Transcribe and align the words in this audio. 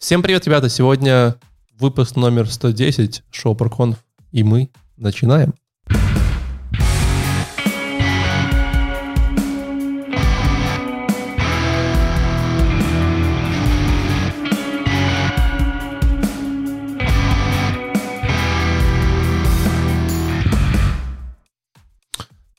Всем 0.00 0.22
привет, 0.22 0.46
ребята! 0.46 0.70
Сегодня 0.70 1.36
выпуск 1.78 2.16
номер 2.16 2.50
110 2.50 3.22
шоу 3.30 3.54
Парконф, 3.54 3.98
и 4.32 4.42
мы 4.42 4.70
начинаем. 4.96 5.52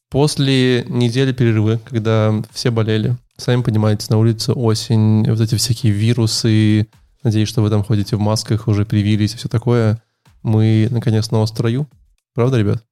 После 0.09 0.85
недели 0.87 1.31
перерыва, 1.31 1.81
когда 1.83 2.39
все 2.51 2.69
болели, 2.69 3.17
сами 3.35 3.63
понимаете, 3.63 4.05
на 4.11 4.19
улице 4.19 4.53
осень, 4.53 5.27
вот 5.27 5.41
эти 5.41 5.55
всякие 5.55 5.91
вирусы, 5.91 6.87
надеюсь, 7.23 7.49
что 7.49 7.61
вы 7.61 7.69
там 7.69 7.83
ходите 7.83 8.15
в 8.15 8.19
масках, 8.19 8.67
уже 8.67 8.85
привились 8.85 9.34
и 9.34 9.38
все 9.38 9.49
такое, 9.49 10.02
мы 10.43 10.88
наконец 10.91 11.25
снова 11.25 11.45
в 11.45 11.49
строю. 11.49 11.88
Правда, 12.34 12.57
ребят? 12.57 12.84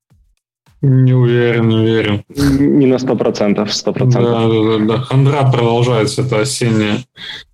Не 0.82 1.14
уверен, 1.14 1.68
не 1.68 1.76
уверен. 1.76 2.24
Не 2.30 2.86
на 2.86 3.00
сто 3.00 3.16
процентов, 3.16 3.74
сто 3.74 3.92
процентов. 3.92 4.32
Да, 4.32 4.48
да, 4.48 4.78
да, 4.78 4.86
да. 4.86 5.02
Хандра 5.02 5.52
продолжается, 5.52 6.22
это 6.22 6.40
осеннее. 6.40 7.04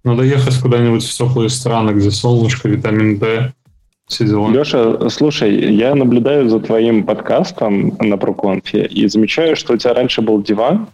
Надо 0.04 0.24
ехать 0.24 0.60
куда-нибудь 0.60 1.04
в 1.04 1.18
теплые 1.18 1.50
страны, 1.50 1.92
где 1.92 2.12
солнышко, 2.12 2.70
витамин 2.70 3.18
D, 3.18 3.54
все 4.08 4.26
дела. 4.26 4.52
Леша, 4.52 5.10
слушай, 5.10 5.74
я 5.76 5.96
наблюдаю 5.96 6.50
за 6.50 6.60
твоим 6.60 7.04
подкастом 7.04 7.98
на 8.00 8.18
Проконфе 8.18 8.86
и 8.86 9.08
замечаю, 9.08 9.56
что 9.56 9.74
у 9.74 9.78
тебя 9.78 9.96
раньше 9.96 10.22
был 10.22 10.44
диван. 10.44 10.88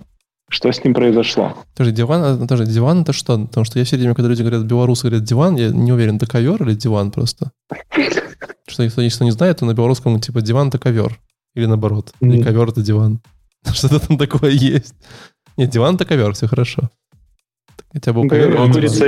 Что 0.52 0.70
с 0.70 0.84
ним 0.84 0.94
произошло? 0.94 1.55
Подожди, 1.76 1.96
диван, 1.96 2.40
подожди, 2.40 2.73
диван 2.73 3.04
это 3.04 3.14
что? 3.14 3.40
Потому 3.40 3.64
что 3.64 3.80
я 3.80 3.86
все 3.86 3.96
время, 3.96 4.14
когда 4.14 4.28
люди 4.28 4.41
говорят, 4.41 4.64
белорусы 4.64 5.08
говорят 5.08 5.24
диван, 5.24 5.55
я 5.55 5.70
не 5.70 5.94
уверен, 5.94 6.18
это 6.18 6.27
ковер 6.27 6.62
или 6.64 6.76
диван 6.76 7.10
просто? 7.12 7.52
Что 8.68 8.84
если 8.84 9.05
никто 9.05 9.24
не 9.24 9.32
знает, 9.32 9.60
то 9.60 9.66
на 9.66 9.74
белорусском 9.74 10.20
типа 10.20 10.41
диван 10.41 10.68
это 10.68 10.77
ковер. 10.77 11.18
Или 11.55 11.68
наоборот. 11.68 12.12
Или 12.20 12.43
ковер 12.43 12.68
это 12.68 12.82
диван. 12.82 13.21
Что-то 13.74 14.05
там 14.05 14.18
такое 14.18 14.52
есть. 14.52 14.93
Нет, 15.55 15.70
диван 15.70 15.96
это 15.96 16.04
ковер, 16.04 16.34
все 16.34 16.48
хорошо. 16.48 16.90
Хотя 17.93 18.12
бы 18.12 18.27
ковер. 18.27 18.71
Курица 18.74 19.05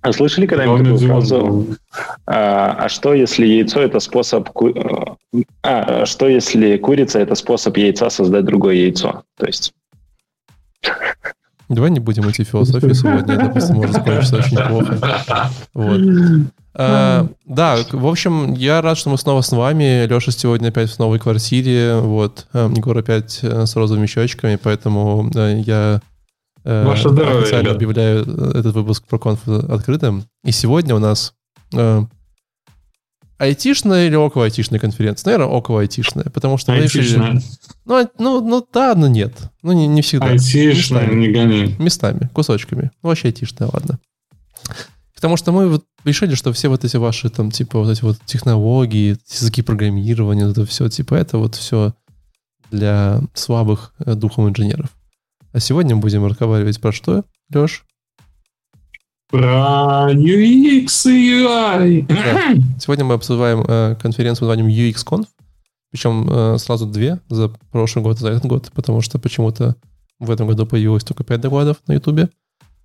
А 0.00 0.12
слышали 0.14 0.46
когда-нибудь 0.46 0.84
такую 0.84 0.98
фразу? 0.98 1.66
А, 2.24 2.72
а 2.84 2.88
что 2.88 3.12
если 3.12 3.46
яйцо 3.46 3.80
это 3.82 4.00
способ... 4.00 4.48
ку- 4.48 4.70
э, 4.70 5.42
А, 5.62 6.02
а 6.02 6.06
что 6.06 6.26
если 6.26 6.78
курица 6.78 7.18
это 7.18 7.34
способ 7.34 7.76
яйца 7.76 8.08
создать 8.08 8.46
другое 8.46 8.76
яйцо? 8.76 9.24
То 9.36 9.44
есть... 9.46 9.74
Давай 11.68 11.90
не 11.90 12.00
будем 12.00 12.28
идти 12.28 12.42
в 12.42 12.48
философию 12.48 12.94
сегодня, 12.94 13.34
это 13.34 13.48
просто 13.48 13.74
может 13.74 13.92
закончиться 13.92 14.36
очень 14.38 14.56
плохо. 14.56 15.50
Вот. 15.72 16.00
А, 16.74 17.28
да, 17.46 17.78
в 17.90 18.06
общем, 18.06 18.54
я 18.54 18.80
рад, 18.80 18.96
что 18.96 19.10
мы 19.10 19.18
снова 19.18 19.40
с 19.40 19.52
вами. 19.52 20.06
Леша 20.06 20.32
сегодня 20.32 20.68
опять 20.68 20.90
в 20.90 20.98
новой 20.98 21.18
квартире. 21.18 21.96
Вот. 21.96 22.46
А, 22.52 22.70
Егор 22.74 22.96
опять 22.96 23.40
э, 23.42 23.66
с 23.66 23.74
розовыми 23.76 24.06
щечками, 24.06 24.56
поэтому 24.56 25.30
э, 25.34 25.62
я 25.66 26.00
э, 26.64 26.86
Ваше 26.86 27.08
здоровье, 27.08 27.42
официально 27.42 27.64
ребят. 27.64 27.76
объявляю 27.76 28.22
этот 28.54 28.74
выпуск 28.74 29.04
про 29.06 29.18
конф 29.18 29.46
открытым. 29.46 30.24
И 30.44 30.52
сегодня 30.52 30.94
у 30.94 31.00
нас 31.00 31.34
айтишная 33.40 34.06
или 34.06 34.14
около 34.14 34.44
айтишная 34.44 34.78
конференция? 34.78 35.30
Наверное, 35.32 35.56
около 35.56 35.80
айтишная, 35.80 36.26
потому 36.26 36.58
что 36.58 36.74
решили... 36.74 37.02
Айтишная. 37.02 37.42
Ну, 37.86 37.94
а- 37.96 38.10
ну, 38.18 38.40
ну 38.40 38.66
да, 38.72 38.94
но 38.94 39.08
нет. 39.08 39.32
Ну, 39.62 39.72
не, 39.72 39.86
не 39.86 40.02
всегда. 40.02 40.26
Айтишная, 40.26 41.06
Местами. 41.06 41.20
не 41.20 41.32
гони. 41.32 41.76
Местами, 41.78 42.30
кусочками. 42.34 42.90
Ну, 43.02 43.08
вообще 43.08 43.28
айтишная, 43.28 43.70
ладно. 43.72 43.98
Потому 45.14 45.36
что 45.36 45.52
мы 45.52 45.68
вот 45.68 45.84
решили, 46.04 46.34
что 46.34 46.52
все 46.52 46.68
вот 46.68 46.84
эти 46.84 46.96
ваши 46.96 47.30
там, 47.30 47.50
типа, 47.50 47.80
вот 47.80 47.90
эти 47.90 48.02
вот 48.02 48.18
технологии, 48.26 49.16
языки 49.30 49.62
программирования, 49.62 50.50
это 50.50 50.64
все, 50.66 50.88
типа, 50.88 51.14
это 51.14 51.38
вот 51.38 51.54
все 51.54 51.94
для 52.70 53.20
слабых 53.34 53.92
э, 54.04 54.14
духом 54.14 54.48
инженеров. 54.48 54.90
А 55.52 55.60
сегодня 55.60 55.96
мы 55.96 56.02
будем 56.02 56.24
разговаривать 56.24 56.80
про 56.80 56.92
что, 56.92 57.24
Леш? 57.52 57.84
Про 59.30 60.08
UX 60.12 61.08
и 61.08 61.44
UI. 61.44 62.06
Да. 62.08 62.54
Сегодня 62.80 63.04
мы 63.04 63.14
обсуждаем 63.14 63.64
э, 63.66 63.96
конференцию 64.00 64.48
под 64.48 64.58
названием 64.58 64.92
UXConf, 64.92 65.26
причем 65.92 66.28
э, 66.28 66.58
сразу 66.58 66.86
две 66.86 67.20
за 67.28 67.48
прошлый 67.70 68.02
год 68.02 68.16
и 68.16 68.20
за 68.20 68.30
этот 68.30 68.46
год, 68.46 68.70
потому 68.74 69.00
что 69.02 69.18
почему-то 69.20 69.76
в 70.18 70.30
этом 70.30 70.48
году 70.48 70.66
появилось 70.66 71.04
только 71.04 71.22
5 71.22 71.40
докладов 71.40 71.76
на 71.86 71.92
Ютубе. 71.92 72.28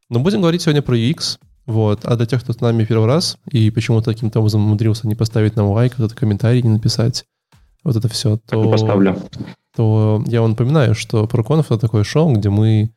Но 0.09 0.19
будем 0.19 0.41
говорить 0.41 0.61
сегодня 0.61 0.83
про 0.83 0.95
UX, 0.95 1.39
вот. 1.65 2.05
А 2.05 2.15
для 2.15 2.27
тех, 2.27 2.43
кто 2.43 2.53
с 2.53 2.61
нами 2.61 2.85
первый 2.85 3.07
раз 3.07 3.37
и 3.51 3.71
почему-то 3.71 4.13
каким-то 4.13 4.39
образом 4.39 4.63
умудрился 4.63 5.07
не 5.07 5.15
поставить 5.15 5.55
нам 5.55 5.69
лайк, 5.69 5.95
вот 5.97 6.05
этот 6.05 6.17
комментарий 6.17 6.61
не 6.61 6.69
написать, 6.69 7.25
вот 7.83 7.95
это 7.95 8.07
все, 8.07 8.37
то, 8.37 8.69
поставлю. 8.69 9.17
то 9.75 10.23
я 10.27 10.41
вам 10.41 10.51
напоминаю, 10.51 10.93
что 10.93 11.25
ProConf— 11.25 11.65
это 11.65 11.79
такое 11.79 12.03
шоу, 12.03 12.33
где 12.33 12.49
мы 12.49 12.91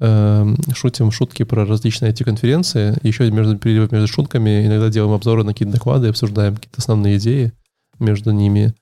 шутим 0.00 1.10
шутки 1.10 1.42
про 1.42 1.66
различные 1.66 2.10
эти 2.10 2.22
конференции, 2.22 2.96
еще 3.02 3.30
между, 3.30 3.58
перерывов 3.58 3.92
между 3.92 4.08
шутками 4.08 4.66
иногда 4.66 4.88
делаем 4.88 5.12
обзоры 5.12 5.44
на 5.44 5.52
какие-то 5.52 5.74
доклады, 5.74 6.08
обсуждаем 6.08 6.56
какие-то 6.56 6.78
основные 6.78 7.18
идеи 7.18 7.52
между 7.98 8.30
ними, 8.30 8.74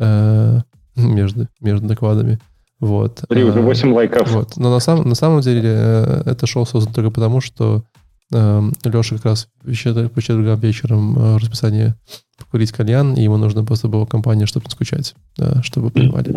э, 0.00 0.60
между, 0.96 1.48
между 1.60 1.86
докладами. 1.86 2.40
Вот. 2.80 3.20
Смотри, 3.26 3.44
уже 3.44 3.60
Э, 3.60 3.62
8 3.62 3.92
лайков. 3.92 4.30
вот. 4.32 4.56
Но 4.56 4.72
на, 4.72 4.80
самом 4.80 5.08
на 5.08 5.14
самом 5.14 5.40
деле 5.40 5.62
э, 5.64 6.22
это 6.26 6.46
шоу 6.46 6.66
создано 6.66 6.94
только 6.94 7.10
потому, 7.10 7.40
что 7.40 7.84
Леша 8.30 9.16
как 9.16 9.24
раз 9.24 9.48
по 9.64 9.74
четвергам 9.74 10.60
вечером 10.60 11.18
э, 11.18 11.36
расписание 11.38 11.94
покурить 12.48 12.72
кальян, 12.72 13.14
и 13.14 13.22
ему 13.22 13.36
нужно 13.36 13.62
просто 13.62 13.88
было 13.88 14.06
компания, 14.06 14.46
чтобы 14.46 14.64
не 14.66 14.70
скучать, 14.70 15.14
да, 15.36 15.62
чтобы 15.62 15.88
вы 15.88 15.92
понимали. 15.92 16.34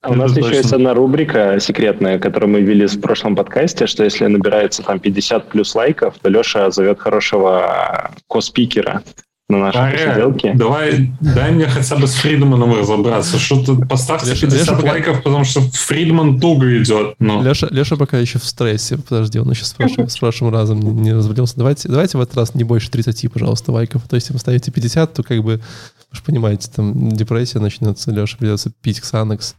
А 0.00 0.10
у 0.10 0.14
нас 0.14 0.34
еще 0.34 0.56
есть 0.56 0.72
одна 0.72 0.94
рубрика 0.94 1.58
секретная, 1.60 2.18
которую 2.18 2.52
мы 2.52 2.62
ввели 2.62 2.86
в 2.86 3.00
прошлом 3.00 3.36
подкасте, 3.36 3.86
что 3.86 4.02
если 4.02 4.26
набирается 4.26 4.82
там 4.82 4.98
50 4.98 5.48
плюс 5.48 5.74
лайков, 5.74 6.14
то 6.22 6.30
Леша 6.30 6.70
зовет 6.70 7.00
хорошего 7.00 8.10
коспикера 8.28 9.02
на 9.50 9.58
наши 9.58 9.78
Аря, 9.78 10.06
посиделки. 10.08 10.52
давай, 10.54 11.12
дай 11.20 11.52
мне 11.52 11.66
хотя 11.66 11.96
бы 11.96 12.06
с 12.06 12.14
Фридманом 12.14 12.74
разобраться. 12.78 13.38
Что 13.38 13.64
ты 13.64 13.86
поставьте 13.86 14.30
Леша- 14.30 14.40
50 14.46 14.60
Леша 14.60 14.76
пока- 14.76 14.88
лайков, 14.90 15.22
потому 15.22 15.44
что 15.44 15.60
Фридман 15.60 16.40
туго 16.40 16.78
идет. 16.82 17.14
Ну, 17.18 17.42
Леша, 17.42 17.68
Леша 17.70 17.96
пока 17.96 18.18
еще 18.18 18.38
в 18.38 18.44
стрессе. 18.44 18.96
Подожди, 18.96 19.38
он 19.38 19.50
еще 19.50 19.64
с 19.64 19.72
прошлым, 19.72 20.08
с 20.08 20.16
прошлым 20.18 20.52
разом 20.52 20.80
не, 20.80 20.90
не 20.92 21.12
развалился. 21.12 21.54
Давайте, 21.56 21.88
давайте 21.88 22.16
в 22.16 22.20
этот 22.20 22.36
раз 22.36 22.54
не 22.54 22.64
больше 22.64 22.90
30, 22.90 23.28
пожалуйста, 23.28 23.72
лайков. 23.72 24.02
То 24.08 24.14
есть, 24.16 24.26
если 24.26 24.32
вы 24.34 24.38
ставите 24.40 24.70
50, 24.70 25.12
то 25.12 25.22
как 25.22 25.42
бы, 25.42 25.56
вы 25.56 26.16
же 26.16 26.22
понимаете, 26.22 26.70
там 26.74 27.10
депрессия 27.12 27.58
начнется, 27.58 28.10
Леша 28.10 28.36
придется 28.38 28.72
пить 28.82 29.00
Ксанакс. 29.00 29.56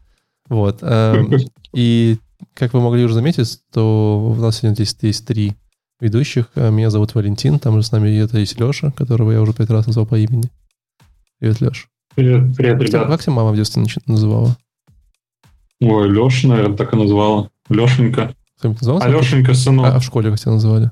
Вот. 0.50 0.80
эм, 0.82 1.32
И 1.74 2.18
как 2.54 2.74
вы 2.74 2.82
могли 2.82 3.06
уже 3.06 3.14
заметить, 3.14 3.60
то 3.74 4.34
у 4.38 4.42
нас 4.42 4.58
сегодня 4.58 4.76
здесь 4.76 4.96
есть 5.02 5.26
три 5.26 5.54
ведущих. 6.02 6.48
Э, 6.56 6.70
Меня 6.72 6.90
зовут 6.90 7.16
Валентин, 7.16 7.60
там 7.60 7.76
же 7.78 7.84
с 7.84 7.92
нами 7.92 8.10
это 8.18 8.40
есть 8.40 8.60
Леша, 8.60 8.92
которого 8.92 9.32
я 9.32 9.42
уже 9.42 9.54
пять 9.54 9.70
раз 9.70 9.88
назвал 9.88 10.06
по 10.06 10.16
имени. 10.20 10.50
Привет, 11.40 11.62
Леш. 11.62 11.88
привет, 12.16 12.56
привет, 12.56 12.80
Как 12.80 12.88
тебя, 12.88 13.00
ребят. 13.00 13.12
как 13.12 13.22
тебя 13.24 13.34
мама 13.34 13.52
в 13.52 13.56
детстве 13.56 13.84
называла? 14.08 14.58
Ой, 15.82 16.10
Леша, 16.10 16.48
наверное, 16.48 16.76
так 16.78 16.94
и 16.94 16.98
назвала. 16.98 17.50
Лешенька. 17.70 18.34
Называл? 18.62 19.00
А? 19.02 19.08
Лешенька, 19.08 19.52
А, 19.52 19.56
сынок. 19.56 19.86
а 19.88 20.00
в 20.00 20.04
школе 20.04 20.30
как 20.30 20.40
тебя 20.40 20.52
называли? 20.52 20.92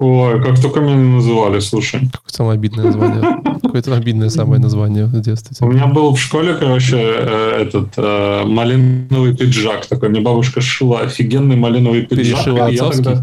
Ой, 0.00 0.42
как 0.42 0.60
только 0.60 0.80
меня 0.80 0.96
не 0.96 1.14
называли, 1.14 1.60
слушай. 1.60 2.00
Какое 2.12 2.30
самое 2.30 2.54
обидное 2.58 2.86
название? 2.86 3.42
Какое-то 3.62 3.94
обидное 3.94 4.28
самое 4.28 4.60
название 4.60 5.04
в 5.06 5.20
детстве. 5.20 5.56
У 5.60 5.70
меня 5.70 5.86
был 5.86 6.14
в 6.14 6.20
школе, 6.20 6.54
короче, 6.54 6.96
э, 6.98 7.62
этот 7.62 7.92
э, 7.96 8.44
малиновый 8.44 9.36
пиджак 9.36 9.86
такой. 9.86 10.08
Мне 10.08 10.20
бабушка 10.20 10.60
сшила 10.60 11.00
офигенный 11.02 11.54
малиновый 11.56 12.02
пиджак. 12.06 12.44
Я 12.46 12.66
отцовский? 12.66 13.18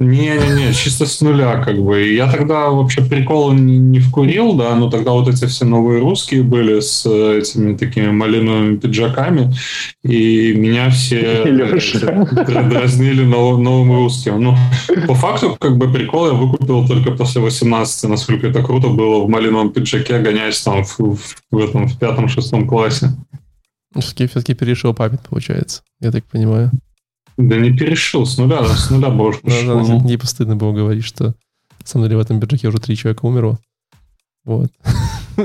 Не-не-не, 0.00 0.72
чисто 0.72 1.06
с 1.06 1.20
нуля, 1.20 1.62
как 1.62 1.78
бы. 1.80 2.04
И 2.08 2.16
я 2.16 2.28
тогда 2.30 2.68
вообще 2.70 3.04
приколы 3.04 3.54
не, 3.54 3.78
не 3.78 4.00
вкурил, 4.00 4.54
да, 4.54 4.74
но 4.74 4.90
тогда 4.90 5.12
вот 5.12 5.28
эти 5.28 5.44
все 5.46 5.64
новые 5.64 6.00
русские 6.00 6.42
были 6.42 6.80
с 6.80 7.06
э, 7.06 7.38
этими 7.38 7.76
такими 7.76 8.10
малиновыми 8.10 8.76
пиджаками, 8.76 9.54
и 10.02 10.52
меня 10.56 10.90
все 10.90 11.20
э, 11.44 12.68
дразнили 12.68 13.24
нов- 13.24 13.58
новым 13.60 13.92
русским. 13.92 14.42
Ну, 14.42 14.56
по 15.06 15.14
факту, 15.14 15.56
как 15.60 15.76
бы 15.78 15.92
прикол 15.92 16.26
я 16.26 16.32
выкупил 16.32 16.86
только 16.88 17.12
после 17.12 17.40
18, 17.40 18.10
насколько 18.10 18.48
это 18.48 18.64
круто 18.64 18.88
было 18.88 19.24
в 19.24 19.28
малиновом 19.28 19.72
пиджаке 19.72 20.18
гонять 20.18 20.60
там 20.64 20.82
в, 20.84 20.98
в- 20.98 21.36
в 21.52 21.58
этом 21.58 21.86
в 21.86 21.96
пятом-шестом 22.00 22.66
классе. 22.66 23.10
Все-таки, 23.96 24.26
все-таки 24.26 24.54
перешел 24.54 24.92
память, 24.92 25.20
получается. 25.20 25.82
Я 26.00 26.10
так 26.10 26.24
понимаю. 26.24 26.72
Да 27.36 27.56
не 27.56 27.76
перешил, 27.76 28.26
с 28.26 28.38
нуля, 28.38 28.64
с 28.64 28.90
нуля 28.90 29.10
бабушка 29.10 29.40
Да, 29.44 29.52
да, 29.66 29.74
Ну, 29.82 30.06
типа 30.06 30.26
стыдно 30.26 30.56
было 30.56 30.72
говорить, 30.72 31.04
что 31.04 31.24
на 31.24 31.34
самом 31.84 32.06
деле 32.06 32.18
в 32.18 32.20
этом 32.20 32.38
бюджете 32.38 32.68
уже 32.68 32.78
три 32.78 32.96
человека 32.96 33.26
умерло. 33.26 33.58
Вот. 34.44 34.70
Ну, 35.36 35.44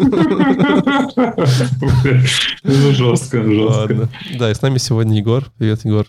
жестко, 2.91 3.43
жестко. 3.43 3.79
Ладно. 3.79 4.09
Да, 4.37 4.51
и 4.51 4.53
с 4.53 4.61
нами 4.61 4.77
сегодня 4.77 5.17
Егор. 5.17 5.45
Привет, 5.57 5.83
Егор. 5.85 6.05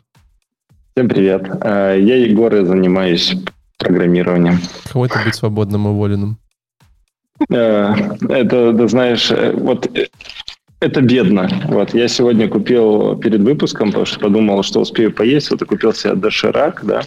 Всем 0.94 1.08
привет. 1.08 1.42
Э, 1.62 1.96
Я 1.98 2.16
Егор 2.16 2.54
и 2.54 2.64
занимаюсь 2.64 3.34
программированием. 3.78 4.58
Кого 4.92 5.06
это 5.06 5.20
быть 5.24 5.34
свободным 5.34 5.86
и 5.86 5.90
уволенным? 5.90 6.38
Э, 7.48 7.94
это, 8.28 8.74
ты 8.76 8.88
знаешь, 8.88 9.30
э, 9.30 9.52
вот 9.52 9.88
это 10.80 11.02
бедно. 11.02 11.48
Вот 11.68 11.94
я 11.94 12.08
сегодня 12.08 12.48
купил 12.48 13.16
перед 13.16 13.40
выпуском, 13.40 13.88
потому 13.88 14.06
что 14.06 14.18
подумал, 14.18 14.62
что 14.62 14.80
успею 14.80 15.12
поесть, 15.12 15.50
вот 15.50 15.62
и 15.62 15.66
купил 15.66 15.92
себе 15.92 16.14
доширак, 16.14 16.80
да. 16.84 17.02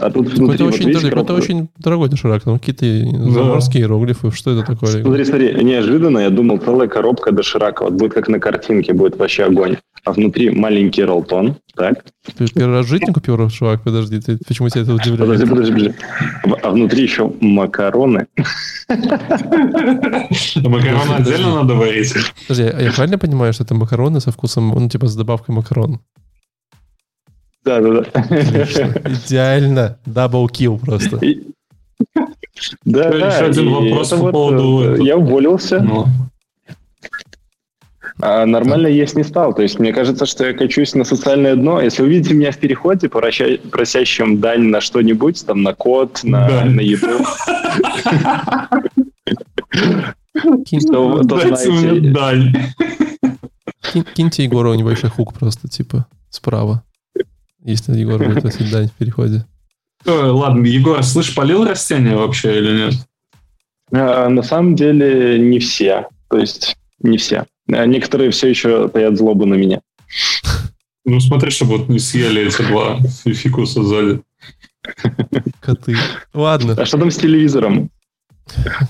А 0.00 0.10
тут 0.10 0.28
внутри 0.32 0.54
это, 0.54 0.64
вот 0.64 0.74
очень, 0.74 0.88
видишь, 0.88 1.04
это 1.04 1.34
очень 1.34 1.68
дорогой 1.78 2.08
доширак, 2.08 2.42
там 2.42 2.58
какие-то 2.58 2.84
заморские 3.30 3.82
да. 3.82 3.86
иероглифы, 3.86 4.30
что 4.30 4.50
это 4.50 4.62
такое? 4.64 5.02
Смотри, 5.02 5.24
смотри, 5.24 5.64
неожиданно 5.64 6.18
я 6.18 6.30
думал, 6.30 6.58
целая 6.58 6.88
коробка 6.88 7.32
доширака, 7.32 7.84
вот 7.84 7.92
будет 7.92 8.14
как 8.14 8.28
на 8.28 8.40
картинке, 8.40 8.94
будет 8.94 9.18
вообще 9.18 9.44
огонь. 9.44 9.76
А 10.04 10.12
внутри 10.12 10.48
маленький 10.48 11.04
ролтон, 11.04 11.56
так? 11.76 12.02
Ты 12.38 12.46
первый 12.46 12.76
раз 12.76 12.86
в 12.86 12.88
жизни 12.88 13.12
купил 13.12 13.36
доширак? 13.36 13.82
Подожди, 13.82 14.18
ты, 14.20 14.38
почему 14.48 14.70
тебя 14.70 14.82
это 14.82 14.94
удивляет? 14.94 15.20
Подожди, 15.20 15.46
подожди, 15.46 15.72
подожди. 15.72 15.94
А 16.62 16.70
внутри 16.70 17.02
еще 17.02 17.30
макароны. 17.40 18.26
Макароны 20.56 21.12
отдельно 21.18 21.56
надо 21.56 21.74
варить. 21.74 22.14
Подожди, 22.48 22.70
а 22.74 22.80
я 22.80 22.92
правильно 22.92 23.18
понимаю, 23.18 23.52
что 23.52 23.64
это 23.64 23.74
макароны 23.74 24.20
со 24.20 24.32
вкусом, 24.32 24.70
ну, 24.70 24.88
типа 24.88 25.06
с 25.06 25.14
добавкой 25.14 25.54
макарон? 25.54 26.00
Да, 27.64 27.80
да, 27.80 28.00
да. 28.00 28.04
Идеально. 29.26 29.98
Double 30.06 30.48
kill 30.48 30.78
просто. 30.78 31.20
Да, 32.84 33.08
Еще 33.08 33.44
один 33.44 33.70
вопрос 33.70 34.10
по 34.10 34.30
поводу... 34.30 34.96
Э, 34.96 35.02
я 35.02 35.16
уволился. 35.16 35.80
Ну. 35.80 36.06
А 38.22 38.44
нормально 38.44 38.86
есть 38.86 39.16
не 39.16 39.24
стал. 39.24 39.54
То 39.54 39.62
есть 39.62 39.78
мне 39.78 39.92
кажется, 39.92 40.26
что 40.26 40.46
я 40.46 40.52
качусь 40.52 40.94
на 40.94 41.04
социальное 41.04 41.56
дно. 41.56 41.80
Если 41.80 42.02
увидите 42.02 42.34
меня 42.34 42.52
в 42.52 42.58
переходе, 42.58 43.08
просящем 43.08 44.40
дань 44.40 44.64
на 44.64 44.80
что-нибудь, 44.80 45.46
там 45.46 45.62
на 45.62 45.74
код, 45.74 46.20
на, 46.22 46.48
да. 46.48 46.64
на 46.64 46.80
то, 51.24 51.38
знаете... 51.40 52.10
Дань. 52.10 52.54
Киньте 54.14 54.44
Егору 54.44 54.74
небольшой 54.74 55.10
хук 55.10 55.34
просто, 55.34 55.68
типа, 55.68 56.06
справа. 56.28 56.84
Если 57.64 57.98
Егор 57.98 58.22
будет 58.22 58.42
дань 58.70 58.88
в 58.88 58.92
переходе. 58.92 59.44
Ладно, 60.06 60.64
Егор, 60.66 61.02
слышь, 61.02 61.34
полил 61.34 61.64
растения 61.64 62.16
вообще 62.16 62.58
или 62.58 62.84
нет? 62.84 62.94
А, 63.92 64.28
на 64.28 64.42
самом 64.42 64.76
деле 64.76 65.38
не 65.38 65.58
все. 65.58 66.06
То 66.28 66.38
есть 66.38 66.76
не 67.00 67.18
все. 67.18 67.46
А 67.70 67.86
некоторые 67.86 68.30
все 68.30 68.48
еще 68.48 68.88
таят 68.88 69.16
злобу 69.16 69.46
на 69.46 69.54
меня. 69.54 69.80
Ну 71.04 71.20
смотри, 71.20 71.50
чтобы 71.50 71.78
вот 71.78 71.88
не 71.88 71.98
съели 71.98 72.46
эти 72.46 72.62
два 72.62 72.98
фикуса 73.24 73.82
сзади. 73.82 74.20
Коты. 75.60 75.96
Ладно. 76.32 76.74
А 76.78 76.84
что 76.86 76.98
там 76.98 77.10
с 77.10 77.16
телевизором? 77.16 77.90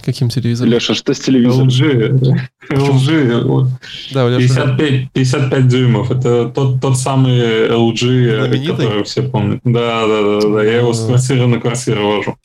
Каким 0.05 0.29
телевизором? 0.29 0.73
Леша, 0.73 0.95
что 0.95 1.15
с 1.15 1.21
телевизором? 1.21 1.69
LG. 1.69 2.49
LG. 2.71 3.67
Да, 4.13 4.29
Леша. 4.29 4.77
55, 4.77 5.13
55 5.13 5.69
дюймов. 5.69 6.11
Это 6.11 6.49
тот, 6.49 6.81
тот 6.81 6.99
самый 6.99 7.69
LG, 7.69 8.39
Знаменитый? 8.39 8.87
который 8.87 9.05
все 9.05 9.23
помнят. 9.23 9.61
Да, 9.65 10.07
да, 10.07 10.41
да, 10.41 10.49
да. 10.49 10.63
Я 10.65 10.79
его 10.79 10.93
с 10.93 11.07
квартиры 11.07 11.47
на 11.47 11.61
квартиру 11.61 12.17
вожу. 12.17 12.37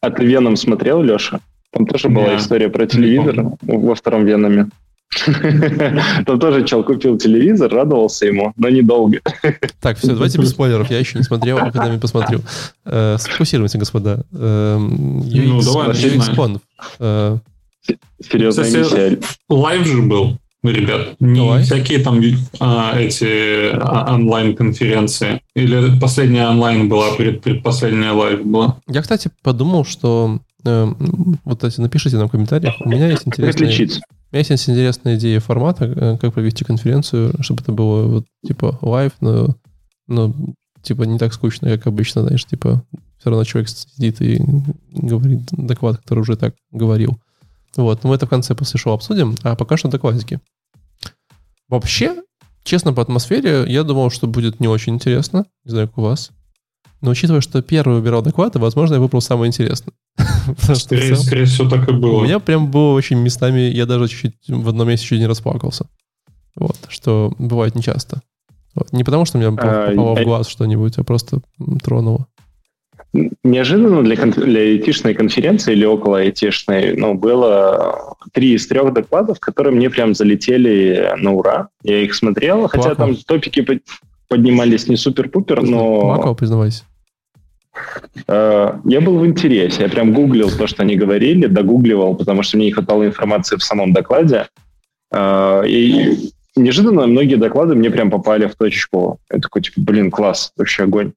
А 0.00 0.10
ты 0.10 0.24
Веном 0.24 0.56
смотрел, 0.56 1.02
Леша? 1.02 1.40
Там 1.72 1.86
тоже 1.86 2.08
была 2.08 2.36
история 2.36 2.68
про 2.68 2.86
телевизор 2.86 3.52
во 3.62 3.94
втором 3.94 4.24
Веноме. 4.24 4.68
Там 6.26 6.38
тоже 6.38 6.64
чел 6.64 6.84
купил 6.84 7.18
телевизор, 7.18 7.72
радовался 7.72 8.26
ему, 8.26 8.52
но 8.56 8.68
недолго. 8.68 9.18
Так, 9.80 9.98
все, 9.98 10.08
давайте 10.08 10.38
без 10.38 10.50
спойлеров. 10.50 10.90
Я 10.90 10.98
еще 10.98 11.18
не 11.18 11.24
смотрел, 11.24 11.58
а 11.58 11.70
когда 11.70 11.92
я 11.92 11.98
посмотрю. 11.98 12.40
Э, 12.84 13.16
сфокусируемся, 13.18 13.78
господа. 13.78 14.24
Давай, 14.30 14.78
UX 15.92 16.60
э, 17.00 17.38
Серьезная 18.22 18.70
миссия. 18.70 19.18
Live 19.48 19.86
же 19.86 20.02
был 20.02 20.38
ребят. 20.62 21.16
Не 21.20 21.40
Давай. 21.40 21.62
всякие 21.62 22.00
там 22.00 22.20
а, 22.60 22.98
эти 22.98 23.70
а, 23.72 24.14
онлайн-конференции. 24.14 25.40
Или 25.54 25.98
последняя 25.98 26.48
онлайн 26.48 26.88
была, 26.88 27.14
пред, 27.14 27.40
предпоследняя 27.40 28.12
live 28.12 28.44
была. 28.44 28.76
Я, 28.86 29.00
кстати, 29.02 29.30
подумал, 29.42 29.84
что 29.84 30.40
вот 30.64 31.64
эти 31.64 31.80
напишите 31.80 32.16
нам 32.16 32.28
в 32.28 32.30
комментариях. 32.30 32.74
У 32.80 32.88
меня 32.88 33.08
есть 33.08 33.26
интересная... 33.26 33.68
У 34.32 34.36
меня 34.36 34.46
есть 34.48 34.68
интересная 34.68 35.16
идея 35.16 35.40
формата, 35.40 35.86
э, 35.86 36.18
как 36.18 36.34
провести 36.34 36.64
конференцию, 36.64 37.34
чтобы 37.40 37.62
это 37.62 37.72
было 37.72 38.06
вот 38.06 38.26
типа 38.46 38.78
live, 38.80 39.12
но, 39.20 39.56
но 40.06 40.32
типа 40.82 41.02
не 41.02 41.18
так 41.18 41.32
скучно, 41.32 41.68
как 41.70 41.88
обычно, 41.88 42.22
знаешь, 42.22 42.44
типа 42.44 42.84
все 43.18 43.30
равно 43.30 43.44
человек 43.44 43.68
сидит 43.68 44.20
и 44.22 44.40
говорит 44.92 45.42
доклад, 45.50 45.98
который 45.98 46.20
уже 46.20 46.36
так 46.36 46.54
говорил. 46.70 47.18
Вот, 47.76 48.02
но 48.02 48.10
мы 48.10 48.16
это 48.16 48.26
в 48.26 48.30
конце 48.30 48.54
после 48.54 48.78
шоу 48.78 48.94
обсудим, 48.94 49.36
а 49.42 49.56
пока 49.56 49.76
что 49.76 49.88
докладики. 49.88 50.40
Вообще, 51.68 52.22
честно, 52.64 52.92
по 52.92 53.02
атмосфере, 53.02 53.64
я 53.66 53.84
думал, 53.84 54.10
что 54.10 54.26
будет 54.26 54.58
не 54.60 54.68
очень 54.68 54.94
интересно. 54.94 55.46
Не 55.64 55.70
знаю, 55.70 55.88
как 55.88 55.98
у 55.98 56.02
вас. 56.02 56.30
Но 57.00 57.10
учитывая, 57.10 57.40
что 57.40 57.62
первый 57.62 57.96
выбирал 57.96 58.22
доклады, 58.22 58.58
возможно, 58.58 58.94
я 58.94 59.00
выбрал 59.00 59.20
самое 59.20 59.48
интересное. 59.48 59.94
Скорее, 60.74 61.16
скорее 61.16 61.44
всего, 61.44 61.68
так 61.68 61.88
и 61.88 61.92
было. 61.92 62.18
У 62.18 62.24
меня 62.24 62.38
прям 62.38 62.70
было 62.70 62.94
очень 62.94 63.18
местами, 63.18 63.60
я 63.60 63.86
даже 63.86 64.08
чуть-чуть 64.08 64.34
в 64.48 64.68
одном 64.68 64.88
месте 64.88 65.06
чуть 65.06 65.20
не 65.20 65.26
расплакался. 65.26 65.86
Вот, 66.56 66.76
что 66.88 67.32
бывает 67.38 67.74
нечасто. 67.74 68.22
Вот. 68.74 68.92
Не 68.92 69.04
потому, 69.04 69.24
что 69.24 69.38
мне 69.38 69.48
а, 69.48 69.90
попало 69.90 70.14
в 70.14 70.24
глаз 70.24 70.48
что-нибудь, 70.48 70.98
а 70.98 71.04
просто 71.04 71.40
тронуло. 71.82 72.26
Неожиданно 73.42 74.04
для, 74.04 74.14
для 74.16 74.60
айтишной 74.60 75.14
конференции 75.14 75.72
или 75.72 75.84
около 75.84 76.18
айтишной 76.18 76.96
ну, 76.96 77.14
было 77.14 78.14
три 78.32 78.54
из 78.54 78.68
трех 78.68 78.92
докладов, 78.92 79.40
которые 79.40 79.74
мне 79.74 79.90
прям 79.90 80.14
залетели 80.14 81.12
на 81.16 81.32
ура. 81.32 81.68
Я 81.82 82.02
их 82.02 82.14
смотрел, 82.14 82.60
Плакал. 82.60 82.82
хотя 82.82 82.94
там 82.94 83.16
топики 83.16 83.66
поднимались 84.28 84.86
не 84.86 84.96
супер-пупер, 84.96 85.62
но... 85.62 86.00
Плакал, 86.02 86.36
признавайся. 86.36 86.84
Э, 88.26 88.80
я 88.84 89.00
был 89.00 89.18
в 89.18 89.26
интересе, 89.26 89.82
я 89.82 89.88
прям 89.88 90.12
гуглил 90.12 90.50
то, 90.50 90.66
что 90.66 90.82
они 90.82 90.96
говорили, 90.96 91.46
догугливал, 91.46 92.14
потому 92.14 92.42
что 92.42 92.56
мне 92.56 92.66
не 92.66 92.72
хватало 92.72 93.06
информации 93.06 93.56
в 93.56 93.62
самом 93.62 93.92
докладе. 93.92 94.48
Э, 95.12 95.62
и 95.66 96.32
неожиданно 96.56 97.06
многие 97.06 97.36
доклады 97.36 97.74
мне 97.74 97.90
прям 97.90 98.10
попали 98.10 98.46
в 98.46 98.56
точку. 98.56 99.20
Я 99.32 99.40
такой, 99.40 99.62
типа, 99.62 99.80
блин, 99.80 100.10
класс, 100.10 100.52
вообще 100.56 100.84
огонь. 100.84 101.12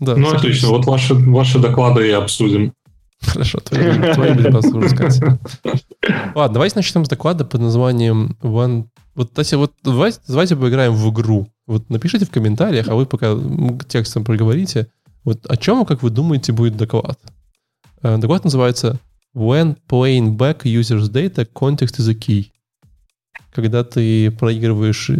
Да, 0.00 0.16
ну, 0.16 0.28
отлично. 0.28 0.68
Вот 0.68 0.86
ваши, 0.86 1.14
ваши 1.14 1.58
доклады 1.58 2.08
и 2.08 2.10
обсудим. 2.10 2.72
Хорошо, 3.20 3.58
твои, 3.60 4.12
твои 4.12 4.32
будем. 4.34 5.38
Ладно, 6.34 6.54
давайте 6.54 6.76
начнем 6.76 7.04
с 7.04 7.08
доклада 7.08 7.44
под 7.44 7.60
названием 7.60 8.36
One... 8.42 8.84
Вот, 9.14 9.32
Тася, 9.32 9.56
вот 9.56 9.72
давайте, 9.82 10.18
давайте 10.28 10.56
поиграем 10.56 10.92
в 10.92 11.10
игру. 11.10 11.48
Вот 11.66 11.88
напишите 11.88 12.26
в 12.26 12.30
комментариях, 12.30 12.88
а 12.88 12.94
вы 12.94 13.06
пока 13.06 13.34
текстом 13.88 14.24
проговорите, 14.24 14.88
вот 15.26 15.44
о 15.50 15.56
чем, 15.56 15.84
как 15.84 16.02
вы 16.04 16.10
думаете, 16.10 16.52
будет 16.52 16.76
доклад? 16.76 17.18
Э, 18.00 18.16
доклад 18.16 18.44
называется 18.44 18.98
When 19.34 19.76
playing 19.88 20.36
back 20.36 20.62
user's 20.62 21.10
data, 21.10 21.46
context 21.52 21.98
is 21.98 22.08
a 22.08 22.14
key. 22.14 22.52
Когда 23.52 23.82
ты 23.82 24.30
проигрываешь 24.30 25.10
э, 25.10 25.16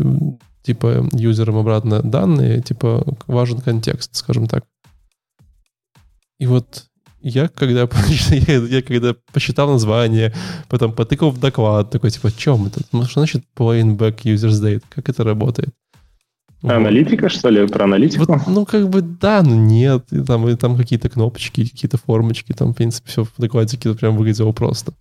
типа 0.62 1.08
юзерам 1.12 1.56
обратно 1.56 2.02
данные, 2.02 2.62
типа 2.62 3.04
важен 3.26 3.60
контекст, 3.60 4.14
скажем 4.14 4.46
так. 4.46 4.64
И 6.38 6.46
вот 6.46 6.86
я 7.20 7.48
когда, 7.48 7.88
я, 8.30 8.56
я 8.58 8.82
когда 8.82 9.16
посчитал 9.32 9.68
название, 9.72 10.32
потом 10.68 10.92
потыкал 10.92 11.30
в 11.30 11.40
доклад, 11.40 11.90
такой, 11.90 12.12
типа, 12.12 12.28
о 12.28 12.30
чем 12.30 12.66
это? 12.66 12.80
Что 13.06 13.20
значит 13.20 13.42
playing 13.56 13.96
back 13.96 14.22
user's 14.22 14.62
data? 14.62 14.84
Как 14.88 15.08
это 15.08 15.24
работает? 15.24 15.74
Аналитика, 16.62 17.28
что 17.28 17.48
ли? 17.48 17.66
Про 17.66 17.84
аналитику? 17.84 18.24
Вот, 18.26 18.46
ну, 18.46 18.64
как 18.64 18.88
бы 18.88 19.02
да, 19.02 19.42
но 19.42 19.54
нет. 19.54 20.04
И 20.10 20.22
там, 20.22 20.48
и 20.48 20.56
там 20.56 20.76
какие-то 20.76 21.08
кнопочки, 21.08 21.64
какие-то 21.64 21.98
формочки. 21.98 22.52
Там, 22.52 22.72
в 22.72 22.76
принципе, 22.76 23.10
все 23.10 23.24
в 23.24 23.32
докладике 23.38 23.94
прям 23.94 24.16
выглядело 24.16 24.52
просто. 24.52 24.92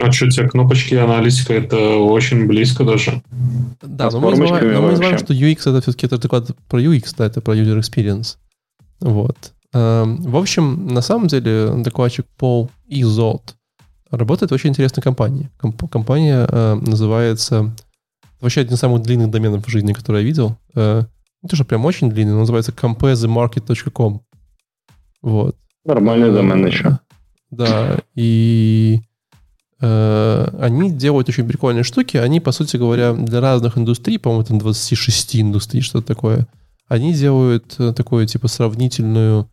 А 0.00 0.10
что, 0.10 0.28
те 0.30 0.48
кнопочки 0.48 0.94
и 0.94 0.96
аналитика, 0.96 1.52
это 1.52 1.96
очень 1.96 2.46
близко 2.46 2.84
даже. 2.84 3.22
Да, 3.82 4.08
а 4.08 4.10
но 4.10 4.20
мы, 4.20 4.30
называем, 4.30 4.72
но 4.72 4.82
мы 4.82 4.90
называем, 4.90 5.18
что 5.18 5.34
UX 5.34 5.70
это 5.70 5.80
все-таки 5.82 6.06
это 6.06 6.18
доклад 6.18 6.50
про 6.68 6.80
UX, 6.80 7.14
да, 7.16 7.26
это 7.26 7.40
про 7.40 7.54
user 7.54 7.78
experience. 7.78 8.36
Вот. 9.00 9.52
Эм, 9.74 10.16
в 10.22 10.36
общем, 10.36 10.86
на 10.88 11.02
самом 11.02 11.28
деле 11.28 11.70
докладчик 11.76 12.26
Пол 12.38 12.70
Изот 12.88 13.54
работает 14.10 14.50
в 14.50 14.54
очень 14.54 14.70
интересной 14.70 15.02
компании. 15.02 15.50
Компания 15.90 16.46
э, 16.48 16.74
называется 16.74 17.74
вообще 18.42 18.60
один 18.60 18.74
из 18.74 18.78
самых 18.78 19.02
длинных 19.02 19.30
доменов 19.30 19.66
в 19.66 19.70
жизни, 19.70 19.92
который 19.92 20.20
я 20.20 20.26
видел. 20.26 20.56
Э, 20.74 21.04
не 21.42 21.48
то, 21.48 21.56
что 21.56 21.64
прям 21.64 21.84
очень 21.84 22.10
длинный, 22.10 22.32
но 22.32 22.40
называется 22.40 22.72
comparethemarket.com. 22.72 24.20
Вот. 25.22 25.56
Нормальный 25.84 26.28
э, 26.28 26.32
домен 26.32 26.66
еще. 26.66 26.98
Да, 27.50 27.98
и 28.14 29.00
э, 29.80 30.48
они 30.60 30.90
делают 30.90 31.28
очень 31.28 31.46
прикольные 31.46 31.84
штуки. 31.84 32.16
Они, 32.16 32.40
по 32.40 32.52
сути 32.52 32.76
говоря, 32.76 33.12
для 33.12 33.40
разных 33.40 33.78
индустрий, 33.78 34.18
по-моему, 34.18 34.44
там 34.44 34.58
26 34.58 35.36
индустрий, 35.36 35.82
что-то 35.82 36.06
такое, 36.06 36.46
они 36.88 37.14
делают 37.14 37.76
э, 37.78 37.92
такую, 37.92 38.26
типа, 38.26 38.48
сравнительную 38.48 39.48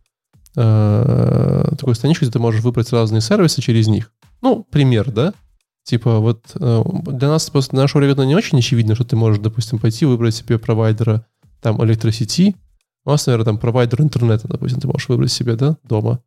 э, 0.56 1.64
такую 1.78 1.94
страничку, 1.94 2.24
где 2.24 2.32
ты 2.32 2.38
можешь 2.38 2.62
выбрать 2.62 2.92
разные 2.92 3.20
сервисы 3.20 3.62
через 3.62 3.88
них. 3.88 4.12
Ну, 4.42 4.66
пример, 4.70 5.10
да? 5.10 5.34
Типа 5.84 6.18
вот 6.18 6.52
э, 6.54 6.82
для 7.06 7.28
нас, 7.28 7.48
просто 7.50 7.72
для 7.72 7.82
нашего 7.82 8.02
ребята 8.02 8.24
не 8.24 8.34
очень 8.34 8.58
очевидно, 8.58 8.94
что 8.94 9.04
ты 9.04 9.16
можешь, 9.16 9.40
допустим, 9.40 9.78
пойти 9.78 10.04
выбрать 10.06 10.34
себе 10.34 10.58
провайдера 10.58 11.26
там 11.60 11.82
электросети. 11.84 12.56
У 13.04 13.10
нас, 13.10 13.26
наверное, 13.26 13.46
там 13.46 13.58
провайдер 13.58 14.00
интернета, 14.02 14.46
допустим, 14.46 14.80
ты 14.80 14.86
можешь 14.86 15.08
выбрать 15.08 15.32
себе, 15.32 15.56
да, 15.56 15.76
дома. 15.84 16.20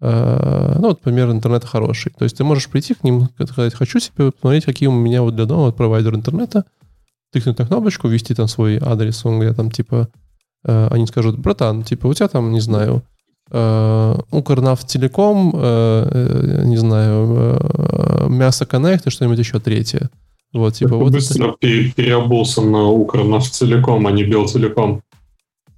Э, 0.00 0.76
ну, 0.78 0.88
вот 0.88 1.00
пример 1.00 1.30
интернета 1.30 1.66
хороший. 1.66 2.12
То 2.18 2.24
есть 2.24 2.36
ты 2.36 2.44
можешь 2.44 2.68
прийти 2.68 2.94
к 2.94 3.04
ним, 3.04 3.28
сказать, 3.46 3.74
хочу 3.74 4.00
себе 4.00 4.32
посмотреть, 4.32 4.64
какие 4.64 4.88
у 4.88 4.92
меня 4.92 5.22
вот 5.22 5.36
для 5.36 5.46
дома 5.46 5.66
вот 5.66 5.76
провайдер 5.76 6.14
интернета, 6.14 6.64
тыкнуть 7.32 7.58
на 7.58 7.66
кнопочку, 7.66 8.08
ввести 8.08 8.34
там 8.34 8.48
свой 8.48 8.78
адрес, 8.78 9.24
он 9.24 9.34
говорит, 9.34 9.56
там, 9.56 9.70
типа, 9.70 10.08
э, 10.64 10.88
они 10.90 11.06
скажут, 11.06 11.38
братан, 11.38 11.82
типа, 11.82 12.06
у 12.06 12.14
тебя 12.14 12.28
там, 12.28 12.52
не 12.52 12.60
знаю, 12.60 13.02
э, 13.50 14.14
Укрнафт 14.30 14.86
Телеком, 14.86 15.52
не 15.52 16.76
знаю, 16.76 18.28
Мясо 18.28 18.66
Коннект 18.66 19.06
и 19.06 19.10
что-нибудь 19.10 19.38
еще 19.38 19.58
третье. 19.60 20.10
Вот, 20.52 20.74
типа, 20.74 20.96
вот 20.96 21.12
быстро 21.12 21.56
это... 21.60 21.92
переобулся 21.92 22.62
на 22.62 22.84
Укрнафт 22.88 23.52
Целиком, 23.52 24.06
а 24.06 24.12
не 24.12 24.24
Белтелеком. 24.24 25.02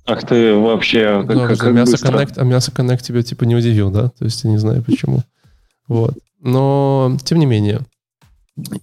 Ах 0.06 0.26
ты 0.26 0.54
вообще... 0.54 1.24
Как, 1.26 1.36
как, 1.36 1.58
как 1.58 1.72
мясо, 1.72 1.96
Connect, 1.96 2.34
а 2.36 2.44
мясо 2.44 2.72
Connect 2.72 3.02
тебя 3.02 3.22
типа 3.22 3.44
не 3.44 3.56
удивил, 3.56 3.90
да? 3.90 4.08
То 4.10 4.24
есть 4.24 4.44
я 4.44 4.50
не 4.50 4.58
знаю 4.58 4.82
почему. 4.82 5.22
Вот. 5.88 6.14
Но, 6.40 7.16
тем 7.24 7.38
не 7.38 7.46
менее. 7.46 7.80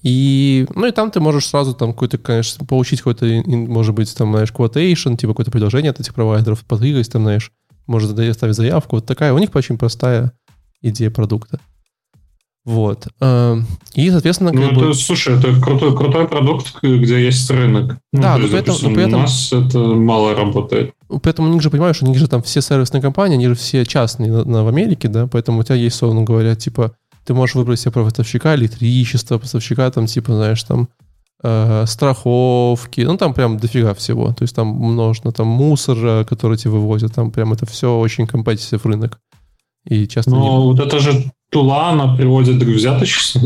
И, 0.03 0.67
ну 0.75 0.87
и 0.87 0.91
там 0.91 1.11
ты 1.11 1.19
можешь 1.19 1.45
сразу 1.47 1.73
там 1.73 1.93
какой-то, 1.93 2.17
конечно, 2.17 2.65
получить 2.65 3.01
какой-то, 3.01 3.25
может 3.45 3.95
быть, 3.95 4.15
там, 4.15 4.31
знаешь, 4.31 4.51
quotation, 4.51 5.15
типа 5.17 5.33
какое-то 5.33 5.51
предложение 5.51 5.91
от 5.91 5.99
этих 5.99 6.13
провайдеров, 6.13 6.65
подвигать 6.65 7.11
там, 7.11 7.23
знаешь, 7.23 7.51
может 7.87 8.11
ставить 8.11 8.55
заявку. 8.55 8.97
Вот 8.97 9.05
такая 9.05 9.33
у 9.33 9.37
них 9.37 9.55
очень 9.55 9.77
простая 9.77 10.31
идея 10.81 11.09
продукта. 11.09 11.59
Вот. 12.67 13.07
Эм, 13.21 13.65
и, 13.93 14.11
соответственно... 14.11 14.51
Ну, 14.51 14.61
это, 14.61 14.75
бы... 14.75 14.93
слушай, 14.93 15.37
это 15.37 15.57
крутой, 15.61 15.95
крутой 15.95 16.27
продукт, 16.27 16.75
где 16.83 17.23
есть 17.23 17.49
рынок. 17.49 17.97
Ну, 18.11 18.21
да, 18.21 18.37
но 18.37 18.45
при 18.49 18.59
этом, 18.59 18.75
но 18.81 18.89
при 18.89 19.03
этом... 19.03 19.19
У 19.19 19.23
нас 19.23 19.53
это 19.53 19.79
мало 19.79 20.35
работает. 20.35 20.91
Поэтому 21.23 21.49
у 21.49 21.53
них 21.53 21.61
же, 21.61 21.69
понимаешь, 21.69 22.01
у 22.01 22.05
них 22.05 22.17
же 22.17 22.27
там 22.27 22.43
все 22.43 22.59
сервисные 22.59 23.01
компании, 23.01 23.35
они 23.35 23.47
же 23.47 23.55
все 23.55 23.85
частные 23.85 24.33
на, 24.33 24.43
на, 24.43 24.63
в 24.65 24.67
Америке, 24.67 25.07
да, 25.07 25.27
поэтому 25.27 25.61
у 25.61 25.63
тебя 25.63 25.75
есть, 25.75 25.95
словно 25.95 26.23
говоря, 26.23 26.55
типа, 26.55 26.91
ты 27.25 27.33
можешь 27.33 27.55
выбрать 27.55 27.79
себе 27.79 27.91
поставщика 27.91 28.53
электричества, 28.55 29.37
поставщика 29.37 29.89
там, 29.89 30.07
типа, 30.07 30.33
знаешь, 30.33 30.61
там, 30.63 30.89
страховки, 31.39 33.01
ну, 33.01 33.17
там 33.17 33.33
прям 33.33 33.57
дофига 33.57 33.93
всего. 33.93 34.33
То 34.33 34.43
есть 34.43 34.55
там 34.55 34.67
множество, 34.67 35.31
там 35.31 35.47
мусора, 35.47 36.25
который 36.25 36.57
тебе 36.57 36.71
вывозят, 36.71 37.13
там 37.13 37.31
прям 37.31 37.53
это 37.53 37.65
все 37.65 37.97
очень 37.97 38.25
компетитив 38.27 38.85
рынок. 38.85 39.19
И 39.87 40.07
часто... 40.07 40.31
Но 40.31 40.41
не... 40.41 40.49
вот 40.65 40.79
это 40.79 40.99
же 40.99 41.31
тула, 41.49 41.91
она 41.91 42.15
приводит 42.15 42.61
к 42.61 42.67
взяточеству. 42.67 43.39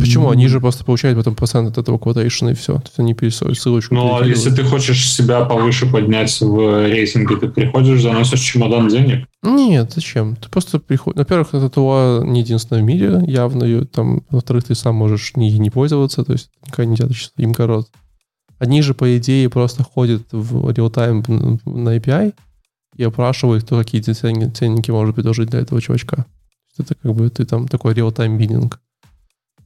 Почему? 0.00 0.30
Они 0.30 0.48
же 0.48 0.60
просто 0.60 0.84
получают 0.84 1.18
потом 1.18 1.34
процент 1.34 1.68
от 1.68 1.78
этого 1.78 1.98
quotation 1.98 2.50
и 2.50 2.54
все. 2.54 2.74
То 2.76 2.84
есть 2.86 2.98
они 2.98 3.12
пересылают 3.14 3.58
ссылочку. 3.58 3.94
Ну, 3.94 4.18
а 4.18 4.26
если 4.26 4.50
ты 4.50 4.64
хочешь 4.64 5.12
себя 5.12 5.44
повыше 5.44 5.90
поднять 5.90 6.40
в 6.40 6.86
рейтинге, 6.88 7.36
ты 7.36 7.48
приходишь, 7.48 8.00
заносишь 8.00 8.40
чемодан 8.40 8.88
денег? 8.88 9.26
Нет, 9.42 9.92
зачем? 9.94 10.36
Ты 10.36 10.48
просто 10.48 10.78
приходишь... 10.78 11.18
Во-первых, 11.18 11.52
это 11.52 11.68
тула 11.68 12.24
не 12.24 12.40
единственная 12.40 12.82
в 12.82 12.86
мире, 12.86 13.20
явно. 13.26 13.84
Там, 13.86 14.22
во-вторых, 14.30 14.64
ты 14.64 14.74
сам 14.74 14.94
можешь 14.94 15.36
не, 15.36 15.52
не 15.58 15.68
пользоваться, 15.68 16.24
то 16.24 16.32
есть 16.32 16.50
никакая 16.64 16.86
не 16.86 16.94
взяточество, 16.94 17.42
им 17.42 17.52
корот. 17.52 17.88
Они 18.58 18.80
же, 18.82 18.94
по 18.94 19.16
идее, 19.18 19.48
просто 19.50 19.84
ходят 19.84 20.22
в 20.32 20.70
реал-тайм 20.72 21.22
на 21.64 21.96
API, 21.96 22.32
и 22.98 23.04
опрашивает, 23.04 23.64
кто 23.64 23.78
какие 23.78 24.02
ценники 24.02 24.90
может 24.90 25.14
предложить 25.14 25.48
для 25.48 25.60
этого 25.60 25.80
чувачка. 25.80 26.26
Это 26.76 26.94
как 26.94 27.14
бы 27.14 27.30
ты 27.30 27.44
там 27.46 27.66
такой 27.68 27.94
real-time 27.94 28.36
bidding. 28.36 28.80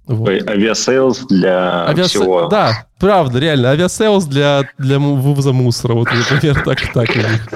Вот. 0.06 0.28
Aviasales 0.28 1.20
для 1.28 1.86
Avias... 1.86 2.10
всего. 2.10 2.48
Да, 2.48 2.86
правда, 2.98 3.38
реально. 3.38 3.70
Aviasales 3.70 4.26
для, 4.26 4.68
для 4.78 4.98
вывоза 4.98 5.52
мусора. 5.52 5.94
Вот, 5.94 6.08
например, 6.12 6.62
так 6.64 6.92
так 6.92 7.08
у 7.10 7.18
них. 7.18 7.48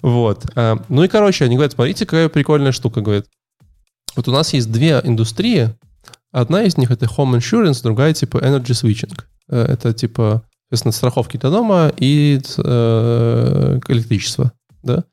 Вот. 0.00 0.46
А, 0.54 0.78
ну 0.88 1.04
и, 1.04 1.08
короче, 1.08 1.44
они 1.44 1.56
говорят, 1.56 1.72
смотрите, 1.72 2.06
какая 2.06 2.28
прикольная 2.30 2.72
штука, 2.72 3.02
говорят. 3.02 3.26
Вот 4.16 4.28
у 4.28 4.32
нас 4.32 4.54
есть 4.54 4.72
две 4.72 5.00
индустрии. 5.04 5.74
Одна 6.32 6.62
из 6.62 6.78
них 6.78 6.90
это 6.90 7.04
home 7.04 7.36
insurance, 7.36 7.82
другая 7.82 8.14
типа 8.14 8.38
energy 8.38 8.70
switching. 8.70 9.12
Э, 9.50 9.64
это 9.64 9.92
типа, 9.92 10.42
соответственно, 10.64 10.92
страховки 10.92 11.36
для 11.36 11.50
дома 11.50 11.92
и 11.98 12.40
э, 12.64 13.80
электричество 13.88 14.52
да? 14.82 15.04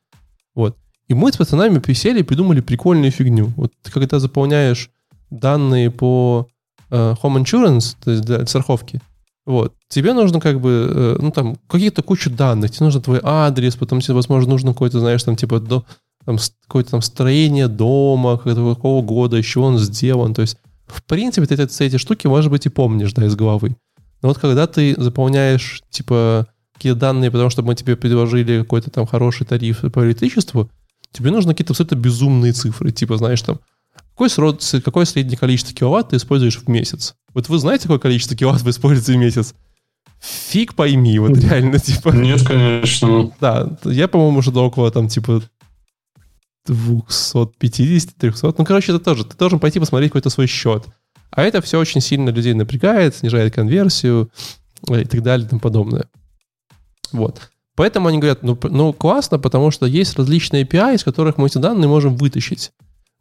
Вот. 0.56 0.78
И 1.08 1.14
мы 1.14 1.32
с 1.32 1.38
пацанами 1.38 1.80
присели 1.80 2.20
и 2.20 2.24
придумали 2.24 2.62
прикольную 2.62 3.12
фигню. 3.12 3.54
Вот 3.56 3.72
ты 3.82 3.92
когда 3.92 4.20
заполняешь 4.20 4.90
данные 5.30 5.90
по 5.92 6.48
э, 6.90 7.16
home 7.22 7.44
insurance, 7.44 7.96
то 8.04 8.12
есть 8.12 8.24
для 8.24 8.46
страховки, 8.46 9.02
вот, 9.46 9.74
тебе 9.88 10.14
нужно 10.14 10.42
как 10.42 10.60
бы, 10.60 10.92
э, 10.94 11.18
ну 11.22 11.32
там, 11.32 11.56
какие-то 11.68 12.04
кучу 12.04 12.30
данных, 12.30 12.72
тебе 12.72 12.86
нужно 12.86 13.02
твой 13.02 13.22
адрес, 13.24 13.78
потом 13.78 14.02
тебе, 14.02 14.14
возможно, 14.16 14.50
нужно 14.50 14.74
какой-то, 14.74 15.00
знаешь, 15.00 15.24
там, 15.24 15.38
типа, 15.38 15.62
до, 15.62 15.86
там, 16.26 16.38
какое-то 16.64 16.92
там 16.92 17.02
строение 17.02 17.70
дома, 17.70 18.38
какого 18.38 19.02
года, 19.02 19.38
еще 19.38 19.62
он 19.62 19.78
сделан, 19.78 20.34
то 20.34 20.42
есть, 20.42 20.58
в 20.86 21.02
принципе, 21.04 21.48
ты 21.48 21.56
эти, 21.62 21.84
эти 21.84 21.98
штуки, 21.98 22.28
может 22.28 22.52
быть, 22.52 22.66
и 22.66 22.70
помнишь, 22.70 23.14
да, 23.14 23.26
из 23.26 23.36
головы. 23.36 23.78
Но 24.22 24.30
вот 24.30 24.38
когда 24.38 24.68
ты 24.68 24.96
заполняешь, 24.98 25.82
типа, 25.90 26.48
какие-то 26.78 27.00
данные, 27.00 27.32
потому 27.32 27.50
что 27.50 27.64
мы 27.64 27.76
тебе 27.76 27.96
предложили 27.96 28.60
какой-то 28.60 28.90
там 28.90 29.06
хороший 29.06 29.46
тариф 29.46 29.82
по 29.92 30.06
электричеству, 30.06 30.70
тебе 31.12 31.32
нужны 31.32 31.54
какие-то 31.54 31.74
абсолютно 31.74 31.96
безумные 31.96 32.54
цифры. 32.54 32.92
Типа, 32.92 33.18
знаешь, 33.18 33.42
там, 33.42 33.60
какой, 34.12 34.30
срод, 34.30 34.64
какое 34.84 35.06
среднее 35.06 35.38
количество 35.38 35.76
киловатт 35.76 36.10
ты 36.10 36.16
используешь 36.18 36.58
в 36.58 36.68
месяц? 36.68 37.16
Вот 37.34 37.50
вы 37.50 37.60
знаете, 37.60 37.84
какое 37.84 38.00
количество 38.00 38.36
киловатт 38.36 38.62
вы 38.62 38.72
используете 38.72 39.14
в 39.14 39.22
месяц? 39.22 39.54
Фиг 40.20 40.74
пойми, 40.74 41.20
вот 41.20 41.38
реально, 41.38 41.78
типа... 41.80 42.10
Нет, 42.10 42.46
конечно. 42.46 43.32
Да, 43.40 43.78
я, 43.84 44.08
по-моему, 44.08 44.40
уже 44.40 44.52
до 44.52 44.66
около 44.66 44.90
там, 44.92 45.08
типа, 45.08 45.44
250, 46.66 48.16
300. 48.16 48.56
Ну, 48.58 48.66
короче, 48.66 48.92
это 48.92 49.04
тоже. 49.04 49.26
Ты 49.26 49.38
должен 49.38 49.60
пойти 49.60 49.80
посмотреть 49.80 50.12
какой-то 50.12 50.30
свой 50.30 50.48
счет. 50.48 50.86
А 51.30 51.44
это 51.44 51.62
все 51.62 51.80
очень 51.80 52.02
сильно 52.02 52.30
людей 52.30 52.54
напрягает, 52.54 53.16
снижает 53.16 53.54
конверсию 53.54 54.32
и 54.90 55.06
так 55.06 55.22
далее 55.22 55.46
и 55.46 55.50
тому 55.50 55.62
подобное. 55.62 56.08
Вот. 57.12 57.50
Поэтому 57.76 58.08
они 58.08 58.18
говорят, 58.18 58.44
ну, 58.44 58.58
ну 58.64 58.94
классно, 58.94 59.38
потому 59.38 59.72
что 59.72 59.86
есть 59.86 60.18
различные 60.18 60.64
API, 60.64 60.96
из 60.96 61.04
которых 61.04 61.38
мы 61.38 61.48
эти 61.48 61.60
данные 61.60 61.88
можем 61.88 62.16
вытащить. 62.16 62.72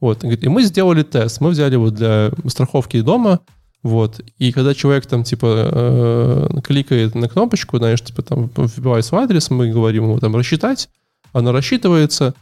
Вот. 0.01 0.25
И 0.25 0.49
мы 0.49 0.63
сделали 0.63 1.03
тест. 1.03 1.41
Мы 1.41 1.51
взяли 1.51 1.77
вот 1.77 1.95
для 1.95 2.31
страховки 2.47 3.01
дома, 3.01 3.41
вот. 3.87 4.21
И 4.39 4.51
когда 4.51 4.75
человек 4.75 5.07
там 5.07 5.23
типа 5.23 5.71
э, 5.73 6.61
кликает 6.65 7.15
на 7.15 7.29
кнопочку, 7.29 7.79
знаешь, 7.79 8.01
типа 8.01 8.23
там 8.23 8.51
вбивает 8.57 9.05
свой 9.05 9.23
адрес, 9.23 9.49
мы 9.51 9.71
говорим 9.71 10.05
ему 10.05 10.19
там 10.19 10.35
рассчитать, 10.35 10.89
оно 11.33 11.53
рассчитывается, 11.53 12.35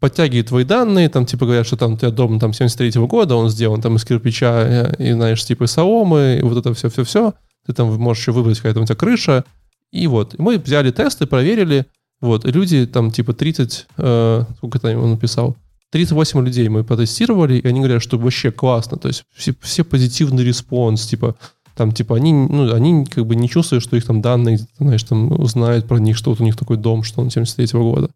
подтягивает 0.00 0.48
твои 0.48 0.64
данные, 0.64 1.08
там 1.08 1.24
типа 1.24 1.44
говорят, 1.44 1.66
что 1.66 1.76
там 1.76 1.92
у 1.92 1.96
тебя 1.96 2.10
дом 2.10 2.40
там 2.40 2.52
73 2.52 2.98
-го 2.98 3.06
года, 3.06 3.36
он 3.36 3.48
сделан 3.48 3.80
там 3.80 3.94
из 3.94 4.04
кирпича 4.04 4.64
э, 4.66 4.94
и, 4.98 5.12
знаешь, 5.12 5.44
типа 5.44 5.68
соломы, 5.68 6.38
и 6.40 6.42
вот 6.42 6.58
это 6.58 6.74
все-все-все. 6.74 7.34
Ты 7.66 7.74
там 7.74 7.94
можешь 7.94 8.22
еще 8.22 8.32
выбрать, 8.32 8.56
какая 8.56 8.74
там 8.74 8.82
у 8.82 8.86
тебя 8.86 8.96
крыша, 8.96 9.44
и 9.92 10.06
вот, 10.06 10.38
мы 10.38 10.58
взяли 10.58 10.90
тесты, 10.90 11.26
проверили, 11.26 11.86
вот, 12.20 12.44
люди 12.44 12.86
там 12.86 13.10
типа 13.10 13.32
30, 13.32 13.86
э, 13.96 14.44
сколько 14.56 14.78
там 14.78 14.98
он 14.98 15.10
написал, 15.10 15.56
38 15.90 16.44
людей 16.44 16.68
мы 16.68 16.84
потестировали, 16.84 17.58
и 17.58 17.66
они 17.66 17.80
говорят, 17.80 18.02
что 18.02 18.18
вообще 18.18 18.50
классно, 18.50 18.98
то 18.98 19.08
есть 19.08 19.24
все, 19.34 19.54
все 19.60 19.84
позитивный 19.84 20.44
response, 20.44 21.06
типа, 21.06 21.36
там, 21.74 21.92
типа, 21.92 22.16
они, 22.16 22.32
ну, 22.32 22.74
они 22.74 23.04
как 23.06 23.24
бы 23.24 23.36
не 23.36 23.48
чувствуют, 23.48 23.84
что 23.84 23.96
их 23.96 24.04
там 24.04 24.20
данные, 24.20 24.58
знаешь, 24.78 25.04
там 25.04 25.30
узнают 25.40 25.86
про 25.86 25.98
них, 25.98 26.16
что 26.16 26.30
вот 26.30 26.40
у 26.40 26.44
них 26.44 26.56
такой 26.56 26.76
дом, 26.76 27.04
что 27.04 27.20
он 27.20 27.30
73 27.30 27.78
-го 27.78 27.94
года. 27.94 28.10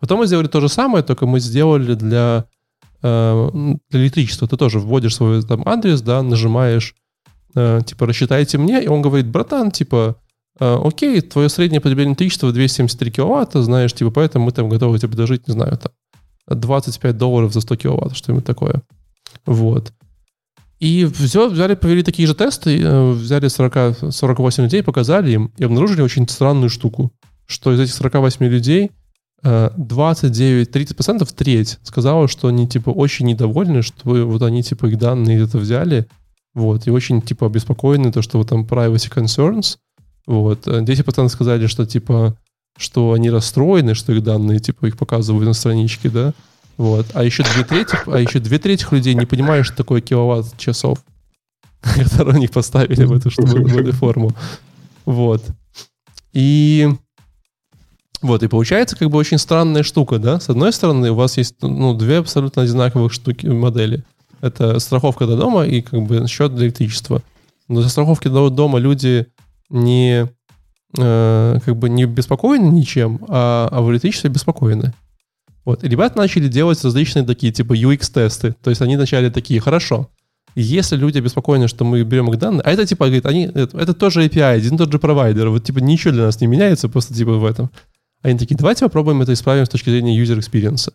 Потом 0.00 0.20
мы 0.20 0.26
сделали 0.26 0.48
то 0.48 0.60
же 0.60 0.68
самое, 0.68 1.04
только 1.04 1.26
мы 1.26 1.40
сделали 1.40 1.94
для, 1.94 2.46
э, 3.02 3.50
для 3.90 4.00
электричества. 4.00 4.48
Ты 4.48 4.56
тоже 4.56 4.78
вводишь 4.78 5.14
свой 5.14 5.42
там 5.42 5.62
адрес, 5.66 6.00
да, 6.00 6.22
нажимаешь, 6.22 6.94
э, 7.54 7.80
типа, 7.86 8.06
рассчитайте 8.06 8.58
мне, 8.58 8.82
и 8.82 8.88
он 8.88 9.02
говорит, 9.02 9.26
братан, 9.26 9.70
типа, 9.70 10.16
окей, 10.58 11.20
твое 11.20 11.48
среднее 11.48 11.80
потребление 11.80 12.12
электричества 12.12 12.52
273 12.52 13.10
киловатта, 13.10 13.62
знаешь, 13.62 13.92
типа, 13.92 14.10
поэтому 14.10 14.46
мы 14.46 14.52
там 14.52 14.68
готовы 14.68 14.98
тебе 14.98 15.08
предложить, 15.08 15.46
не 15.48 15.52
знаю, 15.52 15.78
там, 15.78 15.92
25 16.48 17.16
долларов 17.16 17.52
за 17.52 17.60
100 17.60 17.76
киловатт, 17.76 18.16
что-нибудь 18.16 18.44
такое. 18.44 18.82
Вот. 19.44 19.92
И 20.78 21.06
все, 21.06 21.48
взяли, 21.48 21.74
провели 21.74 22.02
такие 22.02 22.28
же 22.28 22.34
тесты, 22.34 22.80
э, 22.80 23.10
взяли 23.12 23.48
40, 23.48 24.12
48 24.12 24.64
людей, 24.64 24.82
показали 24.82 25.30
им 25.32 25.52
и 25.56 25.64
обнаружили 25.64 26.02
очень 26.02 26.28
странную 26.28 26.68
штуку, 26.68 27.12
что 27.46 27.72
из 27.72 27.80
этих 27.80 27.94
48 27.94 28.46
людей 28.46 28.90
29-30%, 29.42 31.22
э, 31.22 31.34
треть, 31.34 31.78
сказала, 31.82 32.28
что 32.28 32.48
они, 32.48 32.66
типа, 32.68 32.90
очень 32.90 33.26
недовольны, 33.26 33.82
что 33.82 34.26
вот 34.26 34.42
они, 34.42 34.62
типа, 34.62 34.86
их 34.86 34.98
данные 34.98 35.42
это 35.42 35.58
взяли, 35.58 36.06
вот, 36.54 36.86
и 36.86 36.90
очень, 36.90 37.22
типа, 37.22 37.46
обеспокоены, 37.46 38.12
то, 38.12 38.22
что 38.22 38.38
вот 38.38 38.48
там 38.48 38.64
privacy 38.64 39.12
concerns, 39.12 39.76
вот. 40.26 40.66
10% 40.66 41.24
э, 41.24 41.28
сказали, 41.28 41.66
что, 41.66 41.86
типа, 41.86 42.36
что 42.76 43.12
они 43.12 43.30
расстроены, 43.30 43.94
что 43.94 44.12
их 44.12 44.22
данные, 44.22 44.58
типа, 44.58 44.86
их 44.86 44.98
показывают 44.98 45.46
на 45.46 45.54
страничке, 45.54 46.10
да, 46.10 46.32
вот. 46.76 47.06
А 47.14 47.24
еще 47.24 47.42
две 47.42 47.64
трети, 47.64 47.96
а 48.06 48.18
еще 48.18 48.38
две 48.38 48.58
трети 48.58 48.86
людей 48.90 49.14
не 49.14 49.26
понимают, 49.26 49.66
что 49.66 49.76
такое 49.76 50.00
киловатт 50.00 50.56
часов, 50.58 50.98
которые 51.80 52.36
они 52.36 52.48
поставили 52.48 53.04
в 53.04 53.12
эту, 53.12 53.30
чтобы, 53.30 53.64
в 53.64 53.76
эту 53.76 53.92
форму. 53.92 54.32
Вот. 55.04 55.42
И 56.32 56.88
вот, 58.22 58.42
и 58.42 58.48
получается 58.48 58.96
как 58.96 59.10
бы 59.10 59.18
очень 59.18 59.38
странная 59.38 59.82
штука, 59.82 60.18
да? 60.18 60.40
С 60.40 60.48
одной 60.48 60.72
стороны, 60.72 61.10
у 61.10 61.14
вас 61.14 61.36
есть 61.36 61.56
ну, 61.62 61.94
две 61.94 62.18
абсолютно 62.18 62.62
одинаковых 62.62 63.12
штуки, 63.12 63.46
модели. 63.46 64.04
Это 64.40 64.78
страховка 64.80 65.26
до 65.26 65.36
дома 65.36 65.64
и 65.64 65.80
как 65.80 66.02
бы 66.02 66.26
счет 66.26 66.54
для 66.54 66.66
электричества. 66.66 67.22
Но 67.68 67.82
за 67.82 67.88
страховки 67.88 68.28
до 68.28 68.50
дома 68.50 68.78
люди 68.78 69.26
не 69.70 70.28
э, 70.98 71.58
как 71.64 71.76
бы 71.76 71.88
не 71.88 72.04
беспокоены 72.04 72.66
ничем, 72.66 73.24
а, 73.28 73.68
а 73.70 73.82
в 73.82 73.90
электричестве 73.90 74.30
беспокоены. 74.30 74.92
Вот. 75.64 75.82
И 75.82 75.88
ребята 75.88 76.18
начали 76.18 76.48
делать 76.48 76.82
различные 76.84 77.24
такие, 77.24 77.52
типа 77.52 77.72
UX-тесты. 77.72 78.54
То 78.62 78.70
есть 78.70 78.80
они 78.82 78.96
начали 78.96 79.30
такие, 79.30 79.60
хорошо, 79.60 80.08
если 80.54 80.96
люди 80.96 81.18
обеспокоены, 81.18 81.68
что 81.68 81.84
мы 81.84 82.02
берем 82.02 82.30
их 82.30 82.38
данные, 82.38 82.62
а 82.62 82.70
это 82.70 82.86
типа, 82.86 83.06
говорит, 83.06 83.26
они, 83.26 83.50
это, 83.52 83.76
это 83.76 83.92
тоже 83.92 84.24
API, 84.24 84.42
один 84.42 84.78
тот 84.78 84.92
же 84.92 84.98
провайдер, 84.98 85.50
вот 85.50 85.64
типа 85.64 85.78
ничего 85.78 86.14
для 86.14 86.24
нас 86.24 86.40
не 86.40 86.46
меняется, 86.46 86.88
просто 86.88 87.14
типа 87.14 87.32
в 87.32 87.44
этом. 87.44 87.70
Они 88.22 88.38
такие, 88.38 88.56
давайте 88.56 88.84
попробуем 88.84 89.22
это 89.22 89.32
исправим 89.32 89.66
с 89.66 89.68
точки 89.68 89.90
зрения 89.90 90.18
user 90.18 90.38
experience. 90.38 90.92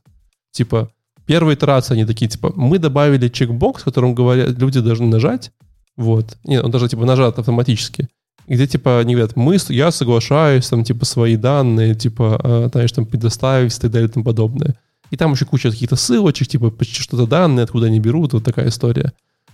Типа, 0.51 0.89
первые 1.25 1.55
итерации 1.55 1.93
они 1.93 2.05
такие, 2.05 2.29
типа, 2.29 2.51
мы 2.55 2.79
добавили 2.79 3.27
чекбокс, 3.27 3.81
в 3.81 3.85
котором 3.85 4.15
говорят, 4.15 4.57
люди 4.57 4.79
должны 4.79 5.07
нажать, 5.07 5.51
вот. 5.95 6.37
Нет, 6.45 6.63
он 6.63 6.71
даже 6.71 6.87
типа 6.87 7.05
нажат 7.05 7.37
автоматически 7.37 8.07
где, 8.51 8.67
типа, 8.67 8.99
они 8.99 9.13
говорят, 9.13 9.37
мы, 9.37 9.57
я 9.69 9.91
соглашаюсь, 9.91 10.67
там, 10.67 10.83
типа, 10.83 11.05
свои 11.05 11.37
данные, 11.37 11.95
типа, 11.95 12.39
э, 12.43 12.69
знаешь, 12.71 12.91
там, 12.91 13.05
предоставить 13.05 13.75
и 13.77 13.79
так 13.79 13.91
далее 13.91 14.09
и 14.09 14.11
тому 14.11 14.25
подобное. 14.25 14.75
И 15.09 15.15
там 15.15 15.31
еще 15.31 15.45
куча 15.45 15.71
каких-то 15.71 15.95
ссылочек, 15.95 16.49
типа, 16.49 16.69
почти 16.69 17.01
что-то 17.01 17.27
данные, 17.27 17.63
откуда 17.63 17.87
они 17.87 18.01
берут, 18.01 18.33
вот 18.33 18.43
такая 18.43 18.67
история. 18.67 19.13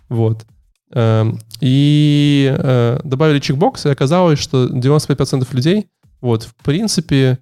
Вот. 0.10 0.46
Эм, 0.92 1.40
и 1.62 2.52
э, 2.58 3.00
добавили 3.04 3.40
чекбокс, 3.40 3.86
и 3.86 3.90
оказалось, 3.90 4.40
что 4.40 4.66
95% 4.66 5.48
людей, 5.52 5.88
вот, 6.20 6.44
в 6.44 6.56
принципе, 6.64 7.38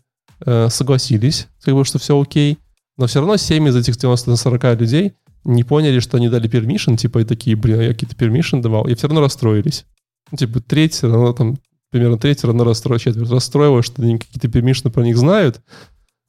э, 0.46 0.68
согласились, 0.70 1.48
как 1.64 1.74
бы, 1.74 1.86
что 1.86 2.00
все 2.00 2.20
окей, 2.20 2.58
но 2.98 3.08
все 3.08 3.20
равно 3.20 3.38
7 3.38 3.70
из 3.70 3.76
этих 3.78 3.96
90-40 3.96 4.78
людей 4.78 5.14
не 5.46 5.64
поняли, 5.64 6.00
что 6.00 6.18
они 6.18 6.28
дали 6.28 6.50
permission, 6.50 6.98
типа, 6.98 7.20
и 7.20 7.24
такие, 7.24 7.56
блин, 7.56 7.80
я 7.80 7.94
какие-то 7.94 8.16
permission 8.16 8.62
давал, 8.62 8.88
и 8.88 8.96
все 8.96 9.08
равно 9.08 9.22
расстроились. 9.22 9.86
Ну, 10.32 10.38
типа, 10.38 10.60
треть 10.60 10.94
все 10.94 11.12
равно 11.12 11.34
там, 11.34 11.58
примерно 11.92 12.18
треть 12.18 12.40
все 12.40 12.48
равно 12.48 12.64
расстроилась, 12.64 13.04
четверть 13.04 13.30
расстроилась, 13.30 13.86
что 13.86 14.02
они 14.02 14.18
какие-то 14.18 14.48
пермишины 14.48 14.92
про 14.92 15.04
них 15.04 15.18
знают. 15.18 15.62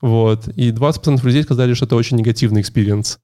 Вот. 0.01 0.49
И 0.49 0.71
20% 0.71 1.25
людей 1.25 1.43
сказали, 1.43 1.75
что 1.75 1.87
это 1.87 1.97
очень 1.97 2.17
негативный 2.17 2.61
experience. 2.61 3.19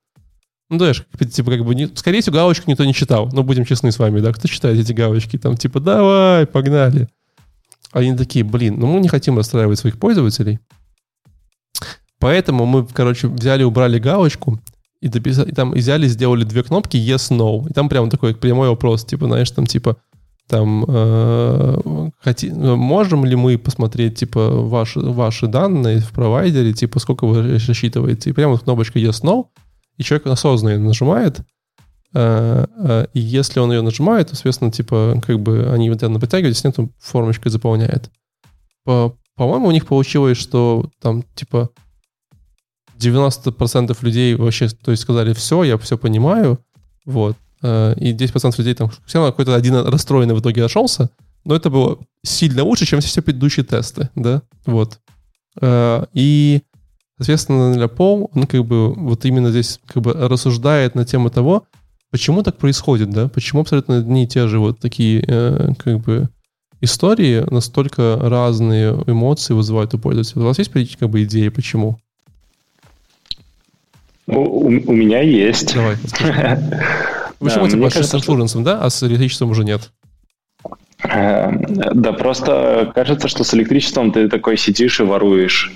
Ну, 0.71 0.79
знаешь, 0.79 1.05
типа, 1.33 1.50
как 1.50 1.64
бы, 1.67 1.75
не, 1.75 1.87
скорее 1.95 2.23
всего, 2.23 2.35
галочку 2.35 2.71
никто 2.71 2.85
не 2.85 2.95
читал. 2.95 3.29
Но 3.33 3.43
будем 3.43 3.64
честны 3.67 3.93
с 3.93 3.99
вами, 3.99 4.21
да, 4.21 4.33
кто 4.33 4.49
читает 4.49 4.79
эти 4.79 4.93
галочки? 4.93 5.37
Там, 5.37 5.57
типа, 5.57 5.81
давай, 5.81 6.47
погнали. 6.47 7.09
Они 7.93 8.17
такие, 8.17 8.43
блин, 8.43 8.79
ну 8.79 8.87
мы 8.87 9.00
не 9.00 9.09
хотим 9.09 9.37
расстраивать 9.37 9.79
своих 9.79 9.99
пользователей. 9.99 10.61
Поэтому 12.19 12.64
мы, 12.64 12.87
короче, 12.87 13.29
взяли, 13.29 13.64
убрали 13.64 13.99
галочку 13.99 14.61
и, 15.00 15.09
дописали, 15.09 15.50
и 15.50 15.52
там 15.52 15.73
взяли, 15.73 16.07
сделали 16.07 16.45
две 16.45 16.62
кнопки 16.62 16.97
yes, 16.97 17.37
no. 17.37 17.69
И 17.69 17.73
там 17.75 17.88
прямо 17.88 18.09
такой 18.09 18.35
прямой 18.35 18.69
вопрос, 18.69 19.05
типа, 19.05 19.26
знаешь, 19.26 19.50
там, 19.50 19.67
типа, 19.67 19.99
там, 20.53 20.85
э, 20.87 22.11
хоти, 22.23 22.51
можем 22.51 23.25
ли 23.25 23.35
мы 23.37 23.57
посмотреть, 23.57 24.19
типа, 24.19 24.51
ваши, 24.51 25.01
ваши 25.01 25.47
данные 25.47 26.01
в 26.01 26.13
провайдере, 26.13 26.75
типа, 26.75 26.99
сколько 26.99 27.27
вы 27.27 27.55
рассчитываете, 27.55 28.29
и 28.29 28.33
прямо 28.35 28.59
кнопочка 28.59 28.99
yes, 28.99 29.23
no, 29.23 29.47
и 29.97 30.03
человек 30.03 30.27
осознанно 30.27 30.79
нажимает, 30.79 31.41
э, 32.13 32.67
э, 32.77 33.07
и 33.15 33.21
если 33.21 33.61
он 33.61 33.73
ее 33.73 33.81
нажимает, 33.81 34.29
то, 34.29 34.35
соответственно, 34.35 34.71
типа, 34.71 35.19
как 35.27 35.41
бы 35.41 35.71
они 35.73 35.88
вот 35.88 36.03
это 36.03 36.19
подтягивают, 36.19 36.55
если 36.55 36.69
нет, 36.69 36.77
то 36.77 36.91
формочкой 37.01 37.51
заполняет. 37.51 38.11
По, 38.85 39.17
по-моему, 39.37 39.69
у 39.69 39.73
них 39.73 39.87
получилось, 39.87 40.37
что 40.37 40.91
там, 41.01 41.25
типа, 41.35 41.71
90% 42.99 43.97
людей 44.03 44.35
вообще, 44.35 44.69
то 44.69 44.91
есть 44.91 45.03
сказали, 45.03 45.33
все, 45.33 45.65
я 45.65 45.79
все 45.79 45.97
понимаю, 45.97 46.59
вот, 47.07 47.38
и 47.62 48.12
10% 48.12 48.55
людей 48.59 48.75
там 48.75 48.90
все 49.07 49.18
равно 49.18 49.31
какой-то 49.33 49.55
один 49.55 49.77
расстроенный 49.77 50.35
в 50.35 50.40
итоге 50.40 50.62
нашелся, 50.62 51.11
но 51.44 51.55
это 51.55 51.70
было 51.70 51.98
сильно 52.25 52.64
лучше, 52.64 52.87
чем 52.87 53.01
все 53.01 53.22
предыдущие 53.22 53.64
тесты, 53.64 54.11
да, 54.14 54.42
вот. 54.66 54.98
Э, 55.61 56.05
и, 56.12 56.62
соответственно, 57.18 57.75
для 57.75 57.88
Пол, 57.88 58.31
он 58.35 58.46
как 58.46 58.64
бы 58.64 58.92
вот 58.94 59.25
именно 59.25 59.51
здесь 59.51 59.81
как 59.87 60.03
бы 60.03 60.12
рассуждает 60.12 60.94
на 60.94 61.05
тему 61.05 61.31
того, 61.31 61.64
почему 62.11 62.42
так 62.42 62.59
происходит, 62.59 63.11
да, 63.11 63.29
почему 63.29 63.62
абсолютно 63.62 63.98
одни 63.98 64.25
и 64.25 64.29
те 64.29 64.46
же 64.48 64.59
вот 64.59 64.79
такие 64.79 65.25
э, 65.27 65.72
как 65.79 66.01
бы 66.01 66.29
истории 66.81 67.44
настолько 67.51 68.18
разные 68.20 68.92
эмоции 69.07 69.55
вызывают 69.55 69.94
у 69.94 69.98
пользователя. 69.98 70.42
У 70.42 70.46
вас 70.46 70.59
есть 70.59 70.72
как 70.98 71.11
бы 71.11 71.22
идеи, 71.25 71.48
почему? 71.48 71.98
У, 74.27 74.38
у, 74.38 74.66
у 74.66 74.92
меня 74.92 75.20
есть. 75.20 75.75
Давай, 75.75 75.96
Почему 77.42 77.64
да, 77.66 77.90
типа 77.90 78.02
с 78.02 78.14
иншурансом, 78.14 78.64
да, 78.64 78.81
а 78.81 78.90
с 78.90 79.02
электричеством 79.02 79.50
уже 79.50 79.64
нет? 79.64 79.90
Эм, 81.05 81.64
да, 81.94 82.12
просто 82.12 82.92
кажется, 82.94 83.28
что 83.28 83.44
с 83.44 83.55
электричеством 83.55 84.12
ты 84.12 84.28
такой 84.28 84.57
сидишь 84.57 85.00
и 85.00 85.02
воруешь. 85.02 85.72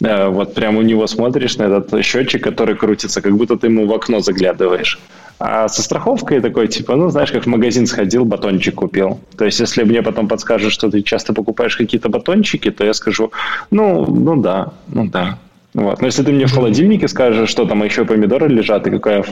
Э, 0.00 0.28
вот 0.28 0.54
прямо 0.54 0.78
у 0.78 0.82
него 0.82 1.06
смотришь 1.06 1.56
на 1.58 1.64
этот 1.64 2.04
счетчик, 2.04 2.42
который 2.42 2.76
крутится, 2.76 3.20
как 3.20 3.36
будто 3.36 3.56
ты 3.56 3.66
ему 3.66 3.86
в 3.86 3.92
окно 3.92 4.20
заглядываешь. 4.20 4.98
А 5.38 5.68
со 5.68 5.82
страховкой 5.82 6.40
такой, 6.40 6.68
типа, 6.68 6.94
ну, 6.94 7.08
знаешь, 7.08 7.32
как 7.32 7.44
в 7.44 7.48
магазин 7.48 7.86
сходил, 7.86 8.24
батончик 8.24 8.76
купил. 8.76 9.18
То 9.36 9.44
есть, 9.44 9.58
если 9.58 9.82
мне 9.82 10.02
потом 10.02 10.28
подскажут, 10.28 10.72
что 10.72 10.88
ты 10.88 11.02
часто 11.02 11.32
покупаешь 11.32 11.76
какие-то 11.76 12.08
батончики, 12.08 12.70
то 12.70 12.84
я 12.84 12.94
скажу, 12.94 13.32
ну, 13.70 14.06
ну 14.06 14.40
да, 14.40 14.72
ну 14.86 15.08
да. 15.08 15.38
Вот. 15.74 16.00
Но 16.00 16.06
если 16.06 16.22
ты 16.22 16.32
мне 16.32 16.46
в 16.46 16.52
холодильнике 16.52 17.08
скажешь, 17.08 17.48
что 17.48 17.64
там 17.64 17.82
еще 17.82 18.04
помидоры 18.04 18.48
лежат 18.48 18.86
и 18.86 18.90
какая, 18.90 19.24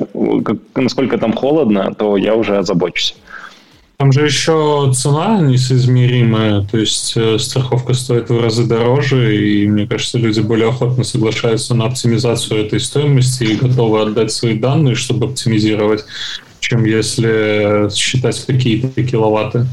как, 0.45 0.57
насколько 0.75 1.19
там 1.19 1.33
холодно, 1.33 1.95
то 1.95 2.17
я 2.17 2.35
уже 2.35 2.57
озабочусь. 2.57 3.17
Там 3.99 4.13
же 4.13 4.25
еще 4.25 4.91
цена 4.95 5.43
несоизмеримая, 5.43 6.63
то 6.63 6.79
есть 6.79 7.13
э, 7.17 7.39
страховка 7.39 7.93
стоит 7.93 8.31
в 8.31 8.43
разы 8.43 8.65
дороже, 8.65 9.37
и 9.37 9.69
мне 9.69 9.87
кажется, 9.87 10.17
люди 10.17 10.41
более 10.41 10.71
охотно 10.71 11.05
соглашаются 11.05 11.75
на 11.75 11.85
оптимизацию 11.85 12.65
этой 12.65 12.81
стоимости 12.81 13.45
и 13.45 13.57
готовы 13.57 14.01
отдать 14.01 14.33
свои 14.33 14.59
данные, 14.59 14.95
чтобы 14.95 15.27
оптимизировать, 15.27 16.07
чем 16.61 16.85
если 16.85 17.95
считать 17.95 18.43
какие-то 18.47 19.03
киловатты. 19.03 19.67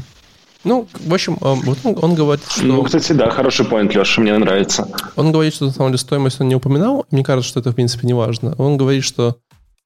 Ну, 0.68 0.86
в 0.92 1.14
общем, 1.14 1.38
э, 1.40 1.54
вот 1.64 1.78
он, 1.82 1.96
он 2.02 2.14
говорит, 2.14 2.44
что... 2.46 2.62
Ну, 2.62 2.82
кстати, 2.82 3.12
да, 3.12 3.30
хороший 3.30 3.64
поинт, 3.64 3.94
Леша, 3.94 4.20
мне 4.20 4.36
нравится. 4.36 4.86
Он 5.16 5.32
говорит, 5.32 5.54
что 5.54 5.64
на 5.64 5.72
самом 5.72 5.92
деле 5.92 5.98
стоимость 5.98 6.42
он 6.42 6.48
не 6.48 6.56
упоминал. 6.56 7.06
Мне 7.10 7.24
кажется, 7.24 7.48
что 7.48 7.60
это, 7.60 7.70
в 7.70 7.74
принципе, 7.74 8.06
не 8.06 8.12
важно. 8.12 8.54
Он 8.58 8.76
говорит, 8.76 9.02
что 9.02 9.38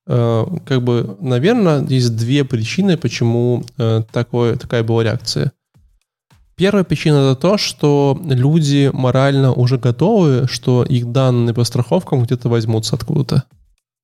э, 0.08 0.44
как 0.66 0.82
бы, 0.82 1.16
наверное, 1.20 1.86
есть 1.86 2.16
две 2.16 2.42
причины, 2.44 2.96
почему 2.96 3.64
э, 3.78 4.02
такое, 4.10 4.56
такая 4.56 4.82
была 4.82 5.04
реакция. 5.04 5.52
Первая 6.56 6.82
причина 6.82 7.30
это 7.30 7.40
то, 7.40 7.58
что 7.58 8.20
люди 8.24 8.90
морально 8.92 9.52
уже 9.52 9.78
готовы, 9.78 10.48
что 10.48 10.82
их 10.82 11.12
данные 11.12 11.54
по 11.54 11.62
страховкам 11.62 12.24
где-то 12.24 12.48
возьмутся 12.48 12.96
откуда-то. 12.96 13.44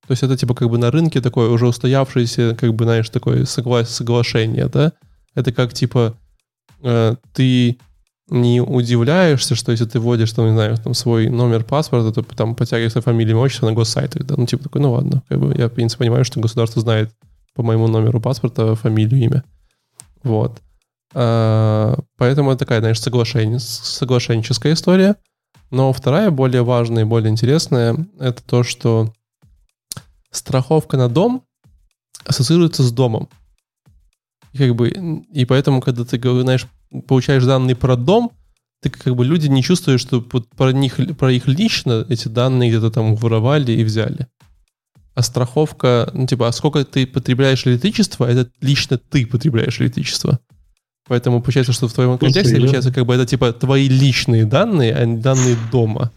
То 0.07 0.13
есть 0.13 0.23
это 0.23 0.37
типа 0.37 0.55
как 0.55 0.71
бы 0.71 0.79
на 0.79 0.93
рынке 0.93 1.21
такое 1.21 1.51
уже 1.51 1.67
устоявшееся, 1.67 2.55
как 2.55 2.73
бы, 2.75 2.85
знаешь, 2.85 3.11
такое 3.11 3.43
согла- 3.43 3.85
соглашение, 3.85 4.69
да? 4.69 4.93
Это 5.35 5.53
как 5.53 5.75
типа 5.75 6.15
Э, 6.83 7.17
ты 7.33 7.79
не 8.31 8.61
удивляешься, 8.61 9.55
что 9.55 9.73
если 9.73 9.87
ты 9.87 10.01
вводишь, 10.01 10.33
там, 10.33 10.47
не 10.47 10.53
знаю, 10.53 10.77
там 10.77 10.95
свой 10.95 11.29
номер 11.29 11.65
паспорта, 11.65 12.13
то 12.13 12.23
там 12.23 12.55
подтягивается 12.55 13.01
фамилия, 13.01 13.33
имя, 13.33 13.41
отчество 13.41 13.67
на 13.67 13.73
госсайты. 13.73 14.23
Да? 14.23 14.35
Ну, 14.37 14.47
типа 14.47 14.65
такой, 14.65 14.83
ну 14.83 14.93
ладно. 14.93 15.23
Как 15.29 15.39
бы 15.39 15.55
я, 15.57 15.69
в 15.69 15.73
принципе, 15.73 16.05
понимаю, 16.05 16.25
что 16.25 16.41
государство 16.41 16.83
знает 16.83 17.11
по 17.55 17.63
моему 17.63 17.89
номеру 17.89 18.21
паспорта 18.21 18.75
фамилию, 18.75 19.21
имя. 19.21 19.45
Вот. 20.23 20.61
А, 21.15 21.99
поэтому 22.17 22.51
это 22.51 22.61
такая, 22.61 22.81
знаешь, 22.81 23.01
соглашение, 23.01 23.59
соглашенческая 23.59 24.75
история. 24.75 25.17
Но 25.71 25.93
вторая, 25.93 26.31
более 26.31 26.63
важная 26.63 27.03
и 27.03 27.07
более 27.07 27.31
интересная, 27.31 27.97
это 28.19 28.43
то, 28.43 28.63
что 28.63 29.13
страховка 30.31 30.97
на 30.97 31.09
дом 31.09 31.45
ассоциируется 32.25 32.83
с 32.83 32.93
домом. 32.93 33.29
И 34.53 34.59
как 34.59 34.75
бы, 34.75 34.89
и 34.89 35.45
поэтому, 35.45 35.81
когда 35.81 36.05
ты, 36.05 36.19
знаешь, 36.19 36.67
получаешь 37.07 37.45
данные 37.45 37.77
про 37.77 37.97
дом, 37.97 38.33
ты 38.81 38.91
как 38.91 39.15
бы 39.17 39.25
люди 39.25 39.49
не 39.49 39.63
чувствуют, 39.63 40.01
что 40.01 40.21
про 40.21 40.73
них, 40.73 40.99
про 41.17 41.33
их 41.33 41.49
лично 41.49 42.07
эти 42.09 42.29
данные 42.29 42.71
где-то 42.71 42.91
там 42.91 43.17
воровали 43.17 43.73
и 43.73 43.85
взяли. 43.85 44.27
А 45.15 45.23
страховка, 45.23 46.11
ну 46.15 46.27
типа, 46.27 46.47
а 46.47 46.53
сколько 46.53 46.85
ты 46.85 47.07
потребляешь 47.07 47.67
электричества, 47.67 48.27
это 48.27 48.51
лично 48.61 48.99
ты 48.99 49.27
потребляешь 49.27 49.81
электричество. 49.81 50.39
Поэтому 51.09 51.43
получается, 51.43 51.73
что 51.73 51.89
в 51.89 51.93
твоем 51.93 52.19
контексте 52.19 52.57
получается, 52.57 52.93
как 52.93 53.05
бы 53.05 53.15
это 53.15 53.27
типа 53.27 53.53
твои 53.53 53.89
личные 53.89 54.45
данные, 54.45 54.95
а 54.95 55.05
не 55.05 55.19
данные 55.19 55.57
дома. 55.73 56.13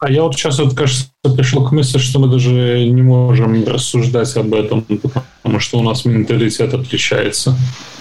А 0.00 0.10
я 0.10 0.22
вот 0.22 0.34
сейчас, 0.34 0.58
вот, 0.58 0.74
кажется, 0.74 1.10
пришел 1.36 1.62
к 1.62 1.72
мысли, 1.72 1.98
что 1.98 2.18
мы 2.20 2.28
даже 2.28 2.50
не 2.88 3.02
можем 3.02 3.66
рассуждать 3.66 4.34
об 4.38 4.54
этом, 4.54 4.82
потому 4.82 5.60
что 5.60 5.78
у 5.78 5.82
нас 5.82 6.06
менталитет 6.06 6.72
отличается. 6.72 7.54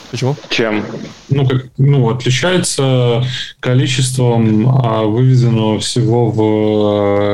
Почему? 0.09 0.35
Чем? 0.49 0.85
Ну, 1.29 1.45
как, 1.45 1.65
ну, 1.77 2.09
отличается 2.09 3.23
количеством 3.59 4.69
а, 4.69 5.03
выведенного 5.03 5.79
всего 5.79 6.31
в, 6.31 6.41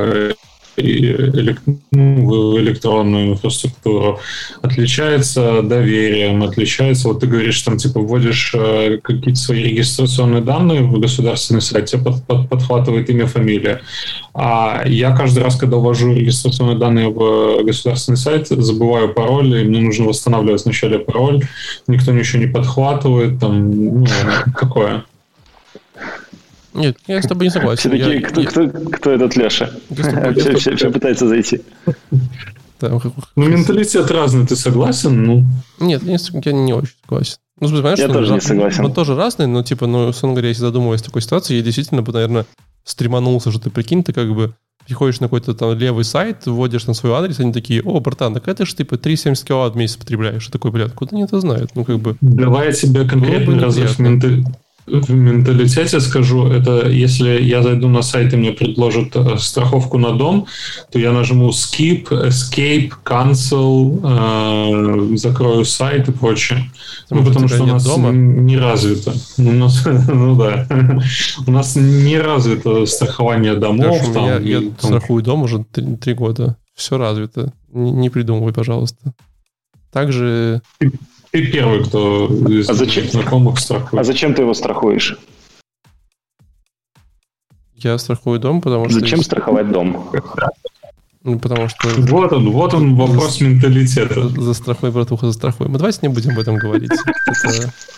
э, 0.08 0.34
в 0.76 2.58
электронную 2.58 3.32
инфраструктуру. 3.32 4.20
Отличается 4.62 5.62
доверием, 5.62 6.42
отличается, 6.42 7.08
вот 7.08 7.20
ты 7.20 7.26
говоришь, 7.26 7.60
там, 7.62 7.76
типа, 7.76 8.00
вводишь 8.00 8.52
э, 8.54 8.98
какие-то 9.02 9.40
свои 9.40 9.62
регистрационные 9.64 10.42
данные 10.42 10.82
в 10.82 10.98
государственный 10.98 11.60
сайт, 11.60 11.86
тебе 11.86 12.02
под- 12.02 12.24
под- 12.24 12.48
подхватывает 12.48 13.08
имя, 13.10 13.26
фамилия. 13.26 13.80
А 14.34 14.82
я 14.86 15.16
каждый 15.16 15.42
раз, 15.42 15.56
когда 15.56 15.76
ввожу 15.76 16.14
регистрационные 16.14 16.78
данные 16.78 17.08
в 17.08 17.64
государственный 17.64 18.18
сайт, 18.18 18.48
забываю 18.48 19.14
пароль, 19.14 19.60
и 19.60 19.64
мне 19.64 19.80
нужно 19.80 20.06
восстанавливать 20.06 20.64
вначале 20.64 20.98
пароль, 20.98 21.42
никто 21.86 22.12
ничего 22.12 22.42
не 22.42 22.48
подхватывает, 22.48 23.40
там, 23.40 24.00
ну, 24.00 24.06
такое. 24.58 25.04
Нет, 26.76 26.96
я 27.06 27.22
с 27.22 27.26
тобой 27.26 27.46
не 27.46 27.50
согласен. 27.50 27.90
Все 27.90 27.98
Я- 27.98 28.04
такие, 28.04 28.20
кто, 28.22 28.40
я- 28.40 28.46
кто, 28.48 28.68
кто 28.90 29.10
этот 29.10 29.36
Леша? 29.36 29.70
Я 29.90 30.26
я 30.26 30.32
Все, 30.34 30.56
все- 30.56 30.76
все 30.76 30.90
пытаются 30.90 31.26
зайти. 31.28 31.62
как- 32.80 33.02
Ну, 33.36 33.48
менталитет 33.48 34.10
разный, 34.10 34.46
ты 34.46 34.56
согласен? 34.56 35.22
Ну, 35.22 35.44
Нет, 35.80 36.02
я 36.02 36.12
не, 36.12 36.40
я 36.44 36.52
не 36.52 36.72
очень 36.74 36.94
согласен. 37.02 37.36
Ну, 37.58 37.68
понимаешь, 37.68 37.98
Я 37.98 38.04
что 38.06 38.14
тоже 38.14 38.32
он 38.32 38.34
не 38.38 38.40
согласен. 38.42 38.84
Он 38.84 38.92
тоже 38.92 39.16
разный, 39.16 39.46
но, 39.46 39.62
типа, 39.62 39.86
ну, 39.86 40.08
условно 40.08 40.34
говоря, 40.34 40.48
если 40.48 40.60
задумываясь 40.60 41.00
о 41.00 41.04
такой 41.04 41.22
ситуации, 41.22 41.54
я 41.54 41.62
действительно 41.62 42.02
бы, 42.02 42.12
наверное, 42.12 42.44
стреманулся, 42.84 43.50
что 43.50 43.60
ты 43.60 43.70
прикинь, 43.70 44.04
ты 44.04 44.12
как 44.12 44.32
бы 44.34 44.54
приходишь 44.86 45.20
на 45.20 45.26
какой-то 45.26 45.54
там 45.54 45.76
левый 45.76 46.04
сайт, 46.04 46.46
вводишь 46.46 46.86
на 46.86 46.94
свой 46.94 47.12
адрес, 47.14 47.40
они 47.40 47.52
такие, 47.52 47.82
о, 47.82 47.98
братан, 48.00 48.34
так 48.34 48.46
это 48.46 48.66
же, 48.66 48.76
типа, 48.76 48.96
3,70 48.98 49.44
киловатт 49.44 49.74
в 49.74 49.76
месяц 49.76 49.96
потребляешь. 49.96 50.46
И 50.48 50.52
такой, 50.52 50.70
блядь, 50.70 50.92
куда 50.92 51.10
они 51.12 51.24
это 51.24 51.40
знают? 51.40 51.70
Ну, 51.74 51.84
как 51.84 51.98
бы, 51.98 52.16
давай 52.20 52.66
я 52.66 52.72
тебе 52.72 53.08
конкретный 53.08 53.58
разрыв 53.58 53.98
неприятно. 53.98 54.54
В 54.86 55.10
менталитете 55.10 56.00
скажу. 56.00 56.46
Это 56.46 56.88
если 56.88 57.42
я 57.42 57.62
зайду 57.62 57.88
на 57.88 58.02
сайт 58.02 58.32
и 58.32 58.36
мне 58.36 58.52
предложат 58.52 59.16
э, 59.16 59.38
страховку 59.38 59.98
на 59.98 60.12
дом, 60.12 60.46
то 60.90 60.98
я 60.98 61.12
нажму 61.12 61.50
skip, 61.50 62.08
escape, 62.08 62.92
cancel, 63.04 64.00
э, 65.12 65.16
закрою 65.16 65.64
сайт 65.64 66.08
и 66.08 66.12
прочее. 66.12 66.70
Потому 67.08 67.22
ну, 67.22 67.26
потому 67.26 67.48
что 67.48 67.62
у 67.64 67.66
нас 67.66 67.84
дома. 67.84 68.10
не 68.10 68.56
развито. 68.56 69.14
У 69.38 69.42
нас, 69.42 69.84
ну 70.08 70.36
да. 70.36 70.66
У 71.46 71.50
нас 71.50 71.76
не 71.76 72.18
развито 72.18 72.86
страхование 72.86 73.54
домов. 73.54 74.08
У 74.08 74.12
там, 74.12 74.24
меня, 74.24 74.38
и 74.38 74.50
я 74.50 74.60
там 74.60 74.74
страхую 74.78 75.22
дом 75.22 75.42
уже 75.42 75.64
три, 75.64 75.96
три 75.96 76.14
года. 76.14 76.56
Все 76.74 76.98
развито. 76.98 77.52
Не, 77.72 77.90
не 77.90 78.10
придумывай, 78.10 78.52
пожалуйста. 78.52 79.12
Также 79.90 80.60
Ты 81.36 81.52
первый, 81.52 81.84
кто 81.84 82.28
из 82.48 82.70
А 82.70 82.72
зачем- 82.72 83.06
знакомых 83.10 83.58
А 83.58 83.60
страхует. 83.60 84.06
зачем 84.06 84.32
ты 84.32 84.40
его 84.40 84.54
страхуешь? 84.54 85.18
я 87.74 87.98
страхую 87.98 88.40
дом, 88.40 88.62
потому 88.62 88.88
что... 88.88 89.00
Зачем 89.00 89.20
страховать 89.20 89.70
дом? 89.70 90.08
Ну, 91.26 91.40
Потому 91.40 91.68
что 91.68 91.88
Вот 91.88 92.32
он, 92.32 92.50
вот 92.52 92.72
он 92.72 92.94
вопрос 92.94 93.40
менталитета. 93.40 94.28
застрахуй, 94.28 94.92
братуха, 94.92 95.26
застрахуй. 95.26 95.66
Мы 95.66 95.76
давайте 95.76 95.98
не 96.02 96.08
будем 96.08 96.30
об 96.30 96.38
этом 96.38 96.56
говорить. 96.56 96.90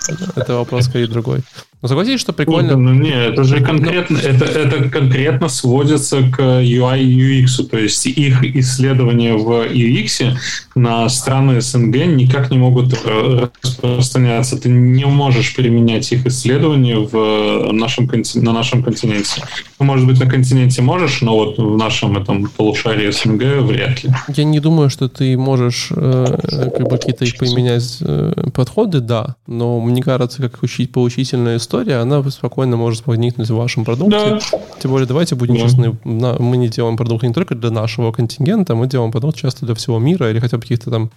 Это, 0.09 0.33
это 0.35 0.55
вопрос 0.55 0.87
скорее 0.87 1.09
другой. 1.09 1.41
Но 1.81 1.89
согласитесь, 1.89 2.21
что 2.21 2.33
прикольно... 2.33 2.77
Ну, 2.77 2.93
не, 2.93 3.13
это 3.13 3.45
же 3.45 3.61
конкретно, 3.61 4.17
это, 4.17 4.47
это 4.47 4.89
конкретно 4.89 5.49
сводится 5.49 6.23
к 6.23 6.41
UI 6.41 7.01
и 7.03 7.45
UX. 7.45 7.69
То 7.69 7.79
есть 7.79 8.05
их 8.07 8.43
исследования 8.43 9.35
в 9.35 9.67
UX 9.67 10.37
на 10.75 11.09
страны 11.09 11.61
СНГ 11.61 11.95
никак 12.07 12.51
не 12.51 12.59
могут 12.59 12.99
э, 13.05 13.49
распространяться. 13.63 14.59
Ты 14.59 14.71
не 14.71 15.05
можешь 15.05 15.55
применять 15.55 16.11
их 16.11 16.27
исследования 16.27 16.97
в 16.97 17.73
нашем, 17.73 18.11
на 18.35 18.53
нашем 18.53 18.83
континенте. 18.83 19.43
Ну, 19.79 19.87
Может 19.87 20.07
быть, 20.07 20.19
на 20.19 20.27
континенте 20.29 20.83
можешь, 20.83 21.21
но 21.21 21.37
вот 21.37 21.59
в 21.59 21.77
нашем 21.77 22.17
этом 22.17 22.49
полушарии 22.49 23.11
СНГ 23.25 23.43
вряд 23.67 24.03
ли. 24.05 24.11
Я 24.29 24.45
не 24.45 24.61
думаю, 24.61 24.91
что 24.91 25.09
ты 25.09 25.37
можешь 25.37 25.89
э, 25.95 26.71
как 26.77 26.83
бы 26.89 26.91
какие-то 26.99 27.25
их 27.25 27.37
применять 27.39 27.99
э, 28.01 28.33
подходы, 28.55 29.01
да, 29.01 29.37
но 29.47 29.81
мне 29.81 30.03
кажется, 30.03 30.43
как 30.43 30.63
учить 30.63 30.93
поучительная 30.93 31.57
история, 31.57 31.97
она 31.97 32.23
спокойно 32.31 32.77
может 32.77 33.07
возникнуть 33.07 33.51
в 33.51 33.57
вашем 33.57 33.85
продукте. 33.85 34.39
Тем 34.81 34.91
более, 34.91 35.07
давайте 35.07 35.35
будем 35.35 35.55
Да. 35.57 35.61
честны, 35.63 35.99
на- 36.05 36.39
мы 36.39 36.57
не 36.57 36.69
делаем 36.69 36.97
продукт 36.97 37.25
не 37.25 37.33
только 37.33 37.55
для 37.55 37.71
нашего 37.71 38.13
контингента, 38.13 38.75
мы 38.75 38.87
делаем 38.87 39.11
продукт 39.13 39.37
часто 39.39 39.67
для 39.67 39.75
всего 39.75 39.99
мира 39.99 40.31
или 40.31 40.39
хотя 40.41 40.57
бы 40.57 40.63
каких-то 40.63 40.91
там 40.91 41.11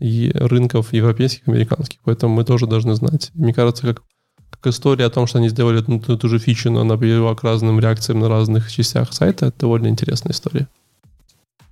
рынков 0.00 0.92
европейских, 0.92 1.48
американских. 1.48 1.98
Поэтому 2.04 2.34
мы 2.34 2.44
тоже 2.44 2.66
должны 2.66 2.94
знать. 2.94 3.30
Мне 3.34 3.54
кажется, 3.54 3.86
как, 3.86 4.02
как 4.50 4.66
история 4.66 5.06
о 5.06 5.10
том, 5.10 5.26
что 5.26 5.38
они 5.38 5.48
сделали 5.48 5.82
ну, 5.86 6.00
ту, 6.00 6.16
ту 6.18 6.28
же 6.28 6.38
фичу, 6.38 6.70
но 6.70 6.80
она 6.80 6.96
привела 6.98 7.34
к 7.34 7.42
разным 7.42 7.80
реакциям 7.80 8.20
на 8.20 8.28
разных 8.28 8.70
частях 8.70 9.12
сайта, 9.14 9.46
это 9.46 9.60
довольно 9.60 9.86
интересная 9.88 10.32
история. 10.32 10.68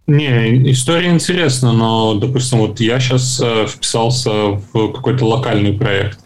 Не, 0.07 0.71
история 0.71 1.11
интересна, 1.11 1.73
но, 1.73 2.15
допустим, 2.15 2.59
вот 2.59 2.79
я 2.79 3.01
сейчас 3.01 3.43
вписался 3.69 4.31
в 4.31 4.93
какой-то 4.93 5.25
локальный 5.25 5.73
проект, 5.73 6.19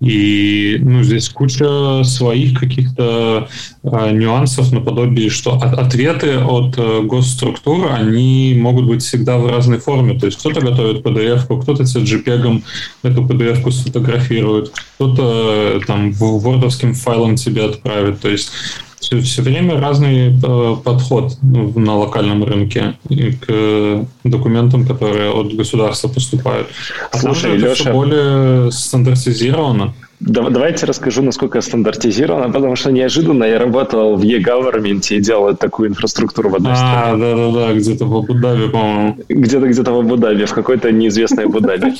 и 0.00 0.78
ну, 0.80 1.02
здесь 1.02 1.28
куча 1.28 2.02
своих 2.04 2.58
каких-то 2.58 3.48
э, 3.82 4.10
нюансов 4.12 4.72
наподобие, 4.72 5.28
что 5.28 5.56
от, 5.56 5.78
ответы 5.78 6.38
от 6.38 6.78
э, 6.78 7.02
госструктур, 7.02 7.92
они 7.92 8.56
могут 8.58 8.86
быть 8.86 9.02
всегда 9.02 9.36
в 9.36 9.46
разной 9.46 9.78
форме. 9.78 10.18
То 10.18 10.24
есть 10.24 10.38
кто-то 10.38 10.62
готовит 10.62 11.04
PDF-ку, 11.04 11.58
кто-то 11.58 11.84
тебе 11.84 12.04
JPEG 12.04 12.62
эту 13.02 13.26
PDF-ку 13.26 13.70
сфотографирует, 13.70 14.72
кто-то 14.94 15.76
э, 15.76 15.80
там 15.86 16.12
в 16.12 16.40
вордовским 16.40 16.94
файлом 16.94 17.36
тебе 17.36 17.66
отправит. 17.66 18.20
То 18.20 18.30
есть 18.30 18.52
все, 19.00 19.20
все 19.20 19.42
время 19.42 19.80
разный 19.80 20.28
э, 20.28 20.76
подход 20.84 21.32
ну, 21.42 21.72
на 21.78 21.96
локальном 21.96 22.44
рынке 22.44 22.94
к 23.08 24.06
документам, 24.24 24.86
которые 24.86 25.30
от 25.30 25.54
государства 25.54 26.08
поступают. 26.08 26.68
А 27.10 27.18
там 27.18 27.34
Слушай, 27.34 27.56
это 27.56 27.66
Леша- 27.66 27.74
все 27.74 27.92
более 27.92 28.70
стандартизировано. 28.70 29.94
Да- 30.20 30.50
Давайте 30.50 30.84
расскажу, 30.84 31.22
насколько 31.22 31.62
стандартизировано, 31.62 32.52
потому 32.52 32.76
что 32.76 32.92
неожиданно 32.92 33.44
я 33.44 33.58
работал 33.58 34.16
в 34.16 34.22
e-government 34.22 35.06
и 35.08 35.18
делал 35.18 35.56
такую 35.56 35.88
инфраструктуру 35.88 36.50
в 36.50 36.56
одной 36.56 36.76
стране. 36.76 37.02
А, 37.02 37.16
да-да-да, 37.16 37.72
где-то 37.72 38.04
в 38.04 38.14
Абу-Даби, 38.14 38.68
по-моему. 38.68 39.16
Где-то 39.30 39.66
где-то 39.66 39.92
в 39.92 39.98
Абу-Даби, 40.00 40.44
в 40.44 40.52
какой-то 40.52 40.92
неизвестной 40.92 41.46
Абу-Даби. 41.46 41.94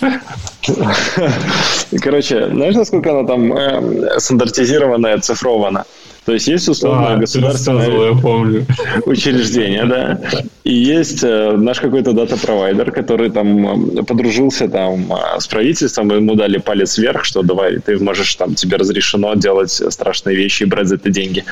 Короче, 2.02 2.48
знаешь, 2.52 2.74
насколько 2.74 3.18
она 3.18 3.26
там 3.26 3.52
э, 3.54 4.18
стандартизирована 4.20 5.06
и 5.08 5.12
оцифрована? 5.12 5.84
То 6.30 6.34
есть 6.34 6.46
есть 6.46 6.68
условно 6.68 7.14
А, 7.14 7.16
государственное 7.16 8.12
я 8.12 8.14
помню. 8.14 8.64
учреждение, 9.04 9.84
да, 9.84 10.20
и 10.62 10.72
есть 10.72 11.24
э, 11.24 11.56
наш 11.56 11.80
какой-то 11.80 12.12
дата-провайдер, 12.12 12.92
который 12.92 13.30
там 13.30 13.98
э, 13.98 14.02
подружился 14.04 14.68
там 14.68 15.12
э, 15.12 15.40
с 15.40 15.48
правительством, 15.48 16.12
и 16.12 16.14
ему 16.14 16.36
дали 16.36 16.58
палец 16.58 16.98
вверх, 16.98 17.24
что 17.24 17.42
давай, 17.42 17.80
ты 17.80 17.98
можешь 17.98 18.32
там, 18.36 18.54
тебе 18.54 18.76
разрешено 18.76 19.34
делать 19.34 19.72
страшные 19.72 20.36
вещи 20.36 20.62
и 20.62 20.66
брать 20.66 20.86
за 20.86 20.94
это 20.94 21.10
деньги. 21.10 21.44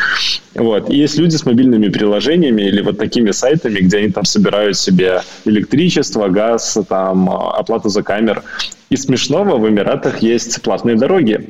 Вот. 0.55 0.91
И 0.91 0.97
есть 0.97 1.19
люди 1.19 1.35
с 1.35 1.45
мобильными 1.45 1.89
приложениями 1.89 2.63
или 2.63 2.81
вот 2.81 2.99
такими 2.99 3.33
сайтами, 3.33 3.81
где 3.81 3.99
они 3.99 4.11
там 4.11 4.25
собирают 4.25 4.77
себе 4.77 5.23
электричество, 5.45 6.29
газ, 6.29 6.79
там, 6.89 7.29
оплату 7.29 7.89
за 7.89 8.05
камер. 8.05 8.45
И 8.91 8.97
смешного 8.97 9.59
в 9.59 9.69
Эмиратах 9.69 10.23
есть 10.23 10.63
платные 10.63 10.95
дороги. 10.95 11.49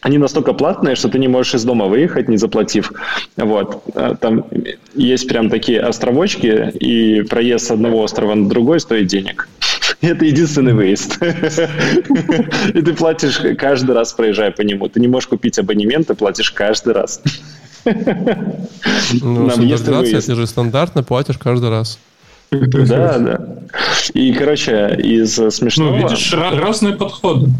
Они 0.00 0.18
настолько 0.18 0.52
платные, 0.52 0.94
что 0.94 1.08
ты 1.08 1.18
не 1.18 1.28
можешь 1.28 1.54
из 1.54 1.64
дома 1.64 1.86
выехать, 1.86 2.28
не 2.28 2.36
заплатив. 2.36 2.92
Вот. 3.36 3.82
А 3.94 4.14
Там 4.14 4.44
есть 4.94 5.28
прям 5.28 5.50
такие 5.50 5.80
островочки, 5.80 6.70
и 6.78 7.22
проезд 7.22 7.66
с 7.66 7.70
одного 7.70 8.02
острова 8.02 8.34
на 8.34 8.48
другой 8.48 8.80
стоит 8.80 9.06
денег. 9.06 9.48
Это 10.00 10.24
единственный 10.24 10.74
выезд. 10.74 11.18
И 12.74 12.82
ты 12.82 12.92
платишь 12.94 13.40
каждый 13.58 13.94
раз, 13.94 14.12
проезжая 14.12 14.50
по 14.50 14.62
нему. 14.62 14.88
Ты 14.88 15.00
не 15.00 15.08
можешь 15.08 15.28
купить 15.28 15.58
абонемент, 15.58 16.08
ты 16.08 16.14
платишь 16.14 16.50
каждый 16.50 16.92
раз. 16.94 17.22
Ну, 19.22 19.48
стандартизация, 19.48 20.20
ты 20.20 20.34
же 20.34 20.46
стандартно 20.48 21.04
платишь 21.04 21.38
каждый 21.38 21.70
раз. 21.70 22.00
Да, 22.50 23.18
да. 23.18 23.46
И, 24.12 24.32
короче, 24.32 24.96
из 24.98 25.38
Ну, 25.38 25.50
смешного... 25.50 25.96
видишь, 25.96 26.32
ра- 26.32 26.58
разные 26.58 26.94
подходы. 26.94 27.50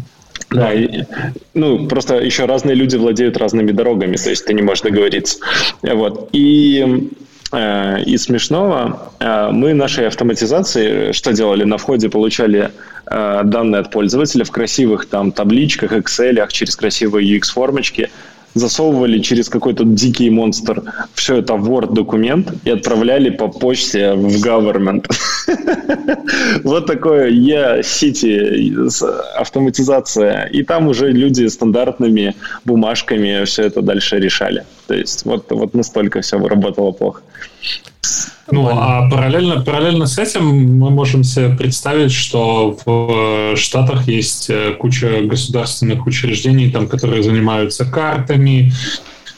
Да, 0.49 0.73
и- 0.73 1.03
ну, 1.53 1.87
просто 1.87 2.15
еще 2.15 2.45
разные 2.45 2.75
люди 2.75 2.95
владеют 2.95 3.37
разными 3.37 3.71
дорогами, 3.71 4.15
то 4.15 4.29
есть 4.29 4.45
ты 4.45 4.53
не 4.53 4.61
можешь 4.61 4.83
договориться. 4.83 5.39
Вот. 5.81 6.29
И 6.31 7.09
э, 7.51 8.03
из 8.03 8.23
смешного, 8.23 9.11
э, 9.19 9.49
мы 9.51 9.73
нашей 9.73 10.07
автоматизации 10.07 11.11
что 11.11 11.33
делали? 11.33 11.63
На 11.65 11.77
входе 11.77 12.09
получали 12.09 12.71
э, 13.05 13.41
данные 13.43 13.81
от 13.81 13.91
пользователя 13.91 14.43
в 14.45 14.51
красивых 14.51 15.07
там 15.07 15.31
табличках, 15.31 15.91
Excel, 15.93 16.45
через 16.49 16.75
красивые 16.75 17.37
UX-формочки, 17.37 18.09
засовывали 18.57 19.19
через 19.19 19.49
какой-то 19.49 19.83
дикий 19.83 20.29
монстр 20.29 20.83
все 21.13 21.37
это 21.37 21.53
в 21.55 21.69
Word-документ 21.69 22.53
и 22.65 22.71
отправляли 22.71 23.29
по 23.29 23.47
почте 23.47 24.13
в 24.13 24.27
government. 24.45 25.05
Вот 26.63 26.85
такое 26.85 27.29
E-City 27.29 28.89
автоматизация. 29.35 30.49
И 30.53 30.63
там 30.63 30.87
уже 30.87 31.11
люди 31.11 31.47
стандартными 31.47 32.35
бумажками 32.65 33.45
все 33.45 33.63
это 33.63 33.81
дальше 33.81 34.19
решали. 34.19 34.63
То 34.87 34.95
есть 34.95 35.25
вот, 35.25 35.45
вот 35.49 35.73
настолько 35.73 36.21
все 36.21 36.39
работало 36.39 36.91
плохо. 36.91 37.21
Ну, 38.49 38.69
а 38.71 39.09
параллельно, 39.09 39.61
параллельно 39.61 40.07
с 40.07 40.17
этим 40.17 40.45
мы 40.79 40.89
можем 40.89 41.23
себе 41.25 41.49
представить, 41.49 42.13
что 42.13 42.77
в 42.85 43.57
Штатах 43.57 44.07
есть 44.07 44.49
э, 44.49 44.73
куча 44.79 45.21
государственных 45.23 46.07
учреждений, 46.07 46.71
там, 46.71 46.87
которые 46.87 47.23
занимаются 47.23 47.83
картами, 47.83 48.71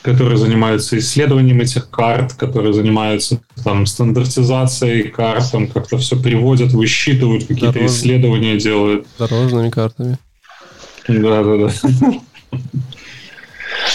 которые 0.04 0.38
занимаются 0.38 0.98
исследованием 1.00 1.60
этих 1.60 1.90
карт, 1.90 2.34
которые 2.34 2.74
занимаются 2.74 3.42
там 3.64 3.88
стандартизацией 3.88 5.10
карт, 5.10 5.52
там 5.52 5.68
как-то 5.68 5.98
все 5.98 6.16
приводят, 6.16 6.72
высчитывают, 6.72 7.48
какие-то 7.48 7.74
Дорож... 7.74 7.92
исследования 7.92 8.58
делают. 8.58 9.08
Дорожными 9.18 9.72
картами. 9.72 10.20
Да, 11.08 11.44
да, 11.44 11.58
да. 11.58 11.72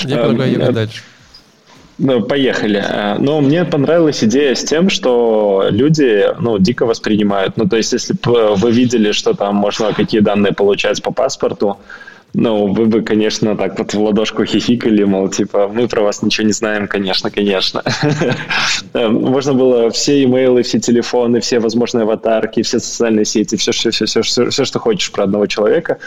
Я 0.03 0.17
предлагаю 0.17 0.53
ехать 0.53 0.75
дальше. 0.75 1.03
Ну, 1.99 2.23
поехали. 2.23 2.83
Э, 2.85 3.17
но 3.19 3.41
мне 3.41 3.65
понравилась 3.65 4.25
идея 4.25 4.55
с 4.55 4.65
тем, 4.65 4.91
что 4.91 5.67
люди 5.71 6.27
ну, 6.41 6.59
дико 6.59 6.87
воспринимают. 6.87 7.57
Ну, 7.57 7.69
то 7.69 7.77
есть, 7.77 7.93
если 7.93 8.15
бы 8.15 8.55
вы 8.57 8.71
видели, 8.73 9.13
что 9.13 9.35
там 9.35 9.57
можно 9.57 9.93
какие 9.93 10.21
данные 10.21 10.53
получать 10.53 11.03
по 11.03 11.13
паспорту, 11.13 11.79
ну, 12.37 12.67
вы 12.67 12.87
бы, 12.87 13.03
конечно, 13.03 13.57
так 13.57 13.79
вот 13.79 13.95
в 13.95 14.03
ладошку 14.03 14.45
хихикали, 14.45 15.05
мол, 15.05 15.29
типа, 15.29 15.69
мы 15.69 15.87
про 15.87 16.03
вас 16.03 16.21
ничего 16.21 16.47
не 16.47 16.53
знаем, 16.53 16.89
конечно, 16.89 17.31
конечно. 17.31 17.83
Э, 18.93 19.09
можно 19.09 19.55
было 19.55 19.91
все 19.91 20.23
имейлы, 20.23 20.63
все 20.63 20.79
телефоны, 20.79 21.41
все 21.41 21.59
возможные 21.59 22.03
аватарки, 22.03 22.63
все 22.63 22.79
социальные 22.79 23.25
сети, 23.25 23.57
все, 23.57 23.73
все, 23.73 23.91
все, 23.91 24.07
все, 24.07 24.23
все, 24.23 24.65
что 24.65 24.79
хочешь 24.79 25.11
про 25.11 25.25
одного 25.25 25.47
человека, 25.47 25.99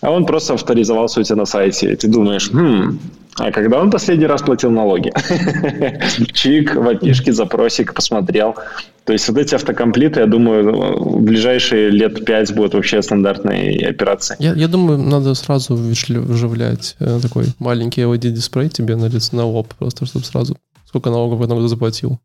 а 0.00 0.12
он 0.12 0.26
просто 0.26 0.54
авторизовался 0.54 1.20
у 1.20 1.22
тебя 1.24 1.36
на 1.36 1.46
сайте, 1.46 1.92
и 1.92 1.96
ты 1.96 2.06
думаешь, 2.06 2.50
хм, 2.52 3.00
а 3.38 3.50
когда 3.52 3.80
он 3.80 3.90
последний 3.90 4.26
раз 4.26 4.42
платил 4.42 4.70
налоги? 4.70 5.12
Чик, 6.32 6.74
в 6.74 6.88
опишке, 6.88 7.32
запросик, 7.32 7.94
посмотрел. 7.94 8.56
То 9.04 9.12
есть 9.12 9.28
вот 9.28 9.38
эти 9.38 9.54
автокомплиты, 9.54 10.20
я 10.20 10.26
думаю, 10.26 10.72
в 10.98 11.22
ближайшие 11.22 11.90
лет 11.90 12.24
пять 12.24 12.52
будут 12.54 12.74
вообще 12.74 13.02
стандартной 13.02 13.76
операцией. 13.76 14.42
Я, 14.42 14.54
я 14.54 14.68
думаю, 14.68 14.98
надо 14.98 15.34
сразу 15.34 15.76
вживлять 15.76 16.96
э, 16.98 17.20
такой 17.22 17.46
маленький 17.58 18.02
LED-дисплей 18.02 18.68
тебе 18.68 18.96
на 18.96 19.06
лицо 19.06 19.36
на 19.36 19.44
лоб, 19.44 19.72
просто 19.78 20.06
чтобы 20.06 20.24
сразу 20.24 20.56
сколько 20.86 21.10
налогов 21.10 21.38
в 21.38 21.42
этом 21.42 21.56
году 21.56 21.68
заплатил. 21.68 22.18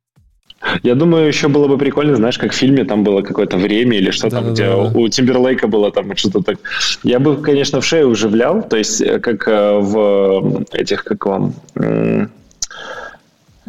Я 0.84 0.96
думаю, 0.96 1.28
еще 1.28 1.48
было 1.48 1.68
бы 1.68 1.78
прикольно, 1.78 2.16
знаешь, 2.16 2.38
как 2.38 2.52
в 2.52 2.56
фильме 2.56 2.84
там 2.84 3.04
было 3.04 3.22
какое-то 3.22 3.58
время 3.58 3.98
или 3.98 4.12
что 4.12 4.30
да, 4.30 4.38
там, 4.38 4.46
да, 4.46 4.52
где 4.52 4.66
да. 4.66 4.78
у 4.78 5.08
Тимберлейка 5.08 5.68
было 5.68 5.92
там 5.92 6.16
что-то 6.16 6.42
так. 6.42 6.58
Я 7.04 7.20
бы, 7.20 7.38
конечно, 7.38 7.82
в 7.82 7.86
шею 7.86 8.10
уживлял, 8.10 8.64
то 8.64 8.78
есть 8.78 9.02
э, 9.02 9.20
как 9.20 9.48
э, 9.48 9.78
в 9.80 10.66
этих, 10.72 11.04
как 11.04 11.26
вам... 11.26 11.54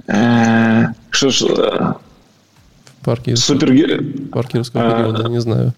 Э, 0.06 0.86
что 1.10 1.30
ж... 1.30 1.42
Парки, 3.04 3.34
Супер... 3.34 3.68
Парки 4.30 4.56
русского 4.56 4.96
периода, 4.96 5.28
не 5.28 5.40
знаю. 5.40 5.72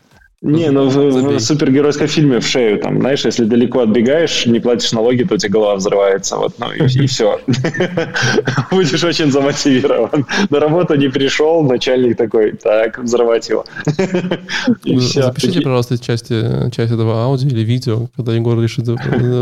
Не, 0.45 0.71
ну 0.71 0.91
в, 0.91 0.97
в 0.97 1.41
супергеройском 1.41 2.07
фильме 2.07 2.39
в 2.39 2.47
шею, 2.47 2.79
там, 2.79 3.01
знаешь, 3.01 3.25
если 3.25 3.45
далеко 3.45 3.81
отбегаешь, 3.81 4.45
не 4.45 4.61
платишь 4.61 4.93
налоги, 4.93 5.23
то 5.23 5.37
у 5.37 5.39
тебя 5.39 5.51
голова 5.51 5.77
взрывается, 5.77 6.37
вот, 6.37 6.59
ну 6.59 6.71
и, 6.71 6.85
и 6.85 7.07
все. 7.07 7.41
Будешь 8.71 9.03
очень 9.03 9.33
замотивирован. 9.33 10.27
На 10.51 10.61
работу 10.61 10.97
не 10.97 11.09
пришел, 11.09 11.63
начальник 11.63 12.19
такой, 12.19 12.53
так, 12.53 12.99
взрывать 12.99 13.49
его. 13.49 13.65
Запишите, 14.85 15.63
пожалуйста, 15.63 15.97
части, 15.97 16.71
часть 16.71 16.93
этого 16.93 17.23
аудио 17.23 17.49
или 17.49 17.61
видео, 17.61 18.09
когда 18.15 18.35
Егор 18.35 18.61
решит 18.61 18.85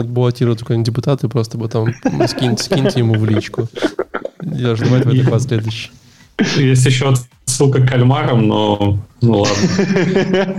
баллотировать 0.06 0.60
какой-нибудь 0.60 0.86
депутат, 0.86 1.24
и 1.24 1.28
просто 1.28 1.58
потом 1.58 1.92
скиньте, 2.28 2.62
скиньте 2.62 3.00
ему 3.00 3.14
в 3.14 3.28
личку. 3.28 3.68
Я 4.40 4.76
жду 4.76 4.84
в 4.84 4.94
этой 4.94 5.40
следующий. 5.40 5.90
Есть 6.56 6.86
еще 6.86 7.12
ссылка 7.62 7.80
к 7.80 7.88
кальмарам, 7.88 8.48
но 8.48 8.98
ну 9.20 9.42
ладно. 9.42 10.54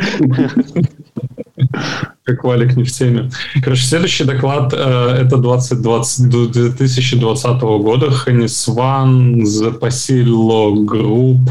Как 2.24 2.44
Валик 2.44 2.78
не 2.78 2.84
в 2.84 2.92
теме. 2.92 3.30
Короче, 3.62 3.84
следующий 3.84 4.24
доклад 4.24 4.74
э, 4.74 4.78
это 5.22 5.38
2020, 5.38 6.30
2020 6.30 7.62
года. 7.62 8.12
Хенис 8.12 8.68
Ван, 8.70 9.42
The 9.42 9.78
Pasillo 9.78 10.74
Group, 10.86 11.50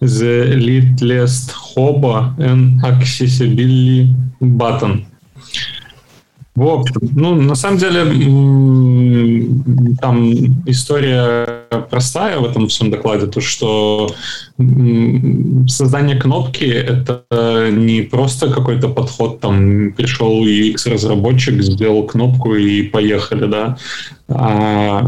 The 0.00 0.54
Littlest 0.54 1.52
Hobo 1.76 2.34
and 2.38 2.80
Accessibility 2.82 4.14
Button. 4.40 5.04
Вот, 6.54 6.86
ну, 7.02 7.34
на 7.34 7.56
самом 7.56 7.78
деле, 7.78 8.04
там 10.00 10.32
история 10.66 11.63
простая 11.80 12.38
в 12.38 12.44
этом 12.44 12.68
всем 12.68 12.90
докладе, 12.90 13.26
то, 13.26 13.40
что 13.40 14.08
создание 15.68 16.16
кнопки— 16.16 16.64
это 16.64 17.24
не 17.72 18.02
просто 18.02 18.50
какой-то 18.50 18.88
подход, 18.88 19.40
там, 19.40 19.92
пришел 19.92 20.44
UX-разработчик, 20.44 21.62
сделал 21.62 22.04
кнопку 22.04 22.54
и 22.54 22.82
поехали, 22.82 23.46
да, 23.46 23.76
а, 24.26 25.02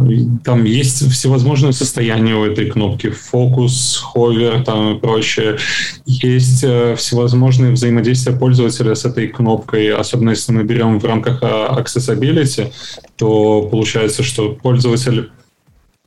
там 0.44 0.64
есть 0.64 1.10
всевозможные 1.10 1.72
состояния 1.72 2.34
у 2.34 2.44
этой 2.44 2.70
кнопки, 2.70 3.08
фокус, 3.08 3.96
ховер 3.96 4.62
там 4.62 4.96
и 4.96 5.00
прочее. 5.00 5.56
Есть 6.04 6.62
э, 6.62 6.94
всевозможные 6.96 7.72
взаимодействия 7.72 8.36
пользователя 8.36 8.94
с 8.94 9.06
этой 9.06 9.28
кнопкой, 9.28 9.90
особенно 9.94 10.30
если 10.30 10.52
мы 10.52 10.64
берем 10.64 11.00
в 11.00 11.04
рамках 11.06 11.38
а, 11.42 11.80
accessibility, 11.80 12.72
то 13.16 13.62
получается, 13.62 14.22
что 14.22 14.50
пользователь 14.50 15.30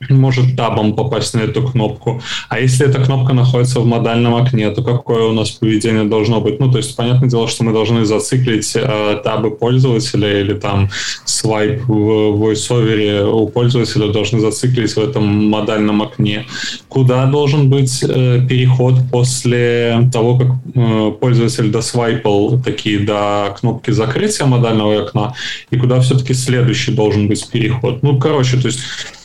может 0.08 0.56
табом 0.56 0.96
попасть 0.96 1.34
на 1.34 1.40
эту 1.40 1.64
кнопку. 1.68 2.22
А 2.48 2.60
если 2.60 2.88
эта 2.88 3.04
кнопка 3.04 3.34
находится 3.34 3.80
в 3.82 3.86
модальном 3.86 4.36
окне, 4.36 4.70
то 4.72 4.82
какое 4.82 5.26
у 5.26 5.34
нас 5.34 5.52
поведение 5.52 6.06
должно 6.06 6.40
быть? 6.40 6.60
Ну, 6.60 6.72
то 6.72 6.78
есть, 6.78 6.96
понятное 6.96 7.30
дело, 7.30 7.48
что 7.48 7.64
мы 7.64 7.74
должны 7.74 8.06
зациклить 8.06 8.72
э, 8.76 9.22
табы 9.24 9.52
пользователя 9.52 10.40
или 10.40 10.54
там 10.54 10.90
свайп 11.26 11.82
в 11.88 11.92
VoiceOver 11.92 13.30
у 13.30 13.48
пользователя 13.50 14.12
должны 14.12 14.40
зациклить 14.40 14.92
в 14.92 15.00
этом 15.00 15.50
модальном 15.50 16.02
окне. 16.02 16.46
Куда 16.88 17.26
должен 17.26 17.70
быть 17.70 18.04
э, 18.04 18.46
переход 18.48 18.96
после 19.12 20.10
того, 20.14 20.38
как 20.38 20.48
э, 20.76 21.12
пользователь 21.20 21.72
досвайпал 21.72 22.62
такие 22.62 23.00
до 23.00 23.56
кнопки 23.60 23.92
закрытия 23.92 24.46
модального 24.46 25.04
окна, 25.04 25.34
и 25.72 25.78
куда 25.78 26.00
все-таки 26.00 26.34
следующий 26.34 26.94
должен 26.94 27.28
быть 27.28 27.48
переход? 27.50 28.02
Ну, 28.02 28.18
короче, 28.18 28.58
то 28.58 28.68
есть 28.68 28.80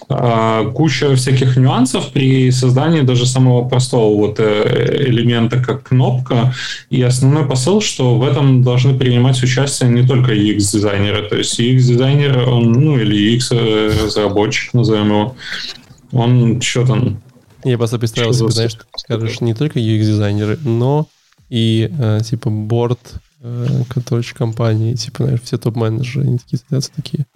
куча 0.07 1.15
всяких 1.17 1.57
нюансов 1.57 2.13
при 2.13 2.51
создании 2.51 3.01
даже 3.01 3.27
самого 3.27 3.69
простого 3.69 4.15
вот 4.15 4.39
э, 4.39 5.05
элемента, 5.07 5.63
как 5.63 5.85
кнопка. 5.85 6.55
И 6.91 7.03
основной 7.03 7.47
посыл, 7.47 7.81
что 7.81 8.19
в 8.19 8.25
этом 8.25 8.63
должны 8.63 8.99
принимать 8.99 9.43
участие 9.43 9.91
не 9.91 10.07
только 10.07 10.35
UX-дизайнеры. 10.35 11.29
То 11.29 11.37
есть 11.37 11.59
UX-дизайнер, 11.59 12.49
он, 12.49 12.73
ну 12.73 12.99
или 12.99 13.37
UX-разработчик, 13.37 14.75
назовем 14.75 15.09
его, 15.09 15.37
он 16.13 16.61
что 16.61 16.87
там... 16.87 17.23
Я 17.65 17.79
просто 17.79 17.99
представил 17.99 18.35
себе, 18.35 18.51
знаешь, 18.51 18.77
скажешь, 18.97 19.41
не 19.41 19.55
только 19.55 19.79
UX-дизайнеры, 19.79 20.59
но 20.65 21.09
и 21.49 21.91
э, 21.99 22.21
типа 22.23 22.51
борт, 22.51 23.15
э, 23.41 23.83
короче, 23.89 24.35
компании, 24.35 24.95
типа, 24.95 25.25
знаешь, 25.25 25.41
все 25.43 25.57
топ-менеджеры, 25.57 26.27
они 26.27 26.39
такие 26.39 26.59
сидятся 26.59 26.91
такие. 26.95 27.27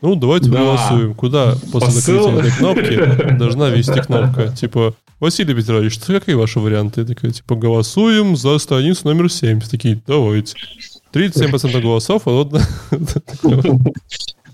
Ну, 0.00 0.14
давайте 0.14 0.48
да. 0.48 0.58
голосуем. 0.58 1.14
Куда 1.14 1.56
после 1.72 1.88
Посыл? 1.88 2.22
закрытия 2.22 2.38
этой 2.38 2.58
кнопки 2.58 3.38
должна 3.38 3.70
вести 3.70 4.00
кнопка? 4.00 4.48
Типа, 4.56 4.94
Василий 5.20 5.54
Петрович, 5.54 5.98
какие 5.98 6.36
ваши 6.36 6.60
варианты? 6.60 7.04
Такая, 7.04 7.32
типа, 7.32 7.56
голосуем 7.56 8.36
за 8.36 8.58
страницу 8.58 9.00
номер 9.04 9.30
7. 9.30 9.60
Такие, 9.60 10.00
давайте. 10.06 10.54
37% 11.12 11.80
голосов, 11.80 12.22
а 12.26 12.30
вот... 12.30 12.52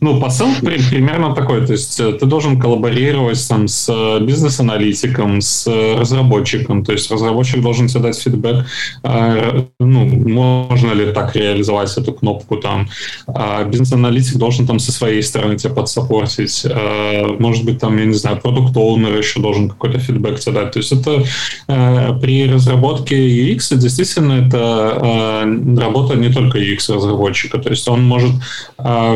ну, 0.04 0.20
посыл 0.20 0.48
примерно 0.60 1.34
такой, 1.34 1.66
то 1.66 1.72
есть 1.72 1.98
э, 1.98 2.12
ты 2.12 2.26
должен 2.26 2.60
коллаборировать 2.60 3.48
там 3.48 3.68
с 3.68 3.88
э, 3.88 4.22
бизнес-аналитиком, 4.22 5.40
с 5.40 5.66
разработчиком, 5.66 6.84
то 6.84 6.92
есть 6.92 7.10
разработчик 7.10 7.62
должен 7.62 7.86
тебе 7.86 8.00
дать 8.00 8.18
фидбэк, 8.18 8.66
ну, 9.80 10.04
можно 10.04 10.92
ли 10.92 11.10
так 11.12 11.34
реализовать 11.34 11.96
эту 11.96 12.12
кнопку 12.12 12.56
там, 12.56 12.88
а 13.26 13.64
бизнес-аналитик 13.64 14.36
должен 14.36 14.66
там 14.66 14.78
со 14.78 14.92
своей 14.92 15.22
стороны 15.22 15.56
тебя 15.56 15.72
подсопортить, 15.72 16.66
может 17.38 17.64
быть, 17.64 17.78
там, 17.78 17.96
я 17.96 18.04
не 18.04 18.14
знаю, 18.14 18.36
продукт-оунер 18.42 19.16
еще 19.16 19.40
должен 19.40 19.70
какой-то 19.70 19.98
фидбэк 19.98 20.38
тебе 20.38 20.54
дать, 20.54 20.72
то 20.72 20.78
есть 20.80 20.92
это 20.92 21.24
при 22.20 22.46
разработке 22.46 23.16
UX 23.16 23.74
действительно 23.76 24.32
это 24.34 25.46
работа 25.80 26.14
не 26.14 26.30
только 26.30 26.58
UX-разработчика, 26.58 27.58
то 27.58 27.70
есть 27.70 27.88
он 27.88 28.04
может 28.04 28.32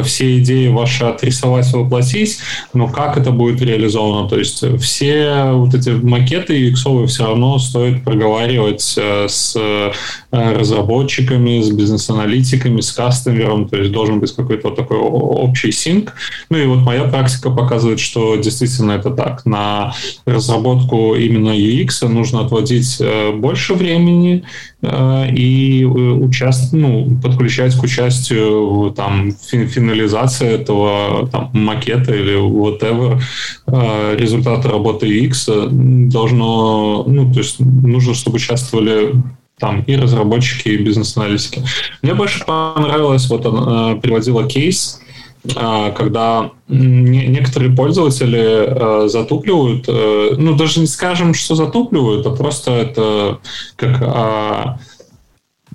все 0.04 0.38
идеи 0.38 0.77
ваши 0.78 1.04
отрисовать, 1.04 1.72
воплотить, 1.72 2.38
но 2.72 2.88
как 2.88 3.16
это 3.16 3.30
будет 3.30 3.60
реализовано? 3.60 4.28
То 4.28 4.38
есть 4.38 4.64
все 4.80 5.50
вот 5.52 5.74
эти 5.74 5.90
макеты 5.90 6.70
UX 6.70 7.06
все 7.06 7.26
равно 7.26 7.58
стоит 7.58 8.04
проговаривать 8.04 8.94
э, 8.96 9.26
с 9.28 9.54
э, 9.56 9.92
разработчиками, 10.30 11.60
с 11.60 11.70
бизнес-аналитиками, 11.70 12.80
с 12.80 12.92
кастомером, 12.92 13.68
то 13.68 13.76
есть 13.76 13.92
должен 13.92 14.20
быть 14.20 14.34
какой-то 14.34 14.70
такой 14.70 14.98
общий 14.98 15.72
синк. 15.72 16.14
Ну 16.50 16.58
и 16.58 16.66
вот 16.66 16.78
моя 16.78 17.04
практика 17.04 17.50
показывает, 17.50 18.00
что 18.00 18.36
действительно 18.36 18.92
это 18.92 19.10
так. 19.10 19.44
На 19.46 19.94
разработку 20.26 21.14
именно 21.14 21.50
UX 21.50 22.06
нужно 22.06 22.40
отводить 22.40 22.96
э, 23.00 23.32
больше 23.32 23.74
времени 23.74 24.44
и 24.80 25.84
участвовать, 25.84 26.72
ну, 26.72 27.18
подключать 27.20 27.74
к 27.74 27.82
участию 27.82 28.92
там 28.96 29.32
финализации 29.32 30.57
этого 30.60 31.28
там, 31.28 31.50
макета 31.52 32.14
или 32.14 32.36
whatever 32.36 33.20
э, 33.66 34.16
результата 34.16 34.68
работы 34.68 35.06
X 35.06 35.48
должно, 35.70 37.04
ну, 37.06 37.32
то 37.32 37.38
есть 37.38 37.60
нужно, 37.60 38.14
чтобы 38.14 38.36
участвовали 38.36 39.14
там 39.58 39.82
и 39.82 39.96
разработчики, 39.96 40.68
и 40.68 40.76
бизнес-аналитики. 40.76 41.64
Мне 42.02 42.14
больше 42.14 42.44
понравилось, 42.44 43.28
вот 43.28 43.46
он 43.46 43.96
э, 43.96 44.00
приводила 44.00 44.48
кейс, 44.48 45.00
э, 45.44 45.92
когда 45.96 46.50
некоторые 46.68 47.74
пользователи 47.74 49.08
затупливают, 49.08 49.86
ну 49.88 50.54
даже 50.54 50.80
не 50.80 50.86
скажем, 50.86 51.32
что 51.32 51.54
затупливают, 51.54 52.26
а 52.26 52.30
просто 52.30 52.72
это 52.72 53.38
как 53.76 54.02
а, 54.02 54.78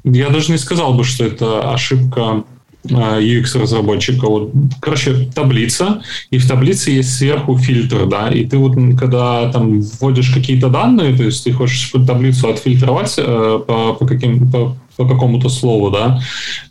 я 0.03 0.29
даже 0.29 0.51
не 0.51 0.57
сказал 0.57 0.93
бы, 0.93 1.03
что 1.03 1.23
это 1.25 1.71
ошибка 1.71 2.43
UX-разработчика. 2.85 4.27
Вот, 4.27 4.51
короче, 4.79 5.29
таблица, 5.33 6.01
и 6.29 6.37
в 6.37 6.47
таблице 6.47 6.91
есть 6.91 7.15
сверху 7.15 7.57
фильтр, 7.57 8.05
да, 8.07 8.29
и 8.29 8.45
ты 8.45 8.57
вот, 8.57 8.75
когда 8.99 9.51
там 9.51 9.81
вводишь 9.81 10.29
какие-то 10.29 10.69
данные, 10.69 11.15
то 11.15 11.23
есть 11.23 11.43
ты 11.43 11.53
хочешь 11.53 11.91
таблицу 12.05 12.49
отфильтровать 12.49 13.15
э, 13.17 13.59
по, 13.65 13.93
по, 13.93 14.05
каким, 14.05 14.51
по, 14.51 14.75
по 14.97 15.07
какому-то 15.07 15.49
слову, 15.49 15.89
да, 15.91 16.19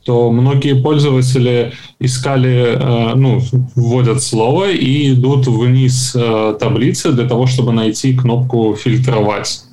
то 0.04 0.30
многие 0.30 0.80
пользователи 0.80 1.72
искали, 1.98 2.76
э, 2.78 3.14
ну, 3.14 3.40
вводят 3.74 4.22
слово 4.22 4.70
и 4.70 5.14
идут 5.14 5.46
вниз 5.46 6.12
э, 6.14 6.56
таблицы 6.60 7.12
для 7.12 7.26
того, 7.26 7.46
чтобы 7.46 7.72
найти 7.72 8.14
кнопку 8.14 8.76
«фильтровать». 8.78 9.64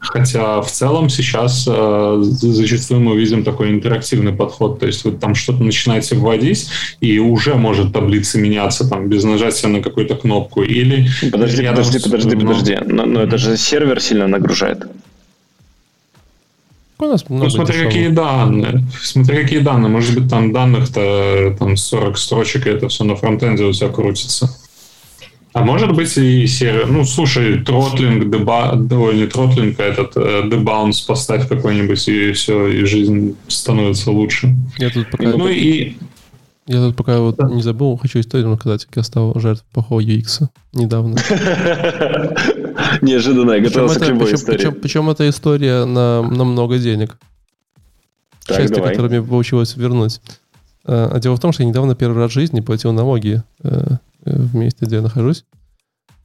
Хотя 0.00 0.62
в 0.62 0.70
целом 0.70 1.10
сейчас 1.10 1.68
э, 1.70 2.18
зачастую 2.22 3.02
мы 3.02 3.16
видим 3.16 3.44
такой 3.44 3.70
интерактивный 3.70 4.32
подход. 4.32 4.80
То 4.80 4.86
есть 4.86 5.04
вы 5.04 5.12
там 5.12 5.34
что-то 5.34 5.62
начинаете 5.62 6.16
вводить, 6.16 6.68
и 7.00 7.18
уже 7.18 7.54
может 7.54 7.92
таблица 7.92 8.38
меняться 8.38 8.88
там 8.88 9.08
без 9.08 9.24
нажатия 9.24 9.68
на 9.68 9.82
какую-то 9.82 10.16
кнопку. 10.16 10.62
Или 10.62 11.06
подожди, 11.30 11.66
подожди, 11.66 11.98
подожди, 12.00 12.34
но... 12.34 12.40
подожди. 12.40 12.78
Но, 12.86 13.04
но 13.04 13.22
это 13.22 13.36
же 13.36 13.58
сервер 13.58 14.00
сильно 14.00 14.26
нагружает. 14.26 14.86
У 16.98 17.04
нас 17.04 17.24
ну, 17.28 17.48
смотри, 17.48 17.74
дешевых. 17.74 17.92
какие 17.92 18.08
данные. 18.08 18.84
Смотри, 19.02 19.42
какие 19.42 19.58
данные. 19.60 19.90
Может 19.90 20.18
быть, 20.18 20.30
там 20.30 20.52
данных-то 20.52 21.56
там 21.58 21.76
40 21.76 22.18
строчек, 22.18 22.66
и 22.66 22.70
это 22.70 22.88
все 22.88 23.04
на 23.04 23.16
фронтенде 23.16 23.64
у 23.64 23.72
тебя 23.72 23.88
крутится. 23.88 24.50
А 25.52 25.64
может 25.64 25.92
быть 25.94 26.16
и 26.16 26.46
серия. 26.46 26.86
Ну, 26.86 27.04
слушай, 27.04 27.60
тротлинг, 27.62 28.30
деба... 28.30 28.78
Ой, 28.90 29.16
не 29.16 29.26
тротлинг, 29.26 29.80
а 29.80 29.82
этот 29.82 30.12
э, 30.16 30.48
дебаунс 30.48 31.00
поставь 31.00 31.48
какой-нибудь, 31.48 32.08
и 32.08 32.32
все, 32.32 32.68
и 32.68 32.84
жизнь 32.84 33.36
становится 33.48 34.12
лучше. 34.12 34.54
Я 34.78 34.90
тут 34.90 35.10
пока... 35.10 35.24
Ну 35.24 35.48
и... 35.48 35.94
Я 36.66 36.76
тут 36.76 36.96
пока 36.96 37.18
вот 37.18 37.42
не 37.50 37.62
забыл, 37.62 37.96
хочу 37.96 38.20
историю 38.20 38.52
рассказать, 38.52 38.84
как 38.84 38.98
я 38.98 39.02
стал 39.02 39.32
жертвой 39.40 39.66
плохого 39.72 40.00
UX 40.00 40.46
недавно. 40.72 41.16
Неожиданно, 43.02 43.52
я 43.52 43.60
готовился 43.60 43.98
к 43.98 44.08
любой 44.08 44.34
истории. 44.34 44.70
Причем 44.70 45.10
эта 45.10 45.28
история 45.28 45.84
на 45.84 46.22
много 46.22 46.78
денег. 46.78 47.18
Счастье, 48.46 48.80
которое 48.80 49.08
мне 49.08 49.22
получилось 49.22 49.76
вернуть. 49.76 50.20
А, 50.84 51.10
а 51.12 51.18
дело 51.18 51.34
в 51.34 51.40
том, 51.40 51.52
что 51.52 51.64
я 51.64 51.68
недавно 51.68 51.96
первый 51.96 52.18
раз 52.18 52.30
в 52.30 52.34
жизни 52.34 52.60
платил 52.60 52.92
налоги 52.92 53.42
э, 53.64 53.96
в 54.24 54.54
месте, 54.54 54.86
где 54.86 54.96
я 54.96 55.02
нахожусь. 55.02 55.44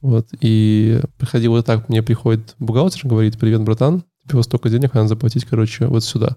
Вот, 0.00 0.28
и 0.40 1.00
приходило 1.18 1.62
так, 1.62 1.88
мне 1.88 2.02
приходит 2.02 2.54
бухгалтер, 2.58 3.08
говорит, 3.08 3.38
привет, 3.38 3.62
братан, 3.62 4.04
тебе 4.28 4.42
столько 4.42 4.68
денег 4.68 4.94
надо 4.94 5.08
заплатить, 5.08 5.44
короче, 5.44 5.86
вот 5.86 6.04
сюда. 6.04 6.36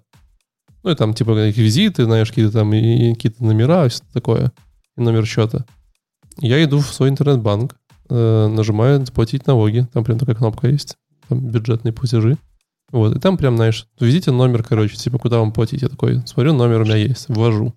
Ну, 0.84 0.92
и 0.92 0.96
там, 0.96 1.14
типа, 1.14 1.48
реквизиты, 1.48 2.06
знаешь, 2.06 2.30
какие-то 2.30 2.54
там, 2.54 2.74
и, 2.74 2.80
и 2.80 3.14
какие-то 3.14 3.44
номера, 3.44 3.88
все 3.90 4.02
такое, 4.14 4.52
и 4.98 5.02
номер 5.02 5.26
счета. 5.26 5.66
Я 6.40 6.64
иду 6.64 6.80
в 6.80 6.94
свой 6.94 7.10
интернет-банк, 7.10 7.76
э, 8.10 8.48
нажимаю 8.48 9.06
«Заплатить 9.06 9.46
налоги», 9.46 9.88
там 9.94 10.04
прям 10.04 10.18
такая 10.18 10.36
кнопка 10.36 10.70
есть, 10.70 10.96
там 11.28 11.46
бюджетные 11.46 11.92
платежи. 11.92 12.38
Вот, 12.92 13.16
и 13.16 13.20
там 13.20 13.38
прям, 13.38 13.58
знаешь, 13.58 13.88
введите 14.00 14.32
номер, 14.32 14.64
короче, 14.64 14.96
типа, 14.96 15.20
куда 15.20 15.40
вам 15.40 15.52
платить. 15.52 15.82
Я 15.82 15.90
такой, 15.90 16.26
смотрю, 16.26 16.54
номер 16.54 16.82
у 16.82 16.86
меня 16.86 16.96
есть, 16.96 17.26
ввожу. 17.28 17.76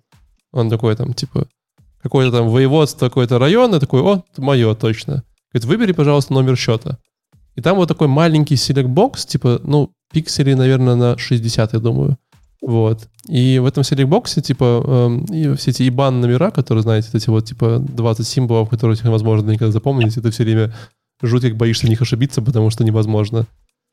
Он 0.51 0.69
такой 0.69 0.95
там, 0.95 1.13
типа, 1.13 1.47
какое-то 2.03 2.37
там 2.37 2.49
воеводство, 2.49 3.07
какой-то 3.07 3.39
район, 3.39 3.73
и 3.73 3.79
такой, 3.79 4.01
о, 4.01 4.23
мое 4.37 4.75
точно. 4.75 5.23
Говорит, 5.51 5.65
выбери, 5.65 5.91
пожалуйста, 5.93 6.33
номер 6.33 6.57
счета. 6.57 6.99
И 7.55 7.61
там 7.61 7.77
вот 7.77 7.87
такой 7.87 8.07
маленький 8.07 8.55
select 8.55 8.97
box, 8.97 9.25
типа, 9.25 9.61
ну, 9.63 9.91
пикселей, 10.11 10.55
наверное, 10.55 10.95
на 10.95 11.17
60, 11.17 11.73
я 11.73 11.79
думаю. 11.79 12.17
Вот. 12.61 13.07
И 13.27 13.59
в 13.59 13.65
этом 13.65 13.83
select 13.83 14.15
box 14.15 14.31
е, 14.31 14.41
типа, 14.41 14.83
эм, 14.85 15.25
и 15.25 15.55
все 15.55 15.71
эти 15.71 15.83
IBAN 15.83 16.11
номера, 16.11 16.51
которые, 16.51 16.81
знаете, 16.81 17.09
эти 17.13 17.29
вот, 17.29 17.45
типа, 17.45 17.79
20 17.79 18.27
символов, 18.27 18.69
которые 18.69 18.97
невозможно 19.03 19.51
никогда 19.51 19.71
запомнить, 19.71 20.17
это 20.17 20.31
все 20.31 20.43
время 20.43 20.73
жуть, 21.21 21.43
как 21.43 21.55
боишься 21.55 21.85
в 21.87 21.89
них 21.89 22.01
ошибиться, 22.01 22.41
потому 22.41 22.69
что 22.69 22.83
невозможно. 22.83 23.45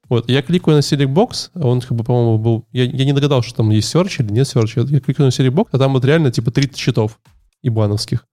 Вот, 0.09 0.29
я 0.29 0.43
кликаю 0.43 0.77
на 0.77 0.81
Select 0.81 1.13
Box, 1.13 1.51
а 1.55 1.69
он, 1.69 1.81
как 1.81 1.93
бы, 1.93 2.03
по-моему, 2.03 2.39
был... 2.39 2.65
Я, 2.73 2.85
я 2.85 3.05
не 3.05 3.13
догадался, 3.13 3.49
что 3.49 3.59
там 3.59 3.71
есть 3.71 3.95
search 3.95 4.17
или 4.25 4.33
нет 4.33 4.47
search. 4.47 4.73
Я, 4.77 4.83
я 4.83 5.01
кликаю 5.01 5.27
на 5.27 5.31
Select 5.31 5.53
Box, 5.53 5.69
а 5.73 5.79
там 5.79 5.93
вот 5.93 6.05
реально, 6.05 6.33
типа, 6.33 6.51
30 6.51 6.77
счетов 6.77 7.19
ибановских. 7.63 8.27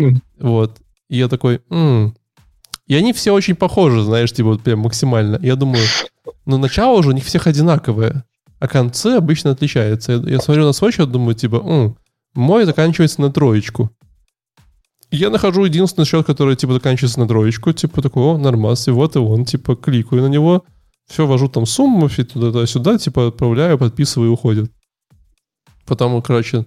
Mm. 0.00 0.20
Вот. 0.38 0.80
И 1.08 1.16
я 1.16 1.28
такой, 1.28 1.62
м-м". 1.70 2.16
И 2.86 2.94
они 2.94 3.12
все 3.12 3.32
очень 3.32 3.54
похожи, 3.54 4.02
знаешь, 4.02 4.32
типа 4.32 4.50
вот 4.50 4.62
прям 4.62 4.80
максимально. 4.80 5.38
Я 5.42 5.56
думаю, 5.56 5.84
ну 6.46 6.58
начало 6.58 6.98
уже 6.98 7.10
у 7.10 7.12
них 7.12 7.24
всех 7.24 7.46
одинаковое, 7.46 8.24
а 8.60 8.68
концы 8.68 9.08
обычно 9.08 9.50
отличаются. 9.50 10.12
Я, 10.12 10.32
я 10.32 10.40
смотрю 10.40 10.64
на 10.64 10.72
свой 10.72 10.92
счет, 10.92 11.10
думаю, 11.10 11.34
типа, 11.34 11.56
м-м, 11.56 11.96
мой 12.34 12.64
заканчивается 12.64 13.20
на 13.20 13.30
троечку. 13.30 13.90
Я 15.10 15.30
нахожу 15.30 15.64
единственный 15.64 16.04
счет, 16.04 16.26
который, 16.26 16.54
типа, 16.56 16.74
заканчивается 16.74 17.20
на 17.20 17.26
троечку, 17.28 17.72
типа, 17.72 18.02
такой, 18.02 18.22
о, 18.22 18.38
нормас, 18.38 18.88
и 18.88 18.90
вот 18.90 19.16
и 19.16 19.18
он, 19.18 19.44
типа, 19.44 19.74
кликаю 19.74 20.22
на 20.22 20.26
него, 20.26 20.64
все, 21.06 21.26
ввожу 21.26 21.48
там 21.48 21.64
сумму, 21.64 22.08
туда-сюда, 22.08 22.98
типа, 22.98 23.28
отправляю, 23.28 23.78
подписываю 23.78 24.30
и 24.30 24.32
уходит. 24.32 24.70
Потом, 25.86 26.20
короче, 26.20 26.66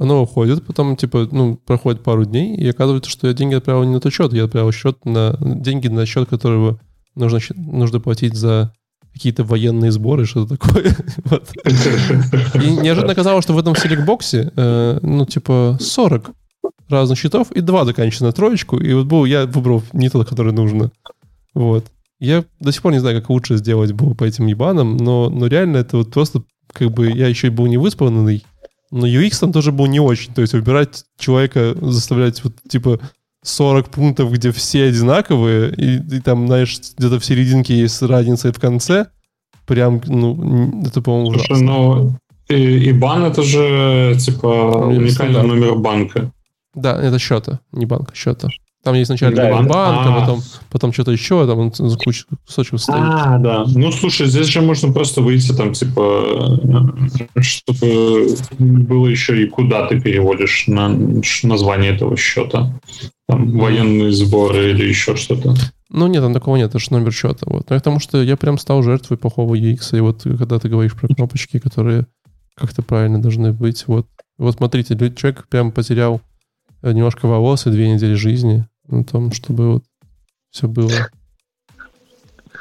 оно 0.00 0.22
уходит, 0.22 0.64
потом, 0.64 0.96
типа, 0.96 1.28
ну, 1.30 1.56
проходит 1.56 2.02
пару 2.02 2.24
дней, 2.24 2.56
и 2.56 2.66
оказывается, 2.66 3.10
что 3.10 3.28
я 3.28 3.34
деньги 3.34 3.54
отправил 3.54 3.84
не 3.84 3.92
на 3.92 4.00
тот 4.00 4.12
счет, 4.14 4.32
я 4.32 4.44
отправил 4.44 4.72
счет 4.72 5.04
на 5.04 5.36
деньги 5.40 5.88
на 5.88 6.06
счет, 6.06 6.26
которого 6.26 6.80
нужно, 7.14 7.38
нужно 7.54 8.00
платить 8.00 8.34
за 8.34 8.72
какие-то 9.12 9.44
военные 9.44 9.92
сборы, 9.92 10.24
что-то 10.24 10.56
такое. 10.56 10.84
И 12.54 12.70
неожиданно 12.70 13.12
оказалось, 13.12 13.44
что 13.44 13.52
в 13.52 13.58
этом 13.58 13.76
select 13.76 14.16
box 14.16 14.37
е, 14.37 14.50
э, 14.56 14.98
ну, 15.02 15.26
типа, 15.26 15.76
40 15.78 16.30
разных 16.88 17.18
счетов, 17.18 17.52
и 17.52 17.60
два 17.60 17.84
заканчиваются 17.84 18.34
троечку, 18.34 18.78
и 18.78 18.94
вот 18.94 19.06
был, 19.06 19.26
я 19.26 19.44
выбрал 19.44 19.82
не 19.92 20.08
тот, 20.08 20.26
который 20.26 20.54
нужно. 20.54 20.90
Вот. 21.52 21.84
Я 22.20 22.44
до 22.58 22.72
сих 22.72 22.80
пор 22.80 22.92
не 22.92 23.00
знаю, 23.00 23.20
как 23.20 23.28
лучше 23.28 23.58
сделать 23.58 23.92
было 23.92 24.14
по 24.14 24.24
этим 24.24 24.46
ебанам, 24.46 24.96
но, 24.96 25.28
но 25.28 25.46
реально 25.46 25.76
это 25.76 25.98
вот 25.98 26.10
просто, 26.10 26.42
как 26.72 26.90
бы, 26.90 27.10
я 27.10 27.28
еще 27.28 27.48
и 27.48 27.50
был 27.50 27.66
не 27.66 27.76
выспанный, 27.76 28.44
но 28.90 29.06
UX 29.06 29.38
там 29.40 29.52
тоже 29.52 29.72
был 29.72 29.86
не 29.86 30.00
очень. 30.00 30.34
То 30.34 30.40
есть 30.40 30.52
выбирать 30.52 31.04
человека, 31.18 31.74
заставлять 31.80 32.42
вот 32.42 32.54
типа 32.68 33.00
40 33.42 33.88
пунктов, 33.88 34.32
где 34.32 34.52
все 34.52 34.84
одинаковые, 34.84 35.72
и, 35.74 36.16
и 36.16 36.20
там, 36.20 36.46
знаешь, 36.46 36.78
где-то 36.98 37.18
в 37.18 37.24
серединке 37.24 37.78
есть 37.78 38.02
разница 38.02 38.48
и 38.48 38.52
в 38.52 38.60
конце, 38.60 39.06
прям, 39.66 40.00
ну, 40.06 40.82
это, 40.84 41.00
по-моему, 41.00 41.32
Слушай, 41.34 41.52
ужасно. 41.52 41.66
ну, 41.66 42.16
и, 42.48 42.88
и 42.88 42.92
бан 42.92 43.24
это 43.24 43.42
же, 43.42 44.16
типа, 44.18 44.46
уникальный 44.46 45.42
номер 45.42 45.76
банка. 45.76 46.32
Да, 46.74 47.00
это 47.00 47.18
счета, 47.18 47.60
не 47.72 47.86
банка, 47.86 48.14
счета. 48.14 48.48
Там 48.82 48.94
есть 48.94 49.08
изначально 49.08 49.36
Да, 49.36 49.50
банк, 49.62 49.70
а 49.74 50.16
А. 50.16 50.20
потом, 50.20 50.42
потом 50.70 50.92
что-то 50.92 51.12
еще, 51.12 51.46
там 51.46 51.58
он 51.58 51.72
за 51.74 51.98
кучу 51.98 52.24
кусочков 52.46 52.80
стоит. 52.80 52.96
А, 52.98 53.38
да. 53.38 53.64
Ну, 53.66 53.92
слушай, 53.92 54.26
здесь 54.26 54.46
же 54.46 54.62
можно 54.62 54.90
просто 54.90 55.20
выйти 55.20 55.52
там, 55.52 55.74
типа, 55.74 56.58
э, 57.36 57.40
чтобы 57.42 58.36
было 58.58 59.06
еще 59.06 59.42
и 59.42 59.46
куда 59.46 59.86
ты 59.86 60.00
переводишь 60.00 60.66
на 60.66 60.88
название 61.42 61.94
этого 61.94 62.16
счета. 62.16 62.72
Там, 63.28 63.58
военные 63.58 64.12
сборы 64.12 64.70
или 64.70 64.88
еще 64.88 65.14
что-то. 65.14 65.54
Ну 65.90 66.06
нет, 66.06 66.22
там 66.22 66.32
такого 66.32 66.56
нет, 66.56 66.70
это 66.70 66.78
же 66.78 66.86
номер 66.90 67.12
счета. 67.12 67.44
Вот. 67.46 67.68
Но 67.68 67.74
я 67.74 67.80
к 67.80 67.84
тому, 67.84 68.00
что 68.00 68.22
я 68.22 68.36
прям 68.36 68.58
стал 68.58 68.82
жертвой 68.82 69.18
плохого 69.18 69.54
UX, 69.56 69.96
и 69.96 70.00
вот 70.00 70.22
когда 70.22 70.58
ты 70.58 70.68
говоришь 70.68 70.94
про 70.94 71.08
кнопочки, 71.08 71.58
которые 71.58 72.06
как-то 72.56 72.82
правильно 72.82 73.20
должны 73.20 73.52
быть, 73.52 73.86
вот. 73.86 74.06
Вот 74.38 74.56
смотрите, 74.56 74.96
человек 75.16 75.46
прям 75.48 75.70
потерял 75.70 76.22
э, 76.82 76.92
немножко 76.92 77.26
волос 77.26 77.66
и 77.66 77.70
две 77.70 77.90
недели 77.92 78.14
жизни 78.14 78.66
на 78.90 79.04
том, 79.04 79.32
чтобы 79.32 79.74
вот 79.74 79.84
все 80.50 80.68
было. 80.68 80.90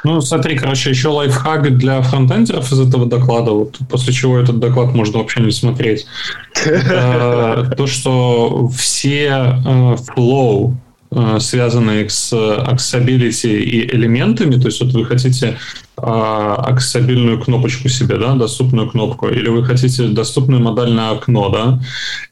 Ну, 0.04 0.22
смотри, 0.22 0.58
короче, 0.58 0.92
еще 0.92 1.10
лайфхак 1.10 1.78
для 1.78 2.02
фронтендеров 2.02 2.72
из 2.72 2.80
этого 2.80 3.06
доклада, 3.06 3.52
вот, 3.52 3.78
после 3.90 4.14
чего 4.14 4.40
этот 4.40 4.60
доклад 4.60 4.94
можно 4.94 5.18
вообще 5.20 5.42
не 5.42 5.52
смотреть. 5.52 6.06
Это 6.66 7.74
то, 7.76 7.86
что 7.86 8.70
все 8.70 9.28
э, 9.28 9.96
flow, 10.16 10.76
э, 11.12 11.38
связанные 11.42 12.10
с 12.10 12.32
accessibility 12.32 13.60
и 13.60 13.94
элементами, 13.94 14.56
то 14.56 14.68
есть 14.68 14.82
вот 14.82 14.94
вы 14.94 15.06
хотите 15.06 15.58
а, 16.02 16.56
аксессабильную 16.56 17.40
кнопочку 17.40 17.90
себе, 17.90 18.18
да, 18.18 18.36
доступную 18.36 18.90
кнопку, 18.90 19.28
или 19.28 19.50
вы 19.50 19.64
хотите 19.64 20.08
доступное 20.08 20.60
модальное 20.60 21.12
окно, 21.12 21.50
да, 21.50 21.80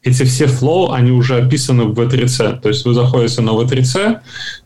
эти 0.02 0.24
все 0.24 0.46
flow, 0.46 0.92
они 0.92 1.10
уже 1.10 1.36
описаны 1.36 1.84
в 1.84 1.98
V3C. 1.98 2.60
То 2.60 2.68
есть 2.68 2.84
вы 2.84 2.94
заходите 2.94 3.42
на 3.42 3.50
V3C, 3.50 4.18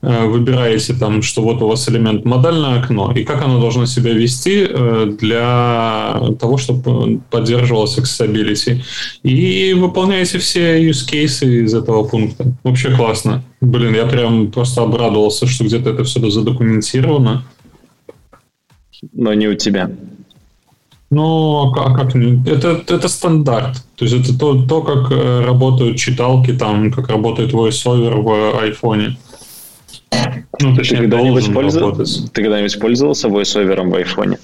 э, 0.02 0.26
выбираете 0.26 0.94
там, 0.94 1.22
что 1.22 1.42
вот 1.42 1.62
у 1.62 1.68
вас 1.68 1.88
элемент 1.88 2.24
модальное 2.24 2.80
окно, 2.80 3.12
и 3.12 3.24
как 3.24 3.42
оно 3.42 3.60
должно 3.60 3.86
себя 3.86 4.12
вести 4.12 4.66
э, 4.68 5.14
для 5.18 6.20
того, 6.40 6.56
чтобы 6.58 7.20
поддерживалось 7.30 7.98
accessibility. 7.98 8.82
И 9.22 9.74
выполняете 9.74 10.38
все 10.38 10.88
use 10.88 11.08
cases 11.10 11.64
из 11.64 11.74
этого 11.74 12.04
пункта. 12.04 12.44
Вообще 12.64 12.94
классно. 12.94 13.42
Блин, 13.60 13.94
я 13.94 14.06
прям 14.06 14.50
просто 14.50 14.82
обрадовался, 14.82 15.46
что 15.46 15.64
где-то 15.64 15.90
это 15.90 16.04
все 16.04 16.30
задокументировано. 16.30 17.44
Но 19.12 19.34
не 19.34 19.48
у 19.48 19.54
тебя. 19.54 19.90
Ну, 21.10 21.72
а 21.76 21.86
а 21.86 21.94
как? 21.94 22.14
не- 22.14 22.42
Это, 22.48 22.82
это 22.88 23.08
стандарт. 23.08 23.82
То 23.96 24.04
есть 24.06 24.14
это 24.28 24.38
то, 24.38 24.64
то, 24.66 24.82
как 24.82 25.12
э, 25.12 25.44
работают 25.44 25.98
читалки, 25.98 26.52
там, 26.52 26.90
как 26.92 27.08
работает 27.08 27.52
VoiceOver 27.52 28.22
в 28.22 28.58
айфоне. 28.62 29.18
Ну, 30.60 30.70
Ты 30.72 30.76
точнее, 30.76 30.98
когда-нибудь, 30.98 31.44
должен 31.46 31.54
пользу- 31.54 31.80
работать. 31.80 32.32
ты 32.32 32.42
когда-нибудь 32.42 32.78
пользовался 32.80 33.28
voiceover 33.28 33.90
в 33.90 33.94
айфоне? 33.94 34.38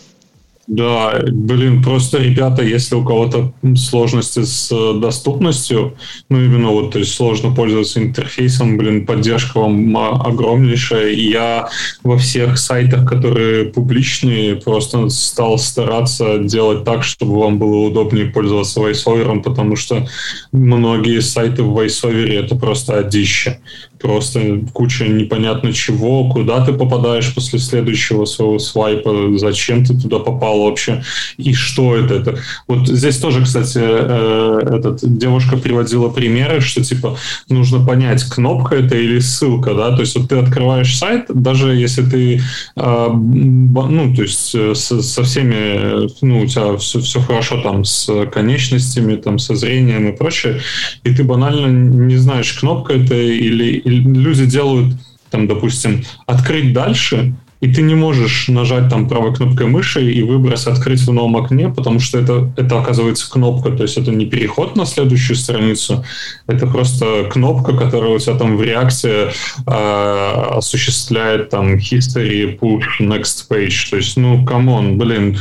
Да, 0.69 1.19
блин, 1.27 1.83
просто, 1.83 2.19
ребята, 2.19 2.63
если 2.63 2.95
у 2.95 3.03
кого-то 3.03 3.55
сложности 3.75 4.45
с 4.45 4.71
э, 4.71 5.01
доступностью, 5.01 5.97
ну, 6.29 6.45
именно 6.45 6.69
вот, 6.69 6.93
то 6.93 6.99
есть 6.99 7.15
сложно 7.15 7.55
пользоваться 7.55 8.01
интерфейсом, 8.01 8.77
блин, 8.77 9.07
поддержка 9.07 9.61
вам 9.61 9.97
а, 9.97 10.11
огромнейшая, 10.27 11.09
и 11.09 11.31
я 11.31 11.71
во 12.03 12.19
всех 12.19 12.59
сайтах, 12.59 13.09
которые 13.09 13.65
публичные, 13.65 14.57
просто 14.57 15.09
стал 15.09 15.57
стараться 15.57 16.37
делать 16.37 16.85
так, 16.85 17.03
чтобы 17.03 17.41
вам 17.41 17.59
было 17.59 17.87
удобнее 17.87 18.27
пользоваться 18.27 18.81
VoiceOver, 18.81 19.43
потому 19.43 19.75
что 19.75 20.07
многие 20.53 21.21
сайты 21.23 21.63
в 21.63 21.75
VoiceOver 21.79 22.31
это 22.31 22.57
просто 22.57 22.99
одище. 22.99 23.59
Просто 24.01 24.61
куча 24.73 25.07
непонятно 25.09 25.73
чего, 25.73 26.29
куда 26.31 26.65
ты 26.65 26.73
попадаешь 26.73 27.35
после 27.35 27.59
следующего 27.59 28.25
своего 28.25 28.59
свайпа, 28.59 29.37
зачем 29.37 29.85
ты 29.85 29.99
туда 29.99 30.19
попал 30.19 30.63
вообще, 30.63 31.03
и 31.37 31.53
что 31.55 31.97
это. 31.97 32.15
это. 32.15 32.39
Вот 32.67 32.89
здесь 32.89 33.19
тоже, 33.19 33.43
кстати, 33.45 33.81
э, 33.81 34.61
этот, 34.63 35.19
девушка 35.19 35.57
приводила 35.57 36.09
примеры, 36.09 36.61
что 36.61 36.83
типа 36.83 37.17
нужно 37.49 37.85
понять, 37.85 38.23
кнопка 38.25 38.77
это 38.77 38.97
или 38.97 39.19
ссылка, 39.19 39.75
да, 39.75 39.95
то 39.95 40.01
есть 40.01 40.17
вот 40.17 40.29
ты 40.29 40.37
открываешь 40.37 40.97
сайт, 40.97 41.27
даже 41.29 41.75
если 41.75 42.03
ты, 42.03 42.41
э, 42.77 43.09
ну, 43.13 44.15
то 44.15 44.23
есть 44.23 44.55
э, 44.55 44.75
со, 44.75 45.03
со 45.03 45.23
всеми, 45.23 46.05
э, 46.05 46.09
ну, 46.23 46.41
у 46.41 46.47
тебя 46.47 46.77
все, 46.77 47.01
все 47.01 47.21
хорошо 47.21 47.61
там 47.63 47.85
с 47.85 48.27
конечностями, 48.27 49.17
там, 49.17 49.39
со 49.39 49.55
зрением 49.55 50.09
и 50.09 50.17
прочее, 50.17 50.61
и 51.05 51.15
ты 51.15 51.25
банально 51.25 51.67
не 51.67 52.17
знаешь, 52.17 52.53
кнопка 52.53 52.95
это 52.95 53.15
или 53.15 53.83
люди 53.89 54.47
делают, 54.47 54.97
там, 55.31 55.47
допустим, 55.47 56.05
открыть 56.27 56.73
дальше, 56.73 57.35
и 57.61 57.73
ты 57.73 57.83
не 57.83 57.95
можешь 57.95 58.49
нажать 58.49 58.89
там 58.89 59.09
правой 59.09 59.35
кнопкой 59.35 59.67
мыши 59.67 60.13
и 60.13 60.23
выбрать 60.23 60.67
открыть 60.67 61.01
в 61.01 61.13
новом 61.13 61.37
окне, 61.37 61.69
потому 61.69 61.99
что 61.99 62.19
это, 62.19 62.53
это 62.57 62.79
оказывается 62.81 63.29
кнопка, 63.31 63.71
то 63.71 63.83
есть 63.83 63.97
это 63.97 64.13
не 64.13 64.27
переход 64.27 64.77
на 64.77 64.87
следующую 64.87 65.37
страницу, 65.37 66.05
это 66.47 66.67
просто 66.67 67.29
кнопка, 67.31 67.77
которая 67.77 68.11
у 68.11 68.19
тебя 68.19 68.37
там 68.37 68.57
в 68.57 68.63
React 68.63 69.20
е 69.20 69.31
э, 69.67 70.57
осуществляет 70.57 71.51
там 71.51 71.75
history, 71.75 72.59
push, 72.59 73.01
next 73.01 73.49
page, 73.51 73.91
то 73.91 73.97
есть, 73.97 74.17
ну, 74.17 74.45
come 74.45 74.74
on, 74.74 74.97
блин, 74.97 75.37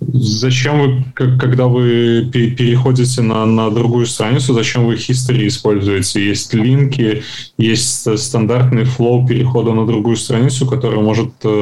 зачем 0.00 0.80
вы, 0.80 1.04
когда 1.14 1.66
вы 1.66 2.30
пе- 2.32 2.50
переходите 2.50 3.20
на, 3.20 3.44
на 3.44 3.70
другую 3.70 4.06
страницу, 4.06 4.54
зачем 4.54 4.86
вы 4.86 4.94
history 4.94 5.46
используете? 5.46 6.24
Есть 6.26 6.54
линки, 6.54 7.22
есть 7.58 8.18
стандартный 8.18 8.84
флоу 8.84 9.26
перехода 9.26 9.72
на 9.72 9.86
другую 9.86 10.16
страницу, 10.16 10.66
который 10.66 11.00
может 11.00 11.32
э, 11.44 11.57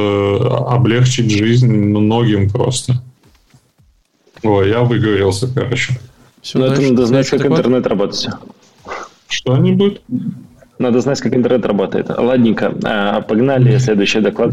облегчить 0.69 1.31
жизнь 1.31 1.73
многим 1.73 2.51
просто. 2.51 3.03
Ой, 4.43 4.69
я 4.71 4.81
выговорился, 4.81 5.49
короче. 5.53 5.99
Всё, 6.43 6.59
Ну, 6.59 6.67
это 6.67 6.81
надо 6.83 7.07
знать, 7.07 7.29
как 7.29 7.41
доклад? 7.41 7.61
интернет 7.61 7.87
работает. 7.87 8.35
Что-нибудь? 9.29 10.01
Надо 10.79 11.01
знать, 11.01 11.21
как 11.21 11.35
интернет 11.35 11.65
работает. 11.67 12.09
Ладненько, 12.11 12.75
а, 12.85 13.21
погнали 13.23 13.77
следующий 13.79 14.21
доклад. 14.21 14.51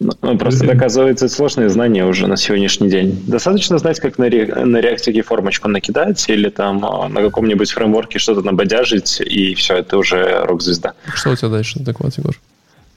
Ну, 0.00 0.38
Просто 0.38 0.66
доказывается 0.66 1.28
сложные 1.28 1.68
знания 1.68 2.04
уже 2.04 2.26
на 2.26 2.36
сегодняшний 2.36 2.88
день. 2.90 3.22
Достаточно 3.26 3.78
знать, 3.78 4.00
как 4.00 4.18
на, 4.18 4.24
ре- 4.28 4.52
на 4.64 4.78
реактике 4.80 5.22
формочку 5.22 5.68
накидать 5.68 6.24
или 6.28 6.48
там 6.50 6.84
а, 6.84 7.08
на 7.08 7.20
каком-нибудь 7.22 7.70
фреймворке 7.70 8.18
что-то 8.18 8.42
набодяжить, 8.42 9.20
и 9.20 9.54
все, 9.54 9.76
это 9.78 9.96
уже 9.98 10.44
рок-звезда. 10.46 10.94
Что 11.14 11.30
у 11.30 11.36
тебя 11.36 11.48
дальше 11.48 11.78
доклад, 11.80 12.16
Егор? 12.18 12.34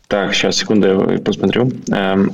Так, 0.08 0.34
сейчас, 0.34 0.56
секунду, 0.58 0.88
я 1.12 1.20
посмотрю. 1.20 1.70
Эм, 1.92 2.32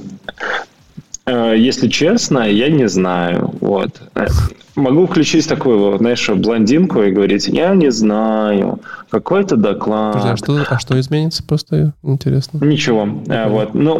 э, 1.25 1.55
Если 1.57 1.87
честно, 1.87 2.47
я 2.49 2.69
не 2.69 2.87
знаю. 2.87 3.53
Вот. 3.61 4.01
Э, 4.15 4.27
Могу 4.75 5.05
включить 5.05 5.47
такую, 5.47 5.77
вот, 5.79 5.99
знаешь, 5.99 6.27
блондинку 6.29 7.03
и 7.03 7.11
говорить, 7.11 7.47
я 7.47 7.75
не 7.75 7.91
знаю, 7.91 8.79
какой-то 9.11 9.55
доклад. 9.55 10.13
Подожди, 10.13 10.33
а, 10.33 10.37
что, 10.37 10.73
а 10.75 10.79
что 10.79 10.99
изменится? 10.99 11.43
Просто 11.43 11.93
интересно. 12.01 12.57
Ничего. 12.63 13.07
А, 13.29 13.49
вот. 13.49 13.75
Ну, 13.75 13.99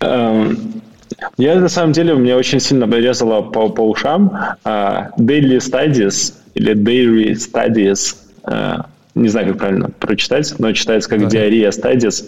эм, 0.00 0.58
я 1.38 1.56
на 1.58 1.68
самом 1.68 1.92
деле, 1.92 2.14
меня 2.14 2.36
очень 2.36 2.60
сильно 2.60 2.86
порезало 2.86 3.40
по, 3.42 3.68
по 3.70 3.80
ушам 3.88 4.32
а, 4.64 5.10
Daily 5.18 5.56
Studies 5.58 6.34
или 6.54 6.74
Dairy 6.74 7.32
Studies. 7.32 8.16
а, 8.44 8.86
не 9.14 9.28
знаю, 9.28 9.48
как 9.48 9.58
правильно 9.58 9.90
прочитать, 9.98 10.54
но 10.58 10.72
читается 10.72 11.08
как 11.10 11.20
Да. 11.20 11.26
диарея 11.26 11.70
Studies. 11.70 12.24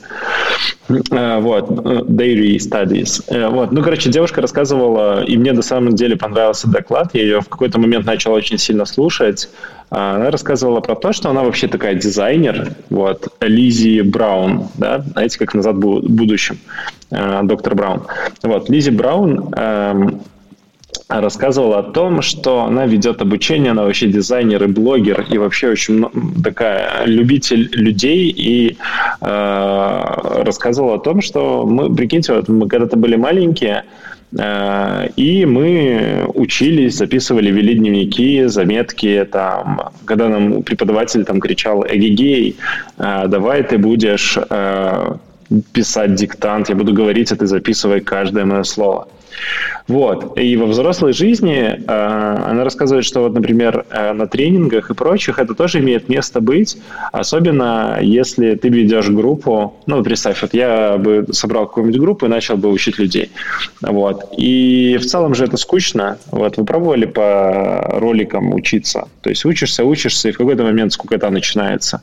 А, 1.10 1.40
Вот, 1.40 1.70
э, 1.70 2.00
Dairy 2.02 2.56
Studies. 2.56 3.24
Э, 3.28 3.48
Вот, 3.48 3.72
ну, 3.72 3.82
короче, 3.82 4.10
девушка 4.10 4.40
рассказывала, 4.42 5.24
и 5.24 5.36
мне 5.38 5.52
на 5.52 5.62
самом 5.62 5.94
деле 5.94 6.16
понравился 6.16 6.68
доклад, 6.68 7.10
я 7.14 7.22
ее 7.22 7.40
в 7.40 7.48
какой-то 7.48 7.78
момент 7.80 8.04
начал 8.04 8.32
очень 8.32 8.58
сильно 8.58 8.84
слушать. 8.84 9.48
А, 9.90 10.16
Она 10.16 10.30
рассказывала 10.30 10.80
про 10.80 10.94
то, 10.94 11.12
что 11.12 11.30
она 11.30 11.42
вообще 11.42 11.68
такая 11.68 11.94
дизайнер, 11.94 12.72
вот, 12.90 13.28
Лизи 13.40 14.02
Браун, 14.02 14.68
да, 14.76 15.00
знаете, 15.12 15.38
как 15.38 15.54
«Назад 15.54 15.76
в 15.76 15.78
бу- 15.78 16.00
будущем», 16.06 16.58
э, 17.10 17.40
доктор 17.44 17.74
Браун. 17.74 18.02
Вот, 18.42 18.68
Лизи 18.68 18.90
Браун 18.90 19.52
эм, 19.56 20.20
рассказывала 21.08 21.78
о 21.78 21.82
том, 21.82 22.22
что 22.22 22.64
она 22.64 22.86
ведет 22.86 23.20
обучение, 23.20 23.72
она 23.72 23.84
вообще 23.84 24.08
дизайнер 24.08 24.64
и 24.64 24.66
блогер, 24.66 25.26
и 25.30 25.38
вообще 25.38 25.68
очень 25.68 26.06
такая 26.42 27.04
любитель 27.06 27.68
людей, 27.72 28.30
и 28.30 28.76
э, 29.20 30.04
рассказывала 30.44 30.94
о 30.94 30.98
том, 30.98 31.20
что 31.20 31.66
мы, 31.66 31.94
прикиньте, 31.94 32.32
вот 32.32 32.48
мы 32.48 32.68
когда-то 32.68 32.96
были 32.96 33.16
маленькие, 33.16 33.84
э, 34.38 35.08
и 35.16 35.44
мы 35.44 36.24
учились, 36.34 36.96
записывали, 36.96 37.50
вели 37.50 37.74
дневники, 37.74 38.46
заметки, 38.46 39.28
там, 39.30 39.90
когда 40.06 40.28
нам 40.28 40.62
преподаватель 40.62 41.24
там 41.24 41.38
кричал 41.40 41.84
«Эгегей, 41.84 42.56
э, 42.96 43.24
давай 43.28 43.62
ты 43.62 43.76
будешь 43.76 44.38
э, 44.38 45.16
писать 45.72 46.14
диктант, 46.14 46.70
я 46.70 46.74
буду 46.74 46.94
говорить, 46.94 47.30
а 47.30 47.36
ты 47.36 47.46
записывай 47.46 48.00
каждое 48.00 48.46
мое 48.46 48.62
слово». 48.62 49.06
Вот. 49.86 50.38
И 50.38 50.56
во 50.56 50.66
взрослой 50.66 51.12
жизни 51.12 51.60
э, 51.60 51.82
она 51.86 52.64
рассказывает, 52.64 53.04
что 53.04 53.20
вот, 53.20 53.34
например, 53.34 53.84
э, 53.90 54.12
на 54.12 54.26
тренингах 54.26 54.90
и 54.90 54.94
прочих 54.94 55.38
это 55.38 55.54
тоже 55.54 55.80
имеет 55.80 56.08
место 56.08 56.40
быть, 56.40 56.78
особенно 57.12 57.98
если 58.00 58.54
ты 58.54 58.70
ведешь 58.70 59.08
группу, 59.08 59.74
ну, 59.86 60.02
представь, 60.02 60.40
вот 60.42 60.54
я 60.54 60.96
бы 60.96 61.26
собрал 61.32 61.66
какую-нибудь 61.66 62.00
группу 62.00 62.26
и 62.26 62.28
начал 62.28 62.56
бы 62.56 62.70
учить 62.70 62.98
людей. 62.98 63.30
Вот. 63.82 64.24
И 64.38 64.98
в 65.00 65.04
целом 65.04 65.34
же 65.34 65.44
это 65.44 65.56
скучно. 65.56 66.18
Вот. 66.30 66.56
Вы 66.56 66.64
пробовали 66.64 67.04
по 67.04 67.98
роликам 68.00 68.54
учиться? 68.54 69.08
То 69.20 69.30
есть 69.30 69.44
учишься, 69.44 69.84
учишься, 69.84 70.30
и 70.30 70.32
в 70.32 70.38
какой-то 70.38 70.62
момент 70.62 70.92
сколько-то 70.92 71.30
начинается. 71.30 72.02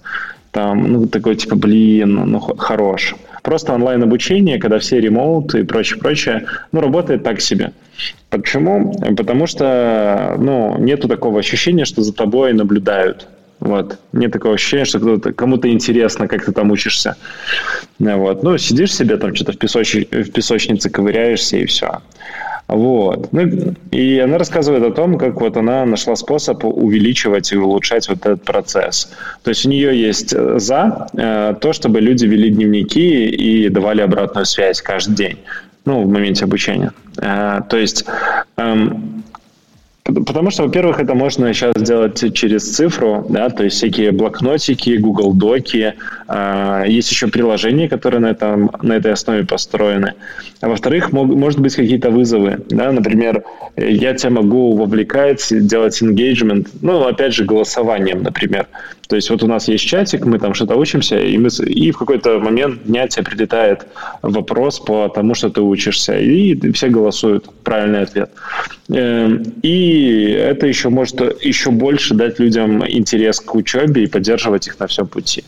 Там, 0.52 0.92
ну, 0.92 1.08
такой, 1.08 1.36
типа, 1.36 1.56
блин, 1.56 2.14
ну, 2.14 2.40
хорош. 2.40 3.16
Просто 3.42 3.74
онлайн-обучение, 3.74 4.60
когда 4.60 4.78
все 4.78 5.00
ремоут 5.00 5.56
и 5.56 5.64
прочее, 5.64 6.00
прочее, 6.00 6.46
ну, 6.72 6.82
работает 6.82 7.24
так 7.24 7.42
себе. 7.42 7.72
Почему? 8.30 8.94
Потому 9.16 9.48
что, 9.48 10.36
ну, 10.38 10.78
нету 10.78 11.08
такого 11.08 11.40
ощущения, 11.40 11.86
что 11.86 12.02
за 12.02 12.14
тобой 12.14 12.54
наблюдают. 12.54 13.28
Вот. 13.60 14.00
Нет 14.12 14.32
такого 14.32 14.56
ощущения, 14.56 14.86
что 14.86 15.00
кто-то, 15.00 15.34
кому-то 15.34 15.70
интересно, 15.70 16.28
как 16.28 16.46
ты 16.46 16.52
там 16.52 16.72
учишься. 16.72 17.16
Вот. 18.00 18.44
Ну, 18.44 18.58
сидишь 18.58 18.94
себе 18.94 19.18
там 19.18 19.36
что-то 19.36 19.54
в, 19.54 19.58
песоч... 19.58 19.96
в 19.96 20.32
песочнице 20.32 20.90
ковыряешься 20.90 21.58
и 21.58 21.66
все. 21.66 22.00
Вот. 22.72 23.34
Ну, 23.34 23.76
и 23.92 24.20
она 24.20 24.38
рассказывает 24.38 24.84
о 24.84 24.92
том, 24.92 25.18
как 25.18 25.42
вот 25.42 25.58
она 25.58 25.86
нашла 25.86 26.16
способ 26.16 26.64
увеличивать 26.64 27.52
и 27.52 27.58
улучшать 27.58 28.08
вот 28.08 28.20
этот 28.20 28.44
процесс. 28.44 29.12
То 29.44 29.50
есть 29.50 29.66
у 29.66 29.70
нее 29.70 30.00
есть 30.00 30.34
э, 30.34 30.58
за 30.58 31.08
э, 31.14 31.56
то, 31.60 31.74
чтобы 31.74 32.00
люди 32.00 32.26
вели 32.26 32.50
дневники 32.50 33.26
и 33.26 33.68
давали 33.68 34.02
обратную 34.02 34.46
связь 34.46 34.82
каждый 34.82 35.16
день 35.16 35.38
ну, 35.84 36.04
в 36.04 36.08
моменте 36.08 36.46
обучения. 36.46 36.94
Э, 37.18 37.60
то 37.70 37.76
есть 37.76 38.06
эм, 38.56 39.24
Потому 40.14 40.52
что, 40.52 40.64
во-первых, 40.64 41.00
это 41.00 41.14
можно 41.14 41.54
сейчас 41.54 41.74
сделать 41.76 42.34
через 42.34 42.76
цифру, 42.76 43.26
да, 43.30 43.50
то 43.50 43.64
есть 43.64 43.78
всякие 43.78 44.12
блокнотики, 44.12 44.98
Google 44.98 45.34
Доки, 45.34 45.94
э, 46.28 46.84
есть 46.88 47.12
еще 47.12 47.28
приложения, 47.28 47.88
которые 47.88 48.20
на, 48.20 48.32
этом, 48.32 48.72
на 48.82 48.94
этой 48.94 49.12
основе 49.12 49.46
построены. 49.46 50.14
А 50.62 50.70
во-вторых, 50.70 51.12
может 51.12 51.60
быть 51.60 51.76
какие-то 51.76 52.12
вызовы, 52.12 52.60
да, 52.70 52.92
например, 52.92 53.44
я 53.78 54.14
тебя 54.14 54.30
могу 54.32 54.76
вовлекать, 54.76 55.48
делать 55.52 56.02
engagement, 56.02 56.68
ну, 56.82 57.06
опять 57.06 57.34
же, 57.34 57.46
голосованием, 57.46 58.24
например. 58.24 58.68
То 59.12 59.16
есть 59.18 59.30
вот 59.30 59.44
у 59.44 59.48
нас 59.48 59.68
есть 59.68 59.86
чатик, 59.86 60.26
мы 60.26 60.40
там 60.40 60.54
что-то 60.54 60.76
учимся, 60.78 61.20
и, 61.20 61.38
мы, 61.38 61.50
и 61.66 61.92
в 61.92 61.98
какой-то 61.98 62.40
момент 62.40 62.84
дня 62.86 63.08
тебе 63.08 63.26
прилетает 63.26 63.86
вопрос 64.22 64.80
по 64.80 65.10
тому, 65.10 65.36
что 65.36 65.50
ты 65.50 65.62
учишься, 65.62 66.18
и 66.18 66.72
все 66.72 66.88
голосуют 66.88 67.50
правильный 67.64 68.04
ответ. 68.04 68.32
Эм, 68.94 69.44
и 69.62 70.32
это 70.32 70.68
еще 70.68 70.90
может 70.90 71.22
еще 71.42 71.72
больше 71.72 72.14
дать 72.14 72.40
людям 72.40 72.86
интерес 72.86 73.40
к 73.40 73.56
учебе 73.56 74.04
и 74.04 74.08
поддерживать 74.08 74.68
их 74.68 74.80
на 74.80 74.88
всем 74.88 75.08
пути. 75.08 75.44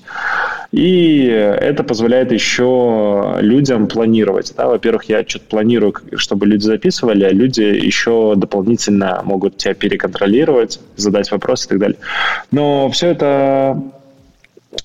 И 0.72 1.26
это 1.26 1.84
позволяет 1.84 2.32
еще 2.32 3.38
людям 3.42 3.88
планировать. 3.88 4.54
Да? 4.58 4.68
Во-первых, 4.68 5.04
я 5.06 5.24
что-то 5.28 5.46
планирую, 5.46 5.94
чтобы 6.16 6.48
люди 6.48 6.64
записывали, 6.64 7.26
а 7.26 7.32
люди 7.32 7.62
еще 7.62 8.34
дополнительно 8.36 9.22
могут 9.24 9.58
тебя 9.58 9.74
переконтролировать, 9.74 10.80
задать 10.96 11.30
вопросы 11.30 11.66
и 11.66 11.70
так 11.70 11.80
далее. 11.80 11.98
Но 12.52 12.90
все 12.90 13.10
это 13.10 13.78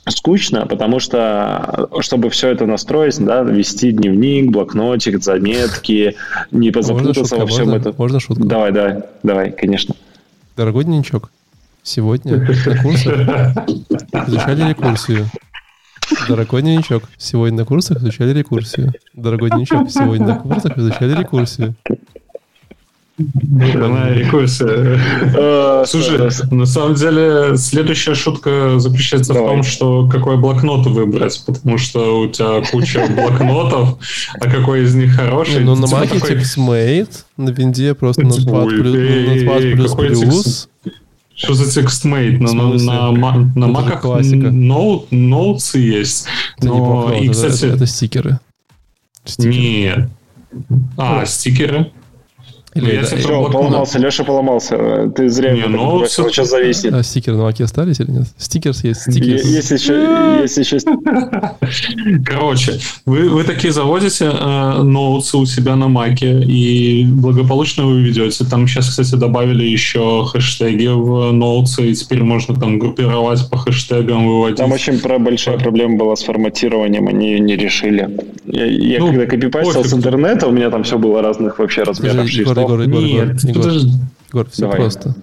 скучно, 0.09 0.67
потому 0.67 1.01
что, 1.01 1.89
чтобы 2.01 2.31
все 2.31 2.49
это 2.49 2.67
настроить, 2.67 3.19
да, 3.19 3.43
вести 3.43 3.93
дневник, 3.93 4.51
блокнотик, 4.51 5.23
заметки, 5.23 6.17
не 6.51 6.71
позапутаться 6.71 7.37
во 7.37 7.47
всем 7.47 7.71
этом. 7.71 7.95
Можно 7.97 8.21
шутку? 8.21 8.45
Давай, 8.45 8.73
давай, 8.73 9.03
давай, 9.23 9.53
конечно. 9.53 9.95
Дорогой 10.57 10.85
дневничок, 10.85 11.31
сегодня 11.83 12.39
на 12.39 12.47
курсах 12.47 12.85
изучали 14.29 14.69
рекурсию. 14.69 15.27
Дорогой 16.35 16.61
дневничок, 16.71 16.99
сегодня 17.19 17.57
на 17.57 17.65
курсах 17.65 18.03
изучали 18.03 18.33
рекурсию. 18.39 18.95
Дорогой 19.15 19.51
дневничок, 19.51 19.91
сегодня 19.91 20.27
на 20.27 20.37
курсах 20.37 20.79
изучали 20.79 21.15
рекурсию. 21.19 21.75
Она 23.19 24.11
рекурсия. 24.11 25.01
Э, 25.37 25.85
Слушай, 25.87 26.31
на 26.53 26.67
самом 26.67 26.95
деле 26.95 27.57
следующая 27.57 28.15
шутка 28.15 28.79
заключается 28.79 29.35
в 29.35 29.37
том, 29.37 29.63
что 29.65 30.09
какой 30.09 30.37
блокнот 30.37 30.87
выбрать, 30.87 31.43
потому 31.45 31.79
что 31.79 32.21
у 32.21 32.29
тебя 32.29 32.63
куча 32.71 33.05
блокнотов, 33.11 33.99
а 34.41 34.49
какой 34.49 34.85
из 34.85 34.95
них 34.95 35.17
хороший? 35.17 35.65
Ну, 35.65 35.75
на 35.75 35.87
Mac 35.87 36.13
TextMate, 36.13 37.11
на 37.37 37.51
винде 37.51 37.95
просто 37.95 38.23
Notepad 38.23 39.97
плюс. 39.97 40.69
Что 41.35 41.55
за 41.55 41.81
TextMate? 41.81 42.39
На, 42.39 42.53
на, 42.53 43.13
на, 43.13 43.33
на 43.55 43.65
Mac 43.67 44.01
Notes 45.11 45.79
есть. 45.79 46.27
Но, 46.61 47.13
и, 47.13 47.29
кстати, 47.29 47.65
это, 47.65 47.77
это 47.77 47.87
стикеры. 47.87 48.39
стикеры. 49.25 49.55
Нет. 49.55 50.11
А, 50.97 51.27
стикеры? 51.27 51.93
Или 52.79 52.95
я 52.95 53.03
Все, 53.03 53.51
поломался, 53.51 53.99
Леша 53.99 54.25
поломался. 54.25 55.11
Ты 55.15 55.29
зря 55.29 55.53
не, 55.53 55.67
ну, 55.67 56.05
все... 56.05 56.29
сейчас 56.29 56.51
зависит. 56.51 56.93
А 56.93 57.03
стикеры 57.03 57.37
на 57.37 57.43
маке 57.45 57.65
остались 57.65 57.99
или 57.99 58.11
нет? 58.11 58.27
Stickers 58.39 58.85
есть, 58.85 59.03
stickers. 59.03 59.45
Есть 59.45 59.71
еще... 59.71 60.39
Есть 60.43 60.57
еще... 60.57 60.79
Короче, 62.25 62.79
вы, 63.05 63.29
вы 63.29 63.45
такие 63.45 63.73
заводите 63.73 64.27
э, 64.33 64.83
ноутсы 64.83 65.37
у 65.37 65.47
себя 65.47 65.75
на 65.75 65.89
маке 65.89 66.41
и 66.41 67.05
благополучно 67.05 67.87
вы 67.87 68.03
ведете. 68.03 68.45
Там 68.45 68.69
сейчас, 68.69 68.89
кстати, 68.91 69.17
добавили 69.17 69.65
еще 69.65 70.25
хэштеги 70.25 70.87
в 70.87 71.33
ноутсы, 71.33 71.91
и 71.91 71.95
теперь 71.95 72.23
можно 72.23 72.55
там 72.55 72.79
группировать 72.79 73.49
по 73.51 73.59
хэштегам, 73.59 74.27
выводить. 74.27 74.59
Там 74.59 74.73
очень 74.73 75.01
про 75.01 75.19
большая 75.19 75.59
проблема 75.59 75.97
была 75.97 76.15
с 76.15 76.23
форматированием, 76.23 77.09
они 77.09 77.33
ее 77.33 77.41
не 77.41 77.57
решили. 77.57 78.09
Я, 78.47 78.65
я 78.65 78.99
ну, 79.01 79.09
когда 79.09 79.27
копипастил 79.27 79.85
с 79.85 79.93
интернета, 79.93 80.47
у 80.47 80.53
меня 80.53 80.71
там 80.71 80.85
все 80.85 80.99
было 80.99 81.23
разных 81.23 81.59
вообще 81.59 81.83
размеров 81.83 82.29
шрифтов. 82.29 82.68
Егор, 82.69 82.81
Егор, 82.81 83.03
Егор, 83.03 83.37
Егор, 83.43 83.73
Егор, 84.31 84.51
все 84.51 84.63
Давай. 84.63 84.77
просто. 84.79 85.15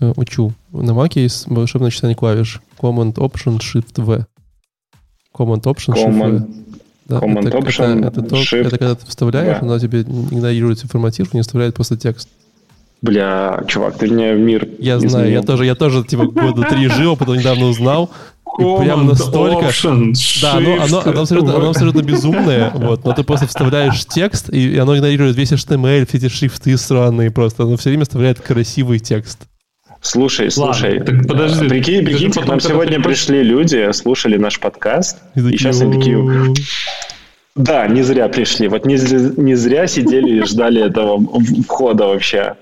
Э, 0.00 0.12
учу. 0.16 0.52
На 0.72 0.92
Маке 0.94 1.22
есть 1.22 1.46
волшебное 1.48 1.90
читание 1.90 2.14
клавиш. 2.14 2.60
Command 2.78 3.14
Option 3.14 3.58
Shift 3.58 4.02
V. 4.02 4.26
Command 5.34 5.62
Option 5.62 5.94
Command. 5.94 6.20
Shift 6.20 6.38
V. 6.38 6.46
Да, 7.06 7.18
Command 7.18 7.48
это, 7.48 7.58
Option 7.58 7.98
это, 8.06 8.20
это, 8.20 8.22
то, 8.28 8.36
Shift. 8.36 8.66
это 8.66 8.78
когда 8.78 8.94
ты 8.94 9.06
вставляешь, 9.06 9.60
да. 9.60 9.66
она 9.66 9.78
тебе 9.78 10.02
игнорирует 10.02 10.82
информативку, 10.84 11.36
не 11.36 11.42
вставляет 11.42 11.74
просто 11.74 11.96
текст. 11.96 12.28
Бля, 13.02 13.62
чувак, 13.68 13.98
ты 13.98 14.10
мне 14.10 14.34
мир 14.34 14.68
Я 14.78 14.96
изменил. 14.96 15.10
знаю, 15.10 15.30
я 15.30 15.42
тоже, 15.42 15.64
я 15.66 15.74
тоже 15.74 16.02
типа 16.02 16.26
года 16.26 16.62
три 16.68 16.88
жил, 16.88 17.16
потом 17.16 17.36
недавно 17.36 17.66
узнал. 17.66 18.10
И 18.58 18.84
прям 18.84 19.06
настолько... 19.06 19.66
Option, 19.66 20.14
да, 20.40 20.54
оно, 20.54 20.82
оно, 20.82 21.02
оно, 21.04 21.20
абсолютно, 21.20 21.56
оно 21.56 21.70
абсолютно 21.70 22.02
безумное, 22.02 22.70
вот, 22.74 23.04
но 23.04 23.12
ты 23.12 23.22
просто 23.22 23.46
вставляешь 23.46 24.04
текст, 24.06 24.48
и 24.50 24.78
оно 24.78 24.96
игнорирует 24.96 25.36
весь 25.36 25.52
HTML, 25.52 26.06
все 26.06 26.18
эти 26.18 26.28
шрифты 26.28 26.76
странные 26.76 27.30
просто. 27.30 27.64
Оно 27.64 27.76
все 27.76 27.90
время 27.90 28.04
вставляет 28.04 28.40
красивый 28.40 28.98
текст. 28.98 29.46
Слушай, 30.00 30.50
слушай, 30.50 30.98
Ладно, 30.98 31.18
так 31.18 31.28
подожди, 31.28 31.68
прикинь, 31.68 32.04
прикинь, 32.04 32.30
к 32.30 32.46
нам 32.46 32.60
сегодня 32.60 33.00
пришли 33.00 33.42
люди, 33.42 33.90
слушали 33.92 34.36
наш 34.36 34.60
подкаст, 34.60 35.18
и, 35.34 35.40
и 35.40 35.56
сейчас 35.56 35.80
они 35.80 35.98
такие... 35.98 36.54
Да, 37.56 37.86
не 37.88 38.02
зря 38.02 38.28
пришли. 38.28 38.68
Вот 38.68 38.84
не, 38.84 38.96
не 39.40 39.54
зря 39.54 39.86
сидели 39.86 40.40
и 40.40 40.44
ждали 40.44 40.84
этого 40.84 41.18
входа 41.66 42.06
вообще, 42.06 42.54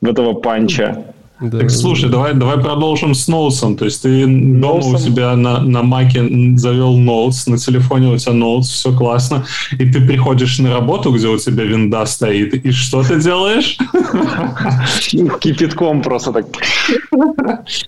в 0.00 0.08
этого 0.08 0.34
панча. 0.34 1.04
Да. 1.42 1.58
Так 1.58 1.70
слушай, 1.70 2.08
давай, 2.08 2.34
давай 2.34 2.58
продолжим 2.58 3.14
с 3.14 3.26
ноутсом. 3.26 3.76
То 3.76 3.84
есть 3.84 4.02
ты 4.02 4.26
дома 4.26 4.86
у 4.86 4.98
себя 4.98 5.34
на, 5.36 5.60
на 5.60 5.82
маке 5.82 6.22
завел 6.56 6.96
ноутс, 6.96 7.46
на 7.46 7.58
телефоне 7.58 8.12
у 8.12 8.16
тебя 8.16 8.32
ноутс, 8.32 8.68
все 8.68 8.96
классно, 8.96 9.44
и 9.72 9.90
ты 9.90 10.00
приходишь 10.00 10.58
на 10.58 10.72
работу, 10.72 11.10
где 11.12 11.26
у 11.26 11.38
тебя 11.38 11.64
винда 11.64 12.06
стоит, 12.06 12.54
и 12.54 12.70
что 12.70 13.02
ты 13.02 13.20
делаешь? 13.20 13.76
Кипятком 15.40 16.02
просто 16.02 16.32
так. 16.32 16.46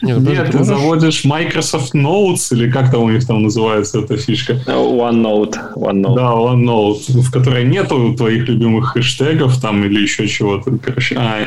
Нет, 0.02 0.50
ты 0.50 0.64
заводишь 0.64 1.24
Microsoft 1.24 1.94
Notes, 1.94 2.52
или 2.52 2.70
как 2.70 2.90
там 2.90 3.02
у 3.02 3.10
них 3.10 3.26
там 3.26 3.42
называется 3.42 4.00
эта 4.00 4.16
фишка? 4.16 4.54
OneNote. 4.66 5.74
OneNote. 5.76 6.14
Да, 6.14 6.32
OneNote, 6.32 7.20
в 7.20 7.30
которой 7.30 7.64
нету 7.64 8.14
твоих 8.16 8.48
любимых 8.48 8.92
хэштегов 8.92 9.60
там 9.60 9.84
или 9.84 10.02
еще 10.02 10.26
чего-то. 10.26 10.76
Короче, 10.82 11.16
а, 11.16 11.46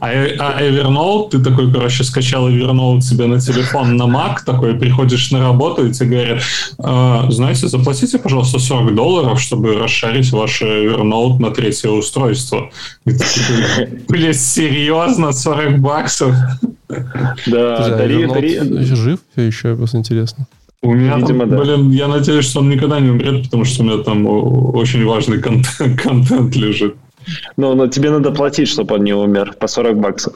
а, 0.00 0.08
а 0.08 0.62
Evernote, 0.62 1.30
ты 1.30 1.38
такой, 1.40 1.70
короче, 1.70 2.04
скачал 2.04 2.48
Evernote 2.48 3.02
себе 3.02 3.26
на 3.26 3.38
телефон, 3.38 3.96
на 3.96 4.04
Mac, 4.04 4.38
такой, 4.46 4.74
приходишь 4.74 5.30
на 5.30 5.40
работу, 5.40 5.86
и 5.86 5.92
тебе 5.92 6.08
говорят, 6.16 6.42
э, 6.78 7.30
знаете, 7.30 7.68
заплатите, 7.68 8.18
пожалуйста, 8.18 8.58
40 8.58 8.94
долларов, 8.94 9.40
чтобы 9.40 9.74
расшарить 9.74 10.32
ваш 10.32 10.62
Evernote 10.62 11.38
на 11.38 11.50
третье 11.50 11.90
устройство. 11.90 12.70
И 13.04 13.12
ты 13.12 13.18
такой, 13.18 14.00
блин, 14.08 14.34
серьезно, 14.34 15.32
40 15.32 15.78
баксов? 15.80 16.34
Да, 17.46 17.88
Дари, 17.90 18.26
Дари... 18.26 18.58
Жив 18.84 19.20
все 19.32 19.42
еще, 19.42 19.76
просто 19.76 19.98
интересно. 19.98 20.46
У 20.82 20.94
меня 20.94 21.16
Видимо, 21.18 21.40
там, 21.40 21.50
да. 21.50 21.58
блин, 21.58 21.90
я 21.90 22.08
надеюсь, 22.08 22.46
что 22.46 22.60
он 22.60 22.70
никогда 22.70 23.00
не 23.00 23.10
умрет, 23.10 23.44
потому 23.44 23.66
что 23.66 23.82
у 23.82 23.86
меня 23.86 24.02
там 24.02 24.26
очень 24.26 25.04
важный 25.04 25.38
контент, 25.40 26.00
контент 26.00 26.56
лежит. 26.56 26.96
Ну, 27.56 27.74
но 27.74 27.86
тебе 27.86 28.10
надо 28.10 28.30
платить, 28.30 28.68
чтобы 28.68 28.94
он 28.94 29.04
не 29.04 29.14
умер, 29.14 29.54
по 29.58 29.68
40 29.68 29.98
баксов. 29.98 30.34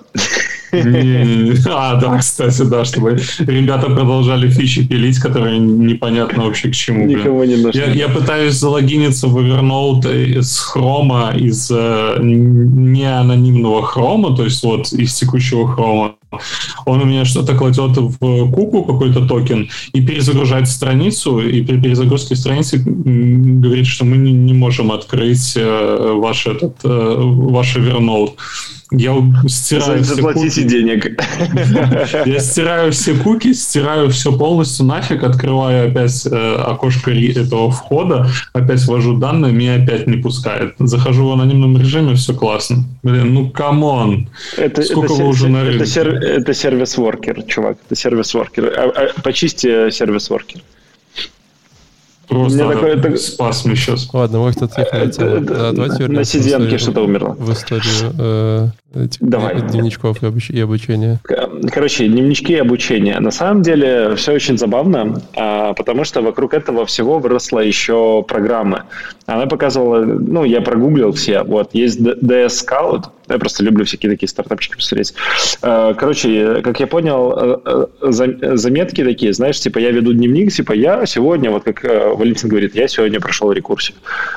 А, 1.67 2.01
да, 2.01 2.19
кстати, 2.19 2.63
да, 2.63 2.85
чтобы 2.85 3.19
ребята 3.39 3.87
продолжали 3.87 4.49
фичи 4.49 4.87
пилить, 4.87 5.19
которые 5.19 5.59
непонятно 5.59 6.45
вообще 6.45 6.69
к 6.69 6.75
чему. 6.75 7.07
Никого 7.07 7.45
не 7.45 7.57
нужны. 7.57 7.79
Я, 7.79 7.93
я 7.93 8.09
пытаюсь 8.09 8.55
залогиниться 8.55 9.29
в 9.29 9.39
Evernote 9.39 10.43
с 10.43 10.59
хрома, 10.59 11.33
из 11.37 11.71
э, 11.71 12.17
неанонимного 12.21 13.87
хрома, 13.87 14.37
то 14.37 14.45
есть 14.45 14.65
вот 14.65 14.93
из 14.93 15.15
текущего 15.15 15.69
хрома. 15.69 16.15
Он 16.87 17.03
у 17.03 17.05
меня 17.05 17.25
что-то 17.25 17.55
кладет 17.55 17.97
в 17.97 18.51
куку, 18.53 18.85
какой-то 18.85 19.27
токен, 19.27 19.69
и 19.93 20.01
перезагружает 20.01 20.69
страницу, 20.69 21.41
и 21.41 21.63
при 21.63 21.81
перезагрузке 21.81 22.37
страницы 22.37 22.79
говорит, 22.79 23.87
что 23.87 24.05
мы 24.05 24.17
не, 24.17 24.33
не 24.33 24.55
можем 24.55 24.93
открыть 24.93 25.55
э, 25.57 26.13
ваш, 26.15 26.47
этот, 26.47 26.77
э, 26.85 27.15
ваш 27.19 27.77
Evernote. 27.77 28.33
Я 28.97 29.15
стираю 29.49 30.05
Заплатите 30.05 30.49
все 30.49 30.63
куки. 30.63 30.73
денег. 30.73 31.23
Я 32.27 32.39
стираю 32.39 32.93
все 32.93 33.15
куки, 33.15 33.53
стираю 33.53 34.11
все 34.11 34.37
полностью 34.37 34.87
нафиг, 34.87 35.23
открываю 35.23 35.91
опять 35.91 36.27
э, 36.27 36.55
окошко 36.57 37.11
этого 37.11 37.71
входа, 37.71 38.29
опять 38.53 38.85
ввожу 38.87 39.17
данные, 39.17 39.53
меня 39.53 39.83
опять 39.83 40.07
не 40.07 40.17
пускает. 40.17 40.75
Захожу 40.79 41.29
в 41.29 41.33
анонимном 41.33 41.77
режиме, 41.79 42.15
все 42.15 42.35
классно. 42.35 42.85
Блин, 43.03 43.35
ну 43.35 43.51
come 43.51 43.95
on. 43.95 44.29
Это, 44.57 44.83
Сколько 44.83 45.15
это, 45.15 45.23
вы 45.23 45.29
уже 45.29 45.49
на 45.49 45.63
рынке? 45.63 45.77
Это, 45.77 45.87
сер, 45.87 46.09
это 46.09 46.55
сервис-воркер, 46.55 47.43
чувак. 47.43 47.79
Это 47.87 47.97
сервис-воркер. 47.97 48.73
А, 48.77 48.93
а, 48.95 49.21
почисти 49.23 49.91
сервис-воркер. 49.91 50.61
Просто 52.29 52.69
такое, 52.69 52.97
это... 52.97 53.17
спас 53.17 53.65
мне 53.65 53.77
сейчас. 53.77 54.09
Ладно, 54.13 54.39
может 54.39 54.63
отъехать. 54.63 55.17
Да, 55.19 55.73
давайте 55.73 56.09
На 56.09 56.21
CDN 56.21 56.79
что-то 56.79 57.03
умерло. 57.03 57.37
В 57.39 57.53
историю 57.53 58.13
э, 58.19 58.69
этих 58.95 59.21
Давай. 59.21 59.61
дневничков 59.61 60.23
и, 60.23 60.27
обуч... 60.27 60.51
и 60.51 60.61
обучения. 60.61 61.21
Короче, 61.71 62.07
дневнички 62.07 62.53
и 62.53 62.59
обучение. 62.59 63.19
На 63.21 63.31
самом 63.31 63.63
деле 63.63 64.15
все 64.17 64.33
очень 64.33 64.59
забавно, 64.59 65.21
а, 65.37 65.73
потому 65.75 66.05
что 66.05 66.23
вокруг 66.23 66.55
этого 66.55 66.87
всего 66.87 67.19
выросла 67.19 67.61
еще 67.61 68.23
программа. 68.27 68.85
Она 69.27 69.47
показывала, 69.47 70.05
ну, 70.05 70.45
я 70.45 70.61
прогуглил 70.61 71.13
все, 71.13 71.43
вот, 71.43 71.71
есть 71.75 72.01
DS 72.01 72.49
Scout, 72.49 73.05
я 73.29 73.39
просто 73.39 73.65
люблю 73.65 73.85
всякие 73.85 74.11
такие 74.11 74.29
стартапчики 74.29 74.77
посмотреть. 74.77 75.15
А, 75.63 75.95
короче, 75.95 76.61
как 76.63 76.81
я 76.81 76.87
понял, 76.87 77.61
э, 77.65 77.87
э, 78.01 78.57
заметки 78.57 79.05
такие, 79.05 79.33
знаешь, 79.33 79.61
типа 79.61 79.79
я 79.79 79.91
веду 79.91 80.13
дневник, 80.13 80.53
типа 80.53 80.73
я 80.73 81.07
сегодня, 81.07 81.51
вот 81.51 81.65
как 81.65 81.85
э, 81.85 82.15
Валентин 82.15 82.49
говорит, 82.49 82.75
я 82.75 82.89
сегодня 82.89 83.21
прошел 83.21 83.53
рекурсию. 83.53 83.97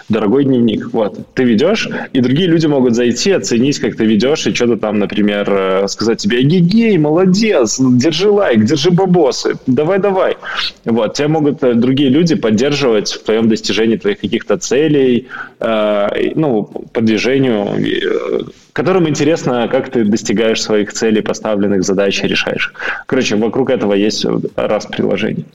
Дорогой 0.10 0.46
дневник, 0.46 0.94
вот, 0.94 1.20
ты 1.34 1.44
ведешь, 1.44 1.90
и 2.14 2.22
другие 2.22 2.48
люди 2.48 2.68
могут 2.68 2.96
зайти, 2.96 3.32
оценить, 3.32 3.80
как 3.80 3.96
ты 3.96 4.06
ведешь, 4.06 4.48
и 4.48 4.54
что-то 4.54 4.78
там, 4.78 5.00
например, 5.00 5.48
э, 5.50 5.88
сказать 5.88 6.20
тебе, 6.20 6.42
гей, 6.42 6.98
молодец, 6.98 7.80
держи 7.80 8.30
лайк, 8.30 8.64
держи 8.66 8.92
бабосы, 8.92 9.58
давай-давай. 9.68 10.38
Вот, 10.86 11.14
тебя 11.14 11.28
могут 11.28 11.64
э, 11.64 11.74
другие 11.74 12.10
люди 12.10 12.36
поддерживать 12.36 13.12
в 13.12 13.24
твоем 13.24 13.50
достижении 13.50 13.98
твоих 13.98 14.20
каких-то 14.20 14.58
целей, 14.58 15.28
э, 15.60 16.32
ну, 16.36 16.64
по 16.94 17.02
движению, 17.02 17.68
э, 17.78 18.40
которым 18.78 19.10
интересно, 19.10 19.68
как 19.68 19.90
ты 19.90 20.06
достигаешь 20.06 20.62
своих 20.62 20.94
целей, 20.94 21.22
поставленных 21.22 21.84
задач 21.84 22.24
и 22.24 22.28
решаешь. 22.28 22.72
Короче, 23.08 23.36
вокруг 23.36 23.72
этого 23.72 23.96
есть 23.96 24.24
раз 24.56 24.86
приложений. 24.86 25.46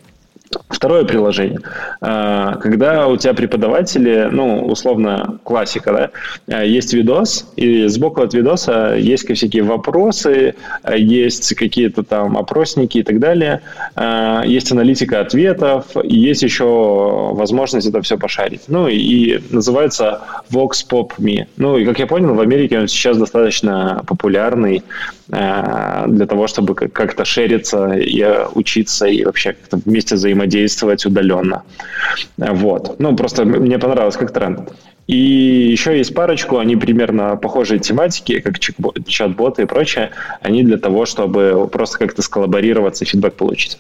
Второе 0.68 1.04
приложение. 1.04 1.60
А, 2.00 2.56
когда 2.56 3.06
у 3.06 3.16
тебя 3.16 3.34
преподаватели, 3.34 4.28
ну, 4.30 4.64
условно, 4.66 5.38
классика, 5.44 5.92
да, 5.92 6.56
а, 6.56 6.64
есть 6.64 6.92
видос, 6.92 7.46
и 7.56 7.86
сбоку 7.86 8.22
от 8.22 8.34
видоса 8.34 8.96
есть 8.96 9.30
всякие 9.32 9.62
вопросы, 9.62 10.54
а, 10.82 10.96
есть 10.96 11.54
какие-то 11.54 12.02
там 12.02 12.36
опросники 12.36 12.98
и 12.98 13.02
так 13.02 13.20
далее, 13.20 13.62
есть 14.44 14.72
аналитика 14.72 15.20
ответов, 15.20 15.86
есть 16.02 16.42
еще 16.42 16.64
возможность 17.32 17.86
это 17.86 18.00
все 18.02 18.18
пошарить. 18.18 18.62
Ну, 18.68 18.88
и 18.88 19.40
называется 19.50 20.20
Vox 20.50 20.84
Pop 20.90 21.12
Me. 21.18 21.46
Ну, 21.56 21.76
и 21.76 21.84
как 21.84 21.98
я 21.98 22.06
понял, 22.06 22.34
в 22.34 22.40
Америке 22.40 22.78
он 22.78 22.88
сейчас 22.88 23.18
достаточно 23.18 24.02
популярный 24.06 24.82
для 25.32 26.26
того, 26.26 26.46
чтобы 26.46 26.74
как-то 26.74 27.24
шериться 27.24 27.92
и 27.94 28.22
учиться, 28.54 29.06
и 29.06 29.24
вообще 29.24 29.54
как-то 29.54 29.78
вместе 29.84 30.14
взаимодействовать 30.14 30.52
взаимодействовать 30.52 31.06
удаленно. 31.06 31.62
Вот. 32.36 33.00
Ну, 33.00 33.16
просто 33.16 33.44
мне 33.44 33.78
понравилось 33.78 34.16
как 34.16 34.32
тренд. 34.32 34.70
И 35.08 35.70
еще 35.72 35.98
есть 35.98 36.14
парочку, 36.14 36.58
они 36.58 36.76
примерно 36.76 37.36
похожие 37.36 37.80
тематики, 37.80 38.38
как 38.38 38.58
чат-боты 38.60 39.62
и 39.62 39.64
прочее. 39.66 40.10
Они 40.40 40.62
для 40.62 40.78
того, 40.78 41.06
чтобы 41.06 41.68
просто 41.72 41.98
как-то 41.98 42.22
сколлаборироваться 42.22 43.04
и 43.04 43.08
фидбэк 43.08 43.34
получить. 43.34 43.78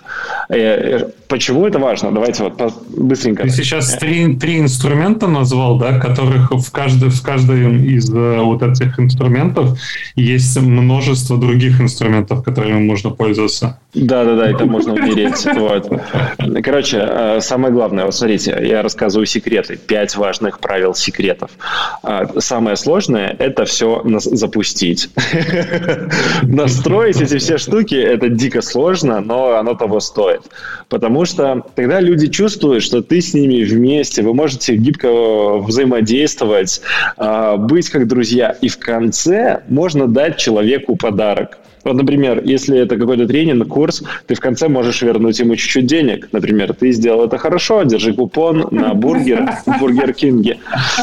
Э, 0.48 0.56
э, 0.56 1.08
почему 1.28 1.66
это 1.66 1.78
важно? 1.78 2.10
Давайте 2.10 2.42
вот 2.42 2.60
быстренько. 2.88 3.44
Ты 3.44 3.50
сейчас 3.50 3.96
три, 3.98 4.34
три 4.36 4.58
инструмента 4.58 5.28
назвал, 5.28 5.78
да, 5.78 5.98
которых 5.98 6.50
в, 6.50 6.70
каждой, 6.72 7.10
в 7.10 7.22
каждом 7.22 7.84
из 7.84 8.12
э, 8.12 8.40
вот 8.40 8.62
этих 8.62 8.98
инструментов 8.98 9.78
есть 10.16 10.60
множество 10.60 11.38
других 11.38 11.80
инструментов, 11.80 12.42
которыми 12.42 12.80
можно 12.80 13.10
пользоваться. 13.10 13.78
Да-да-да, 13.94 14.50
это 14.50 14.66
можно 14.66 14.94
умереть. 14.94 15.46
Вот. 15.54 15.88
Короче, 16.64 17.38
самое 17.40 17.72
главное, 17.72 18.06
вот 18.06 18.14
смотрите, 18.14 18.58
я 18.60 18.82
рассказываю 18.82 19.26
секреты. 19.26 19.76
Пять 19.76 20.16
важных 20.16 20.58
правил 20.58 20.94
секретов 20.94 21.11
секретов. 21.12 21.50
А, 22.02 22.40
самое 22.40 22.76
сложное– 22.76 23.36
это 23.38 23.64
все 23.64 24.02
запустить. 24.04 25.10
Настроить 26.42 27.20
эти 27.20 27.38
все 27.38 27.58
штуки– 27.58 27.94
это 28.14 28.28
дико 28.28 28.62
сложно, 28.62 29.20
но 29.20 29.56
оно 29.56 29.74
того 29.74 30.00
стоит. 30.00 30.42
Потому 30.88 31.24
что 31.24 31.62
тогда 31.74 32.00
люди 32.00 32.28
чувствуют, 32.28 32.82
что 32.82 33.02
ты 33.02 33.20
с 33.20 33.34
ними 33.34 33.64
вместе, 33.64 34.22
вы 34.22 34.34
можете 34.34 34.76
гибко 34.76 35.58
взаимодействовать, 35.58 36.80
а, 37.16 37.56
быть 37.56 37.90
как 37.90 38.08
друзья. 38.08 38.56
И 38.62 38.68
в 38.68 38.78
конце 38.78 39.62
можно 39.68 40.06
дать 40.06 40.38
человеку 40.38 40.96
подарок. 40.96 41.58
Вот, 41.84 41.94
например, 41.94 42.42
если 42.44 42.78
это 42.78 42.96
какой-то 42.96 43.26
тренинг, 43.26 43.68
курс, 43.68 44.02
ты 44.26 44.34
в 44.34 44.40
конце 44.40 44.68
можешь 44.68 45.02
вернуть 45.02 45.38
ему 45.38 45.56
чуть-чуть 45.56 45.86
денег. 45.86 46.28
Например, 46.32 46.72
ты 46.74 46.92
сделал 46.92 47.24
это 47.24 47.38
хорошо, 47.38 47.82
держи 47.84 48.12
купон 48.12 48.68
на 48.70 48.94
бургер 48.94 49.48
в 49.66 49.78
Бургер 49.80 50.12
Кинге. 50.12 50.58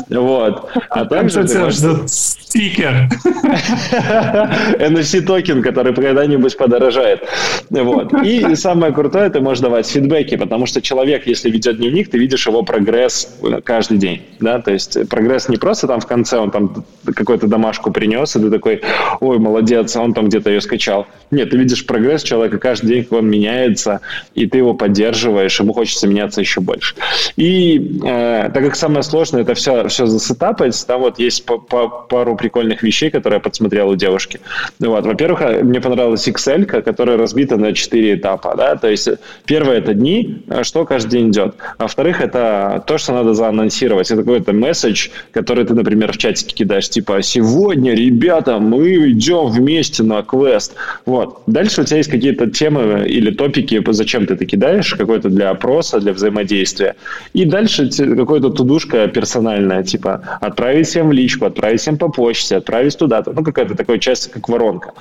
Вот. 0.10 0.70
А 0.90 1.06
также 1.06 1.44
ты 1.44 1.60
можешь... 1.60 1.80
стикер. 2.08 3.10
NFT 4.80 5.22
токен, 5.22 5.62
который 5.62 5.94
когда-нибудь 5.94 6.58
подорожает. 6.58 7.22
Вот. 7.70 8.14
И 8.24 8.56
самое 8.56 8.94
крутое, 8.94 9.30
ты 9.30 9.42
можешь 9.42 9.62
давать 9.62 9.88
фидбэки, 9.88 10.38
потому 10.38 10.66
что 10.66 10.82
человек, 10.82 11.28
если 11.28 11.50
ведет 11.50 11.78
дневник, 11.78 12.10
ты 12.10 12.18
видишь 12.18 12.48
его 12.48 12.64
прогресс 12.64 13.38
каждый 13.64 13.98
день. 13.98 14.22
Да? 14.40 14.60
То 14.60 14.72
есть 14.72 15.10
прогресс 15.10 15.50
не 15.50 15.58
просто 15.58 15.88
там 15.88 16.00
в 16.00 16.08
конце, 16.08 16.38
он 16.38 16.52
там 16.52 16.86
какую-то 17.06 17.48
домашку 17.48 17.92
принес, 17.92 18.36
и 18.36 18.40
ты 18.40 18.50
такой, 18.50 18.82
ой, 19.20 19.40
молодец, 19.40 19.96
он 19.96 20.14
там 20.14 20.28
где-то 20.28 20.50
ее 20.50 20.62
скачал. 20.70 21.08
Нет, 21.32 21.50
ты 21.50 21.58
видишь 21.58 21.86
прогресс 21.86 22.24
человека 22.24 22.58
каждый 22.60 22.88
день, 22.88 23.08
он 23.10 23.28
меняется, 23.28 24.02
и 24.36 24.48
ты 24.48 24.60
его 24.60 24.74
поддерживаешь, 24.74 25.60
ему 25.60 25.74
хочется 25.74 26.08
меняться 26.08 26.42
еще 26.42 26.62
больше. 26.62 26.96
И 27.36 28.00
э, 28.06 28.50
так 28.54 28.64
как 28.64 28.76
самое 28.76 29.04
сложное 29.04 29.42
это 29.42 29.54
все, 29.54 29.88
все 29.88 30.06
засетапать, 30.06 30.86
там 30.88 31.02
вот 31.02 31.20
есть 31.20 31.46
по, 31.46 31.58
по, 31.58 31.88
пару 31.88 32.36
прикольных 32.36 32.84
вещей, 32.84 33.10
которые 33.10 33.38
я 33.38 33.42
подсмотрел 33.42 33.90
у 33.90 33.96
девушки. 33.96 34.40
Вот. 34.80 35.06
Во-первых, 35.06 35.42
э, 35.42 35.64
мне 35.64 35.82
понравилась 35.82 36.28
Excel, 36.28 36.66
которая 36.66 37.18
разбита 37.18 37.58
на 37.58 37.74
четыре 37.74 38.16
этапа. 38.16 38.56
Да? 38.56 38.76
То 38.76 38.90
есть 38.90 39.10
первое 39.46 39.78
это 39.78 39.94
дни, 39.94 40.44
э, 40.48 40.64
что 40.64 40.86
каждый 40.86 41.12
день 41.12 41.30
идет. 41.30 41.56
А 41.78 41.84
во-вторых, 41.84 42.22
это 42.22 42.84
то, 42.86 42.98
что 42.98 43.14
надо 43.14 43.34
заанонсировать. 43.34 44.12
Это 44.12 44.22
какой-то 44.22 44.54
месседж, 44.54 45.10
который 45.32 45.66
ты, 45.66 45.74
например, 45.74 46.12
в 46.12 46.18
чатике 46.18 46.54
кидаешь, 46.56 46.90
типа 46.90 47.22
«Сегодня, 47.22 47.94
ребята, 47.94 48.60
мы 48.60 49.10
идем 49.12 49.48
вместе 49.48 50.04
на 50.04 50.22
квест, 50.24 50.59
тест. 50.60 50.76
Вот. 51.06 51.42
Дальше 51.48 51.82
у 51.82 51.86
тебя 51.86 51.98
есть 51.98 52.12
какие-то 52.12 52.48
темы 52.48 53.06
или 53.08 53.32
топики, 53.32 53.84
зачем 53.92 54.26
ты 54.26 54.34
это 54.34 54.46
кидаешь, 54.46 54.94
какой-то 54.94 55.30
для 55.30 55.50
опроса, 55.50 56.00
для 56.00 56.14
взаимодействия. 56.14 56.96
И 57.34 57.46
дальше 57.46 57.90
какая-то 57.90 58.50
тудушка 58.50 59.08
персональная, 59.08 59.84
типа 59.84 60.22
отправить 60.42 60.88
всем 60.88 61.10
в 61.10 61.12
личку, 61.14 61.46
отправить 61.46 61.82
всем 61.82 61.98
по 61.98 62.10
почте, 62.10 62.58
отправить 62.58 62.98
туда-то. 62.98 63.34
Ну, 63.34 63.44
какая-то 63.44 63.76
такая 63.76 63.98
часть, 64.00 64.32
как 64.32 64.50
воронка. 64.50 64.92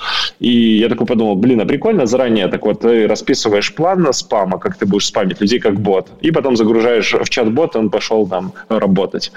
И 0.40 0.78
я 0.78 0.88
такой 0.88 1.06
подумал, 1.06 1.36
блин, 1.36 1.60
а 1.60 1.66
прикольно 1.66 2.06
заранее 2.06 2.48
так 2.48 2.64
вот 2.64 2.80
ты 2.80 3.06
расписываешь 3.08 3.74
план 3.74 4.02
на 4.02 4.12
спама, 4.12 4.58
как 4.58 4.76
ты 4.76 4.86
будешь 4.86 5.06
спамить 5.06 5.40
людей 5.40 5.58
как 5.60 5.80
бот, 5.80 6.08
и 6.20 6.30
потом 6.30 6.56
загружаешь 6.56 7.14
в 7.14 7.28
чат-бот, 7.28 7.76
он 7.76 7.90
пошел 7.90 8.26
там 8.26 8.52
работать 8.68 9.32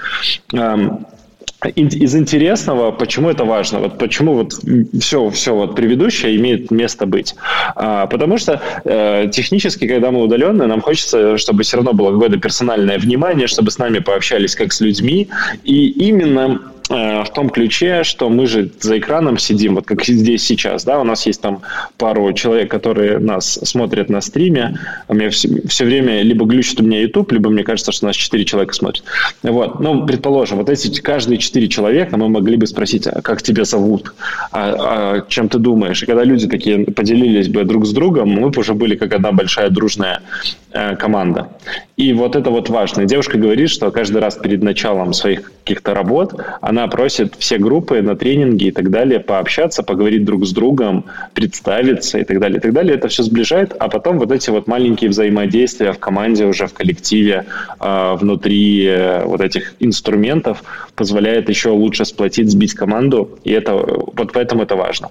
из 1.68 2.16
интересного, 2.16 2.90
почему 2.90 3.30
это 3.30 3.44
важно, 3.44 3.78
вот 3.80 3.98
почему 3.98 4.34
вот 4.34 4.52
все, 5.00 5.30
все 5.30 5.54
вот 5.54 5.76
предыдущее 5.76 6.36
имеет 6.36 6.70
место 6.70 7.06
быть. 7.06 7.34
А, 7.76 8.06
потому 8.06 8.38
что 8.38 8.60
э, 8.84 9.28
технически, 9.32 9.86
когда 9.86 10.10
мы 10.10 10.22
удаленные, 10.22 10.66
нам 10.66 10.80
хочется, 10.80 11.38
чтобы 11.38 11.62
все 11.62 11.76
равно 11.76 11.92
было 11.92 12.12
какое-то 12.12 12.38
персональное 12.38 12.98
внимание, 12.98 13.46
чтобы 13.46 13.70
с 13.70 13.78
нами 13.78 14.00
пообщались 14.00 14.56
как 14.56 14.72
с 14.72 14.80
людьми, 14.80 15.28
и 15.64 15.88
именно 16.08 16.60
в 16.92 17.28
том 17.34 17.50
ключе, 17.50 18.04
что 18.04 18.28
мы 18.28 18.46
же 18.46 18.70
за 18.80 18.98
экраном 18.98 19.38
сидим, 19.38 19.76
вот 19.76 19.86
как 19.86 20.04
здесь 20.04 20.44
сейчас, 20.44 20.84
да, 20.84 21.00
у 21.00 21.04
нас 21.04 21.26
есть 21.26 21.40
там 21.40 21.62
пару 21.96 22.32
человек, 22.32 22.70
которые 22.70 23.18
нас 23.18 23.58
смотрят 23.62 24.08
на 24.08 24.20
стриме, 24.20 24.78
у 25.08 25.14
меня 25.14 25.30
все, 25.30 25.66
все 25.66 25.84
время 25.84 26.22
либо 26.22 26.44
глючит 26.46 26.80
у 26.80 26.84
меня 26.84 27.00
YouTube, 27.00 27.32
либо 27.32 27.50
мне 27.50 27.64
кажется, 27.64 27.92
что 27.92 28.06
нас 28.06 28.16
четыре 28.16 28.44
человека 28.44 28.74
смотрят. 28.74 29.04
Вот, 29.42 29.80
ну, 29.80 30.06
предположим, 30.06 30.58
вот 30.58 30.68
эти 30.68 31.00
каждые 31.00 31.38
четыре 31.38 31.68
человека 31.68 32.16
мы 32.16 32.28
могли 32.28 32.56
бы 32.56 32.66
спросить, 32.66 33.06
а 33.06 33.22
как 33.22 33.42
тебя 33.42 33.64
зовут, 33.64 34.14
а, 34.50 35.22
а 35.22 35.26
чем 35.28 35.48
ты 35.48 35.58
думаешь? 35.58 36.02
И 36.02 36.06
когда 36.06 36.24
люди 36.24 36.48
такие 36.48 36.84
поделились 36.84 37.48
бы 37.48 37.64
друг 37.64 37.86
с 37.86 37.92
другом, 37.92 38.28
мы 38.30 38.50
бы 38.50 38.60
уже 38.60 38.74
были 38.74 38.96
как 38.96 39.14
одна 39.14 39.32
большая 39.32 39.70
дружная 39.70 40.22
э, 40.72 40.96
команда. 40.96 41.48
И 41.96 42.12
вот 42.14 42.36
это 42.36 42.50
вот 42.50 42.70
важно. 42.70 43.04
Девушка 43.04 43.36
говорит, 43.36 43.68
что 43.68 43.90
каждый 43.90 44.18
раз 44.20 44.36
перед 44.36 44.62
началом 44.62 45.12
своих 45.12 45.52
каких-то 45.64 45.94
работ 45.94 46.34
она 46.60 46.88
просит 46.88 47.34
все 47.38 47.58
группы 47.58 48.00
на 48.00 48.16
тренинги 48.16 48.64
и 48.68 48.70
так 48.70 48.90
далее 48.90 49.20
пообщаться, 49.20 49.82
поговорить 49.82 50.24
друг 50.24 50.46
с 50.46 50.52
другом, 50.52 51.04
представиться 51.34 52.18
и 52.18 52.24
так 52.24 52.40
далее, 52.40 52.58
и 52.58 52.60
так 52.60 52.72
далее. 52.72 52.94
Это 52.94 53.08
все 53.08 53.22
сближает, 53.22 53.74
а 53.78 53.88
потом 53.88 54.18
вот 54.18 54.32
эти 54.32 54.48
вот 54.50 54.66
маленькие 54.66 55.10
взаимодействия 55.10 55.92
в 55.92 55.98
команде, 55.98 56.46
уже 56.46 56.66
в 56.66 56.72
коллективе, 56.72 57.44
э, 57.78 58.14
внутри 58.14 58.86
э, 58.86 59.24
вот 59.24 59.42
этих 59.42 59.74
инструментов 59.80 60.64
позволяет 60.96 61.48
еще 61.50 61.70
лучше 61.70 62.04
сплотить, 62.04 62.50
сбить 62.50 62.74
команду, 62.74 63.38
и 63.44 63.52
это 63.52 63.74
вот 63.74 64.32
поэтому 64.32 64.62
это 64.62 64.76
важно. 64.76 65.10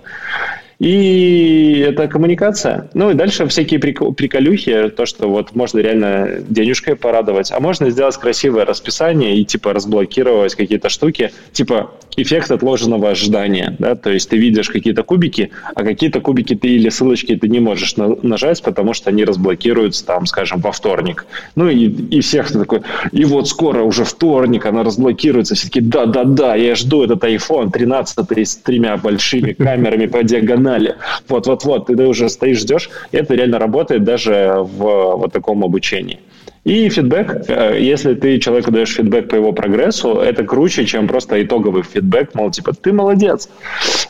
И 0.82 1.86
это 1.88 2.08
коммуникация. 2.08 2.90
Ну 2.96 3.12
и 3.12 3.14
дальше 3.14 3.46
всякие 3.46 3.80
приколюхи, 3.80 4.90
то, 4.90 5.06
что 5.06 5.30
вот 5.30 5.54
можно 5.54 5.78
реально 5.78 6.40
денежкой 6.50 6.96
порадовать, 6.96 7.52
а 7.52 7.60
можно 7.60 7.92
сделать 7.92 8.18
красивое 8.18 8.66
расписание 8.66 9.38
и 9.38 9.46
типа 9.46 9.74
разблокировать 9.74 10.56
какие-то 10.56 10.90
штуки, 10.90 11.34
типа 11.52 11.92
эффект 12.18 12.52
отложенного 12.52 13.12
ожидания, 13.12 13.76
да, 13.78 13.96
то 13.96 14.10
есть 14.10 14.30
ты 14.30 14.38
видишь 14.38 14.70
какие-то 14.70 15.04
кубики, 15.04 15.52
а 15.76 15.84
какие-то 15.84 16.20
кубики 16.20 16.56
ты 16.56 16.70
или 16.70 16.90
ссылочки 16.90 17.36
ты 17.36 17.48
не 17.48 17.60
можешь 17.60 17.96
на- 17.96 18.18
нажать, 18.24 18.62
потому 18.64 18.94
что 18.94 19.12
они 19.12 19.24
разблокируются 19.24 20.06
там, 20.06 20.26
скажем, 20.26 20.62
во 20.62 20.72
вторник. 20.72 21.26
Ну 21.56 21.70
и, 21.70 21.86
и 21.86 22.22
всех 22.22 22.52
такой, 22.52 22.82
и 23.12 23.24
вот 23.26 23.48
скоро 23.48 23.84
уже 23.84 24.04
вторник, 24.04 24.66
она 24.66 24.84
разблокируется, 24.84 25.56
все 25.56 25.68
таки 25.68 25.82
да-да-да, 25.82 26.56
я 26.56 26.76
жду 26.76 27.04
этот 27.04 27.24
iPhone 27.24 27.72
13 27.72 28.18
с 28.38 28.56
тремя 28.58 28.98
большими 28.98 29.54
камерами 29.54 30.08
по 30.08 30.24
диагонали, 30.24 30.71
канале. 30.72 30.96
Вот-вот-вот, 31.28 31.88
ты 31.88 32.08
уже 32.08 32.30
стоишь, 32.30 32.60
ждешь, 32.60 32.90
и 33.12 33.18
это 33.18 33.36
реально 33.36 33.60
работает 33.60 34.04
даже 34.04 34.56
в 34.58 35.18
вот 35.18 35.34
таком 35.34 35.64
обучении. 35.64 36.20
И 36.64 36.90
фидбэк, 36.90 37.46
э, 37.48 37.80
если 37.82 38.14
ты 38.14 38.40
человеку 38.40 38.72
даешь 38.72 38.94
фидбэк 38.94 39.30
по 39.30 39.36
его 39.36 39.52
прогрессу, 39.52 40.18
это 40.18 40.44
круче, 40.44 40.86
чем 40.86 41.08
просто 41.08 41.42
итоговый 41.42 41.84
фидбэк, 41.84 42.36
мол, 42.36 42.52
типа, 42.52 42.74
ты 42.74 42.94
молодец. 42.94 43.50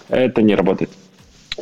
Это 0.09 0.41
не 0.41 0.55
работает. 0.55 0.89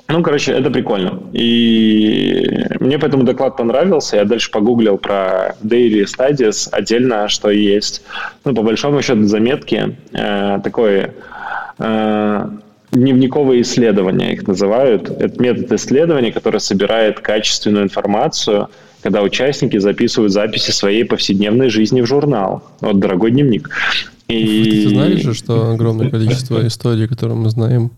Ну, 0.07 0.23
короче, 0.23 0.53
это 0.53 0.71
прикольно. 0.71 1.21
И 1.33 2.65
мне 2.79 2.97
поэтому 2.97 3.23
доклад 3.23 3.57
понравился. 3.57 4.17
Я 4.17 4.25
дальше 4.25 4.49
погуглил 4.51 4.97
про 4.97 5.55
Daily 5.63 6.05
Studies 6.05 6.69
отдельно, 6.71 7.27
что 7.27 7.51
есть. 7.51 8.01
Ну, 8.45 8.55
по 8.55 8.63
большому 8.63 9.01
счету, 9.01 9.23
заметки. 9.23 9.95
Э, 10.13 10.59
такой 10.63 11.11
э, 11.77 12.45
дневниковые 12.91 13.61
исследования 13.61 14.33
их 14.33 14.47
называют. 14.47 15.09
Это 15.09 15.41
метод 15.41 15.71
исследования, 15.73 16.31
который 16.31 16.59
собирает 16.59 17.19
качественную 17.19 17.85
информацию, 17.85 18.69
когда 19.01 19.21
участники 19.21 19.77
записывают 19.77 20.33
записи 20.33 20.71
своей 20.71 21.05
повседневной 21.05 21.69
жизни 21.69 22.01
в 22.01 22.05
журнал. 22.05 22.63
Вот 22.81 22.99
дорогой 22.99 23.31
дневник. 23.31 23.69
И... 24.27 24.83
Ты 24.83 24.89
знаешь 24.89 25.21
же, 25.21 25.33
что 25.33 25.71
огромное 25.71 26.09
количество 26.09 26.65
историй, 26.65 27.07
которые 27.07 27.37
мы 27.37 27.49
знаем, 27.49 27.91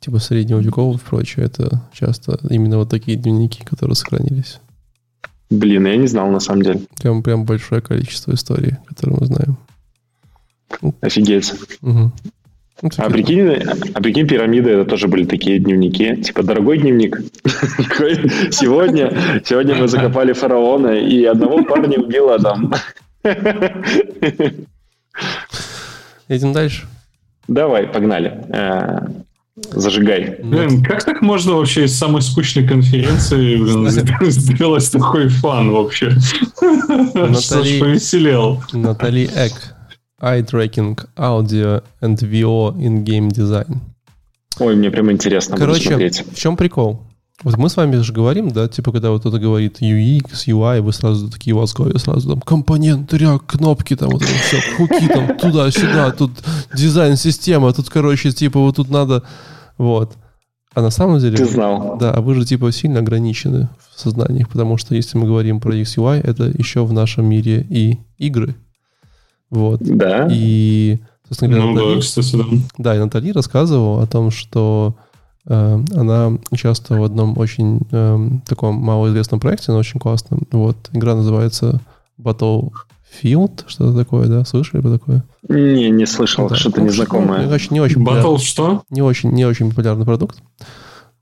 типа 0.00 0.18
среднего 0.18 0.60
веков 0.60 0.96
и 0.96 1.04
прочее, 1.04 1.46
это 1.46 1.82
часто 1.92 2.38
именно 2.50 2.78
вот 2.78 2.90
такие 2.90 3.16
дневники, 3.16 3.64
которые 3.64 3.96
сохранились. 3.96 4.60
Блин, 5.50 5.86
я 5.86 5.96
не 5.96 6.06
знал 6.06 6.30
на 6.30 6.40
самом 6.40 6.62
деле. 6.62 6.80
Прям, 7.00 7.22
прям 7.22 7.44
большое 7.44 7.80
количество 7.80 8.32
историй, 8.32 8.76
которые 8.86 9.18
мы 9.18 9.26
знаем. 9.26 9.56
Офигеть. 11.00 11.54
Угу. 11.80 12.12
Ну, 12.80 12.90
а 12.98 13.10
прикинь, 13.10 13.54
а 13.94 14.00
прикинь, 14.00 14.26
пирамиды 14.28 14.70
это 14.70 14.84
тоже 14.88 15.08
были 15.08 15.24
такие 15.24 15.58
дневники, 15.58 16.14
типа 16.16 16.44
дорогой 16.44 16.78
дневник. 16.78 17.18
Сегодня, 18.52 19.42
сегодня 19.44 19.74
мы 19.74 19.88
закопали 19.88 20.32
фараона 20.32 20.90
и 20.90 21.24
одного 21.24 21.64
парня 21.64 21.98
убил 21.98 22.30
Адам. 22.30 22.72
Идем 26.28 26.52
дальше. 26.52 26.86
Давай, 27.48 27.88
погнали. 27.88 28.44
Э, 28.50 29.00
зажигай. 29.72 30.36
Блин, 30.42 30.84
как 30.84 31.02
так 31.02 31.20
можно 31.20 31.54
вообще 31.54 31.86
из 31.86 31.98
самой 31.98 32.22
скучной 32.22 32.68
конференции 32.68 33.56
сделать 34.30 34.92
такой 34.92 35.28
фан 35.28 35.70
вообще? 35.72 36.12
Натали, 36.60 37.80
повеселел. 37.80 38.62
Натали 38.72 39.28
Эк 39.34 39.74
eye 40.20 40.42
tracking, 40.42 40.98
audio 41.16 41.82
and 42.00 42.16
VO 42.16 42.76
in 42.78 43.04
game 43.04 43.28
design. 43.30 43.80
Ой, 44.58 44.74
мне 44.74 44.90
прям 44.90 45.10
интересно 45.12 45.56
Короче, 45.56 46.10
в 46.10 46.34
чем 46.34 46.56
прикол? 46.56 47.02
Вот 47.44 47.56
мы 47.56 47.68
с 47.68 47.76
вами 47.76 47.94
же 47.98 48.12
говорим, 48.12 48.50
да, 48.50 48.66
типа, 48.66 48.90
когда 48.90 49.10
вот 49.10 49.20
кто-то 49.20 49.38
говорит 49.38 49.80
UX, 49.80 50.48
UI, 50.48 50.80
вы 50.80 50.92
сразу 50.92 51.30
такие 51.30 51.54
у 51.54 51.60
вас 51.60 51.72
голове 51.72 51.96
сразу 52.00 52.30
там 52.30 52.40
компонент, 52.40 53.14
ряд, 53.14 53.42
кнопки, 53.46 53.94
там 53.94 54.10
вот 54.10 54.22
это 54.22 54.32
все, 54.32 54.60
хуки 54.76 55.06
там 55.06 55.38
туда-сюда, 55.38 56.10
тут 56.10 56.32
дизайн-система, 56.74 57.72
тут, 57.72 57.90
короче, 57.90 58.32
типа, 58.32 58.58
вот 58.58 58.74
тут 58.76 58.90
надо, 58.90 59.22
вот. 59.76 60.16
А 60.74 60.82
на 60.82 60.90
самом 60.90 61.20
деле... 61.20 61.36
Ты 61.36 61.46
знал. 61.46 61.96
Да, 61.96 62.10
а 62.10 62.20
вы 62.20 62.34
же, 62.34 62.44
типа, 62.44 62.72
сильно 62.72 62.98
ограничены 62.98 63.68
в 63.94 64.00
сознаниях, 64.00 64.48
потому 64.48 64.76
что 64.76 64.96
если 64.96 65.16
мы 65.16 65.26
говорим 65.28 65.60
про 65.60 65.76
UX, 65.76 65.96
UI, 65.96 66.20
это 66.20 66.46
еще 66.46 66.84
в 66.84 66.92
нашем 66.92 67.26
мире 67.26 67.64
и 67.70 67.98
игры, 68.18 68.56
вот. 69.50 69.80
Да. 69.80 70.28
И, 70.30 70.98
собственно 71.26 71.52
говоря, 71.52 71.66
ну, 71.66 71.74
Натали, 71.74 71.94
да, 71.94 72.00
кстати, 72.00 72.36
да. 72.36 72.44
Да, 72.78 72.96
и 72.96 72.98
Натали 72.98 73.32
рассказывала 73.32 74.02
о 74.02 74.06
том, 74.06 74.30
что 74.30 74.94
э, 75.46 75.78
она 75.94 76.38
участвовала 76.50 77.02
в 77.02 77.04
одном 77.04 77.38
очень 77.38 77.80
э, 77.90 78.30
таком 78.46 78.76
малоизвестном 78.76 79.40
проекте, 79.40 79.72
но 79.72 79.78
очень 79.78 80.00
классном. 80.00 80.42
Вот, 80.52 80.76
игра 80.92 81.14
называется 81.14 81.80
Battlefield, 82.20 83.64
что-то 83.66 83.96
такое, 83.96 84.28
да? 84.28 84.44
Слышали 84.44 84.80
бы 84.80 84.90
такое? 84.90 85.24
Не, 85.48 85.90
не 85.90 86.06
слышал, 86.06 86.48
да. 86.48 86.56
что-то 86.56 86.82
незнакомое. 86.82 87.46
Ну, 87.46 87.52
очень, 87.52 87.72
не 87.72 87.80
очень 87.80 88.04
Battle 88.04 88.38
что? 88.38 88.82
Не 88.90 89.02
очень, 89.02 89.30
не 89.30 89.46
очень 89.46 89.70
популярный 89.70 90.04
продукт. 90.04 90.42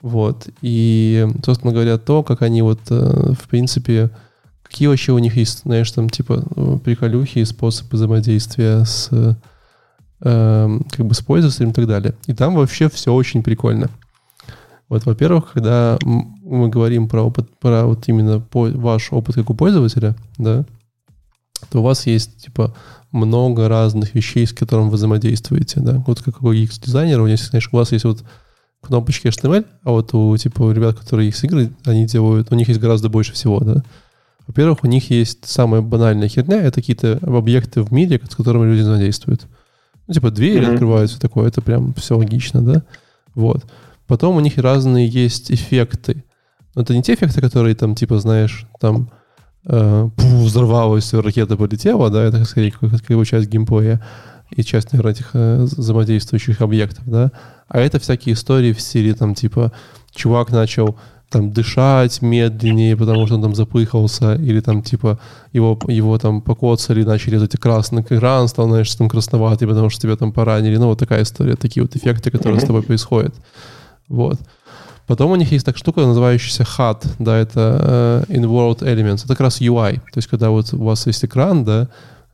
Вот. 0.01 0.47
И, 0.61 1.27
собственно 1.43 1.73
говоря, 1.73 1.97
то, 1.97 2.23
как 2.23 2.41
они 2.41 2.61
вот, 2.61 2.79
э, 2.89 3.33
в 3.39 3.47
принципе, 3.47 4.11
Какие 4.67 4.87
вообще 4.87 5.13
у 5.13 5.19
них 5.19 5.37
есть, 5.37 5.61
знаешь, 5.63 5.91
там 5.91 6.09
типа 6.09 6.43
ну, 6.55 6.77
приколюхи 6.79 7.39
и 7.39 7.45
способы 7.45 7.89
взаимодействия 7.91 8.83
с 8.83 9.09
э, 9.11 10.79
как 10.91 11.05
бы 11.05 11.13
с 11.13 11.21
пользователем 11.21 11.71
и 11.71 11.73
так 11.73 11.87
далее. 11.87 12.15
И 12.25 12.33
там 12.33 12.55
вообще 12.55 12.89
все 12.89 13.13
очень 13.13 13.43
прикольно. 13.43 13.89
Вот, 14.89 15.05
во-первых, 15.05 15.51
когда 15.53 15.97
мы 16.03 16.69
говорим 16.69 17.09
про 17.09 17.23
опыт, 17.23 17.49
про 17.59 17.85
вот 17.85 18.07
именно 18.07 18.39
по, 18.39 18.67
ваш 18.69 19.11
опыт 19.11 19.35
как 19.35 19.49
у 19.49 19.53
пользователя, 19.53 20.15
да, 20.37 20.65
то 21.69 21.79
у 21.79 21.83
вас 21.83 22.05
есть 22.05 22.37
типа 22.37 22.73
много 23.11 23.67
разных 23.67 24.15
вещей, 24.15 24.45
с 24.45 24.53
которыми 24.53 24.89
вы 24.89 24.95
взаимодействуете, 24.95 25.81
да. 25.81 26.03
Вот 26.07 26.21
как 26.21 26.41
у 26.41 26.53
UX-дизайнера, 26.53 27.21
у, 27.21 27.27
знаешь, 27.27 27.69
у 27.71 27.75
вас 27.75 27.91
есть 27.91 28.05
вот 28.05 28.23
кнопочки 28.81 29.27
HTML, 29.27 29.65
а 29.83 29.91
вот 29.91 30.13
у 30.13 30.35
типа 30.37 30.63
у 30.63 30.71
ребят, 30.71 30.97
которые 30.97 31.29
их 31.29 31.43
игры, 31.43 31.71
они 31.83 32.05
делают, 32.05 32.51
у 32.51 32.55
них 32.55 32.69
есть 32.69 32.79
гораздо 32.79 33.09
больше 33.09 33.33
всего, 33.33 33.59
да. 33.59 33.83
Во-первых, 34.47 34.83
у 34.83 34.87
них 34.87 35.11
есть 35.11 35.45
самая 35.45 35.81
банальная 35.81 36.29
херня, 36.29 36.61
это 36.61 36.79
какие-то 36.81 37.19
объекты 37.21 37.81
в 37.81 37.91
мире, 37.91 38.21
с 38.29 38.35
которыми 38.35 38.65
люди 38.65 38.81
взаимодействуют. 38.81 39.45
Ну, 40.07 40.13
типа 40.13 40.31
двери 40.31 40.65
mm-hmm. 40.65 40.73
открываются, 40.73 41.19
такое, 41.19 41.49
это 41.49 41.61
прям 41.61 41.93
все 41.95 42.17
логично, 42.17 42.61
да? 42.61 42.83
Вот. 43.35 43.65
Потом 44.07 44.37
у 44.37 44.39
них 44.39 44.57
разные 44.57 45.07
есть 45.07 45.51
эффекты. 45.51 46.23
Но 46.73 46.81
это 46.81 46.95
не 46.95 47.03
те 47.03 47.13
эффекты, 47.13 47.41
которые 47.41 47.75
там, 47.75 47.93
типа, 47.93 48.19
знаешь, 48.19 48.65
там 48.79 49.09
э, 49.65 50.09
пу, 50.15 50.43
взорвалась, 50.45 51.13
ракета 51.13 51.57
полетела, 51.57 52.09
да, 52.09 52.23
это 52.23 52.45
скорее 52.45 52.71
как, 52.71 52.89
как 52.89 53.09
его 53.09 53.25
часть 53.25 53.49
геймплея 53.49 54.01
и 54.55 54.63
часть, 54.63 54.93
наверное, 54.93 55.11
этих 55.11 55.31
э, 55.33 55.63
взаимодействующих 55.63 56.61
объектов, 56.61 57.03
да. 57.05 57.31
А 57.67 57.79
это 57.79 57.99
всякие 57.99 58.33
истории 58.33 58.71
в 58.71 58.79
стиле, 58.79 59.13
там, 59.13 59.35
типа, 59.35 59.73
чувак 60.15 60.51
начал 60.51 60.97
там 61.29 61.51
дышать 61.51 62.21
медленнее, 62.21 62.95
потому 62.95 63.25
что 63.25 63.35
он 63.35 63.41
там 63.41 63.55
запыхался, 63.55 64.35
или 64.35 64.61
там 64.61 64.81
типа 64.81 65.19
его, 65.53 65.77
его 65.87 66.17
там 66.17 66.41
покоцали, 66.41 67.03
начали 67.03 67.43
эти 67.43 67.57
красный 67.57 68.01
экран, 68.01 68.47
стал, 68.47 68.67
знаешь, 68.67 68.95
там 68.95 69.09
красноватый, 69.09 69.67
потому 69.67 69.89
что 69.89 70.01
тебя 70.01 70.15
там 70.15 70.31
поранили. 70.31 70.77
Ну, 70.77 70.87
вот 70.87 70.99
такая 70.99 71.23
история, 71.23 71.55
такие 71.55 71.83
вот 71.83 71.95
эффекты, 71.95 72.31
которые 72.31 72.59
mm-hmm. 72.59 72.63
с 72.63 72.67
тобой 72.67 72.83
происходят. 72.83 73.35
Вот. 74.07 74.39
Потом 75.07 75.31
у 75.31 75.35
них 75.35 75.51
есть 75.51 75.65
так 75.65 75.77
штука, 75.77 76.01
называющаяся 76.01 76.63
HUD, 76.63 77.07
да, 77.19 77.37
это 77.37 78.25
uh, 78.29 78.29
In-World 78.29 78.79
Elements. 78.79 79.23
Это 79.23 79.29
как 79.29 79.41
раз 79.41 79.61
UI. 79.61 79.95
То 79.95 80.17
есть, 80.17 80.27
когда 80.27 80.49
вот 80.49 80.73
у 80.73 80.83
вас 80.83 81.07
есть 81.07 81.23
экран, 81.23 81.63
да, 81.63 81.87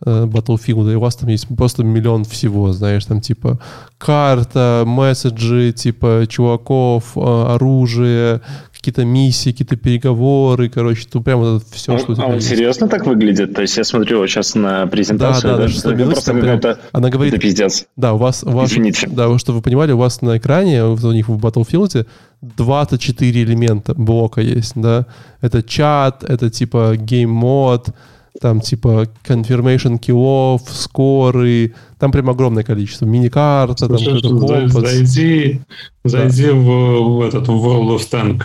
э, 0.06 0.26
Battlefield, 0.26 0.92
и 0.92 0.96
у 0.96 1.00
вас 1.00 1.16
там 1.16 1.30
есть 1.30 1.48
просто 1.56 1.84
миллион 1.84 2.26
всего, 2.26 2.74
знаешь, 2.74 3.06
там 3.06 3.22
типа 3.22 3.60
карта, 3.98 4.84
месседжи, 4.86 5.72
типа 5.72 6.26
чуваков, 6.28 7.16
э, 7.16 7.54
оружие, 7.54 8.42
какие-то 8.84 9.06
миссии, 9.06 9.52
какие-то 9.52 9.78
переговоры, 9.78 10.68
короче, 10.68 11.08
тут 11.10 11.24
прямо 11.24 11.62
все, 11.72 11.96
а, 11.96 12.00
что 12.00 12.12
у 12.12 12.16
тебя 12.16 12.26
а 12.26 12.28
он 12.28 12.36
есть. 12.36 12.50
серьезно 12.50 12.90
так 12.90 13.06
выглядит? 13.06 13.54
То 13.56 13.62
есть 13.62 13.78
я 13.78 13.86
смотрю 13.86 14.28
сейчас 14.28 14.56
на 14.56 14.86
презентацию, 14.88 15.42
Да, 15.44 15.50
да, 15.52 15.58
да, 15.58 15.68
да, 15.68 15.70
что 15.70 15.90
это 15.92 15.98
минуте 15.98 16.12
просто 16.16 16.32
там 16.34 16.42
прям-. 16.42 16.76
Она 16.92 17.10
говорит, 17.10 17.34
Это 17.34 17.42
пиздец. 17.42 17.86
да, 17.96 18.12
у 18.12 18.18
вас, 18.18 18.44
у 18.44 18.50
вас 18.50 18.72
Извините. 18.72 19.08
да, 19.08 19.40
чтобы 19.40 19.60
вы 19.60 19.62
понимали, 19.62 19.94
у 19.94 19.98
вас 19.98 20.22
на 20.22 20.38
экране, 20.38 20.84
вот 20.84 21.02
у 21.02 21.14
них 21.14 21.30
в 21.30 21.38
Battlefield 21.38 22.06
24 22.42 23.44
элемента 23.44 23.94
блока 23.94 24.42
есть, 24.42 24.74
да. 24.76 25.06
Это 25.40 25.64
чат, 25.64 26.26
это 26.26 26.50
типа 26.50 26.96
game 26.98 27.38
mode, 27.38 27.88
там 28.42 28.60
типа 28.60 29.08
confirmation 29.26 29.98
киллов, 29.98 30.64
скоры, 30.70 31.74
там 32.00 32.12
прям 32.12 32.30
огромное 32.30 32.64
количество. 32.64 33.06
Мини-карта, 33.06 33.88
там 33.88 33.96
зай- 33.98 34.22
компас. 34.22 34.72
Зайди, 34.74 35.62
зайди 36.04 36.50
в, 36.50 37.18
в 37.18 37.22
этот 37.22 37.48
в 37.48 37.52
World 37.52 37.98
of 37.98 38.02
Tank. 38.12 38.42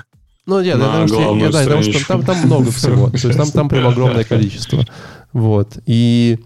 Ну, 0.49 0.62
нет, 0.62 0.78
на 0.78 1.01
я 1.03 1.07
что- 1.07 1.34
да, 1.53 1.62
потому 1.62 1.82
что 1.82 2.09
там, 2.09 2.22
там 2.24 2.38
много 2.46 2.70
всего. 2.72 3.11
То 3.11 3.28
есть 3.28 3.36
там, 3.36 3.51
там 3.51 3.68
прям 3.68 3.86
огромное 3.86 4.24
количество. 4.24 4.82
Вот. 5.34 5.78
И 5.84 6.38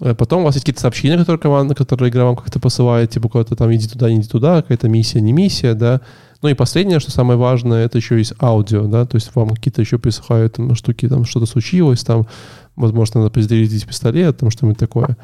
э, 0.00 0.14
потом 0.16 0.42
у 0.42 0.44
вас 0.46 0.56
есть 0.56 0.64
какие-то 0.64 0.80
сообщения, 0.80 1.16
которые 1.16 1.38
команда, 1.38 1.76
которые 1.76 2.10
игра 2.10 2.24
вам 2.24 2.34
как-то 2.34 2.58
посылает, 2.58 3.10
типа 3.10 3.28
куда-то 3.28 3.54
там 3.54 3.72
иди 3.72 3.86
туда, 3.86 4.10
не 4.10 4.16
иди 4.18 4.26
туда, 4.28 4.62
какая-то 4.62 4.88
миссия, 4.88 5.20
не 5.20 5.32
миссия, 5.32 5.74
да. 5.74 6.00
Ну 6.42 6.48
и 6.48 6.54
последнее, 6.54 6.98
что 6.98 7.12
самое 7.12 7.38
важное, 7.38 7.84
это 7.84 7.98
еще 7.98 8.18
есть 8.18 8.34
аудио, 8.42 8.88
да, 8.88 9.06
то 9.06 9.14
есть 9.14 9.30
вам 9.36 9.50
какие-то 9.50 9.80
еще 9.80 9.98
присылают 10.00 10.54
там, 10.54 10.74
штуки, 10.74 11.08
там 11.08 11.24
что-то 11.24 11.46
случилось, 11.46 12.02
там, 12.02 12.26
возможно, 12.74 13.20
надо 13.20 13.32
позарядить 13.32 13.86
пистолет, 13.86 14.38
там 14.38 14.50
что-нибудь 14.50 14.78
такое. 14.78 15.16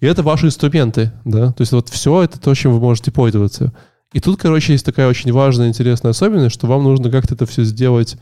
И 0.00 0.06
это 0.06 0.22
ваши 0.22 0.46
инструменты, 0.46 1.12
да, 1.26 1.52
то 1.52 1.60
есть 1.60 1.72
вот 1.72 1.90
все 1.90 2.22
это 2.22 2.40
то, 2.40 2.54
чем 2.54 2.72
вы 2.72 2.80
можете 2.80 3.10
пользоваться. 3.12 3.74
И 4.12 4.20
тут, 4.20 4.40
короче, 4.40 4.72
есть 4.72 4.86
такая 4.86 5.08
очень 5.08 5.32
важная, 5.32 5.68
интересная 5.68 6.10
особенность, 6.10 6.54
что 6.54 6.66
вам 6.66 6.84
нужно 6.84 7.10
как-то 7.10 7.34
это 7.34 7.46
все 7.46 7.64
сделать. 7.64 8.16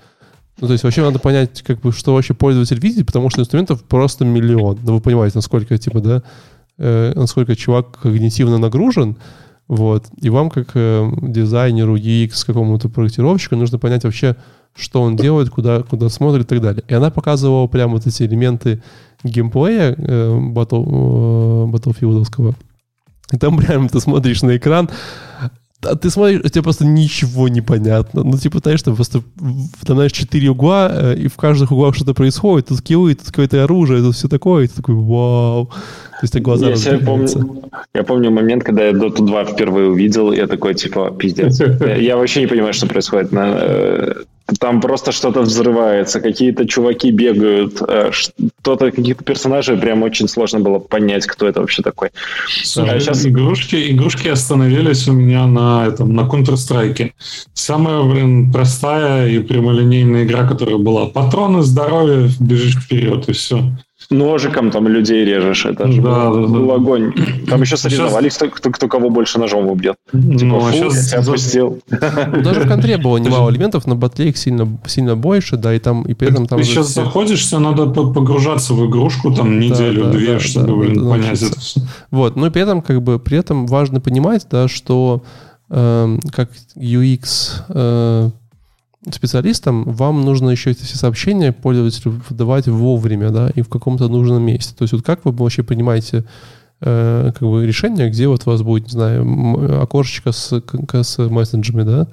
Ну, 0.60 0.66
то 0.66 0.72
есть 0.72 0.84
вообще 0.84 1.02
надо 1.02 1.18
понять, 1.18 1.62
как 1.62 1.80
бы, 1.80 1.92
что 1.92 2.14
вообще 2.14 2.34
пользователь 2.34 2.80
видит, 2.80 3.06
потому 3.06 3.30
что 3.30 3.40
инструментов 3.40 3.84
просто 3.84 4.24
миллион. 4.24 4.78
Ну, 4.82 4.94
вы 4.94 5.00
понимаете, 5.00 5.38
насколько, 5.38 5.76
типа, 5.78 6.00
да, 6.00 6.22
э, 6.78 7.12
насколько 7.14 7.54
чувак 7.54 7.98
когнитивно 8.00 8.58
нагружен, 8.58 9.16
вот. 9.68 10.06
И 10.20 10.30
вам, 10.30 10.50
как 10.50 10.70
э, 10.74 11.10
дизайнеру, 11.22 11.96
UX, 11.96 12.46
какому-то 12.46 12.88
проектировщику, 12.88 13.56
нужно 13.56 13.78
понять 13.78 14.04
вообще, 14.04 14.36
что 14.76 15.02
он 15.02 15.16
делает, 15.16 15.50
куда, 15.50 15.82
куда 15.82 16.08
смотрит 16.08 16.46
и 16.46 16.48
так 16.48 16.60
далее. 16.60 16.84
И 16.86 16.94
она 16.94 17.10
показывала 17.10 17.66
прямо 17.66 17.94
вот 17.94 18.06
эти 18.06 18.22
элементы 18.22 18.82
геймплея 19.24 19.94
э, 19.96 20.38
Battle, 20.52 20.84
э, 20.86 21.76
Battlefield'овского. 21.76 22.54
И 23.32 23.38
там 23.38 23.56
прям 23.58 23.88
ты 23.88 24.00
смотришь 24.00 24.42
на 24.42 24.56
экран, 24.56 24.88
а 25.86 25.96
ты 25.96 26.10
смотришь, 26.10 26.40
у 26.44 26.48
тебя 26.48 26.62
просто 26.62 26.84
ничего 26.84 27.48
не 27.48 27.60
понятно. 27.60 28.22
Ну, 28.22 28.36
типа, 28.36 28.58
знаешь, 28.58 28.82
там 28.82 28.94
просто, 28.96 29.22
там, 29.84 29.96
знаешь, 29.96 30.12
четыре 30.12 30.50
угла, 30.50 30.90
э, 30.92 31.14
и 31.16 31.28
в 31.28 31.36
каждых 31.36 31.72
углах 31.72 31.94
что-то 31.94 32.14
происходит. 32.14 32.68
Тут 32.68 32.78
скиллы, 32.78 33.14
тут 33.14 33.26
какое-то 33.26 33.64
оружие, 33.64 34.02
тут 34.02 34.14
все 34.14 34.28
такое. 34.28 34.64
И 34.64 34.68
ты 34.68 34.76
такой, 34.76 34.94
вау. 34.94 35.66
То 35.66 36.22
есть, 36.22 36.32
тебя 36.32 36.42
глаза 36.42 36.70
Я, 36.70 36.98
помню, 36.98 37.62
я 37.94 38.02
помню 38.02 38.30
момент, 38.30 38.64
когда 38.64 38.84
я 38.84 38.92
Dota 38.92 39.24
2 39.24 39.44
впервые 39.44 39.90
увидел, 39.90 40.32
я 40.32 40.46
такой, 40.46 40.74
типа, 40.74 41.10
пиздец. 41.10 41.60
Я, 41.80 41.96
я 41.96 42.16
вообще 42.16 42.40
не 42.40 42.46
понимаю, 42.46 42.72
что 42.72 42.86
происходит. 42.86 43.32
Э, 44.48 44.52
Там 44.60 44.80
просто 44.80 45.12
что-то 45.12 45.42
взрывается, 45.42 46.20
какие-то 46.20 46.66
чуваки 46.66 47.10
бегают, 47.10 47.80
э, 47.88 48.10
что-то, 48.12 48.90
каких-то 48.90 49.24
персонажей 49.24 49.76
прям 49.76 50.02
очень 50.02 50.28
сложно 50.28 50.60
было 50.60 50.78
понять, 50.78 51.26
кто 51.26 51.46
это 51.48 51.60
вообще 51.60 51.82
такой. 51.82 52.10
Слушай, 52.64 52.96
А 52.96 53.00
щас- 53.00 53.26
игрушки, 53.26 53.90
игрушки 53.92 54.28
остановились 54.28 55.08
у 55.08 55.12
меня 55.12 55.46
на 55.46 55.86
этом 55.86 56.14
на 56.14 56.22
Counter-Strike. 56.22 57.12
Самая, 57.54 58.02
блин, 58.02 58.52
простая 58.52 59.28
и 59.28 59.38
прямолинейная 59.40 60.24
игра, 60.24 60.46
которая 60.48 60.78
была. 60.78 61.06
Патроны, 61.06 61.62
здоровье, 61.62 62.30
бежишь 62.40 62.76
вперед, 62.76 63.28
и 63.28 63.32
все. 63.32 63.72
Ножиком 64.10 64.70
там 64.70 64.86
людей 64.88 65.24
режешь, 65.24 65.64
это 65.64 65.90
же 65.90 66.02
Да, 66.02 66.28
был, 66.30 66.34
да, 66.34 66.40
да. 66.42 66.52
был 66.52 66.70
огонь. 66.72 67.12
Там 67.48 67.62
еще 67.62 67.76
Сейчас- 67.76 67.92
соревновались, 67.92 68.34
кто, 68.36 68.48
кто, 68.50 68.70
кто 68.70 68.88
кого 68.88 69.08
больше 69.10 69.38
ножом 69.38 69.66
убьет. 69.68 69.96
Типа, 70.12 70.44
ну, 70.44 70.58
а 70.58 70.70
фу, 70.70 70.76
я 70.76 70.90
сейчас 70.90 71.08
тебя 71.08 71.18
опустил. 71.20 71.82
Ну, 71.90 72.42
Даже 72.42 72.60
в 72.60 72.68
контре 72.68 72.98
было 72.98 73.16
немало 73.16 73.50
элементов, 73.50 73.86
на 73.86 73.96
батле 73.96 74.28
их 74.28 74.36
сильно, 74.36 74.68
сильно 74.86 75.16
больше, 75.16 75.56
да, 75.56 75.74
и 75.74 75.78
там, 75.78 76.02
и 76.02 76.12
при 76.14 76.28
этом 76.28 76.46
там... 76.46 76.58
ты 76.58 76.64
сейчас 76.64 76.88
все- 76.88 77.04
заходишь, 77.04 77.40
все 77.40 77.58
надо 77.58 77.86
по- 77.86 78.12
погружаться 78.12 78.74
в 78.74 78.86
игрушку 78.86 79.32
там 79.34 79.58
неделю-две, 79.58 80.34
да, 80.34 80.40
чтобы, 80.40 80.66
да, 80.66 80.74
блин, 80.74 81.02
да, 81.04 81.10
понять 81.10 81.42
это 81.42 81.58
все. 81.58 81.80
Вот, 82.10 82.36
ну 82.36 82.46
и 82.46 82.50
при 82.50 82.62
этом, 82.62 82.82
как 82.82 83.02
бы, 83.02 83.18
при 83.18 83.38
этом 83.38 83.66
важно 83.66 84.00
понимать, 84.00 84.46
да, 84.50 84.68
что 84.68 85.22
эм, 85.70 86.20
как 86.32 86.50
UX 86.76 87.62
э, 87.70 88.30
специалистам 89.14 89.84
вам 89.84 90.24
нужно 90.24 90.50
еще 90.50 90.70
эти 90.70 90.82
все 90.82 90.96
сообщения 90.96 91.52
пользователю 91.52 92.20
выдавать 92.28 92.66
вовремя, 92.68 93.30
да, 93.30 93.50
и 93.54 93.62
в 93.62 93.68
каком-то 93.68 94.08
нужном 94.08 94.42
месте. 94.42 94.74
То 94.76 94.82
есть 94.82 94.92
вот 94.92 95.04
как 95.04 95.24
вы 95.24 95.32
вообще 95.32 95.62
принимаете 95.62 96.24
э, 96.80 97.32
как 97.32 97.48
бы 97.48 97.66
решение, 97.66 98.10
где 98.10 98.28
вот 98.28 98.42
у 98.46 98.50
вас 98.50 98.62
будет, 98.62 98.86
не 98.86 98.92
знаю, 98.92 99.82
окошечко 99.82 100.32
с, 100.32 100.62
с 101.02 101.18
мессенджами, 101.18 101.82
да, 101.82 102.08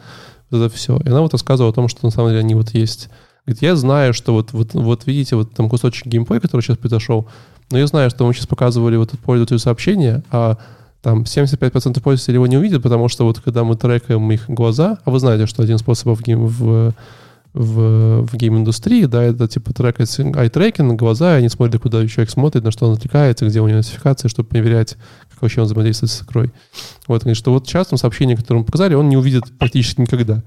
это 0.49 0.69
все. 0.69 0.97
И 0.97 1.07
она 1.07 1.21
вот 1.21 1.33
рассказывала 1.33 1.71
о 1.71 1.75
том, 1.75 1.87
что 1.87 2.05
на 2.05 2.11
самом 2.11 2.29
деле 2.29 2.41
они 2.41 2.55
вот 2.55 2.69
есть. 2.71 3.09
Говорит, 3.45 3.61
я 3.61 3.75
знаю, 3.75 4.13
что 4.13 4.33
вот, 4.33 4.53
вот, 4.53 4.73
вот 4.73 5.05
видите, 5.05 5.35
вот 5.35 5.53
там 5.53 5.69
кусочек 5.69 6.05
геймплея, 6.07 6.39
который 6.39 6.61
сейчас 6.61 6.77
произошел, 6.77 7.27
но 7.71 7.77
я 7.77 7.87
знаю, 7.87 8.09
что 8.09 8.25
мы 8.25 8.33
сейчас 8.33 8.47
показывали 8.47 8.95
вот 8.95 9.11
пользователю 9.23 9.59
сообщение, 9.59 10.23
а 10.31 10.57
там 11.03 11.23
75% 11.23 12.01
пользователей 12.01 12.35
его 12.35 12.47
не 12.47 12.57
увидят, 12.57 12.81
потому 12.81 13.09
что 13.09 13.25
вот 13.25 13.39
когда 13.39 13.65
мы 13.65 13.75
трекаем 13.75 14.31
их 14.31 14.45
глаза, 14.47 14.97
а 15.03 15.11
вы 15.11 15.19
знаете, 15.19 15.45
что 15.47 15.61
один 15.61 15.77
способ 15.77 16.17
в, 16.17 16.23
гейм, 16.23 16.47
в, 16.47 16.93
в, 17.53 18.25
в 18.25 18.35
гейм-индустрии, 18.35 19.03
да, 19.03 19.21
это 19.21 19.49
типа 19.49 19.73
трекать 19.73 20.17
eye-tracking, 20.17 20.95
глаза, 20.95 21.35
и 21.35 21.39
они 21.39 21.49
смотрят, 21.49 21.81
куда 21.81 22.07
человек 22.07 22.29
смотрит, 22.29 22.63
на 22.63 22.71
что 22.71 22.87
он 22.87 22.93
отвлекается, 22.93 23.45
где 23.45 23.59
у 23.59 23.67
него 23.67 23.79
нотификации, 23.79 24.29
чтобы 24.29 24.47
проверять, 24.47 24.95
как 25.29 25.41
вообще 25.41 25.59
он 25.59 25.65
взаимодействует 25.65 26.09
с 26.09 26.23
игрой. 26.23 26.53
Вот, 27.07 27.21
говорит, 27.21 27.37
что 27.37 27.51
вот 27.51 27.67
сейчас 27.67 27.87
там 27.87 27.99
сообщение, 27.99 28.37
которое 28.37 28.59
мы 28.59 28.65
показали, 28.65 28.95
он 28.95 29.09
не 29.09 29.17
увидит 29.17 29.43
практически 29.59 29.99
никогда. 29.99 30.41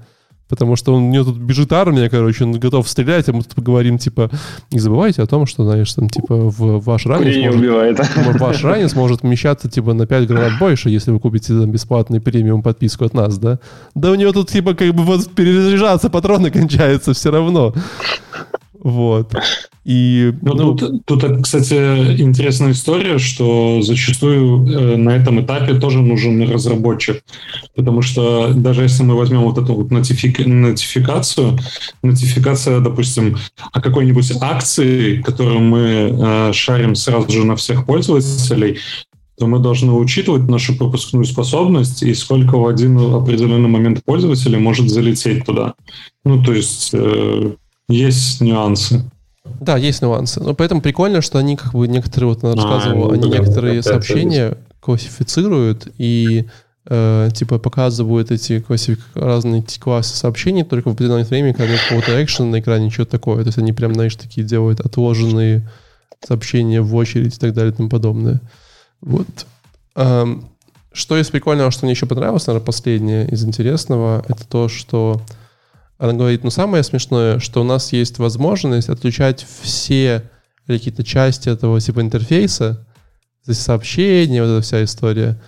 Потому 0.49 0.75
что 0.75 0.93
он, 0.93 1.03
у 1.03 1.09
него 1.11 1.25
тут 1.25 1.37
бежит 1.37 1.73
армия, 1.73 2.09
короче, 2.09 2.45
он 2.45 2.53
готов 2.53 2.87
стрелять, 2.87 3.27
а 3.27 3.33
мы 3.33 3.43
тут 3.43 3.59
говорим, 3.63 3.97
типа, 3.97 4.29
не 4.71 4.79
забывайте 4.79 5.21
о 5.21 5.27
том, 5.27 5.45
что, 5.45 5.63
знаешь, 5.65 5.93
там, 5.93 6.09
типа, 6.09 6.35
в 6.35 6.83
ваш 6.83 7.05
ранец 7.05 7.25
Курение 7.25 7.51
может, 7.51 7.61
убивает. 7.61 7.99
ваш 8.39 8.63
ранец 8.63 8.95
может 8.95 9.23
вмещаться, 9.23 9.69
типа, 9.69 9.93
на 9.93 10.07
5 10.07 10.27
гранат 10.27 10.53
больше, 10.59 10.89
если 10.89 11.11
вы 11.11 11.19
купите 11.19 11.47
там, 11.47 11.69
бесплатный 11.71 12.21
премиум 12.21 12.61
подписку 12.63 13.05
от 13.05 13.13
нас, 13.13 13.37
да? 13.37 13.59
Да 13.93 14.11
у 14.11 14.15
него 14.15 14.31
тут, 14.31 14.49
типа, 14.49 14.73
как 14.73 14.93
бы 14.93 15.03
вот 15.03 15.29
перезаряжаться, 15.31 16.09
патроны 16.09 16.49
кончаются 16.49 17.13
все 17.13 17.31
равно. 17.31 17.73
Вот. 18.87 19.35
И, 19.83 20.33
Ну, 20.41 20.53
ну, 20.53 20.75
тут, 20.75 21.05
тут, 21.05 21.43
кстати, 21.43 22.21
интересная 22.21 22.71
история, 22.71 23.17
что 23.17 23.81
зачастую 23.81 24.65
э, 24.65 24.95
на 24.95 25.09
этом 25.09 25.41
этапе 25.41 25.73
тоже 25.73 25.99
нужен 25.99 26.49
разработчик. 26.49 27.21
Потому 27.75 28.01
что 28.01 28.53
даже 28.53 28.83
если 28.83 29.03
мы 29.03 29.15
возьмем 29.15 29.41
вот 29.41 29.57
эту 29.57 29.73
вот 29.73 29.91
нотифик- 29.91 30.47
нотификацию, 30.47 31.59
нотификация, 32.01 32.79
допустим, 32.79 33.37
о 33.73 33.81
какой-нибудь 33.81 34.31
акции, 34.39 35.21
которую 35.21 35.59
мы 35.59 35.79
э, 35.79 36.53
шарим 36.53 36.95
сразу 36.95 37.29
же 37.29 37.45
на 37.45 37.57
всех 37.57 37.85
пользователей, 37.85 38.77
то 39.37 39.47
мы 39.47 39.59
должны 39.59 39.91
учитывать 39.91 40.49
нашу 40.49 40.77
пропускную 40.77 41.25
способность 41.25 42.03
и 42.03 42.13
сколько 42.13 42.57
в 42.57 42.65
один 42.67 42.97
определенный 42.97 43.67
момент 43.67 44.01
пользователей 44.05 44.59
может 44.59 44.89
залететь 44.89 45.45
туда. 45.45 45.73
Ну, 46.23 46.41
то 46.41 46.53
есть 46.53 46.91
э, 46.93 47.51
есть 47.87 48.41
нюансы. 48.41 49.03
Да, 49.61 49.77
есть 49.77 50.01
нюансы. 50.01 50.41
Но 50.41 50.53
поэтому 50.53 50.81
прикольно, 50.81 51.21
что 51.21 51.39
они 51.39 51.55
как 51.55 51.73
бы 51.73 51.87
некоторые, 51.87 52.29
вот 52.29 52.43
она 52.43 52.53
А, 52.57 52.93
ну, 52.93 53.11
они 53.11 53.29
да, 53.29 53.39
некоторые 53.39 53.81
сообщения 53.81 54.57
классифицируют 54.81 55.87
и 55.97 56.45
э, 56.85 57.29
типа 57.33 57.59
показывают 57.59 58.31
эти 58.31 58.59
классифик... 58.59 58.99
разные 59.15 59.63
классы 59.79 60.15
сообщений 60.15 60.63
только 60.63 60.89
в 60.89 60.93
определенное 60.93 61.25
время, 61.25 61.53
когда 61.53 61.71
нет 61.71 61.81
какого-то 61.81 62.23
экшена 62.23 62.49
на 62.49 62.59
экране, 62.59 62.89
что 62.89 63.05
такое. 63.05 63.43
То 63.43 63.47
есть 63.47 63.57
они 63.57 63.73
прям, 63.73 63.93
знаешь, 63.93 64.15
такие 64.15 64.45
делают 64.45 64.79
отложенные 64.81 65.69
сообщения 66.25 66.81
в 66.81 66.93
очередь 66.95 67.35
и 67.35 67.39
так 67.39 67.53
далее 67.53 67.73
и 67.73 67.75
тому 67.75 67.89
подобное. 67.89 68.41
Вот. 69.01 69.27
Эм, 69.95 70.49
что 70.91 71.17
из 71.17 71.29
прикольного, 71.29 71.71
что 71.71 71.85
мне 71.85 71.93
еще 71.93 72.05
понравилось, 72.05 72.47
наверное, 72.47 72.65
последнее 72.65 73.29
из 73.29 73.43
интересного, 73.45 74.25
это 74.27 74.47
то, 74.47 74.67
что 74.67 75.21
она 75.97 76.13
говорит, 76.13 76.43
ну 76.43 76.49
самое 76.49 76.83
смешное, 76.83 77.39
что 77.39 77.61
у 77.61 77.63
нас 77.63 77.93
есть 77.93 78.19
возможность 78.19 78.89
отключать 78.89 79.45
все 79.61 80.29
какие-то 80.67 81.03
части 81.03 81.49
этого 81.49 81.79
типа 81.79 82.01
интерфейса, 82.01 82.85
то 83.45 83.51
есть 83.51 83.61
сообщения, 83.61 84.43
вот 84.43 84.49
эта 84.49 84.61
вся 84.61 84.83
история. 84.83 85.39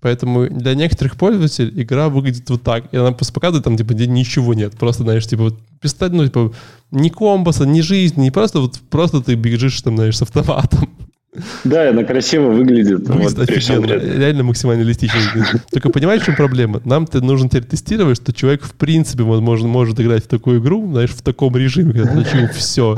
Поэтому 0.00 0.48
для 0.48 0.74
некоторых 0.74 1.16
пользователей 1.16 1.82
игра 1.82 2.08
выглядит 2.08 2.50
вот 2.50 2.62
так. 2.62 2.92
И 2.92 2.96
она 2.96 3.12
просто 3.12 3.32
показывает 3.32 3.62
там, 3.64 3.76
типа, 3.76 3.92
где 3.94 4.08
ничего 4.08 4.52
нет. 4.52 4.76
Просто, 4.76 5.04
знаешь, 5.04 5.24
типа, 5.28 5.44
вот, 5.44 5.58
пистолет, 5.80 6.12
ну, 6.14 6.24
типа, 6.24 6.52
ни 6.90 7.08
комбаса, 7.08 7.66
ни 7.66 7.82
жизни, 7.82 8.22
не 8.22 8.30
просто 8.32 8.60
вот, 8.60 8.80
просто 8.90 9.22
ты 9.22 9.36
бежишь 9.36 9.80
там, 9.80 9.94
знаешь, 9.94 10.18
с 10.18 10.22
автоматом. 10.22 10.90
Да, 11.64 11.88
она 11.88 12.04
красиво 12.04 12.50
выглядит. 12.50 13.08
Выглядит 13.08 13.38
вот, 13.38 13.48
офигенно. 13.48 13.86
Реально 13.86 14.42
максимально 14.42 14.80
реалистично. 14.82 15.18
Только 15.70 15.88
понимаешь, 15.88 16.20
в 16.22 16.26
чем 16.26 16.36
проблема? 16.36 16.82
Нам-то 16.84 17.22
нужно 17.22 17.48
теперь 17.48 17.64
тестировать, 17.64 18.18
что 18.18 18.34
человек 18.34 18.64
в 18.64 18.74
принципе 18.74 19.22
возможно, 19.22 19.66
может 19.66 19.98
играть 19.98 20.24
в 20.24 20.28
такую 20.28 20.60
игру, 20.60 20.86
знаешь, 20.90 21.10
в 21.10 21.22
таком 21.22 21.56
режиме, 21.56 21.94
когда 21.94 22.12
начал 22.12 22.48
все. 22.48 22.96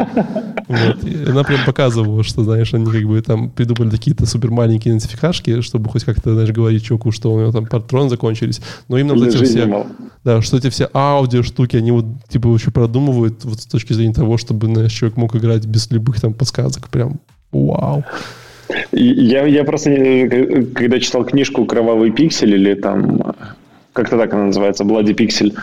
Вот. 0.66 1.04
И 1.04 1.30
она 1.30 1.44
прям 1.44 1.60
показывала, 1.64 2.24
что, 2.24 2.42
знаешь, 2.42 2.74
они 2.74 2.90
как 2.90 3.04
бы 3.04 3.20
там 3.22 3.50
придумали 3.50 3.90
какие-то 3.90 4.26
супер 4.26 4.50
маленькие 4.50 4.92
идентификашки, 4.92 5.60
чтобы 5.60 5.88
хоть 5.90 6.02
как-то, 6.02 6.34
знаешь, 6.34 6.50
говорить 6.50 6.84
чуваку, 6.84 7.12
что 7.12 7.32
у 7.32 7.40
него 7.40 7.52
там 7.52 7.66
патроны 7.66 8.10
закончились. 8.10 8.60
Но 8.88 8.98
именно 8.98 9.14
вот 9.14 9.28
эти 9.28 9.44
все... 9.44 9.86
Да, 10.24 10.42
что 10.42 10.56
эти 10.56 10.70
все 10.70 10.88
аудио 10.92 11.42
штуки, 11.42 11.76
они 11.76 11.92
вот 11.92 12.06
типа 12.28 12.48
еще 12.48 12.70
продумывают 12.70 13.44
вот 13.44 13.60
с 13.60 13.66
точки 13.66 13.92
зрения 13.92 14.14
того, 14.14 14.38
чтобы, 14.38 14.66
знаешь, 14.66 14.92
человек 14.92 15.18
мог 15.18 15.36
играть 15.36 15.66
без 15.66 15.88
любых 15.90 16.20
там 16.20 16.32
подсказок. 16.32 16.88
Прям 16.88 17.20
Вау. 17.54 18.04
Я, 18.92 19.46
я 19.46 19.64
просто, 19.64 19.90
когда 20.74 20.98
читал 20.98 21.24
книжку 21.24 21.64
«Кровавый 21.64 22.10
пиксель» 22.10 22.54
или 22.54 22.74
там, 22.74 23.34
как-то 23.92 24.18
так 24.18 24.34
она 24.34 24.46
называется, 24.46 24.84
«Блади 24.84 25.14
пиксель», 25.14 25.54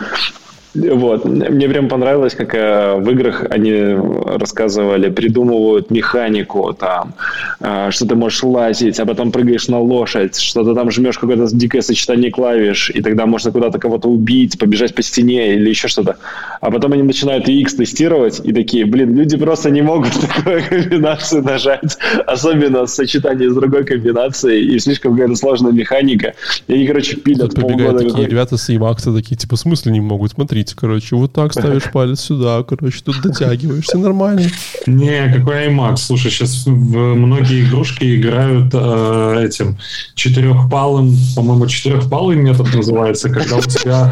вот. 0.74 1.26
Мне 1.26 1.68
прям 1.68 1.90
понравилось, 1.90 2.34
как 2.34 2.56
э, 2.56 2.96
в 2.96 3.10
играх 3.10 3.46
они 3.50 3.96
рассказывали, 4.38 5.10
придумывают 5.10 5.92
механику, 5.92 6.74
там, 6.74 7.14
э, 7.60 7.92
что 7.92 8.06
ты 8.06 8.16
можешь 8.16 8.42
лазить, 8.44 9.00
а 9.00 9.06
потом 9.06 9.32
прыгаешь 9.32 9.68
на 9.68 9.80
лошадь, 9.80 10.40
что 10.40 10.64
ты 10.64 10.74
там 10.74 10.90
жмешь 10.90 11.18
какое-то 11.18 11.48
дикое 11.54 11.82
сочетание 11.82 12.32
клавиш, 12.32 12.90
и 12.90 13.02
тогда 13.02 13.26
можно 13.26 13.52
куда-то 13.52 13.80
кого-то 13.80 14.08
убить, 14.08 14.58
побежать 14.58 14.96
по 14.96 15.02
стене 15.02 15.56
или 15.56 15.70
еще 15.70 15.90
что-то. 15.90 16.18
А 16.62 16.72
потом 16.72 16.94
они 16.94 17.04
начинают 17.04 17.50
UX 17.50 17.76
тестировать 17.76 18.40
и 18.44 18.54
такие, 18.54 18.86
блин, 18.86 19.16
люди 19.16 19.36
просто 19.38 19.70
не 19.72 19.82
могут 19.82 20.14
такую 20.36 20.64
комбинацию 20.70 21.44
нажать, 21.44 21.98
особенно 22.26 22.86
в 22.86 22.90
сочетании 22.90 23.48
с 23.48 23.56
другой 23.56 23.84
комбинацией, 23.84 24.76
и 24.76 24.80
слишком 24.80 25.14
какая-то 25.14 25.36
сложная 25.36 25.74
механика. 25.74 26.34
И 26.68 26.74
они, 26.74 26.88
короче, 26.88 27.18
пилят 27.18 27.54
Тут 27.54 27.62
полгода. 27.62 28.00
такие 28.00 28.28
ребята 28.28 28.56
с 28.56 28.70
EMAX 28.70 29.14
такие, 29.14 29.36
типа, 29.36 29.58
в 29.58 29.60
смысле 29.60 29.92
не 29.92 30.00
могут? 30.00 30.32
Смотри, 30.32 30.61
смотрите, 30.62 30.76
короче, 30.76 31.16
вот 31.16 31.34
так 31.34 31.54
ставишь 31.54 31.84
палец 31.94 32.22
сюда, 32.22 32.64
короче, 32.64 33.02
тут 33.04 33.22
дотягиваешься 33.22 33.98
нормально. 33.98 34.48
Не, 34.88 35.32
какой 35.34 35.68
IMAX? 35.68 35.98
Слушай, 35.98 36.32
сейчас 36.32 36.66
в 36.66 37.16
многие 37.16 37.64
игрушки 37.66 38.20
играют 38.20 38.72
э, 38.74 39.46
этим 39.46 39.78
четырехпалым, 40.16 41.16
по-моему, 41.36 41.68
четырехпалый 41.68 42.38
метод 42.38 42.74
называется, 42.74 43.30
когда 43.30 43.58
у 43.58 43.62
тебя 43.62 44.12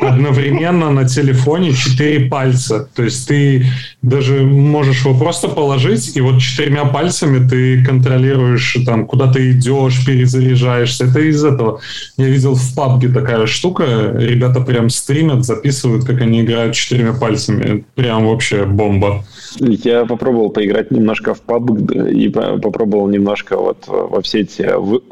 одновременно 0.00 0.90
на 0.90 1.08
телефоне 1.08 1.72
четыре 1.72 2.28
пальца. 2.28 2.88
То 2.94 3.02
есть 3.02 3.28
ты 3.28 3.66
даже 4.02 4.42
можешь 4.42 5.04
его 5.04 5.18
просто 5.18 5.48
положить, 5.48 6.16
и 6.16 6.20
вот 6.20 6.40
четырьмя 6.40 6.84
пальцами 6.84 7.46
ты 7.46 7.84
контролируешь, 7.84 8.76
там, 8.84 9.06
куда 9.06 9.32
ты 9.32 9.52
идешь, 9.52 10.04
перезаряжаешься. 10.04 11.04
Это 11.04 11.20
из 11.20 11.44
этого. 11.44 11.80
Я 12.16 12.26
видел 12.28 12.54
в 12.54 12.76
PUBG 12.76 13.12
такая 13.12 13.46
штука, 13.46 14.14
ребята 14.16 14.60
прям 14.60 14.90
стримят, 14.90 15.44
записывают 15.44 15.83
описывают, 15.84 16.04
как 16.04 16.20
они 16.20 16.42
играют 16.42 16.74
четырьмя 16.74 17.12
пальцами. 17.12 17.84
Прям 17.94 18.26
вообще 18.26 18.64
бомба. 18.64 19.24
Я 19.58 20.04
попробовал 20.04 20.50
поиграть 20.50 20.90
немножко 20.90 21.34
в 21.34 21.42
PUBG 21.46 22.12
и 22.12 22.28
попробовал 22.28 23.08
немножко 23.08 23.56
вот 23.56 23.84
во 23.86 24.20
все 24.22 24.40
эти 24.40 24.68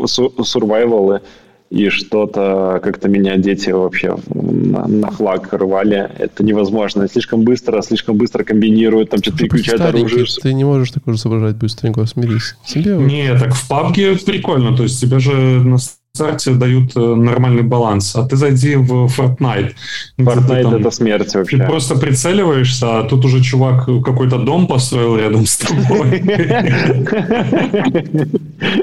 сурвайвалы 0.07 1.21
и 1.71 1.89
что-то 1.89 2.81
как-то 2.83 3.09
меня 3.09 3.39
дети 3.39 3.71
вообще 3.71 4.17
на, 4.35 4.87
на 4.87 5.11
флаг 5.11 5.49
рвали. 5.53 6.11
Это 6.19 6.45
невозможно. 6.45 7.09
Слишком 7.09 7.45
быстро, 7.45 7.81
слишком 7.81 8.17
быстро 8.17 8.45
комбинируют, 8.45 9.11
там 9.11 9.23
что-то 9.23 9.39
переключают 9.39 9.81
оружие. 9.81 10.27
Ты 10.43 10.53
не 10.53 10.65
можешь 10.65 10.91
такое 10.91 11.17
соображать 11.17 11.57
быстренько, 11.57 12.05
смирись. 12.05 12.57
Себе 12.67 12.97
не, 12.97 13.39
так 13.39 13.55
в 13.55 13.71
PUBG 13.71 14.25
прикольно. 14.25 14.77
То 14.77 14.83
есть 14.83 15.01
тебя 15.01 15.19
же 15.19 15.33
на 15.33 15.79
старте 16.15 16.53
дают 16.53 16.95
э, 16.95 17.01
нормальный 17.01 17.63
баланс, 17.63 18.15
а 18.17 18.29
ты 18.29 18.37
зайди 18.37 18.77
в 18.77 19.07
Fortnite. 19.07 19.73
Fortnite 20.19 20.63
там, 20.63 20.75
это 20.75 20.91
смерть 20.91 21.35
вообще. 21.35 21.57
Ты 21.57 21.65
просто 21.65 21.95
прицеливаешься, 21.95 22.99
а 22.99 23.05
тут 23.05 23.25
уже 23.25 23.41
чувак 23.43 23.87
какой-то 23.87 24.37
дом 24.37 24.67
построил 24.67 25.17
рядом 25.17 25.47
с 25.47 25.57
тобой. 25.57 26.19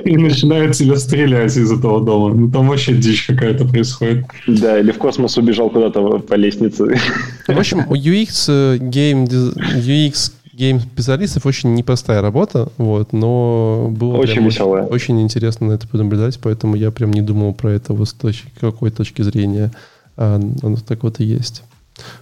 И 0.06 0.18
начинает 0.18 0.74
тебя 0.74 0.96
стрелять 0.96 1.56
из 1.56 1.72
этого 1.72 2.04
дома. 2.04 2.34
Ну 2.34 2.50
там 2.50 2.68
вообще 2.68 2.94
дичь 2.94 3.28
какая-то 3.28 3.66
происходит. 3.66 4.26
Да, 4.48 4.80
или 4.80 4.92
в 4.92 4.98
космос 4.98 5.38
убежал 5.38 5.70
куда-то 5.70 6.02
по 6.20 6.34
лестнице. 6.34 7.00
В 7.48 7.60
общем, 7.60 7.82
UX, 7.82 8.80
Game, 8.80 9.28
UX 9.28 10.32
гейм-специалистов 10.60 11.46
очень 11.46 11.74
непростая 11.74 12.22
работа, 12.22 12.68
вот, 12.78 13.14
но 13.14 13.88
было 13.90 14.18
очень, 14.18 14.46
веселая. 14.46 14.84
очень, 14.84 14.94
очень 14.94 15.22
интересно 15.22 15.68
на 15.68 15.72
это 15.74 15.88
понаблюдать, 15.88 16.38
поэтому 16.42 16.76
я 16.76 16.92
прям 16.92 17.12
не 17.12 17.22
думал 17.22 17.54
про 17.54 17.72
это 17.72 17.94
вот 17.94 18.10
с 18.10 18.14
точки, 18.14 18.52
какой 18.60 18.92
точки 18.92 19.22
зрения 19.22 19.72
а, 20.18 20.36
оно 20.62 20.76
так 20.76 21.04
вот 21.04 21.22
и 21.22 21.24
есть. 21.24 21.64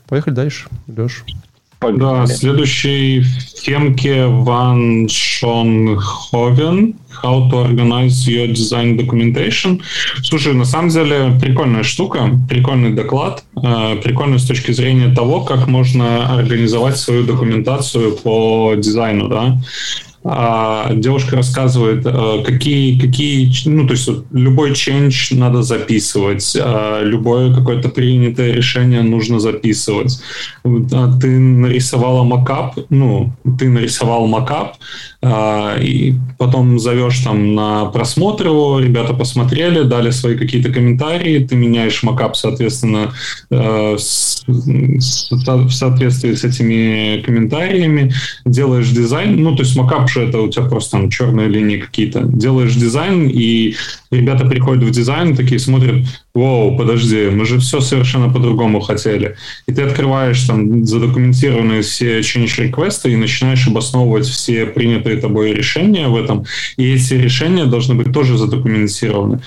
Поехали 0.07 0.35
дальше, 0.35 0.69
Леш. 0.87 1.25
Погнали. 1.79 2.27
Да, 2.27 2.33
следующий 2.33 3.21
в 3.21 3.53
темке 3.61 4.25
Ван 4.25 5.07
Шон 5.09 5.97
Ховен 5.97 6.95
How 7.23 7.49
to 7.49 7.67
Organize 7.67 8.27
Your 8.27 8.51
Design 8.51 8.97
Documentation. 8.97 9.81
Слушай, 10.23 10.53
на 10.53 10.65
самом 10.65 10.89
деле 10.89 11.37
прикольная 11.39 11.83
штука, 11.83 12.31
прикольный 12.49 12.93
доклад, 12.93 13.43
э, 13.55 13.95
прикольный 14.03 14.39
с 14.39 14.45
точки 14.45 14.71
зрения 14.71 15.13
того, 15.13 15.41
как 15.41 15.67
можно 15.67 16.33
организовать 16.37 16.97
свою 16.97 17.23
документацию 17.23 18.15
по 18.17 18.73
дизайну, 18.75 19.27
да. 19.27 19.59
А, 20.29 20.93
девушка 20.93 21.37
рассказывает, 21.37 22.05
э, 22.05 22.43
какие, 22.45 22.99
какие, 22.99 23.49
ну, 23.65 23.87
то 23.87 23.93
есть 23.93 24.09
любой 24.33 24.71
change 24.71 25.33
надо 25.37 25.63
записывать, 25.63 26.57
а, 26.59 27.01
любое 27.01 27.53
какое-то 27.53 27.87
принятое 27.87 28.51
решение 28.51 29.03
нужно 29.03 29.39
записывать. 29.39 30.19
А 30.65 31.17
ты 31.19 31.39
нарисовала 31.39 32.23
макап, 32.23 32.77
ну, 32.89 33.31
ты 33.57 33.69
нарисовал 33.69 34.27
макап, 34.27 34.75
и 35.25 36.13
потом 36.37 36.77
зовешь 36.79 37.19
там 37.19 37.55
на 37.55 37.85
просмотр 37.85 38.47
его, 38.47 38.79
ребята 38.79 39.13
посмотрели, 39.13 39.83
дали 39.83 40.11
свои 40.11 40.37
какие-то 40.37 40.71
комментарии, 40.71 41.39
ты 41.39 41.55
меняешь 41.55 42.03
макап, 42.03 42.35
соответственно, 42.35 43.13
э, 43.49 43.95
в 43.97 45.71
соответствии 45.71 46.33
с 46.33 46.43
этими 46.43 47.21
комментариями, 47.25 48.13
делаешь 48.45 48.89
дизайн, 48.89 49.41
ну, 49.41 49.55
то 49.55 49.63
есть 49.63 49.75
макап 49.75 50.09
же 50.17 50.27
это 50.27 50.41
у 50.41 50.49
тебя 50.49 50.65
просто 50.65 50.91
там 50.91 51.09
черные 51.09 51.47
линии 51.47 51.77
какие-то. 51.77 52.23
Делаешь 52.23 52.75
дизайн, 52.75 53.29
и 53.29 53.75
ребята 54.11 54.45
приходят 54.45 54.83
в 54.83 54.91
дизайн, 54.91 55.35
такие 55.35 55.59
смотрят, 55.59 56.05
вау, 56.33 56.77
подожди, 56.77 57.29
мы 57.29 57.45
же 57.45 57.59
все 57.59 57.81
совершенно 57.81 58.29
по-другому 58.29 58.79
хотели. 58.79 59.35
И 59.67 59.73
ты 59.73 59.83
открываешь 59.83 60.41
там 60.43 60.85
задокументированные 60.85 61.81
все 61.81 62.19
change 62.19 62.63
реквесты 62.63 63.11
и 63.11 63.15
начинаешь 63.15 63.67
обосновывать 63.67 64.25
все 64.25 64.65
принятые 64.65 65.17
тобой 65.17 65.53
решения 65.53 66.07
в 66.07 66.15
этом. 66.15 66.45
И 66.77 66.93
эти 66.93 67.13
решения 67.13 67.65
должны 67.65 67.95
быть 67.95 68.11
тоже 68.11 68.37
задокументированы. 68.37 69.41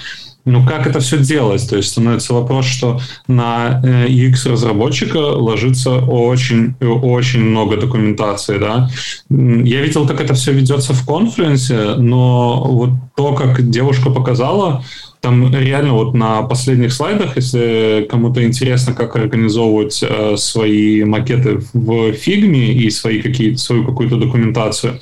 Ну, 0.51 0.67
как 0.67 0.87
это 0.87 0.99
все 0.99 1.19
делать? 1.19 1.69
То 1.69 1.77
есть 1.77 1.91
становится 1.91 2.35
вопрос, 2.35 2.67
что 2.67 3.01
на 3.29 3.81
UX-разработчика 3.85 5.19
э, 5.19 5.21
ложится 5.21 5.99
очень-очень 5.99 7.45
много 7.45 7.77
документации, 7.77 8.59
да. 8.59 8.91
Я 9.29 9.81
видел, 9.81 10.09
как 10.09 10.21
это 10.21 10.35
все 10.35 10.53
ведется 10.53 10.93
в 10.93 11.07
конфлюенсе, 11.07 11.95
но 11.97 12.65
вот 12.65 12.91
то, 13.15 13.35
как 13.35 13.71
девушка 13.71 14.11
показала, 14.11 14.85
там 15.21 15.55
реально 15.55 15.93
вот 15.93 16.15
на 16.15 16.43
последних 16.43 16.93
слайдах, 16.93 17.37
если 17.37 18.09
кому-то 18.11 18.45
интересно, 18.45 18.93
как 18.93 19.15
организовывать 19.15 20.03
э, 20.03 20.37
свои 20.37 21.05
макеты 21.05 21.61
в 21.73 22.13
фигме 22.13 22.73
и 22.73 22.91
свои 22.91 23.23
какие 23.23 23.55
свою 23.55 23.85
какую-то 23.85 24.17
документацию, 24.17 24.99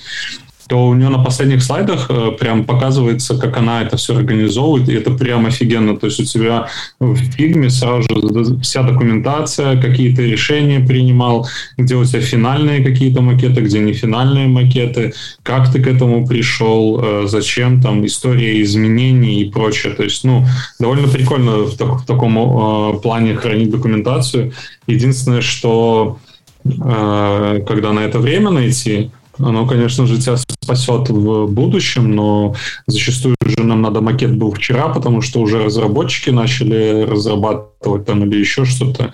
то 0.69 0.87
у 0.87 0.95
нее 0.95 1.09
на 1.09 1.19
последних 1.19 1.63
слайдах 1.63 2.11
э, 2.11 2.33
прям 2.39 2.65
показывается, 2.65 3.39
как 3.39 3.57
она 3.57 3.83
это 3.83 3.97
все 3.97 4.15
организовывает, 4.15 4.89
и 4.91 4.95
это 4.95 5.11
прям 5.11 5.47
офигенно. 5.47 5.97
То 5.97 6.07
есть 6.07 6.21
у 6.21 6.25
тебя 6.25 6.69
в 7.01 7.17
фигме 7.17 7.71
сразу 7.71 8.03
же 8.03 8.61
вся 8.61 8.83
документация, 8.83 9.81
какие-то 9.81 10.23
решения 10.23 10.81
принимал, 10.81 11.49
где 11.79 11.95
у 11.97 12.05
тебя 12.05 12.21
финальные 12.21 12.85
какие-то 12.85 13.23
макеты, 13.23 13.63
где 13.63 13.79
не 13.79 13.95
финальные 13.95 14.49
макеты, 14.49 15.15
как 15.43 15.73
ты 15.73 15.83
к 15.83 15.87
этому 15.87 16.27
пришел, 16.27 17.01
э, 17.03 17.27
зачем 17.27 17.81
там 17.81 18.05
история 18.05 18.61
изменений 18.61 19.41
и 19.41 19.51
прочее. 19.51 19.95
То 19.95 20.03
есть, 20.03 20.23
ну, 20.25 20.45
довольно 20.79 21.09
прикольно 21.09 21.65
в, 21.65 21.77
так, 21.79 22.03
в 22.03 22.05
таком 22.05 22.37
э, 22.39 22.99
плане 23.01 23.37
хранить 23.37 23.71
документацию. 23.71 24.53
Единственное, 24.87 25.41
что 25.41 26.19
э, 26.67 27.63
когда 27.67 27.93
на 27.93 28.01
это 28.01 28.19
время 28.19 28.51
найти, 28.51 29.11
оно, 29.39 29.67
конечно 29.67 30.07
же, 30.07 30.19
тебя 30.19 30.37
спасет 30.37 31.09
в 31.09 31.47
будущем, 31.47 32.15
но 32.15 32.55
зачастую 32.87 33.37
же 33.45 33.65
нам 33.65 33.83
надо 33.83 34.01
макет 34.01 34.37
был 34.37 34.53
вчера, 34.53 34.89
потому 34.89 35.23
что 35.23 35.41
уже 35.41 35.65
разработчики 35.65 36.31
начали 36.31 37.05
разрабатывать 37.09 38.07
там 38.07 38.25
или 38.25 38.39
еще 38.39 38.65
что-то. 38.65 39.13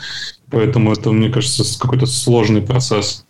Поэтому 0.51 0.93
это, 0.93 1.11
мне 1.11 1.31
кажется, 1.31 1.65
какой-то 1.79 2.07
сложный 2.07 2.63
процесс. 2.63 3.25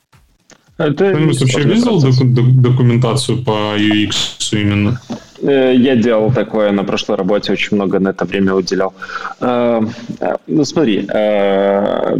Это 0.76 1.10
Кто-нибудь 1.10 1.40
вообще 1.40 1.62
видел 1.62 2.00
документацию 2.00 3.44
по 3.44 3.76
UX 3.76 4.12
именно? 4.52 5.00
Э, 5.42 5.72
я 5.76 5.94
делал 5.94 6.32
такое 6.32 6.72
на 6.72 6.82
прошлой 6.84 7.16
работе, 7.16 7.52
очень 7.52 7.76
много 7.76 8.00
на 8.00 8.08
это 8.08 8.24
время 8.24 8.54
уделял. 8.54 8.92
Ну, 9.40 10.64
смотри, 10.64 11.06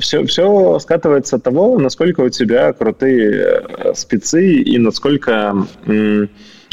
все, 0.00 0.24
все 0.26 0.78
скатывается 0.78 1.36
от 1.36 1.42
того, 1.42 1.78
насколько 1.78 2.20
у 2.20 2.28
тебя 2.28 2.72
крутые 2.72 3.94
спецы 3.94 4.55
и 4.55 4.78
насколько 4.78 5.66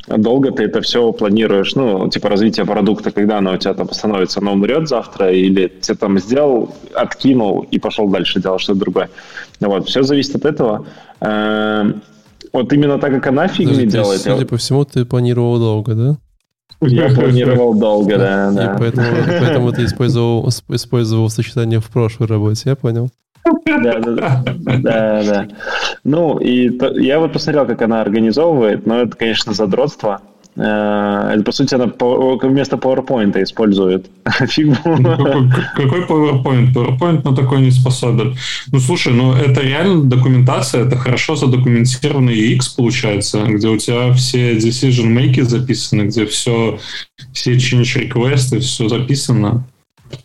долго 0.08 0.52
ты 0.52 0.64
это 0.64 0.82
все 0.82 1.12
планируешь, 1.12 1.76
ну, 1.76 2.10
типа 2.10 2.30
развитие 2.30 2.66
продукта, 2.66 3.12
когда 3.12 3.38
оно 3.38 3.54
у 3.54 3.58
тебя 3.58 3.74
там 3.74 3.92
становится, 3.92 4.40
оно 4.40 4.54
умрет 4.54 4.88
завтра, 4.88 5.32
или 5.32 5.68
ты 5.68 5.96
там 5.96 6.20
сделал, 6.20 6.76
откинул 6.94 7.68
и 7.72 7.80
пошел 7.80 8.08
дальше 8.10 8.42
делать 8.42 8.62
что-то 8.62 8.80
другое. 8.80 9.10
Вот, 9.62 9.88
все 9.88 10.04
зависит 10.04 10.36
от 10.36 10.46
этого. 10.46 10.86
Вот 12.54 12.74
именно 12.74 13.00
так, 13.00 13.12
как 13.12 13.28
она 13.28 13.48
фигни 13.48 13.86
делает. 13.86 14.22
Судя 14.22 14.46
по 14.46 14.58
всему, 14.58 14.84
ты 14.84 15.06
планировал 15.06 15.58
долго, 15.60 15.96
да? 15.96 16.18
Я 16.82 17.10
планировал 17.10 17.76
долго, 17.76 18.18
да, 18.18 18.52
да. 18.52 18.74
И 18.74 18.78
поэтому, 18.78 19.08
поэтому 19.40 19.72
ты 19.72 19.86
использовал, 19.86 20.50
использовал 20.70 21.30
сочетание 21.30 21.80
в 21.80 21.90
прошлой 21.90 22.28
работе, 22.28 22.70
я 22.72 22.76
понял. 22.76 23.10
Да, 23.66 24.00
да, 24.00 24.44
да, 24.56 25.24
да. 25.24 25.48
Ну, 26.04 26.38
и 26.40 26.70
то, 26.72 26.98
я 26.98 27.20
вот 27.20 27.34
посмотрел, 27.34 27.66
как 27.68 27.82
она 27.84 28.02
организовывает, 28.02 28.86
но 28.86 29.02
это, 29.02 29.16
конечно, 29.16 29.54
задротство. 29.54 30.22
Э, 30.56 31.32
это, 31.34 31.44
по 31.44 31.52
сути, 31.52 31.76
она 31.76 31.86
вместо 31.88 32.76
PowerPoint 32.76 33.42
использует. 33.42 34.10
Ну, 34.58 35.50
какой, 35.76 36.02
PowerPoint? 36.02 36.74
PowerPoint 36.74 37.24
на 37.24 37.36
такой 37.36 37.62
не 37.62 37.72
способен. 37.72 38.36
Ну, 38.72 38.80
слушай, 38.80 39.14
ну 39.14 39.34
это 39.34 39.62
реально 39.62 40.04
документация, 40.04 40.86
это 40.86 40.98
хорошо 40.98 41.36
задокументированный 41.36 42.36
UX 42.36 42.76
получается, 42.76 43.44
где 43.44 43.68
у 43.68 43.78
тебя 43.78 44.14
все 44.14 44.58
decision 44.58 45.14
making 45.14 45.44
записаны, 45.44 46.04
где 46.04 46.26
все, 46.26 46.80
все 47.34 47.54
change 47.54 48.10
requests, 48.10 48.60
все 48.60 48.90
записано. 48.90 49.66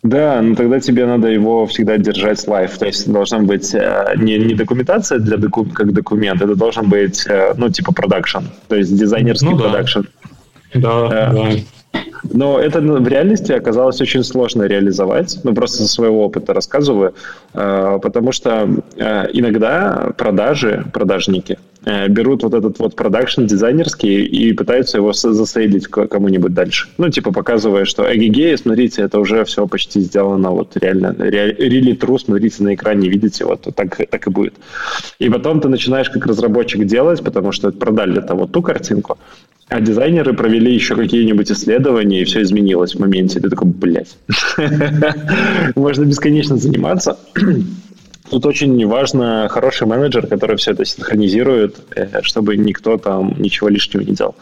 Да, 0.03 0.41
но 0.41 0.55
тогда 0.55 0.79
тебе 0.79 1.05
надо 1.05 1.27
его 1.27 1.65
всегда 1.65 1.97
держать 1.97 2.47
live. 2.47 2.77
То 2.77 2.85
есть 2.85 3.11
должна 3.11 3.39
быть 3.39 3.73
э, 3.73 4.13
не, 4.17 4.37
не 4.37 4.53
документация 4.53 5.19
для 5.19 5.37
доку, 5.37 5.65
как 5.65 5.93
документ, 5.93 6.41
это 6.41 6.55
должен 6.55 6.89
быть, 6.89 7.25
э, 7.27 7.53
ну, 7.57 7.69
типа 7.69 7.93
продакшн, 7.93 8.45
то 8.67 8.75
есть 8.75 8.95
дизайнерский 8.95 9.49
ну, 9.49 9.57
продакшн. 9.57 10.01
Да, 10.73 11.07
да. 11.09 11.33
да. 11.33 11.49
Но 12.33 12.59
это 12.59 12.81
в 12.81 13.07
реальности 13.07 13.51
оказалось 13.51 14.01
очень 14.01 14.23
сложно 14.23 14.63
реализовать. 14.63 15.39
Ну, 15.43 15.53
просто 15.53 15.83
со 15.83 15.87
своего 15.87 16.25
опыта 16.25 16.53
рассказываю. 16.53 17.13
Э, 17.53 17.99
потому 18.01 18.31
что 18.31 18.69
иногда 19.33 20.11
продажи, 20.17 20.85
продажники, 20.93 21.57
Э, 21.57 21.76
берут 22.09 22.43
вот 22.43 22.53
этот 22.53 22.79
вот 22.79 22.95
продакшн 22.95 23.45
дизайнерский 23.45 24.25
и 24.25 24.53
пытаются 24.53 24.97
его 24.97 25.13
засейдить 25.13 25.87
кому-нибудь 25.87 26.53
дальше. 26.53 26.89
Ну, 26.97 27.09
типа 27.09 27.31
показывая, 27.31 27.85
что 27.85 28.03
эгегей, 28.03 28.57
смотрите, 28.57 29.01
это 29.03 29.19
уже 29.19 29.43
все 29.45 29.67
почти 29.67 30.01
сделано 30.01 30.51
вот 30.51 30.75
реально, 30.75 31.15
really 31.17 31.97
true, 31.97 32.17
смотрите 32.19 32.63
на 32.63 32.73
экране, 32.73 33.09
видите, 33.09 33.45
вот 33.45 33.67
так, 33.75 33.97
так 34.09 34.27
и 34.27 34.29
будет. 34.29 34.53
И 35.19 35.29
потом 35.29 35.61
ты 35.61 35.69
начинаешь 35.69 36.09
как 36.09 36.25
разработчик 36.25 36.85
делать, 36.85 37.23
потому 37.23 37.51
что 37.51 37.71
продали-то 37.71 38.35
вот 38.35 38.51
ту 38.51 38.61
картинку, 38.61 39.17
а 39.69 39.81
дизайнеры 39.81 40.33
провели 40.33 40.73
еще 40.73 40.95
какие-нибудь 40.95 41.51
исследования, 41.51 42.21
и 42.21 42.23
все 42.23 42.41
изменилось 42.41 42.95
в 42.95 42.99
моменте. 42.99 43.41
Ты 43.41 43.49
такой, 43.49 43.67
блядь. 43.67 44.17
Можно 45.75 46.05
бесконечно 46.05 46.55
заниматься. 46.55 47.17
Тут 48.29 48.45
очень 48.45 48.85
важно 48.87 49.47
хороший 49.49 49.87
менеджер, 49.87 50.27
который 50.27 50.57
все 50.57 50.71
это 50.71 50.83
синхронизирует, 50.83 51.77
э, 51.95 52.21
чтобы 52.23 52.57
никто 52.57 52.97
там 52.97 53.35
ничего 53.39 53.69
лишнего 53.69 54.01
не 54.01 54.13
делал. 54.13 54.35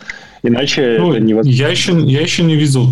Иначе 0.47 0.97
ну, 0.99 1.11
это 1.11 1.19
невозможно. 1.21 1.57
Я 1.57 1.69
еще, 1.69 1.93
я 1.99 2.21
еще 2.21 2.43
не 2.43 2.55
видел 2.55 2.91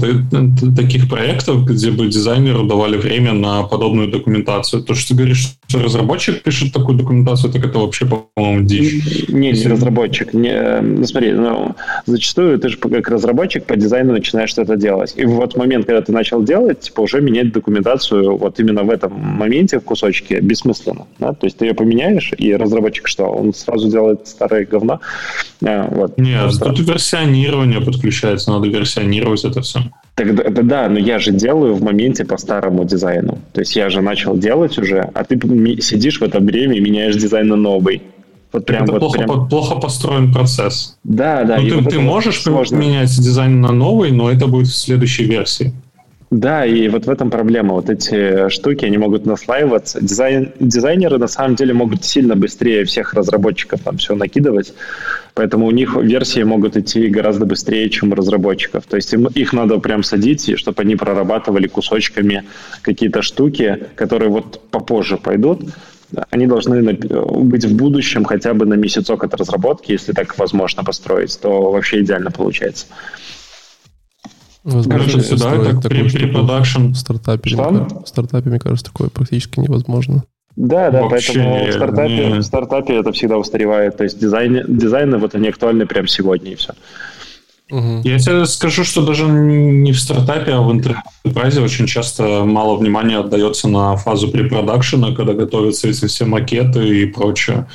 таких 0.76 1.08
проектов, 1.08 1.66
где 1.66 1.92
бы 1.92 2.08
дизайнеру 2.08 2.64
давали 2.64 2.98
время 2.98 3.34
на 3.34 3.64
подобную 3.64 4.10
документацию. 4.10 4.82
То, 4.84 4.96
что 4.96 5.10
ты 5.10 5.16
говоришь, 5.16 5.56
что 5.68 5.80
разработчик 5.80 6.42
пишет 6.42 6.74
такую 6.74 6.98
документацию, 6.98 7.54
так 7.54 7.64
это 7.64 7.78
вообще, 7.78 8.06
по-моему, 8.06 8.66
дичь. 8.66 9.28
Не, 9.30 9.52
не 9.52 9.68
разработчик. 9.68 10.34
Не, 10.34 10.82
ну, 10.82 11.06
смотри, 11.06 11.34
ну, 11.34 11.76
зачастую 12.06 12.58
ты 12.60 12.70
же 12.70 12.78
как 12.78 13.08
разработчик 13.08 13.66
по 13.66 13.76
дизайну 13.76 14.14
начинаешь 14.14 14.50
что-то 14.50 14.76
делать. 14.76 15.14
И 15.16 15.26
вот 15.26 15.54
в 15.54 15.58
момент, 15.58 15.86
когда 15.86 16.02
ты 16.02 16.12
начал 16.12 16.42
делать, 16.44 16.82
типа 16.82 17.02
уже 17.02 17.22
менять 17.22 17.52
документацию 17.52 18.36
вот 18.36 18.60
именно 18.60 18.84
в 18.84 18.90
этом 18.90 19.14
моменте 19.14 19.80
в 19.80 19.84
кусочке 19.84 20.40
бессмысленно. 20.40 21.06
Да? 21.20 21.34
То 21.34 21.46
есть 21.46 21.58
ты 21.58 21.66
ее 21.66 21.74
поменяешь, 21.76 22.32
и 22.36 22.56
разработчик 22.56 23.08
что? 23.08 23.26
Он 23.26 23.54
сразу 23.54 23.90
делает 23.90 24.28
старое 24.28 24.66
говно. 24.66 25.02
А, 25.64 25.88
вот. 25.92 26.18
Нет, 26.18 26.42
Просто... 26.42 26.66
тут 26.74 26.80
версионирование 26.80 27.43
версионирование 27.44 27.82
подключается, 27.82 28.52
надо 28.52 28.68
версионировать 28.68 29.46
это 29.46 29.62
все. 29.62 29.80
Тогда, 30.16 30.44
да, 30.50 30.62
да, 30.62 30.90
но 30.90 31.00
я 31.00 31.20
же 31.20 31.32
делаю 31.32 31.74
в 31.76 31.84
моменте 31.84 32.26
по 32.26 32.38
старому 32.38 32.86
дизайну. 32.86 33.40
То 33.54 33.62
есть 33.62 33.76
я 33.76 33.90
же 33.90 34.02
начал 34.02 34.38
делать 34.38 34.78
уже, 34.78 35.10
а 35.14 35.24
ты 35.24 35.40
сидишь 35.82 36.20
в 36.20 36.24
это 36.24 36.40
время 36.40 36.78
и 36.78 36.80
меняешь 36.80 37.16
дизайн 37.16 37.48
на 37.48 37.56
новый. 37.56 38.02
Вот 38.52 38.66
прям, 38.66 38.84
это 38.84 38.92
вот 38.94 39.00
плохо, 39.00 39.18
прям... 39.18 39.50
плохо 39.50 39.76
построен 39.76 40.32
процесс. 40.32 40.98
Да, 41.04 41.44
да. 41.44 41.58
Ну, 41.60 41.68
ты, 41.68 41.76
вот 41.76 41.90
ты 41.90 42.00
можешь 42.00 42.42
сложно. 42.42 42.78
менять 42.78 43.10
дизайн 43.10 43.62
на 43.62 43.72
новый, 43.72 44.12
но 44.12 44.30
это 44.30 44.48
будет 44.48 44.68
в 44.68 44.76
следующей 44.76 45.26
версии. 45.26 45.74
Да, 46.30 46.66
и 46.66 46.88
вот 46.88 47.06
в 47.06 47.10
этом 47.10 47.30
проблема. 47.30 47.74
Вот 47.74 47.90
эти 47.90 48.50
штуки, 48.50 48.86
они 48.86 48.98
могут 48.98 49.26
наслаиваться. 49.26 50.00
Дизайн, 50.02 50.52
дизайнеры 50.60 51.18
на 51.20 51.28
самом 51.28 51.56
деле 51.56 51.74
могут 51.74 52.04
сильно 52.06 52.36
быстрее 52.36 52.86
всех 52.86 53.14
разработчиков 53.14 53.82
там 53.82 53.98
все 53.98 54.16
накидывать, 54.16 54.74
поэтому 55.34 55.68
у 55.68 55.72
них 55.72 55.96
версии 55.96 56.44
могут 56.44 56.78
идти 56.78 57.08
гораздо 57.08 57.46
быстрее, 57.46 57.90
чем 57.90 58.12
у 58.12 58.16
разработчиков. 58.16 58.86
То 58.86 58.96
есть 58.96 59.14
им, 59.14 59.28
их 59.28 59.54
надо 59.54 59.80
прям 59.80 60.04
садить, 60.04 60.58
чтобы 60.58 60.82
они 60.82 60.96
прорабатывали 60.96 61.68
кусочками 61.68 62.44
какие-то 62.82 63.22
штуки, 63.22 63.88
которые 63.96 64.30
вот 64.30 64.62
попозже 64.70 65.18
пойдут. 65.18 65.62
Они 66.30 66.46
должны 66.46 66.94
быть 66.94 67.66
в 67.66 67.76
будущем 67.76 68.24
хотя 68.24 68.54
бы 68.54 68.66
на 68.66 68.76
месяцок 68.76 69.24
от 69.24 69.34
разработки, 69.34 69.92
если 69.92 70.14
так 70.14 70.38
возможно 70.38 70.84
построить, 70.84 71.40
то 71.42 71.72
вообще 71.72 72.02
идеально 72.02 72.30
получается. 72.30 72.86
Возможно, 74.64 74.92
Короче, 74.92 75.22
сюда 75.22 75.56
это 75.56 75.90
при, 75.90 76.10
при 76.10 76.32
продакшн. 76.32 76.92
В 76.92 76.96
стартапе, 76.96 77.50
в 77.50 78.08
стартапе, 78.08 78.50
мне 78.50 78.60
кажется, 78.60 78.86
такое 78.86 79.10
практически 79.10 79.60
невозможно. 79.60 80.24
Да, 80.56 80.92
да, 80.92 81.04
Вообще 81.04 81.34
поэтому 81.34 81.66
в 81.66 81.74
стартапе, 81.74 82.28
не... 82.28 82.40
в 82.40 82.44
стартапе 82.44 82.96
это 82.98 83.12
всегда 83.12 83.38
устаревает. 83.38 83.98
То 83.98 84.04
есть 84.04 84.20
дизайн, 84.20 84.64
дизайны 84.68 85.18
вот 85.18 85.34
они 85.36 85.50
актуальны 85.50 85.86
прямо 85.86 86.08
сегодня 86.08 86.52
и 86.52 86.56
все. 86.56 86.74
Угу. 87.72 88.02
Я 88.04 88.20
тебе 88.20 88.46
скажу, 88.46 88.84
что 88.84 89.04
даже 89.04 89.26
не 89.26 89.94
в 89.94 90.00
стартапе, 90.00 90.52
а 90.52 90.62
в 90.62 90.72
интерпрайзе 90.72 91.62
очень 91.62 91.88
часто 91.88 92.44
мало 92.46 92.76
внимания 92.76 93.18
отдается 93.18 93.68
на 93.68 93.96
фазу 93.96 94.28
препродакшена, 94.28 95.16
когда 95.16 95.34
готовятся 95.34 95.88
эти 95.88 96.06
все 96.06 96.26
макеты 96.26 96.88
и 96.88 97.06
прочее 97.06 97.68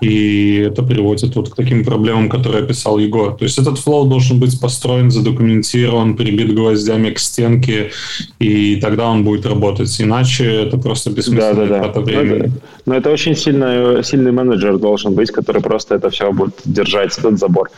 и 0.00 0.66
это 0.70 0.82
приводит 0.82 1.36
вот 1.36 1.50
к 1.50 1.56
таким 1.56 1.84
проблемам, 1.84 2.28
которые 2.28 2.64
описал 2.64 2.98
Егор. 2.98 3.34
То 3.36 3.44
есть 3.44 3.58
этот 3.58 3.78
flow 3.78 4.06
должен 4.06 4.38
быть 4.38 4.60
построен, 4.60 5.10
задокументирован, 5.10 6.16
прибит 6.16 6.54
гвоздями 6.54 7.10
к 7.10 7.18
стенке, 7.18 7.90
и 8.38 8.76
тогда 8.76 9.08
он 9.08 9.24
будет 9.24 9.46
работать. 9.46 10.00
Иначе 10.00 10.44
это 10.44 10.76
просто 10.76 11.10
бессмысленная 11.10 11.66
да, 11.66 11.80
да, 11.80 11.92
да. 11.92 12.00
времени. 12.00 12.36
Это, 12.36 12.50
но 12.84 12.94
это 12.94 13.10
очень 13.10 13.34
сильный, 13.34 14.04
сильный 14.04 14.32
менеджер 14.32 14.78
должен 14.78 15.14
быть, 15.14 15.30
который 15.30 15.62
просто 15.62 15.94
это 15.94 16.10
все 16.10 16.32
будет 16.32 16.54
держать, 16.64 17.18
этот 17.18 17.38
забор. 17.38 17.70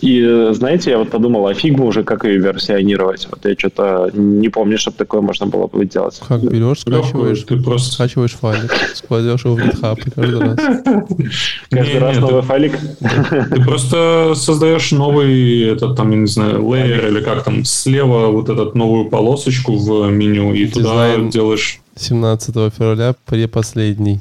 И 0.00 0.48
знаете, 0.52 0.90
я 0.90 0.98
вот 0.98 1.10
подумал, 1.10 1.46
а 1.46 1.54
фигму 1.54 1.86
уже 1.86 2.04
как 2.04 2.24
ее 2.24 2.38
версионировать? 2.38 3.26
Вот 3.30 3.44
я 3.44 3.54
что-то 3.56 4.10
не 4.12 4.48
помню, 4.48 4.78
чтобы 4.78 4.96
такое 4.96 5.22
можно 5.22 5.46
было 5.46 5.66
бы 5.66 5.86
делать. 5.86 6.20
Как 6.28 6.42
берешь, 6.42 6.80
скачиваешь, 6.80 7.42
ты 7.42 7.56
просто 7.56 7.92
скачиваешь 7.92 8.32
файлик, 8.32 8.72
складешь 8.94 9.44
его 9.44 9.56
в 9.56 9.60
GitHub 9.60 9.98
каждый 10.14 10.40
раз. 10.40 10.58
Каждый 11.70 11.98
раз 11.98 12.18
новый 12.18 12.42
файлик. 12.42 12.78
Ты 13.00 13.64
просто 13.64 14.32
создаешь 14.34 14.92
новый, 14.92 15.72
этот 15.72 15.96
там, 15.96 16.10
я 16.10 16.16
не 16.18 16.26
знаю, 16.26 16.66
лейер 16.66 17.08
или 17.08 17.20
как 17.20 17.44
там, 17.44 17.64
слева 17.64 18.28
вот 18.28 18.48
этот 18.48 18.74
новую 18.74 19.10
полосочку 19.10 19.76
в 19.76 20.10
меню, 20.10 20.52
и 20.52 20.66
туда 20.66 21.16
делаешь... 21.18 21.80
17 21.96 22.54
февраля 22.74 23.14
предпоследний. 23.26 24.20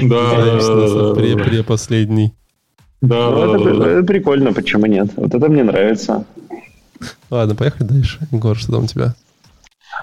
Да, 0.00 1.14
предпоследний. 1.14 2.32
Да, 3.00 3.30
ну, 3.30 3.54
это, 3.54 3.78
да, 3.80 3.90
это 3.90 4.02
прикольно, 4.04 4.52
почему 4.52 4.86
нет? 4.86 5.10
Вот 5.16 5.34
это 5.34 5.48
мне 5.48 5.64
нравится. 5.64 6.24
Ладно, 7.30 7.56
поехали 7.56 7.88
дальше. 7.88 8.20
Егор, 8.30 8.56
что 8.56 8.72
там 8.72 8.84
у 8.84 8.86
тебя? 8.86 9.14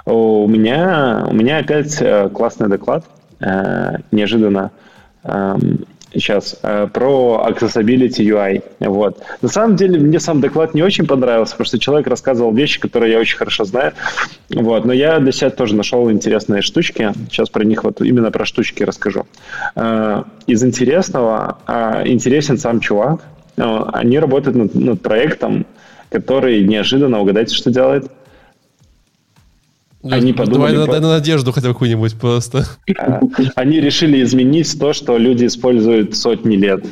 У 0.05 0.47
меня, 0.47 1.25
у 1.29 1.33
меня 1.33 1.59
опять 1.59 2.01
э, 2.01 2.29
классный 2.29 2.67
доклад. 2.67 3.05
Э, 3.39 3.97
неожиданно. 4.11 4.71
Сейчас 6.11 6.57
э, 6.63 6.87
про 6.91 7.45
Accessibility 7.49 8.23
UI. 8.25 8.63
Вот. 8.79 9.21
На 9.41 9.47
самом 9.47 9.75
деле, 9.75 9.99
мне 9.99 10.19
сам 10.19 10.41
доклад 10.41 10.73
не 10.73 10.81
очень 10.81 11.05
понравился, 11.05 11.53
потому 11.53 11.65
что 11.65 11.79
человек 11.79 12.07
рассказывал 12.07 12.51
вещи, 12.51 12.79
которые 12.79 13.13
я 13.13 13.19
очень 13.19 13.37
хорошо 13.37 13.63
знаю. 13.63 13.93
Вот. 14.49 14.85
Но 14.85 14.93
я 14.93 15.19
для 15.19 15.31
себя 15.31 15.51
тоже 15.51 15.75
нашел 15.75 16.09
интересные 16.09 16.63
штучки. 16.63 17.11
Сейчас 17.29 17.49
про 17.49 17.63
них 17.63 17.83
вот 17.83 18.01
именно 18.01 18.31
про 18.31 18.45
штучки 18.45 18.81
расскажу. 18.81 19.27
Э, 19.75 20.23
из 20.47 20.63
интересного, 20.63 21.59
а, 21.67 22.01
интересен 22.05 22.57
сам 22.57 22.79
чувак. 22.79 23.21
Они 23.57 24.17
работают 24.17 24.55
над, 24.55 24.73
над 24.75 25.01
проектом, 25.01 25.65
который 26.09 26.63
неожиданно, 26.63 27.19
угадайте, 27.19 27.55
что 27.55 27.71
делает? 27.71 28.09
Они 30.03 30.33
подумали... 30.33 30.73
Давай 30.73 30.87
по... 30.87 30.99
на 30.99 31.09
надежду 31.09 31.51
хотя 31.51 31.67
бы 31.67 31.73
какую-нибудь 31.73 32.15
просто. 32.15 32.65
Они 33.55 33.81
решили 33.81 34.23
изменить 34.23 34.79
то, 34.79 34.93
что 34.93 35.17
люди 35.17 35.45
используют 35.45 36.15
сотни 36.15 36.55
лет. 36.55 36.85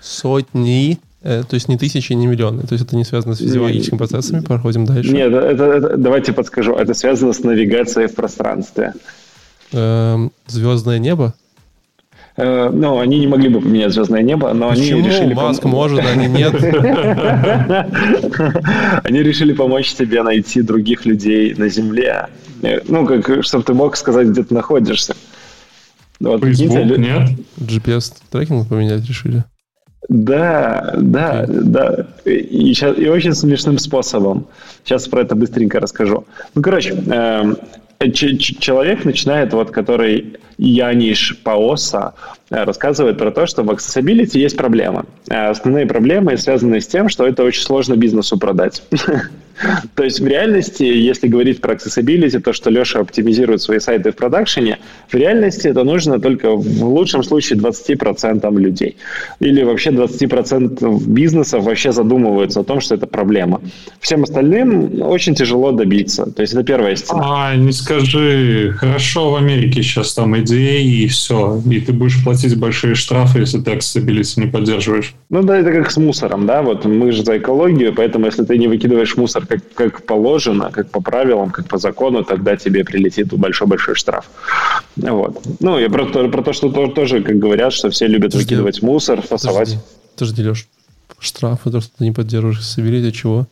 Сотни? 0.00 0.98
Э, 1.22 1.44
то 1.48 1.54
есть 1.54 1.68
не 1.68 1.76
тысячи, 1.76 2.12
не 2.14 2.26
миллионы. 2.26 2.62
То 2.62 2.72
есть 2.72 2.84
это 2.84 2.96
не 2.96 3.04
связано 3.04 3.34
с 3.34 3.38
физиологическими 3.38 3.98
процессами. 3.98 4.40
Проходим 4.40 4.86
дальше. 4.86 5.12
Нет, 5.12 5.32
это, 5.32 5.64
это, 5.64 5.96
давайте 5.96 6.32
подскажу. 6.32 6.74
Это 6.74 6.94
связано 6.94 7.32
с 7.32 7.40
навигацией 7.40 8.08
в 8.08 8.14
пространстве. 8.14 8.94
Эм, 9.72 10.32
звездное 10.46 10.98
небо? 10.98 11.34
Э, 12.36 12.70
ну, 12.72 12.98
они 12.98 13.18
не 13.18 13.26
могли 13.26 13.48
бы 13.48 13.60
поменять 13.60 13.92
звездное 13.92 14.22
небо, 14.22 14.52
но 14.52 14.70
Почему? 14.70 14.98
они 14.98 15.08
решили... 15.08 15.34
Маск 15.34 15.62
пом... 15.62 15.72
может, 15.72 16.04
они 16.04 16.28
нет. 16.28 16.54
Они 19.04 19.22
решили 19.22 19.52
помочь 19.52 19.92
тебе 19.92 20.22
найти 20.22 20.62
других 20.62 21.04
людей 21.04 21.54
на 21.54 21.68
Земле. 21.68 22.28
Э, 22.62 22.80
ну, 22.88 23.06
как, 23.06 23.44
чтобы 23.44 23.64
ты 23.64 23.74
мог 23.74 23.96
сказать, 23.96 24.28
где 24.28 24.42
ты 24.42 24.54
находишься. 24.54 25.14
Вот, 26.20 26.42
Facebook, 26.42 26.98
нет? 26.98 27.30
GPS-трекинг 27.58 28.68
поменять 28.68 29.06
решили? 29.06 29.44
Да, 30.08 30.94
да, 30.98 31.46
да. 31.48 32.06
И, 32.24 32.74
сейчас, 32.74 32.98
и 32.98 33.08
очень 33.08 33.34
смешным 33.34 33.78
способом. 33.78 34.46
Сейчас 34.84 35.06
про 35.06 35.22
это 35.22 35.36
быстренько 35.36 35.80
расскажу. 35.80 36.24
Ну, 36.54 36.62
короче, 36.62 36.94
э, 36.94 37.54
человек 38.10 39.04
начинает, 39.04 39.52
вот, 39.52 39.70
который 39.70 40.38
Яниш 40.58 41.38
Паоса, 41.42 42.14
э, 42.50 42.64
рассказывает 42.64 43.18
про 43.18 43.30
то, 43.30 43.46
что 43.46 43.62
в 43.62 43.70
accessibility 43.70 44.38
есть 44.38 44.56
проблема. 44.56 45.06
Э, 45.28 45.50
основные 45.50 45.86
проблемы 45.86 46.36
связаны 46.36 46.80
с 46.80 46.86
тем, 46.86 47.08
что 47.08 47.26
это 47.26 47.42
очень 47.44 47.62
сложно 47.62 47.96
бизнесу 47.96 48.38
продать. 48.38 48.82
То 49.94 50.04
есть 50.04 50.20
в 50.20 50.26
реальности, 50.26 50.82
если 50.82 51.28
говорить 51.28 51.60
про 51.60 51.74
accessibility, 51.74 52.40
то, 52.40 52.52
что 52.52 52.70
Леша 52.70 53.00
оптимизирует 53.00 53.62
свои 53.62 53.78
сайты 53.78 54.10
в 54.10 54.16
продакшене, 54.16 54.78
в 55.08 55.14
реальности 55.14 55.68
это 55.68 55.84
нужно 55.84 56.20
только 56.20 56.50
в 56.50 56.84
лучшем 56.84 57.22
случае 57.22 57.58
20% 57.58 58.58
людей. 58.58 58.96
Или 59.40 59.62
вообще 59.62 59.90
20% 59.90 61.04
бизнесов 61.06 61.64
вообще 61.64 61.92
задумываются 61.92 62.60
о 62.60 62.64
том, 62.64 62.80
что 62.80 62.94
это 62.94 63.06
проблема. 63.06 63.60
Всем 64.00 64.22
остальным 64.22 65.02
очень 65.02 65.34
тяжело 65.34 65.72
добиться. 65.72 66.26
То 66.26 66.42
есть 66.42 66.54
это 66.54 66.62
первая 66.62 66.96
стена. 66.96 67.22
А, 67.24 67.56
не 67.56 67.72
скажи, 67.72 68.74
хорошо 68.78 69.30
в 69.30 69.36
Америке 69.36 69.82
сейчас 69.82 70.14
там 70.14 70.38
идеи 70.38 71.02
и 71.02 71.06
все. 71.06 71.60
И 71.70 71.80
ты 71.80 71.92
будешь 71.92 72.22
платить 72.22 72.56
большие 72.56 72.94
штрафы, 72.94 73.40
если 73.40 73.60
ты 73.60 73.72
accessibility 73.72 74.40
не 74.40 74.46
поддерживаешь. 74.46 75.14
Ну 75.30 75.42
да, 75.42 75.58
это 75.58 75.72
как 75.72 75.90
с 75.90 75.96
мусором, 75.96 76.46
да, 76.46 76.62
вот 76.62 76.84
мы 76.84 77.12
же 77.12 77.24
за 77.24 77.38
экологию, 77.38 77.94
поэтому 77.94 78.26
если 78.26 78.44
ты 78.44 78.58
не 78.58 78.68
выкидываешь 78.68 79.16
мусор 79.16 79.46
как, 79.52 79.74
как 79.74 80.06
положено, 80.06 80.70
как 80.70 80.90
по 80.90 81.00
правилам, 81.00 81.50
как 81.50 81.68
по 81.68 81.78
закону, 81.78 82.24
тогда 82.24 82.56
тебе 82.56 82.84
прилетит 82.84 83.32
большой-большой 83.32 83.94
штраф. 83.94 84.30
Вот. 84.96 85.42
Ну, 85.60 85.78
я 85.78 85.90
про, 85.90 86.06
про 86.06 86.42
то, 86.42 86.52
что 86.52 86.70
тоже, 86.88 87.22
как 87.22 87.38
говорят, 87.38 87.72
что 87.72 87.90
все 87.90 88.06
любят 88.06 88.32
подожди, 88.32 88.44
выкидывать 88.44 88.82
мусор, 88.82 89.20
фасовать. 89.22 89.78
Подожди, 90.14 90.42
Леш, 90.42 90.68
штрафы, 91.18 91.70
то, 91.70 91.80
что 91.80 91.90
ты 91.98 92.04
не 92.04 92.12
поддерживаешь, 92.12 92.64
собери 92.64 93.00
для 93.00 93.12
чего? 93.12 93.46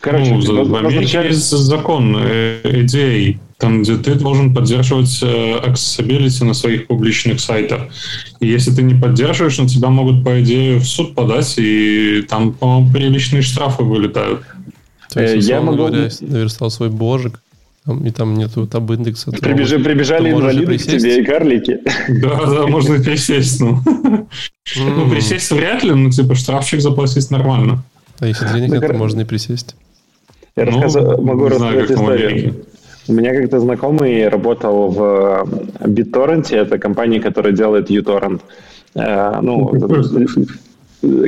Короче, 0.00 0.34
ну, 0.34 0.64
в 0.64 0.76
Америке 0.76 1.22
есть 1.24 1.50
закон 1.50 2.16
э, 2.16 2.60
идей, 2.64 3.40
там, 3.58 3.82
где 3.82 3.96
ты 3.96 4.14
должен 4.14 4.54
поддерживать 4.54 5.18
э, 5.22 5.58
accessibility 5.58 6.44
на 6.44 6.54
своих 6.54 6.86
публичных 6.86 7.40
сайтах. 7.40 7.82
И 8.38 8.46
если 8.46 8.70
ты 8.70 8.82
не 8.82 8.94
поддерживаешь, 8.94 9.58
на 9.58 9.68
тебя 9.68 9.88
могут, 9.88 10.24
по 10.24 10.40
идее, 10.40 10.78
в 10.78 10.84
суд 10.84 11.16
подать, 11.16 11.54
и 11.56 12.24
там, 12.28 12.52
по-моему, 12.52 12.92
приличные 12.92 13.42
штрафы 13.42 13.82
вылетают. 13.82 14.42
То 15.10 15.22
есть, 15.22 15.48
я 15.48 15.60
могу... 15.60 15.78
говоря, 15.78 16.08
наверстал 16.20 16.70
свой 16.70 16.90
божик, 16.90 17.40
и 18.04 18.10
там 18.10 18.34
нету 18.34 18.66
таб 18.66 18.90
индекса. 18.90 19.30
Прибеж... 19.30 19.70
То, 19.70 19.78
Прибежали 19.78 20.30
инвалиды 20.30 20.76
к 20.76 20.82
тебе 20.82 21.20
и 21.20 21.24
карлики. 21.24 21.80
Да, 22.08 22.44
да, 22.44 22.66
можно 22.66 23.02
присесть, 23.02 23.60
ну. 23.60 23.80
Ну, 24.76 25.10
присесть 25.10 25.50
вряд 25.50 25.82
ли, 25.82 25.92
но 25.92 26.10
типа 26.10 26.34
штрафчик 26.34 26.80
заплатить 26.80 27.30
нормально. 27.30 27.82
А 28.20 28.26
если 28.26 28.46
денег 28.48 28.72
нет, 28.72 28.94
можно 28.94 29.22
и 29.22 29.24
присесть. 29.24 29.74
Я 30.56 30.66
ну, 30.66 31.22
могу 31.22 31.48
рассказать 31.48 31.90
историю. 31.90 32.64
У 33.06 33.12
меня 33.14 33.34
как-то 33.34 33.58
знакомый 33.60 34.28
работал 34.28 34.90
в 34.90 35.48
BitTorrent, 35.80 36.54
это 36.54 36.78
компания, 36.78 37.20
которая 37.20 37.54
делает 37.54 37.90
uTorrent. 37.90 38.42
Э, 38.94 39.40
ну, 39.40 39.72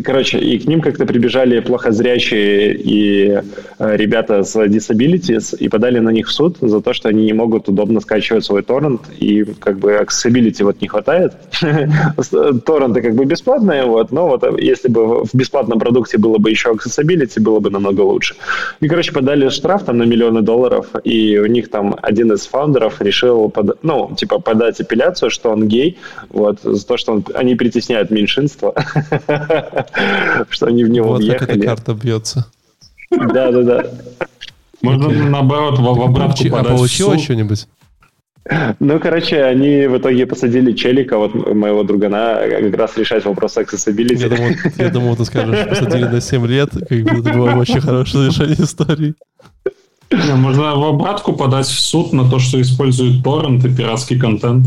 Короче, 0.04 0.38
и 0.38 0.58
к 0.58 0.66
ним 0.66 0.80
как-то 0.80 1.06
прибежали 1.06 1.60
плохозрячие 1.60 2.74
и 2.74 3.40
э, 3.78 3.96
ребята 3.96 4.42
с 4.42 4.56
disabilities 4.56 5.56
и 5.56 5.68
подали 5.68 6.00
на 6.00 6.10
них 6.10 6.26
в 6.26 6.32
суд 6.32 6.56
за 6.60 6.80
то, 6.80 6.92
что 6.92 7.08
они 7.08 7.24
не 7.24 7.32
могут 7.32 7.68
удобно 7.68 8.00
скачивать 8.00 8.44
свой 8.44 8.62
торрент, 8.62 9.02
и 9.18 9.44
как 9.44 9.78
бы 9.78 9.92
accessibility 9.92 10.64
вот 10.64 10.80
не 10.80 10.88
хватает. 10.88 11.34
Торренты 12.64 13.00
как 13.00 13.14
бы 13.14 13.24
бесплатные, 13.24 13.84
вот, 13.84 14.10
но 14.10 14.28
вот 14.28 14.60
если 14.60 14.88
бы 14.88 15.24
в 15.24 15.34
бесплатном 15.34 15.78
продукте 15.78 16.18
было 16.18 16.38
бы 16.38 16.50
еще 16.50 16.70
accessibility, 16.70 17.40
было 17.40 17.60
бы 17.60 17.70
намного 17.70 18.00
лучше. 18.00 18.34
И, 18.80 18.88
короче, 18.88 19.12
подали 19.12 19.48
штраф 19.50 19.84
там 19.84 19.98
на 19.98 20.02
миллионы 20.02 20.42
долларов, 20.42 20.86
и 21.04 21.38
у 21.38 21.46
них 21.46 21.70
там 21.70 21.96
один 22.02 22.32
из 22.32 22.46
фаундеров 22.46 23.00
решил, 23.00 23.48
под, 23.48 23.82
ну, 23.84 24.10
типа, 24.16 24.40
подать 24.40 24.80
апелляцию, 24.80 25.30
что 25.30 25.50
он 25.50 25.68
гей, 25.68 25.96
вот, 26.28 26.58
за 26.62 26.84
то, 26.84 26.96
что 26.96 27.12
он, 27.12 27.24
они 27.34 27.54
притесняют 27.54 28.10
меньшинство. 28.10 28.74
что 30.48 30.66
они 30.66 30.84
в 30.84 30.88
него 30.88 31.08
вот 31.08 31.18
въехали. 31.20 31.38
как 31.38 31.56
эта 31.56 31.66
карта 31.66 31.94
бьется. 31.94 32.46
Да, 33.10 33.50
да, 33.50 33.62
да. 33.62 33.84
Можно 34.82 35.08
наоборот 35.28 35.78
в 35.78 35.88
обратку 35.88 36.44
А 36.56 36.64
получилось 36.64 37.22
что-нибудь? 37.22 37.66
Ну, 38.80 38.98
короче, 38.98 39.44
они 39.44 39.86
в 39.86 39.98
итоге 39.98 40.26
посадили 40.26 40.72
челика, 40.72 41.18
вот 41.18 41.34
моего 41.34 41.82
другана, 41.82 42.40
как 42.48 42.74
раз 42.74 42.96
решать 42.96 43.24
вопрос 43.24 43.56
accessibility. 43.58 44.16
Я 44.16 44.28
думал, 44.28 44.50
я 44.76 44.88
думал 44.88 45.16
ты 45.16 45.24
скажешь, 45.24 45.68
посадили 45.68 46.04
на 46.04 46.20
7 46.20 46.46
лет, 46.46 46.70
как 46.70 46.98
бы 47.02 47.20
это 47.20 47.32
было 47.32 47.52
очень 47.52 47.80
хорошее 47.80 48.28
решение 48.28 48.56
истории. 48.62 49.14
Можно 50.12 50.74
в 50.74 50.84
обратку 50.84 51.32
подать 51.32 51.66
в 51.66 51.80
суд 51.80 52.12
на 52.12 52.28
то, 52.28 52.40
что 52.40 52.60
используют 52.60 53.22
торрент 53.22 53.64
и 53.64 53.74
пиратский 53.74 54.18
контент. 54.18 54.66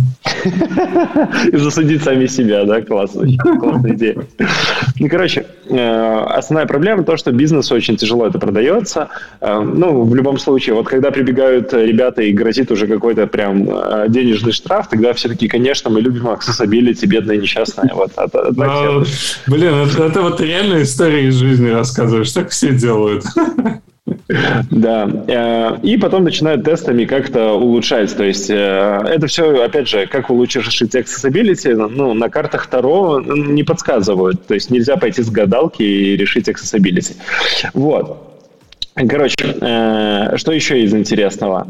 И 1.51 1.57
засудить 1.57 2.01
сами 2.03 2.27
себя, 2.27 2.63
да? 2.63 2.81
Классно. 2.81 3.27
Классная 3.59 3.93
идея. 3.93 4.25
Ну, 4.99 5.09
короче, 5.09 5.45
э, 5.69 6.25
основная 6.29 6.65
проблема 6.65 7.03
то, 7.03 7.17
что 7.17 7.31
бизнесу 7.31 7.75
очень 7.75 7.97
тяжело 7.97 8.25
это 8.25 8.39
продается. 8.39 9.09
Э, 9.41 9.59
ну, 9.59 10.03
в 10.03 10.15
любом 10.15 10.37
случае, 10.37 10.75
вот 10.75 10.87
когда 10.87 11.11
прибегают 11.11 11.73
ребята 11.73 12.21
и 12.21 12.31
грозит 12.31 12.71
уже 12.71 12.87
какой-то 12.87 13.27
прям 13.27 13.67
э, 13.69 14.05
денежный 14.07 14.53
штраф, 14.53 14.87
тогда 14.87 15.11
все 15.13 15.27
таки 15.27 15.49
конечно, 15.49 15.89
мы 15.89 15.99
любим 15.99 16.27
accessibility, 16.27 17.05
бедная 17.05 17.37
несчастная. 17.37 17.91
Вот, 17.93 18.11
а, 18.15 18.27
а, 18.33 19.03
блин, 19.47 19.73
это, 19.73 20.03
это 20.03 20.21
вот 20.21 20.39
реальная 20.39 20.83
история 20.83 21.27
из 21.27 21.35
жизни 21.35 21.69
рассказываешь, 21.69 22.31
так 22.31 22.49
все 22.49 22.73
делают. 22.73 23.25
Да. 24.71 25.09
Э, 25.27 25.77
и 25.83 25.97
потом 25.97 26.23
начинают 26.23 26.63
тестами 26.63 27.05
как-то 27.05 27.53
улучшать. 27.53 28.15
То 28.15 28.23
есть 28.23 28.49
э, 28.49 29.01
это 29.05 29.27
все, 29.27 29.63
опять 29.63 29.87
же, 29.87 30.07
как 30.07 30.29
улучшить 30.29 30.95
accessibility, 30.95 31.73
ну, 31.73 32.13
на 32.13 32.29
картах 32.29 32.67
Таро 32.67 33.21
не 33.21 33.63
подсказывают. 33.63 34.45
То 34.47 34.53
есть 34.53 34.69
нельзя 34.69 34.97
пойти 34.97 35.21
с 35.21 35.29
гадалки 35.29 35.83
и 35.83 36.17
решить 36.17 36.47
accessibility. 36.47 37.15
Вот. 37.73 38.29
Короче, 38.95 39.55
э, 39.59 40.37
что 40.37 40.51
еще 40.51 40.83
из 40.83 40.93
интересного? 40.93 41.67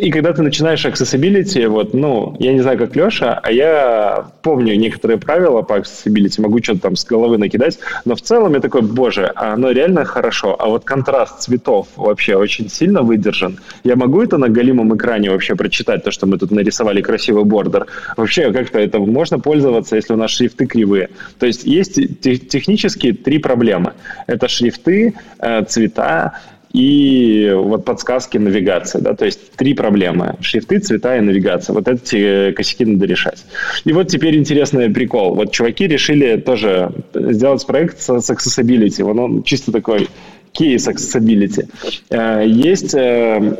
И 0.00 0.10
когда 0.10 0.32
ты 0.32 0.42
начинаешь 0.42 0.86
accessibility, 0.86 1.68
вот, 1.68 1.92
ну, 1.92 2.34
я 2.38 2.54
не 2.54 2.60
знаю, 2.60 2.78
как 2.78 2.96
Леша, 2.96 3.38
а 3.42 3.52
я 3.52 4.26
помню 4.40 4.74
некоторые 4.74 5.18
правила 5.18 5.60
по 5.60 5.74
accessibility, 5.74 6.40
могу 6.40 6.62
что-то 6.62 6.80
там 6.80 6.96
с 6.96 7.04
головы 7.04 7.36
накидать, 7.36 7.78
но 8.06 8.14
в 8.14 8.22
целом 8.22 8.54
я 8.54 8.60
такой, 8.60 8.80
боже, 8.80 9.30
оно 9.34 9.72
реально 9.72 10.06
хорошо, 10.06 10.56
а 10.58 10.68
вот 10.68 10.84
контраст 10.84 11.40
цветов 11.40 11.88
вообще 11.96 12.36
очень 12.36 12.70
сильно 12.70 13.02
выдержан. 13.02 13.58
Я 13.84 13.96
могу 13.96 14.22
это 14.22 14.38
на 14.38 14.48
голимом 14.48 14.96
экране 14.96 15.30
вообще 15.30 15.54
прочитать, 15.54 16.04
то, 16.04 16.10
что 16.10 16.26
мы 16.26 16.38
тут 16.38 16.50
нарисовали 16.50 17.02
красивый 17.02 17.44
бордер? 17.44 17.86
Вообще 18.16 18.52
как-то 18.52 18.78
это 18.78 18.98
можно 18.98 19.38
пользоваться, 19.38 19.96
если 19.96 20.14
у 20.14 20.16
нас 20.16 20.30
шрифты 20.30 20.64
кривые. 20.64 21.10
То 21.38 21.44
есть 21.44 21.64
есть 21.64 22.20
технически 22.22 23.12
три 23.12 23.38
проблемы. 23.38 23.92
Это 24.26 24.48
шрифты, 24.48 25.14
э, 25.38 25.64
цвета 25.64 26.32
и 26.76 27.50
вот 27.54 27.86
подсказки 27.86 28.36
навигации, 28.36 29.00
да, 29.00 29.14
то 29.14 29.24
есть 29.24 29.52
три 29.52 29.72
проблемы. 29.72 30.36
Шрифты, 30.42 30.78
цвета 30.78 31.16
и 31.16 31.20
навигация. 31.20 31.72
Вот 31.72 31.88
эти 31.88 32.52
косяки 32.52 32.84
надо 32.84 33.06
решать. 33.06 33.46
И 33.86 33.92
вот 33.94 34.08
теперь 34.08 34.36
интересный 34.36 34.90
прикол. 34.90 35.34
Вот 35.34 35.52
чуваки 35.52 35.86
решили 35.86 36.36
тоже 36.36 36.92
сделать 37.14 37.66
проект 37.66 37.98
с, 38.02 38.20
с 38.20 38.30
accessibility. 38.30 39.02
Вот 39.04 39.16
он 39.16 39.42
чисто 39.42 39.72
такой 39.72 40.08
кейс 40.52 40.86
accessibility. 40.86 41.66
Э, 42.10 42.44
есть 42.46 42.94
э, 42.94 43.56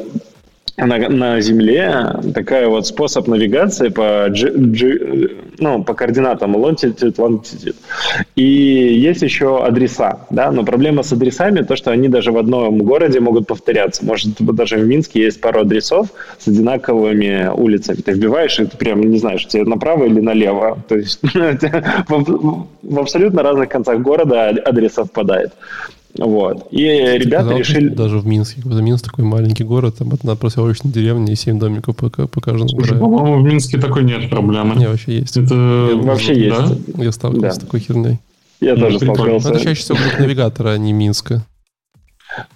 на, 0.76 1.08
на 1.08 1.40
Земле 1.40 2.12
такая 2.34 2.68
вот 2.68 2.86
способ 2.86 3.28
навигации 3.28 3.88
по, 3.88 4.28
G, 4.28 4.50
G, 4.50 5.28
ну, 5.58 5.82
по 5.82 5.94
координатам 5.94 6.56
longitude, 6.56 7.16
longitude. 7.16 7.76
И 8.34 8.42
есть 8.42 9.22
еще 9.22 9.64
адреса, 9.64 10.26
да, 10.30 10.50
но 10.50 10.64
проблема 10.64 11.02
с 11.02 11.12
адресами 11.12 11.62
то, 11.62 11.76
что 11.76 11.90
они 11.90 12.08
даже 12.08 12.32
в 12.32 12.36
одном 12.36 12.78
городе 12.78 13.20
могут 13.20 13.46
повторяться. 13.46 14.04
Может, 14.04 14.36
даже 14.40 14.76
в 14.76 14.86
Минске 14.86 15.22
есть 15.22 15.40
пару 15.40 15.60
адресов 15.60 16.08
с 16.38 16.48
одинаковыми 16.48 17.50
улицами. 17.54 17.96
Ты 17.96 18.12
вбиваешь, 18.12 18.58
и 18.60 18.66
ты 18.66 18.76
прям 18.76 19.00
не 19.00 19.18
знаешь, 19.18 19.46
тебе 19.46 19.64
направо 19.64 20.04
или 20.04 20.20
налево. 20.20 20.78
То 20.88 20.96
есть 20.96 21.20
в 22.12 22.98
абсолютно 22.98 23.42
разных 23.42 23.68
концах 23.68 24.00
города 24.00 24.54
адрес 24.64 24.92
совпадает. 24.92 25.52
Вот. 26.18 26.68
И 26.70 26.78
Ты 26.78 27.18
ребята 27.18 27.44
сказал, 27.44 27.58
решили... 27.58 27.88
Даже 27.88 28.18
в 28.18 28.26
Минске. 28.26 28.62
Какой-то 28.62 28.82
Минск 28.82 29.04
такой 29.04 29.24
маленький 29.24 29.64
город, 29.64 29.96
там 29.98 30.12
одна 30.12 30.34
проселочная 30.36 30.92
деревня 30.92 31.32
и 31.32 31.36
семь 31.36 31.58
домиков 31.58 31.96
по, 31.96 32.08
по 32.08 32.40
каждому 32.40 32.68
краю. 32.76 33.00
По-моему, 33.00 33.40
в 33.40 33.44
Минске 33.44 33.78
такой 33.78 34.04
нет 34.04 34.30
проблемы. 34.30 34.76
Не, 34.76 34.88
вообще 34.88 35.18
есть. 35.18 35.36
Это... 35.36 35.54
Я, 35.54 35.96
вообще 35.96 36.34
да? 36.34 36.40
есть. 36.40 36.80
Я 36.96 37.12
сталкивался 37.12 37.48
да. 37.48 37.52
с 37.52 37.58
такой 37.58 37.80
херней. 37.80 38.18
Я 38.60 38.74
ну, 38.74 38.86
тоже 38.86 38.98
сталкивался. 38.98 39.50
Это 39.50 39.60
чаще 39.60 39.80
всего 39.80 39.98
навигатора, 40.18 40.70
а 40.70 40.78
не 40.78 40.92
Минска. 40.92 41.44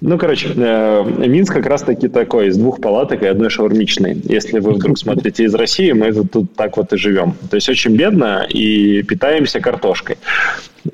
Ну, 0.00 0.18
короче, 0.18 0.48
э, 0.54 1.26
Минск 1.26 1.54
как 1.54 1.66
раз-таки 1.66 2.08
такой, 2.08 2.48
из 2.48 2.56
двух 2.56 2.80
палаток 2.80 3.22
и 3.22 3.26
одной 3.26 3.50
шаурмичной. 3.50 4.20
Если 4.24 4.58
вы 4.58 4.72
вдруг 4.72 4.98
смотрите 4.98 5.44
из 5.44 5.54
России, 5.54 5.92
мы 5.92 6.12
тут 6.12 6.54
так 6.54 6.76
вот 6.76 6.92
и 6.92 6.96
живем. 6.96 7.34
То 7.48 7.56
есть 7.56 7.68
очень 7.68 7.96
бедно 7.96 8.46
и 8.48 9.02
питаемся 9.02 9.60
картошкой. 9.60 10.16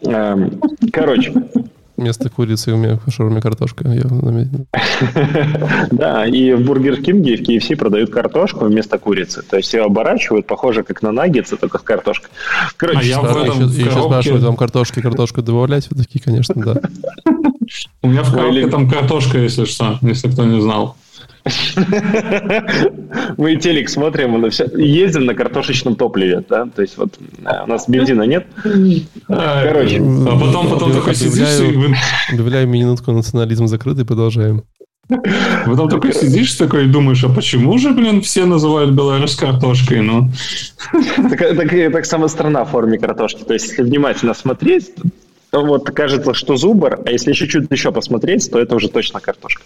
Эм, 0.02 0.60
короче, 0.92 1.32
Вместо 1.96 2.28
курицы 2.28 2.72
у 2.72 2.76
меня 2.76 2.98
шаурме 3.08 3.40
картошка. 3.40 3.84
Да, 5.90 6.26
и 6.26 6.52
в 6.52 6.64
Бургер 6.64 7.02
Кинге 7.02 7.34
и 7.34 7.36
в 7.36 7.48
KFC 7.48 7.76
продают 7.76 8.10
картошку 8.10 8.66
вместо 8.66 8.98
курицы. 8.98 9.42
То 9.42 9.56
есть 9.56 9.72
ее 9.72 9.84
оборачивают, 9.84 10.46
похоже, 10.46 10.82
как 10.82 11.02
на 11.02 11.12
наггетсы, 11.12 11.56
только 11.56 11.78
с 11.78 11.82
картошкой. 11.82 12.30
Короче, 12.76 12.98
а 12.98 13.02
я 13.02 13.16
еще 13.16 14.02
спрашивают, 14.02 14.42
вам 14.42 14.56
картошки, 14.56 15.00
картошку 15.00 15.42
добавлять? 15.42 15.88
Вот 15.90 15.98
такие, 15.98 16.22
конечно, 16.22 16.54
да. 16.56 16.80
У 18.02 18.08
меня 18.08 18.22
в 18.22 18.32
коробке 18.32 18.68
там 18.68 18.88
картошка, 18.88 19.38
если 19.38 19.64
что, 19.64 19.98
если 20.02 20.30
кто 20.30 20.44
не 20.44 20.60
знал. 20.60 20.96
Мы 23.36 23.56
телек 23.56 23.88
смотрим, 23.88 24.44
ездим 24.76 25.26
на 25.26 25.34
картошечном 25.34 25.96
топливе, 25.96 26.44
да, 26.48 26.66
то 26.66 26.82
есть 26.82 26.98
вот 26.98 27.18
э, 27.44 27.64
у 27.64 27.66
нас 27.68 27.88
бензина 27.88 28.22
нет. 28.22 28.46
Короче. 29.28 30.00
А 30.00 30.38
потом, 30.38 30.68
потом 30.68 30.92
такой 30.92 31.14
сидишь 31.14 31.60
и... 31.60 32.32
Объявляем 32.32 32.70
минутку 32.70 33.12
национализм 33.12 33.66
закрытый, 33.68 34.04
продолжаем. 34.04 34.64
Потом 35.08 35.88
такой 35.88 36.12
сидишь 36.12 36.54
такой 36.54 36.86
и 36.86 36.88
думаешь, 36.88 37.22
а 37.22 37.28
почему 37.28 37.78
же, 37.78 37.92
блин, 37.92 38.22
все 38.22 38.44
называют 38.44 38.90
Беларусь 38.90 39.36
картошкой, 39.36 40.00
ну? 40.02 40.30
Так, 41.30 41.38
так, 41.38 41.92
так 41.92 42.06
сама 42.06 42.26
страна 42.28 42.64
в 42.64 42.70
форме 42.70 42.98
картошки. 42.98 43.44
То 43.44 43.54
есть, 43.54 43.68
если 43.68 43.82
внимательно 43.82 44.34
смотреть, 44.34 44.90
вот 45.52 45.90
кажется, 45.90 46.34
что 46.34 46.56
зубр, 46.56 47.00
а 47.04 47.10
если 47.10 47.30
еще 47.30 47.46
чуть 47.48 47.70
еще 47.70 47.92
посмотреть, 47.92 48.50
то 48.50 48.58
это 48.58 48.76
уже 48.76 48.88
точно 48.88 49.20
картошка. 49.20 49.62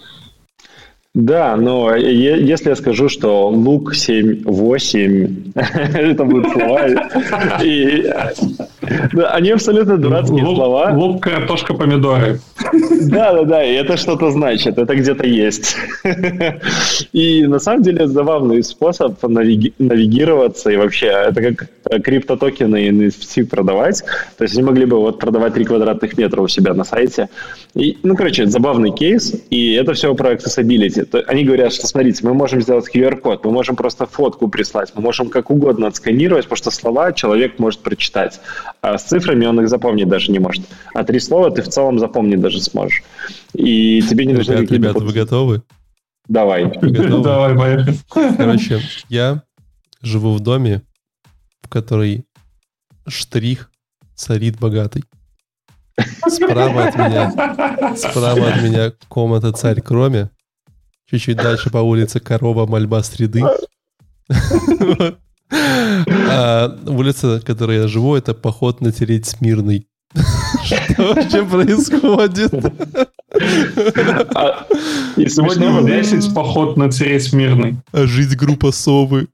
Да, 1.14 1.58
но 1.58 1.94
если 1.94 2.70
я 2.70 2.76
скажу, 2.78 3.10
что 3.10 3.50
лук 3.50 3.94
7-8, 3.94 5.52
это 5.94 6.24
будут 6.24 6.54
слова, 6.54 6.88
и 7.62 8.10
они 9.30 9.50
абсолютно 9.50 9.98
дурацкие 9.98 10.46
слова. 10.46 10.94
Лук, 10.94 11.22
картошка, 11.22 11.74
помидоры. 11.74 12.40
Да, 13.10 13.34
да, 13.34 13.44
да, 13.44 13.64
и 13.64 13.74
это 13.74 13.98
что-то 13.98 14.32
значит, 14.32 14.78
это 14.78 14.96
где-то 14.96 15.28
есть. 15.28 15.76
И 17.12 17.46
на 17.46 17.60
самом 17.60 17.84
деле 17.84 18.08
забавный 18.08 18.64
способ 18.64 19.22
навигироваться, 19.22 20.72
и 20.72 20.78
вообще, 20.78 21.08
это 21.08 21.42
как 21.42 22.04
криптотокены 22.04 22.86
и 22.86 22.90
NFT 22.90 23.48
продавать. 23.48 24.02
То 24.38 24.46
есть 24.46 24.56
они 24.56 24.64
могли 24.64 24.86
бы 24.86 24.98
вот 24.98 25.20
продавать 25.20 25.56
3 25.56 25.66
квадратных 25.66 26.18
метра 26.18 26.42
у 26.42 26.48
себя 26.48 26.74
на 26.74 26.86
сайте. 26.86 27.28
И, 27.74 27.98
ну, 28.04 28.16
короче, 28.16 28.46
забавный 28.46 28.92
кейс, 28.92 29.36
и 29.50 29.74
это 29.74 29.94
все 29.94 30.16
про 30.16 30.34
accessibility 30.34 31.01
видите, 31.02 31.20
они 31.28 31.44
говорят, 31.44 31.74
что 31.74 31.88
смотрите, 31.88 32.26
мы 32.26 32.34
можем 32.34 32.62
сделать 32.62 32.90
QR-код, 32.94 33.46
мы 33.46 33.52
можем 33.52 33.76
просто 33.76 34.06
фотку 34.06 34.48
прислать, 34.48 34.92
мы 34.96 35.02
можем 35.02 35.30
как 35.30 35.50
угодно 35.50 35.88
отсканировать, 35.88 36.46
потому 36.46 36.58
что 36.58 36.72
слова 36.72 37.12
человек 37.14 37.60
может 37.60 37.82
прочитать, 37.82 38.40
а 38.82 38.98
с 38.98 39.04
цифрами 39.04 39.46
он 39.46 39.62
их 39.62 39.70
запомнить 39.70 40.08
даже 40.08 40.32
не 40.32 40.40
может. 40.40 40.66
А 40.94 41.04
три 41.04 41.20
слова 41.20 41.52
ты 41.52 41.62
в 41.62 41.68
целом 41.68 42.00
запомнить 42.00 42.42
даже 42.42 42.62
сможешь. 42.62 43.04
И 43.54 44.02
тебе 44.02 44.26
не 44.26 44.34
нужны 44.34 44.56
какие-то... 44.56 44.76
Ребята, 44.76 45.00
вы 45.00 45.14
готовы? 45.14 45.64
Давай. 46.28 46.66
готовы? 46.66 47.24
Давай, 47.24 47.56
поехали. 47.56 47.96
Короче, 48.38 48.80
я 49.10 49.44
живу 50.02 50.34
в 50.34 50.40
доме, 50.40 50.82
в 51.62 51.70
который 51.70 52.26
штрих 53.08 53.72
царит 54.16 54.60
богатый. 54.60 55.04
Справа 56.28 56.88
от 56.88 56.96
меня, 56.96 57.96
справа 57.96 58.54
от 58.54 58.64
меня 58.64 58.94
комната 59.08 59.52
царь 59.52 59.82
кроме, 59.82 60.30
Чуть-чуть 61.12 61.38
дальше 61.38 61.70
по 61.70 61.80
улице 61.80 62.22
корова, 62.22 62.66
мольба 62.66 63.04
среды. 63.04 63.44
А 66.30 66.78
улица, 66.88 67.40
в 67.40 67.44
которой 67.44 67.82
я 67.82 67.88
живу, 67.90 68.16
это 68.16 68.34
поход 68.34 68.80
на 68.80 68.94
тереть 68.94 69.26
Смирный. 69.26 69.88
Что 70.64 71.14
вообще 71.14 71.44
происходит? 71.46 72.54
А, 74.36 74.66
и 75.18 75.28
сегодня 75.28 75.72
в 75.72 75.86
10 75.86 76.34
поход 76.34 76.78
на 76.78 76.90
тереть 76.90 77.34
Мирный. 77.34 77.76
А 77.92 78.06
жить 78.06 78.38
группа 78.38 78.72
совы. 78.72 79.28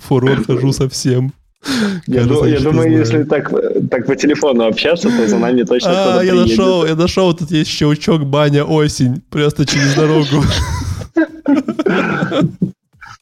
Фурор 0.00 0.42
хожу 0.44 0.72
совсем. 0.72 1.32
Я, 2.06 2.22
Кажется, 2.22 2.46
я 2.46 2.60
думаю, 2.60 2.90
если 2.90 3.24
так, 3.24 3.50
так 3.90 4.06
по 4.06 4.16
телефону 4.16 4.64
общаться, 4.64 5.10
то 5.10 5.28
за 5.28 5.36
нами 5.36 5.62
точно 5.64 6.18
А, 6.18 6.22
я 6.22 6.32
нашел, 6.32 6.86
я 6.86 6.94
нашел, 6.94 7.34
тут 7.34 7.50
есть 7.50 7.70
щелчок, 7.70 8.24
баня, 8.24 8.64
осень, 8.64 9.22
просто 9.28 9.66
через 9.66 9.94
дорогу. 9.94 10.42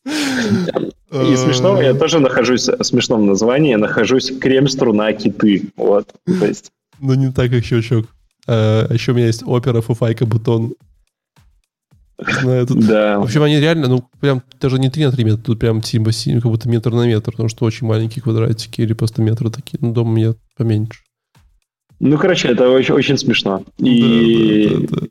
И 0.04 1.36
смешно, 1.36 1.80
я 1.80 1.94
тоже 1.94 2.20
нахожусь 2.20 2.68
в 2.68 2.82
смешном 2.84 3.26
названии, 3.26 3.70
я 3.70 3.78
нахожусь 3.78 4.30
крем-струна 4.38 5.12
киты. 5.12 5.70
Вот, 5.76 6.12
то 6.26 6.46
есть... 6.46 6.70
Ну, 7.00 7.14
не 7.14 7.32
так, 7.32 7.50
как 7.50 7.64
щелчок. 7.64 8.06
А, 8.46 8.92
еще 8.92 9.12
у 9.12 9.14
меня 9.14 9.26
есть 9.26 9.42
опера 9.46 9.80
Фуфайка 9.80 10.26
Бутон. 10.26 10.74
Знаю, 12.18 12.66
тут... 12.66 12.86
Да. 12.86 13.18
В 13.20 13.22
общем, 13.24 13.42
они 13.42 13.60
реально, 13.60 13.88
ну, 13.88 14.04
прям 14.20 14.42
даже 14.60 14.78
не 14.78 14.90
3 14.90 15.06
на 15.06 15.12
3 15.12 15.24
метра, 15.24 15.42
тут 15.42 15.60
прям 15.60 15.80
типа 15.80 16.10
как 16.10 16.50
будто 16.50 16.68
метр 16.68 16.90
на 16.90 17.06
метр, 17.06 17.30
потому 17.30 17.48
что 17.48 17.64
очень 17.64 17.86
маленькие 17.86 18.22
квадратики 18.22 18.80
или 18.80 18.92
просто 18.92 19.22
метры 19.22 19.50
такие. 19.50 19.78
Ну, 19.80 19.92
дом 19.92 20.08
у 20.08 20.12
меня 20.12 20.34
поменьше. 20.56 21.00
Ну, 22.00 22.18
короче, 22.18 22.48
это 22.48 22.68
очень, 22.70 22.94
очень 22.94 23.18
смешно. 23.18 23.64
И... 23.78 24.88
Да, 24.88 24.88
да, 24.88 25.00
да, 25.00 25.08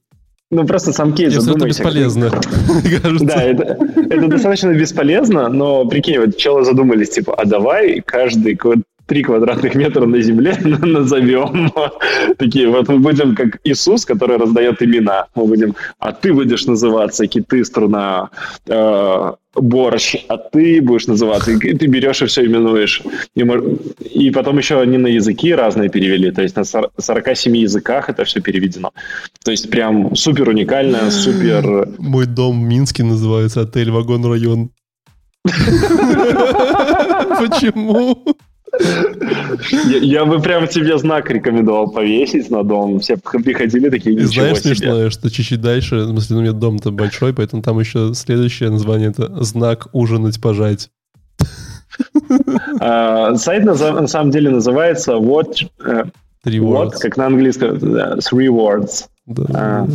ну, 0.49 0.65
просто 0.65 0.94
сам 0.94 1.14
кейс 1.14 1.34
Если 1.34 1.56
это 1.56 1.65
бесполезно, 1.65 2.32
Да, 3.22 3.44
это, 3.44 3.78
это 3.95 4.28
достаточно 4.28 4.74
бесполезно, 4.74 5.49
но 5.49 5.86
прикинь, 5.86 6.19
вот 6.19 6.38
челы 6.38 6.64
задумались, 6.64 7.10
типа, 7.10 7.36
а 7.36 7.45
давай 7.45 8.02
каждый 8.02 8.56
три 9.07 9.23
квадратных 9.23 9.75
метра 9.75 10.05
на 10.05 10.21
земле 10.21 10.57
назовем. 10.63 11.71
Такие, 12.38 12.69
вот 12.69 12.88
мы 12.89 12.99
будем 12.99 13.35
как 13.35 13.59
Иисус, 13.63 14.05
который 14.05 14.38
раздает 14.38 14.81
имена. 14.84 15.25
Мы 15.35 15.45
будем, 15.45 15.75
а 15.99 16.11
ты 16.11 16.34
будешь 16.34 16.67
называться 16.67 17.25
киты, 17.27 17.63
струна, 17.63 18.29
э, 18.67 19.31
борщ, 19.55 20.15
а 20.27 20.38
ты 20.38 20.81
будешь 20.81 21.07
называться, 21.07 21.51
и 21.51 21.73
ты 21.73 21.88
берешь 21.88 22.21
и 22.21 22.25
все 22.25 22.45
именуешь. 22.45 23.01
И, 23.35 23.45
и 24.27 24.31
потом 24.31 24.57
еще 24.57 24.81
они 24.81 24.97
на 24.97 25.07
языки 25.07 25.55
разные 25.55 25.89
перевели, 25.89 26.31
то 26.31 26.41
есть 26.41 26.55
на 26.55 26.63
47 26.63 27.57
языках 27.57 28.09
это 28.09 28.23
все 28.25 28.41
переведено. 28.41 28.91
То 29.43 29.51
есть 29.51 29.69
прям 29.69 30.15
супер 30.15 30.49
уникально, 30.49 31.11
супер... 31.11 31.88
Мой 31.97 32.25
дом 32.25 32.61
в 32.61 32.67
Минске 32.67 33.03
называется 33.03 33.61
отель 33.61 33.91
Вагон 33.91 34.25
Район. 34.25 34.69
Почему? 37.39 38.35
Я, 39.89 39.98
я 39.98 40.26
бы 40.26 40.39
прям 40.39 40.68
тебе 40.68 40.98
знак 40.98 41.30
рекомендовал 41.31 41.89
повесить 41.89 42.49
на 42.49 42.64
дом. 42.64 42.99
Все 42.99 43.18
приходили 43.18 43.89
такие, 43.89 44.15
И 44.15 44.23
знаешь 44.23 44.60
себе. 44.60 44.76
смешное, 44.76 45.10
что 45.10 45.30
чуть-чуть 45.31 45.61
дальше, 45.61 45.95
в 46.03 46.10
смысле, 46.10 46.38
у 46.38 46.41
меня 46.41 46.52
дом-то 46.52 46.91
большой, 46.91 47.34
поэтому 47.34 47.61
там 47.61 47.80
еще 47.80 48.14
следующее 48.14 48.69
название 48.69 49.10
это 49.10 49.44
«Знак 49.44 49.88
ужинать 49.94 50.39
пожать». 50.41 50.89
А, 52.80 53.35
сайт 53.35 53.64
на 53.64 54.07
самом 54.07 54.31
деле 54.31 54.49
называется 54.49 55.14
What... 55.14 55.68
Э, 55.84 56.03
Three 56.45 56.60
words. 56.60 56.91
What, 56.94 56.99
как 56.99 57.18
на 57.18 57.26
английском, 57.27 57.77
three 57.77 58.48
words. 58.48 59.06
Да, 59.26 59.88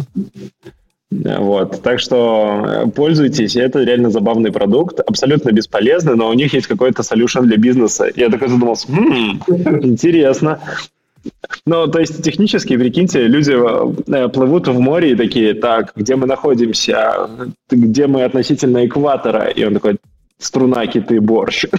вот, 1.38 1.82
так 1.82 2.00
что 2.00 2.64
э, 2.66 2.86
пользуйтесь, 2.90 3.56
это 3.56 3.82
реально 3.82 4.10
забавный 4.10 4.50
продукт, 4.52 5.00
абсолютно 5.00 5.50
бесполезный, 5.52 6.16
но 6.16 6.28
у 6.28 6.32
них 6.32 6.54
есть 6.54 6.66
какой-то 6.66 7.02
solution 7.02 7.42
для 7.42 7.56
бизнеса. 7.56 8.10
Я 8.16 8.30
такой 8.30 8.48
задумался, 8.48 8.88
м-м, 8.90 9.42
интересно. 9.82 10.58
Ну, 11.66 11.86
то 11.86 12.00
есть 12.00 12.22
технически, 12.22 12.76
прикиньте, 12.76 13.26
люди 13.26 13.52
э, 13.52 14.28
плывут 14.28 14.68
в 14.68 14.80
море 14.80 15.12
и 15.12 15.16
такие, 15.16 15.54
так, 15.54 15.92
где 15.94 16.16
мы 16.16 16.26
находимся, 16.26 17.28
где 17.70 18.06
мы 18.06 18.24
относительно 18.24 18.84
экватора? 18.86 19.46
И 19.46 19.64
он 19.64 19.74
такой, 19.74 19.98
струна, 20.38 20.86
киты, 20.86 21.20
борщ. 21.20 21.64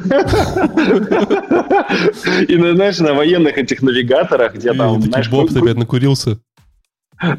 И, 2.48 2.56
ну, 2.56 2.74
знаешь, 2.76 3.00
на 3.00 3.14
военных 3.14 3.58
этих 3.58 3.82
навигаторах, 3.82 4.56
где 4.56 4.74
там. 4.74 5.02
Боб, 5.32 5.50
ты 5.50 5.60
опять 5.60 5.78
накурился? 5.78 6.40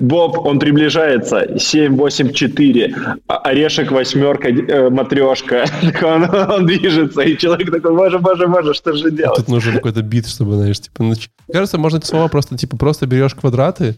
Боб, 0.00 0.38
он 0.38 0.58
приближается. 0.58 1.58
7, 1.58 1.96
8, 1.96 2.32
4. 2.32 2.96
Орешек, 3.26 3.92
восьмерка, 3.92 4.48
э, 4.48 4.90
матрешка. 4.90 5.64
Он, 6.02 6.24
он 6.24 6.66
движется, 6.66 7.22
и 7.22 7.36
человек 7.36 7.70
такой, 7.70 7.94
боже, 7.94 8.18
боже, 8.18 8.46
боже, 8.46 8.74
что 8.74 8.92
же 8.92 9.10
делать? 9.10 9.36
Тут 9.36 9.48
нужен 9.48 9.74
какой-то 9.74 10.02
бит, 10.02 10.26
чтобы, 10.26 10.56
знаешь, 10.56 10.80
типа... 10.80 11.02
Нач... 11.02 11.28
Кажется, 11.50 11.78
можно 11.78 11.98
это 11.98 12.06
слово 12.06 12.28
просто, 12.28 12.56
типа, 12.56 12.76
просто 12.76 13.06
берешь 13.06 13.34
квадраты, 13.34 13.96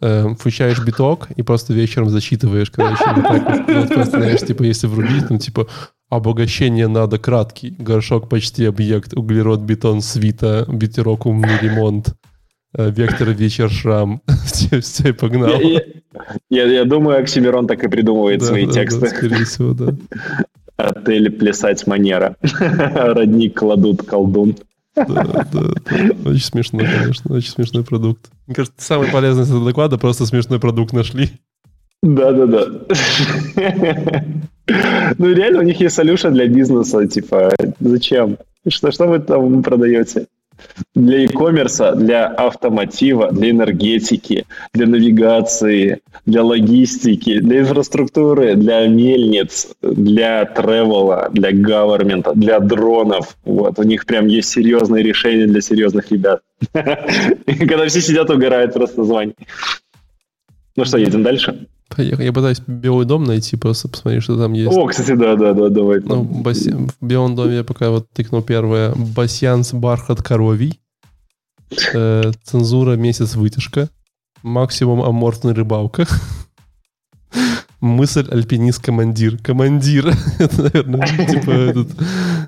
э, 0.00 0.34
включаешь 0.38 0.82
биток 0.82 1.28
и 1.36 1.42
просто 1.42 1.72
вечером 1.72 2.08
зачитываешь, 2.08 2.70
короче, 2.70 3.04
вот 3.14 3.24
так 3.24 3.68
вот, 3.68 3.88
просто, 3.88 4.18
знаешь, 4.18 4.40
типа, 4.40 4.62
если 4.62 4.86
врубить, 4.86 5.28
там, 5.28 5.38
типа, 5.38 5.66
обогащение 6.08 6.88
надо 6.88 7.18
краткий, 7.18 7.70
горшок 7.70 8.28
почти 8.28 8.64
объект, 8.64 9.14
углерод, 9.14 9.60
бетон, 9.60 10.00
свита, 10.00 10.64
битерок, 10.68 11.26
умный 11.26 11.58
ремонт. 11.60 12.14
Э, 12.78 12.90
вектор, 12.90 13.30
вечер, 13.30 13.70
шрам. 13.70 14.20
все, 14.44 14.80
все, 14.80 15.14
погнал. 15.14 15.58
Я, 15.60 15.80
я, 16.50 16.64
я 16.64 16.84
думаю, 16.84 17.20
Оксимирон 17.20 17.66
так 17.66 17.82
и 17.82 17.88
придумывает 17.88 18.40
да, 18.40 18.46
свои 18.46 18.66
да, 18.66 18.72
тексты. 18.72 19.00
Да, 19.00 19.06
скорее 19.06 19.44
всего, 19.44 19.72
да. 19.72 19.96
Отель 20.76 21.30
плясать 21.30 21.86
манера. 21.86 22.36
Родник 22.42 23.58
кладут 23.58 24.02
колдун. 24.02 24.56
Да, 24.94 25.04
да, 25.06 25.48
да. 25.52 25.60
Очень 26.30 26.44
смешно, 26.44 26.80
конечно. 26.80 27.34
Очень 27.34 27.50
смешной 27.50 27.82
продукт. 27.82 28.30
Мне 28.46 28.54
кажется, 28.56 28.84
самый 28.84 29.08
полезный 29.08 29.44
из 29.44 29.48
этого 29.48 29.64
доклада 29.64 29.96
просто 29.96 30.26
смешной 30.26 30.60
продукт 30.60 30.92
нашли. 30.92 31.30
Да, 32.02 32.32
да, 32.32 32.46
да. 32.46 32.66
Ну, 35.16 35.32
реально, 35.32 35.60
у 35.60 35.62
них 35.62 35.80
есть 35.80 35.94
солюша 35.94 36.30
для 36.30 36.46
бизнеса. 36.46 37.06
Типа, 37.06 37.54
зачем? 37.80 38.36
Что, 38.68 38.90
что 38.90 39.06
вы 39.06 39.18
там 39.20 39.62
продаете? 39.62 40.26
Для 40.94 41.24
e-commerce, 41.24 41.94
для 41.96 42.26
автомотива, 42.26 43.30
для 43.32 43.50
энергетики, 43.50 44.46
для 44.74 44.86
навигации, 44.86 46.00
для 46.26 46.42
логистики, 46.42 47.40
для 47.40 47.60
инфраструктуры, 47.60 48.54
для 48.54 48.86
мельниц, 48.86 49.68
для 49.82 50.44
тревела, 50.44 51.28
для 51.32 51.52
government, 51.52 52.32
для 52.34 52.60
дронов. 52.60 53.36
Вот, 53.44 53.78
у 53.78 53.82
них 53.82 54.06
прям 54.06 54.26
есть 54.26 54.48
серьезные 54.48 55.02
решения 55.02 55.46
для 55.46 55.60
серьезных 55.60 56.10
ребят. 56.10 56.40
Когда 56.72 57.86
все 57.86 58.00
сидят, 58.00 58.30
угорают 58.30 58.72
просто 58.72 59.04
звонить. 59.04 59.36
Ну 60.76 60.84
что, 60.84 60.98
едем 60.98 61.22
дальше? 61.22 61.66
Поехали. 61.88 62.26
Я 62.26 62.32
пытаюсь 62.32 62.60
Белый 62.66 63.06
дом 63.06 63.24
найти, 63.24 63.56
просто 63.56 63.88
посмотреть, 63.88 64.22
что 64.22 64.38
там 64.38 64.52
есть. 64.52 64.76
О, 64.76 64.86
кстати, 64.86 65.14
да, 65.14 65.36
да, 65.36 65.52
да, 65.52 65.68
давай. 65.68 66.00
Ну, 66.00 66.24
баси... 66.24 66.72
В 66.72 67.04
Белом 67.04 67.36
доме 67.36 67.56
я 67.56 67.64
пока 67.64 67.90
вот 67.90 68.10
тыкнул 68.10 68.42
первое. 68.42 68.92
Басьянс 68.94 69.72
бархат 69.72 70.22
коровий. 70.22 70.80
Э, 71.94 72.32
цензура 72.44 72.96
месяц 72.96 73.36
вытяжка. 73.36 73.88
Максимум 74.42 75.02
аморфная 75.02 75.54
рыбалка. 75.54 76.06
Мысль 77.80 78.26
альпинист 78.30 78.82
командир. 78.82 79.38
Командир. 79.38 80.08
Это, 80.38 80.62
наверное, 80.62 81.26
типа 81.26 81.50
этот 81.50 81.88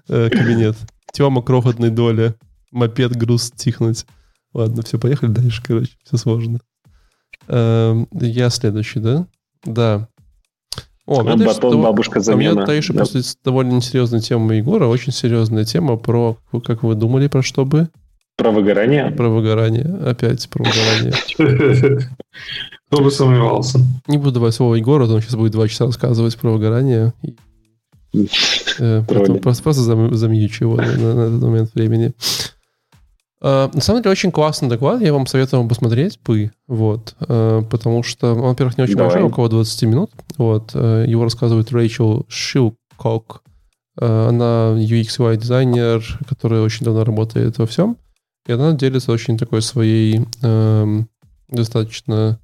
э, 0.09 0.31
кабинет. 0.31 0.77
Тема 1.12 1.43
крохотной 1.43 1.90
доли. 1.90 2.35
Мопед 2.73 3.16
груз 3.16 3.51
тихнуть. 3.51 4.05
Ладно, 4.52 4.82
все, 4.82 4.98
поехали 4.98 5.31
дальше, 5.31 5.62
короче. 5.65 5.93
Все 6.05 6.16
сложно. 6.16 6.60
Эм, 7.48 8.09
я 8.12 8.50
следующий, 8.50 9.00
да? 9.00 9.26
Да. 9.64 10.09
О, 11.06 11.22
Батон, 11.22 11.55
того, 11.55 11.82
бабушка 11.82 12.20
замена. 12.20 12.52
У 12.52 12.55
меня 12.56 12.66
Таиша 12.66 12.92
да. 12.92 13.00
после 13.00 13.22
довольно 13.42 13.72
несерьезной 13.72 14.20
темы 14.20 14.56
Егора, 14.56 14.86
очень 14.86 15.12
серьезная 15.12 15.64
тема 15.64 15.96
про, 15.96 16.36
как 16.64 16.82
вы 16.82 16.94
думали, 16.94 17.28
про 17.28 17.42
что 17.42 17.64
бы? 17.64 17.88
Про 18.36 18.50
выгорание? 18.50 19.10
Про 19.10 19.30
выгорание. 19.30 19.86
Опять 20.05 20.48
про 20.50 20.64
выгорание. 20.64 22.09
Кто 22.86 23.02
бы 23.02 23.10
сомневался. 23.10 23.80
Не 24.06 24.18
буду 24.18 24.32
давать 24.32 24.55
слово 24.55 24.76
Егору, 24.76 25.09
он 25.09 25.20
сейчас 25.20 25.34
будет 25.34 25.52
два 25.52 25.66
часа 25.66 25.86
рассказывать 25.86 26.36
про 26.36 26.50
выгорание. 26.50 27.14
Э, 28.78 29.02
просто, 29.06 29.34
просто 29.34 29.82
замьючу 30.14 30.64
его 30.64 30.76
на, 30.76 30.84
на 30.84 31.20
этот 31.22 31.42
момент 31.42 31.70
времени. 31.74 32.12
Uh, 33.40 33.73
на 33.73 33.81
самом 33.81 34.02
деле 34.02 34.10
очень 34.10 34.32
классный 34.32 34.69
доклад, 34.69 35.01
я 35.01 35.12
вам 35.12 35.28
советую 35.28 35.69
посмотреть 35.69 36.19
бы, 36.24 36.51
вот, 36.66 37.15
uh, 37.20 37.65
потому 37.65 38.02
что 38.02 38.35
он, 38.35 38.40
во-первых, 38.40 38.77
не 38.77 38.82
очень 38.82 38.97
Давай. 38.97 39.12
большой, 39.12 39.28
около 39.28 39.48
20 39.48 39.82
минут, 39.85 40.10
вот, 40.36 40.74
uh, 40.74 41.06
его 41.06 41.23
рассказывает 41.23 41.70
Рэйчел 41.70 42.27
Шилкок, 42.28 43.43
она 43.97 44.74
UX 44.77 45.19
UI 45.19 45.36
дизайнер, 45.36 46.05
который 46.28 46.60
очень 46.60 46.85
давно 46.85 47.05
работает 47.05 47.59
во 47.59 47.66
всем, 47.66 47.97
и 48.47 48.52
она 48.52 48.73
делится 48.73 49.12
очень 49.12 49.36
такой 49.36 49.60
своей 49.60 50.24
эм, 50.43 51.09
достаточно 51.48 52.39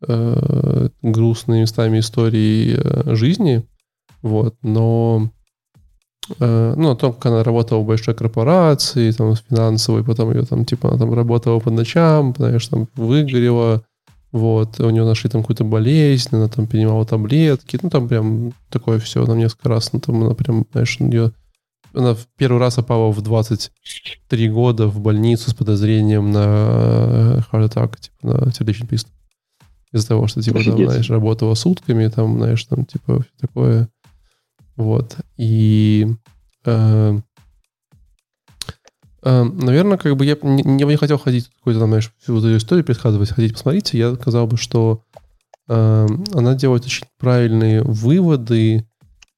грустными 0.00 1.60
местами 1.60 2.00
истории 2.00 2.76
жизни, 3.14 3.62
вот, 4.20 4.56
но 4.62 5.30
Э, 5.30 5.43
ну, 6.38 6.90
о 6.90 6.96
том, 6.96 7.12
как 7.12 7.26
она 7.26 7.44
работала 7.44 7.80
в 7.80 7.86
большой 7.86 8.14
корпорации, 8.14 9.10
там, 9.10 9.34
финансовой, 9.36 10.04
потом 10.04 10.32
ее 10.32 10.44
там, 10.44 10.64
типа, 10.64 10.88
она 10.88 10.98
там 10.98 11.14
работала 11.14 11.60
по 11.60 11.70
ночам, 11.70 12.34
знаешь, 12.36 12.66
там, 12.66 12.88
выгорела, 12.94 13.82
вот, 14.32 14.80
у 14.80 14.90
нее 14.90 15.04
нашли 15.04 15.30
там 15.30 15.42
какую-то 15.42 15.64
болезнь, 15.64 16.30
она 16.32 16.48
там 16.48 16.66
принимала 16.66 17.04
таблетки, 17.04 17.78
ну, 17.82 17.90
там 17.90 18.08
прям 18.08 18.52
такое 18.70 18.98
все, 18.98 19.24
там 19.26 19.38
несколько 19.38 19.68
раз, 19.68 19.92
ну, 19.92 20.00
там 20.00 20.22
она 20.22 20.34
прям, 20.34 20.66
знаешь, 20.72 20.96
у 20.98 21.04
нее 21.04 21.32
она 21.94 22.14
в 22.14 22.26
первый 22.36 22.58
раз 22.58 22.74
попала 22.74 23.12
в 23.12 23.22
23 23.22 24.48
года 24.48 24.88
в 24.88 25.00
больницу 25.00 25.50
с 25.50 25.54
подозрением 25.54 26.32
на 26.32 26.44
э, 26.44 27.40
heart 27.52 27.70
attack, 27.70 28.00
типа, 28.00 28.16
на 28.22 28.52
сердечный 28.52 28.88
приступ. 28.88 29.12
Из-за 29.92 30.08
того, 30.08 30.26
что, 30.26 30.42
типа, 30.42 30.58
там, 30.64 30.76
знаешь, 30.76 31.08
работала 31.10 31.54
сутками, 31.54 32.08
там, 32.08 32.38
знаешь, 32.38 32.64
там, 32.64 32.84
типа, 32.84 33.24
такое. 33.40 33.88
Вот. 34.76 35.16
И 35.36 36.08
Э, 36.64 37.18
э, 39.22 39.42
наверное, 39.42 39.98
как 39.98 40.16
бы 40.16 40.24
я 40.24 40.36
не, 40.42 40.62
не 40.62 40.96
хотел 40.96 41.18
ходить 41.18 41.50
какую-то, 41.58 41.86
знаешь, 41.86 42.12
всю 42.18 42.38
эту 42.38 42.56
историю 42.56 42.84
предсказывать, 42.84 43.30
ходить 43.30 43.52
посмотрите. 43.52 43.98
Я 43.98 44.14
сказал 44.14 44.46
бы, 44.46 44.56
что 44.56 45.02
э, 45.68 46.06
она 46.32 46.54
делает 46.54 46.84
очень 46.84 47.06
правильные 47.18 47.82
выводы, 47.82 48.86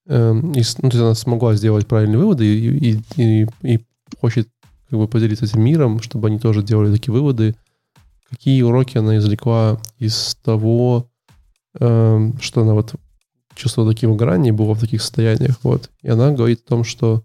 э, 0.06 0.32
и, 0.32 0.62
ну, 0.82 0.90
то 0.90 0.96
есть 0.96 0.96
она 0.96 1.14
смогла 1.14 1.54
сделать 1.54 1.86
правильные 1.86 2.18
выводы 2.18 2.46
и, 2.46 2.92
и, 2.92 3.00
и, 3.16 3.46
и 3.62 3.86
хочет 4.20 4.48
как 4.88 4.98
бы 4.98 5.08
поделиться 5.08 5.46
этим 5.46 5.62
миром, 5.62 6.00
чтобы 6.00 6.28
они 6.28 6.38
тоже 6.38 6.62
делали 6.62 6.92
такие 6.92 7.12
выводы. 7.12 7.56
Какие 8.30 8.62
уроки 8.62 8.98
она 8.98 9.18
извлекла 9.18 9.80
из 9.98 10.36
того, 10.42 11.08
э, 11.78 12.32
что 12.40 12.62
она 12.62 12.74
вот 12.74 12.94
чувствовала 13.57 13.93
такие 13.93 14.09
выгорания, 14.09 14.53
была 14.53 14.74
в 14.74 14.81
таких 14.81 15.03
состояниях, 15.03 15.59
вот. 15.62 15.91
И 16.03 16.09
она 16.09 16.31
говорит 16.31 16.61
о 16.65 16.69
том, 16.69 16.85
что 16.85 17.24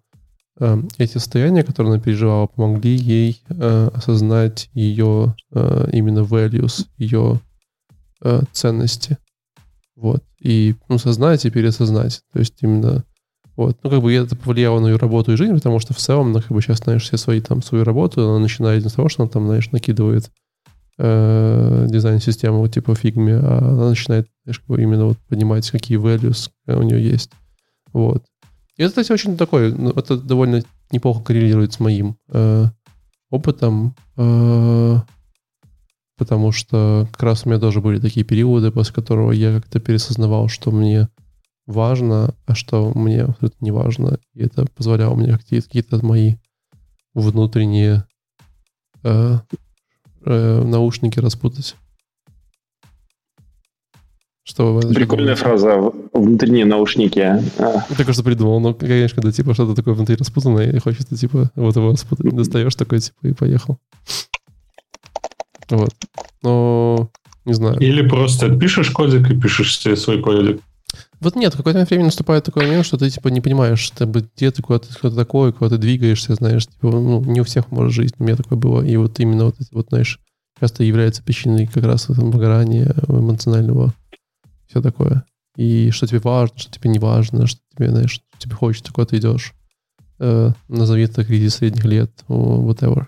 э, 0.59 0.81
эти 0.97 1.13
состояния, 1.13 1.63
которые 1.63 1.93
она 1.93 2.01
переживала, 2.01 2.47
помогли 2.47 2.95
ей 2.95 3.41
э, 3.49 3.89
осознать 3.93 4.69
ее 4.73 5.35
э, 5.53 5.89
именно 5.91 6.19
values, 6.19 6.87
ее 6.97 7.39
э, 8.23 8.41
ценности. 8.51 9.17
Вот. 9.95 10.23
И 10.39 10.75
ну, 10.89 10.97
сознать 10.97 11.45
и 11.45 11.51
пересознать. 11.51 12.21
То 12.33 12.39
есть 12.39 12.55
именно 12.61 13.03
вот. 13.55 13.77
Ну, 13.83 13.89
как 13.89 14.01
бы 14.01 14.13
это 14.13 14.35
повлияло 14.35 14.79
на 14.79 14.87
ее 14.87 14.95
работу 14.95 15.33
и 15.33 15.35
жизнь, 15.35 15.53
потому 15.53 15.79
что 15.79 15.93
в 15.93 15.97
целом 15.97 16.29
она 16.29 16.41
как 16.41 16.51
бы 16.51 16.61
сейчас, 16.61 16.79
знаешь, 16.79 17.03
все 17.03 17.17
свои 17.17 17.41
там, 17.41 17.61
свою 17.61 17.83
работу, 17.83 18.27
она 18.27 18.39
начинает 18.39 18.85
с 18.87 18.93
того, 18.93 19.09
что 19.09 19.23
она 19.23 19.29
там, 19.29 19.45
знаешь, 19.45 19.69
накидывает 19.71 20.31
э, 21.03 21.87
дизайн-систему 21.89 22.67
типа 22.67 22.93
фигме, 22.93 23.35
а 23.35 23.57
она 23.57 23.89
начинает, 23.89 24.27
знаешь, 24.43 24.61
именно 24.69 25.05
вот 25.05 25.17
понимать, 25.27 25.69
какие 25.71 25.99
values 25.99 26.49
у 26.67 26.83
нее 26.83 27.03
есть. 27.03 27.31
Вот. 27.91 28.23
И 28.77 28.83
это, 28.83 28.91
кстати, 28.91 29.11
очень 29.11 29.35
такое, 29.35 29.73
ну, 29.73 29.89
это 29.91 30.17
довольно 30.17 30.63
неплохо 30.91 31.23
коррелирует 31.23 31.73
с 31.73 31.79
моим 31.79 32.17
э, 32.29 32.65
опытом, 33.31 33.95
э, 34.17 34.97
потому 36.17 36.51
что 36.51 37.07
как 37.11 37.23
раз 37.23 37.45
у 37.45 37.49
меня 37.49 37.59
тоже 37.59 37.81
были 37.81 37.99
такие 37.99 38.23
периоды, 38.23 38.71
после 38.71 38.93
которого 38.93 39.31
я 39.31 39.55
как-то 39.55 39.79
пересознавал, 39.79 40.49
что 40.49 40.69
мне 40.71 41.09
важно, 41.65 42.35
а 42.45 42.53
что 42.53 42.91
мне 42.93 43.23
абсолютно 43.23 43.65
не 43.65 43.71
важно. 43.71 44.19
И 44.35 44.43
это 44.43 44.65
позволяло 44.75 45.15
мне 45.15 45.37
какие-то, 45.37 45.67
какие-то 45.67 46.05
мои 46.05 46.35
внутренние 47.15 48.05
э, 49.03 49.39
э, 50.25 50.63
наушники 50.63 51.19
распутать. 51.19 51.75
Что 54.43 54.81
Прикольная 54.93 55.35
фраза 55.35 55.91
«внутренние 56.13 56.65
наушники». 56.65 57.19
А. 57.19 57.85
Ты 57.89 58.03
кажется, 58.03 58.23
придумал, 58.23 58.59
но, 58.59 58.73
конечно, 58.73 59.21
когда 59.21 59.31
типа 59.31 59.53
что-то 59.53 59.75
такое 59.75 59.93
внутри 59.93 60.15
распутанное, 60.15 60.71
и 60.71 60.79
хочется 60.79 61.15
типа 61.15 61.51
вот 61.55 61.75
его 61.75 61.91
распутать. 61.91 62.35
Достаешь 62.35 62.75
такой 62.75 62.99
типа 62.99 63.27
и 63.27 63.33
поехал. 63.33 63.77
Вот. 65.69 65.93
Но 66.41 67.11
не 67.45 67.53
знаю. 67.53 67.79
Или 67.79 68.07
просто 68.07 68.55
пишешь 68.57 68.89
кодик 68.89 69.29
и 69.29 69.39
пишешь 69.39 69.79
себе 69.79 69.95
свой 69.95 70.21
кодик. 70.21 70.61
Вот 71.21 71.35
нет, 71.35 71.53
в 71.53 71.57
какое-то 71.57 71.85
время 71.85 72.05
наступает 72.05 72.43
такой 72.43 72.65
момент, 72.65 72.83
что 72.83 72.97
ты 72.97 73.09
типа 73.09 73.27
не 73.27 73.41
понимаешь, 73.41 73.87
ты, 73.91 74.05
где 74.05 74.49
ты, 74.49 74.63
куда 74.63 74.79
ты, 74.79 74.91
кто 74.91 75.11
ты 75.11 75.15
такой, 75.15 75.53
куда 75.53 75.69
ты 75.69 75.77
двигаешься, 75.77 76.33
знаешь, 76.33 76.65
типа, 76.65 76.89
ну, 76.89 77.23
не 77.23 77.41
у 77.41 77.43
всех 77.43 77.69
может 77.69 77.93
жить, 77.93 78.15
у 78.17 78.23
меня 78.23 78.35
такое 78.35 78.57
было. 78.57 78.81
И 78.81 78.97
вот 78.97 79.19
именно 79.19 79.45
вот 79.45 79.55
эти 79.59 79.71
вот, 79.71 79.89
знаешь, 79.89 80.19
часто 80.59 80.83
является 80.83 81.21
причиной 81.21 81.67
как 81.67 81.83
раз 81.83 82.09
этого 82.09 82.31
выгорания 82.31 82.95
эмоционального, 83.07 83.93
все 84.67 84.81
такое. 84.81 85.23
И 85.55 85.91
что 85.91 86.07
тебе 86.07 86.19
важно, 86.19 86.57
что 86.57 86.71
тебе 86.71 86.89
не 86.89 86.99
важно, 86.99 87.45
что 87.45 87.61
тебе, 87.75 87.89
знаешь, 87.91 88.11
что 88.11 88.23
тебе 88.39 88.55
хочется, 88.55 88.91
куда 88.91 89.05
ты 89.05 89.17
идешь. 89.17 89.53
Э, 90.17 90.51
назови 90.69 91.03
это 91.03 91.23
кризис 91.23 91.55
средних 91.55 91.85
лет, 91.85 92.11
whatever. 92.27 93.07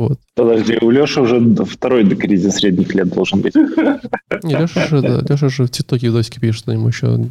Вот. 0.00 0.18
Подожди, 0.34 0.78
у 0.80 0.88
Леши 0.88 1.20
уже 1.20 1.54
второй 1.66 2.04
до 2.04 2.16
кризиса 2.16 2.56
средних 2.56 2.94
лет 2.94 3.10
должен 3.10 3.42
быть. 3.42 3.54
Не, 3.54 4.56
Леша 4.56 4.86
же, 4.86 5.02
да, 5.02 5.20
Леша 5.28 5.50
же 5.50 5.66
в 5.66 5.70
ТикТоке 5.70 6.06
видосики 6.06 6.38
пишет, 6.38 6.62
что 6.62 6.72
ему 6.72 6.88
еще 6.88 7.22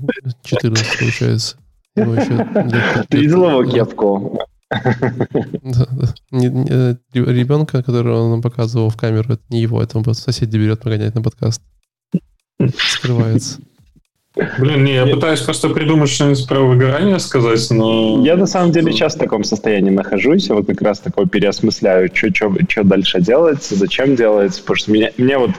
14 0.43 0.99
получается. 0.99 1.57
Ему 1.95 2.13
еще 2.13 2.47
Ты 3.09 3.17
видел 3.17 3.49
его 3.49 3.65
кепку? 3.65 4.39
Да, 4.69 5.87
да. 5.89 6.13
Не, 6.29 6.49
не, 6.49 6.67
э, 6.69 6.95
ребенка, 7.13 7.81
которого 7.81 8.33
он 8.33 8.43
показывал 8.43 8.91
в 8.91 8.97
камеру, 8.97 9.33
это 9.33 9.41
не 9.49 9.63
его, 9.63 9.81
это 9.81 9.97
он 9.97 10.03
просто 10.03 10.31
соседи 10.31 10.55
берет 10.57 10.81
погонять 10.81 11.15
на 11.15 11.23
подкаст. 11.23 11.63
Скрывается. 12.77 13.61
Блин, 14.35 14.83
не, 14.83 14.93
я 14.93 15.07
пытаюсь 15.07 15.41
просто 15.41 15.69
придумать 15.69 16.09
что-нибудь 16.09 16.47
про 16.47 16.59
выгорание 16.59 17.17
сказать, 17.19 17.65
но... 17.71 18.23
Я 18.23 18.37
на 18.37 18.45
самом 18.45 18.71
деле 18.71 18.91
сейчас 18.91 19.15
в 19.15 19.19
таком 19.19 19.43
состоянии 19.43 19.89
нахожусь, 19.89 20.49
вот 20.49 20.67
как 20.67 20.81
раз 20.81 20.99
такой 20.99 21.27
переосмысляю, 21.27 22.11
что 22.13 22.83
дальше 22.83 23.21
делать, 23.21 23.63
зачем 23.63 24.15
делать, 24.15 24.59
потому 24.61 24.75
что 24.75 24.91
меня, 24.91 25.11
мне 25.17 25.37
вот 25.39 25.51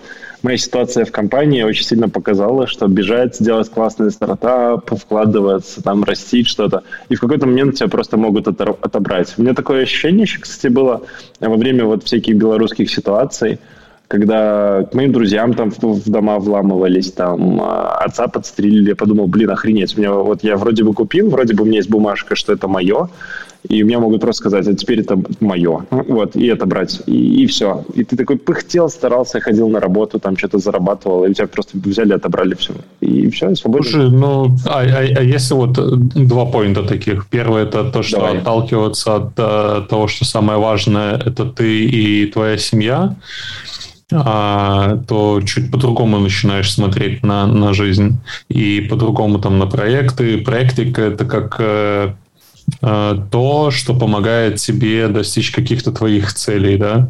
моя 0.42 0.56
ситуация 0.56 1.04
в 1.04 1.10
компании 1.10 1.62
очень 1.64 1.84
сильно 1.84 2.08
показала, 2.08 2.68
что 2.68 2.86
бежать, 2.86 3.36
делать 3.40 3.68
классный 3.68 4.12
стартап, 4.12 4.88
вкладываться, 4.96 5.82
там, 5.82 6.04
растить 6.04 6.46
что-то, 6.46 6.84
и 7.08 7.16
в 7.16 7.20
какой-то 7.20 7.46
момент 7.46 7.74
тебя 7.74 7.88
просто 7.88 8.16
могут 8.16 8.46
отобрать. 8.46 9.34
У 9.36 9.42
меня 9.42 9.54
такое 9.54 9.82
ощущение 9.82 10.22
еще, 10.22 10.38
кстати, 10.38 10.72
было 10.72 11.02
во 11.40 11.56
время 11.56 11.86
вот 11.86 12.04
всяких 12.04 12.36
белорусских 12.36 12.88
ситуаций, 12.88 13.58
когда 14.10 14.82
к 14.90 14.94
моим 14.94 15.12
друзьям 15.12 15.54
там 15.54 15.70
в, 15.70 15.78
в 15.78 16.10
дома 16.10 16.40
вламывались, 16.40 17.12
там 17.12 17.60
а, 17.62 17.98
отца 18.04 18.26
подстрелили, 18.26 18.88
я 18.88 18.96
подумал, 18.96 19.28
блин, 19.28 19.50
охренеть, 19.50 19.96
у 19.96 20.00
меня 20.00 20.12
вот 20.12 20.42
я 20.42 20.56
вроде 20.56 20.82
бы 20.82 20.92
купил, 20.92 21.30
вроде 21.30 21.54
бы 21.54 21.62
у 21.62 21.66
меня 21.66 21.76
есть 21.76 21.88
бумажка, 21.88 22.34
что 22.34 22.52
это 22.52 22.66
мое, 22.66 23.08
и 23.68 23.84
меня 23.84 24.00
могут 24.00 24.20
просто 24.20 24.40
сказать, 24.40 24.66
а 24.66 24.74
теперь 24.74 25.02
это 25.02 25.16
мое, 25.38 25.86
вот, 25.90 26.34
и 26.34 26.44
это 26.46 26.66
брать, 26.66 27.02
и, 27.06 27.44
и 27.44 27.46
все. 27.46 27.84
И 27.94 28.02
ты 28.02 28.16
такой 28.16 28.36
пыхтел, 28.36 28.88
старался, 28.88 29.40
ходил 29.40 29.68
на 29.68 29.78
работу, 29.78 30.18
там 30.18 30.36
что-то 30.36 30.58
зарабатывал, 30.58 31.24
и 31.24 31.30
у 31.30 31.32
тебя 31.32 31.46
просто 31.46 31.78
взяли, 31.78 32.12
отобрали 32.12 32.54
все, 32.54 32.72
и 33.00 33.30
все, 33.30 33.54
свободно. 33.54 33.88
Слушай, 33.88 34.10
ну, 34.10 34.56
а, 34.66 34.80
а, 34.80 34.98
а 35.18 35.22
если 35.22 35.54
вот 35.54 35.78
два 36.14 36.46
поинта 36.46 36.82
таких. 36.82 37.28
Первое, 37.28 37.62
это 37.62 37.84
то, 37.84 38.02
что 38.02 38.16
Давай. 38.16 38.38
отталкиваться 38.38 39.14
от 39.14 39.32
а, 39.36 39.82
того, 39.82 40.08
что 40.08 40.24
самое 40.24 40.58
важное, 40.58 41.14
это 41.14 41.44
ты 41.44 41.84
и 41.84 42.26
твоя 42.26 42.58
семья, 42.58 43.14
а, 44.12 44.98
то 45.08 45.40
чуть 45.42 45.70
по-другому 45.70 46.18
начинаешь 46.18 46.72
смотреть 46.72 47.22
на, 47.22 47.46
на 47.46 47.72
жизнь 47.74 48.18
и 48.48 48.80
по-другому 48.80 49.38
там 49.38 49.58
на 49.58 49.66
проекты. 49.66 50.38
Проектик 50.38 50.98
это 50.98 51.24
как 51.24 51.56
э, 51.58 52.14
то, 52.80 53.70
что 53.70 53.94
помогает 53.94 54.56
тебе 54.56 55.08
достичь 55.08 55.50
каких-то 55.50 55.92
твоих 55.92 56.32
целей, 56.34 56.76
да. 56.76 57.08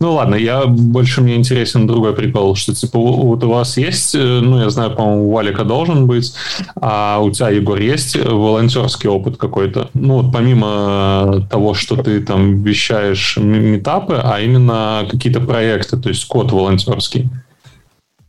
Ну 0.00 0.14
ладно, 0.14 0.34
я 0.34 0.66
больше 0.66 1.20
мне 1.20 1.36
интересен 1.36 1.86
другой 1.86 2.14
прикол, 2.14 2.54
что 2.56 2.74
типа 2.74 2.98
вот 2.98 3.44
у 3.44 3.50
вас 3.50 3.76
есть, 3.76 4.14
э, 4.14 4.40
ну 4.42 4.60
я 4.60 4.70
знаю, 4.70 4.94
по-моему, 4.94 5.28
у 5.28 5.32
Валика 5.32 5.64
должен 5.64 6.06
быть, 6.06 6.34
а 6.80 7.20
у 7.20 7.30
тебя, 7.30 7.50
Егор, 7.50 7.78
есть 7.78 8.16
волонтерский 8.16 9.08
опыт 9.08 9.36
какой-то? 9.36 9.90
Ну 9.94 10.22
вот 10.22 10.32
помимо 10.32 11.46
того, 11.50 11.74
что 11.74 11.96
ты 11.96 12.20
там 12.20 12.62
вещаешь 12.62 13.36
метапы, 13.36 14.20
а 14.22 14.40
именно 14.40 15.06
какие-то 15.10 15.40
проекты, 15.40 15.96
то 15.96 16.08
есть 16.08 16.26
код 16.26 16.52
волонтерский. 16.52 17.28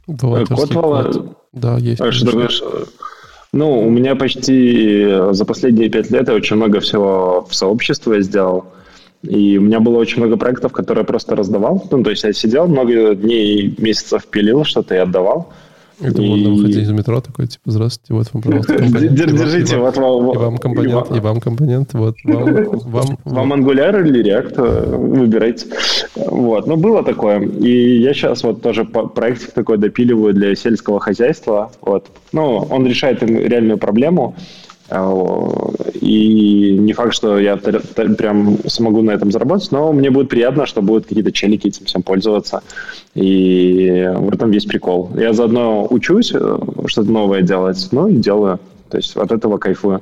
Волонтерский 0.08 0.74
код, 0.74 0.84
код. 0.84 1.38
Да, 1.54 1.78
есть. 1.78 2.02
А 2.02 2.12
что? 2.12 2.48
Ну, 3.58 3.88
у 3.88 3.90
меня 3.90 4.16
почти 4.16 5.02
э, 5.02 5.34
за 5.34 5.44
последние 5.44 5.90
пять 5.90 6.12
лет 6.12 6.28
я 6.28 6.36
очень 6.36 6.58
много 6.58 6.80
всего 6.80 7.44
в 7.50 7.56
сообществе 7.56 8.22
сделал. 8.22 8.66
И 9.24 9.58
у 9.58 9.62
меня 9.62 9.80
было 9.80 9.98
очень 9.98 10.20
много 10.20 10.38
проектов, 10.38 10.74
которые 10.74 11.02
я 11.02 11.08
просто 11.08 11.36
раздавал. 11.36 11.84
Ну, 11.90 12.04
то 12.04 12.12
есть 12.12 12.24
я 12.24 12.34
сидел 12.34 12.68
много 12.68 13.16
дней, 13.16 13.74
месяцев 13.80 14.28
пилил 14.28 14.64
что-то 14.64 14.94
и 14.94 15.00
отдавал. 15.00 15.52
Это 16.00 16.22
и... 16.22 16.28
можно 16.28 16.50
выходить 16.52 16.78
из 16.78 16.92
метро 16.92 17.22
такой, 17.22 17.48
типа, 17.48 17.72
здравствуйте, 17.72 18.14
вот 18.14 18.28
вам, 18.34 18.44
пожалуйста, 18.44 18.78
компонент. 18.78 19.16
Держите, 19.16 19.78
вот 19.78 19.98
вам... 19.98 20.32
И 20.32 20.38
вам 20.38 20.58
компонент, 20.58 21.16
и 21.16 21.20
вам 21.20 21.40
компонент, 21.40 21.94
вот 21.94 22.16
вам... 22.24 23.18
Вам 23.26 23.54
Angular 23.58 24.06
или 24.06 24.24
React, 24.24 24.54
э, 24.58 24.96
выбирайте. 24.96 25.66
Вот, 26.16 26.68
ну, 26.68 26.78
было 26.78 27.04
такое. 27.04 27.42
И 27.42 28.00
я 28.00 28.14
сейчас 28.14 28.44
вот 28.44 28.62
тоже 28.62 28.86
проектик 28.86 29.52
такой 29.52 29.78
допиливаю 29.78 30.34
для 30.34 30.56
сельского 30.56 31.00
хозяйства. 31.00 31.72
Вот. 31.82 32.06
Ну, 32.32 32.68
он 32.70 32.86
решает 32.86 33.24
им 33.24 33.40
реальную 33.40 33.78
проблему. 33.78 34.36
И 34.90 36.78
не 36.80 36.94
факт, 36.94 37.14
что 37.14 37.38
я 37.40 37.58
прям 37.58 38.58
смогу 38.68 39.02
на 39.02 39.12
этом 39.12 39.32
заработать, 39.32 39.72
но 39.72 39.92
мне 39.92 40.10
будет 40.10 40.30
приятно, 40.30 40.66
что 40.66 40.82
будут 40.82 41.08
какие-то 41.08 41.32
челики 41.32 41.68
этим 41.68 41.86
всем 41.86 42.04
пользоваться. 42.04 42.62
И 43.14 44.10
в 44.16 44.34
этом 44.34 44.52
весь 44.52 44.66
прикол. 44.66 45.12
Я 45.16 45.34
заодно 45.34 45.86
учусь 45.90 46.32
э, 46.34 46.58
что-то 46.86 47.12
новое 47.12 47.42
делать, 47.42 47.86
ну 47.92 48.08
и 48.08 48.16
делаю. 48.16 48.60
То 48.90 48.98
есть 48.98 49.18
от 49.18 49.32
этого 49.32 49.58
кайфую. 49.58 50.02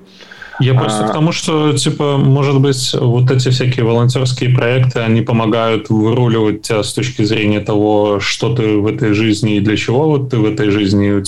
Я 0.60 0.74
просто 0.74 1.06
а... 1.06 1.08
к 1.10 1.14
тому, 1.14 1.32
что, 1.32 1.74
типа, 1.74 2.18
может 2.18 2.62
быть, 2.62 2.94
вот 2.94 3.30
эти 3.32 3.50
всякие 3.50 3.86
волонтерские 3.86 4.56
проекты, 4.56 5.00
они 5.00 5.22
помогают 5.22 5.90
выруливать 5.90 6.62
тебя 6.62 6.84
с 6.84 6.94
точки 6.94 7.24
зрения 7.24 7.60
того, 7.60 8.20
что 8.20 8.56
ты 8.56 8.78
в 8.78 8.88
этой 8.88 9.14
жизни 9.14 9.58
и 9.58 9.60
для 9.60 9.76
чего 9.76 10.10
вот 10.10 10.30
ты 10.30 10.38
в 10.38 10.46
этой 10.46 10.70
жизни, 10.70 11.24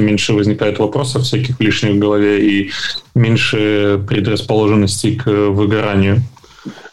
меньше 0.00 0.32
возникает 0.32 0.78
вопросов 0.78 1.22
всяких 1.22 1.60
лишних 1.60 1.94
в 1.94 1.98
голове 1.98 2.44
и 2.46 2.70
меньше 3.14 4.02
предрасположенности 4.08 5.16
к 5.16 5.26
выгоранию. 5.26 6.22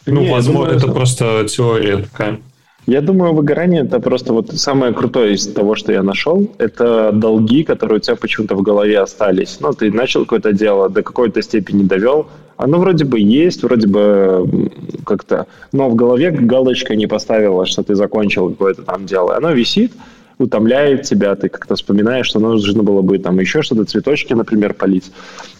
Ну, 0.06 0.22
Не, 0.22 0.30
возможно, 0.30 0.72
думаю, 0.72 0.78
это 0.78 0.92
просто 0.92 1.46
теория 1.48 1.98
такая. 1.98 2.40
Я 2.86 3.02
думаю, 3.02 3.34
выгорание 3.34 3.82
это 3.82 4.00
просто 4.00 4.32
вот 4.32 4.50
самое 4.52 4.92
крутое 4.92 5.34
из 5.34 5.46
того, 5.46 5.74
что 5.74 5.92
я 5.92 6.02
нашел. 6.02 6.50
Это 6.58 7.12
долги, 7.12 7.62
которые 7.62 7.98
у 7.98 8.00
тебя 8.00 8.16
почему-то 8.16 8.56
в 8.56 8.62
голове 8.62 8.98
остались. 8.98 9.58
Ну, 9.60 9.72
ты 9.72 9.92
начал 9.92 10.22
какое-то 10.22 10.52
дело, 10.52 10.88
до 10.88 11.02
какой-то 11.02 11.42
степени 11.42 11.84
довел. 11.84 12.26
Оно 12.56 12.78
вроде 12.78 13.04
бы 13.04 13.20
есть, 13.20 13.62
вроде 13.62 13.86
бы 13.86 14.70
как-то... 15.04 15.46
Но 15.72 15.88
в 15.88 15.94
голове 15.94 16.30
галочка 16.30 16.96
не 16.96 17.06
поставила, 17.06 17.64
что 17.64 17.82
ты 17.82 17.94
закончил 17.94 18.50
какое-то 18.50 18.82
там 18.82 19.06
дело. 19.06 19.36
Оно 19.36 19.52
висит, 19.52 19.92
утомляет 20.40 21.02
тебя, 21.02 21.34
ты 21.34 21.48
как-то 21.48 21.74
вспоминаешь, 21.74 22.26
что 22.26 22.40
нужно 22.40 22.82
было 22.82 23.02
бы 23.02 23.18
там 23.18 23.38
еще 23.38 23.62
что-то, 23.62 23.84
цветочки, 23.84 24.32
например, 24.32 24.74
полить. 24.74 25.12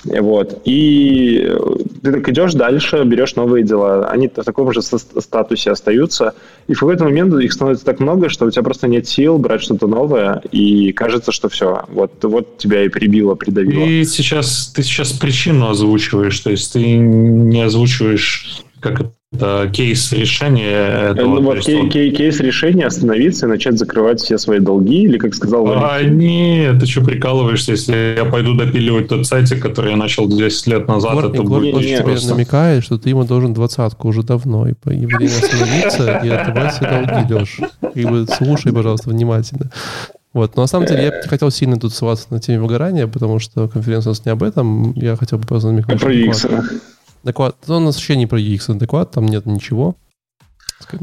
Вот. 0.05 0.63
И 0.65 1.55
ты 2.03 2.13
так 2.13 2.29
идешь 2.29 2.55
дальше, 2.55 3.03
берешь 3.05 3.37
новые 3.37 3.65
дела. 3.65 4.09
Они 4.09 4.29
в 4.29 4.45
таком 4.45 4.73
же 4.73 4.83
статусе 4.83 5.71
остаются. 5.71 6.35
И 6.67 6.75
в 6.75 6.81
какой-то 6.81 7.05
момент 7.05 7.35
их 7.35 7.53
становится 7.53 7.85
так 7.85 8.01
много, 8.01 8.29
что 8.29 8.47
у 8.47 8.51
тебя 8.51 8.63
просто 8.63 8.89
нет 8.89 9.07
сил 9.07 9.39
брать 9.39 9.63
что-то 9.63 9.87
новое, 9.87 10.43
и 10.51 10.93
кажется, 10.93 11.33
что 11.33 11.49
все, 11.49 11.85
вот, 11.89 12.25
вот 12.25 12.59
тебя 12.59 12.85
и 12.85 12.89
прибило, 12.89 13.35
придавило. 13.35 13.85
И 13.85 14.05
сейчас, 14.05 14.73
ты 14.75 14.83
сейчас 14.83 15.13
причину 15.13 15.69
озвучиваешь, 15.69 16.39
то 16.41 16.51
есть 16.51 16.73
ты 16.73 16.97
не 16.97 17.63
озвучиваешь 17.63 18.63
как 18.81 19.01
это 19.01 19.13
кейс 19.73 20.13
решения 20.13 21.11
этого. 21.11 21.41
Ну, 21.41 21.43
вот 21.43 21.61
кей, 21.61 21.89
кей, 21.89 22.11
кейс 22.11 22.41
решения 22.41 22.87
остановиться 22.87 23.47
и 23.47 23.49
начать 23.49 23.79
закрывать 23.79 24.21
все 24.21 24.39
свои 24.39 24.59
долги, 24.59 25.05
или 25.05 25.19
как 25.19 25.35
сказал 25.35 25.67
А, 25.69 26.03
нет, 26.03 26.81
ты 26.81 26.87
что 26.87 27.03
прикалываешься, 27.03 27.73
если 27.73 28.17
я 28.19 28.25
пойду 28.25 28.55
допиливать 28.55 29.09
тот 29.09 29.27
сайтик, 29.27 29.63
который 29.63 29.93
я 29.93 29.97
начал 29.97 30.29
10 30.29 30.67
лет 30.67 30.89
назад, 30.89 31.13
Егор, 31.13 31.27
это 31.27 31.43
Егор, 31.43 31.61
будет 31.61 31.87
тебе 31.87 32.03
просто... 32.03 32.35
намекает, 32.35 32.85
что 32.85 32.99
ты 32.99 33.11
ему 33.11 33.25
должен 33.25 33.55
двадцатку 33.55 34.09
уже 34.09 34.23
давно, 34.23 34.69
и, 34.69 34.73
и 34.73 35.07
время 35.07 35.37
остановиться 35.37 36.21
и 36.25 36.29
отдавать 36.29 36.75
все 36.75 36.85
долги, 36.85 37.35
Леш. 37.35 37.59
И 37.95 38.05
вот 38.05 38.31
слушай, 38.31 38.73
пожалуйста, 38.73 39.11
внимательно. 39.11 39.71
Вот. 40.33 40.55
Но 40.57 40.63
на 40.63 40.69
самом 40.69 40.87
деле 40.87 41.05
я 41.05 41.29
хотел 41.29 41.51
сильно 41.51 41.79
тут 41.79 41.93
ссылаться 41.93 42.29
на 42.31 42.41
теме 42.41 42.61
выгорания, 42.61 43.07
потому 43.07 43.39
что 43.39 43.69
конференция 43.69 44.11
у 44.11 44.13
нас 44.13 44.25
не 44.25 44.31
об 44.31 44.43
этом. 44.43 44.93
Я 44.93 45.17
хотел 45.17 45.39
бы 45.39 45.47
просто 45.47 45.69
намекнуть. 45.69 46.01
Про 46.01 46.13
X. 46.13 46.47
Доклад, 47.23 47.57
у 47.69 47.79
нас 47.79 47.97
вообще 47.97 48.17
не 48.17 48.27
про 48.27 48.41
UX 48.41 48.73
доклад, 48.75 49.11
там 49.11 49.27
нет 49.27 49.47
ничего. 49.47 49.97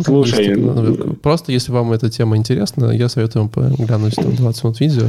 Слушай, 0.04 0.48
есть, 0.48 1.22
просто 1.22 1.52
если 1.52 1.72
вам 1.72 1.92
эта 1.92 2.10
тема 2.10 2.36
интересна, 2.36 2.92
я 2.92 3.10
советую 3.10 3.50
вам 3.54 3.76
глянуть 3.76 4.16
там 4.16 4.36
20 4.36 4.64
минут 4.64 4.80
видео. 4.80 5.08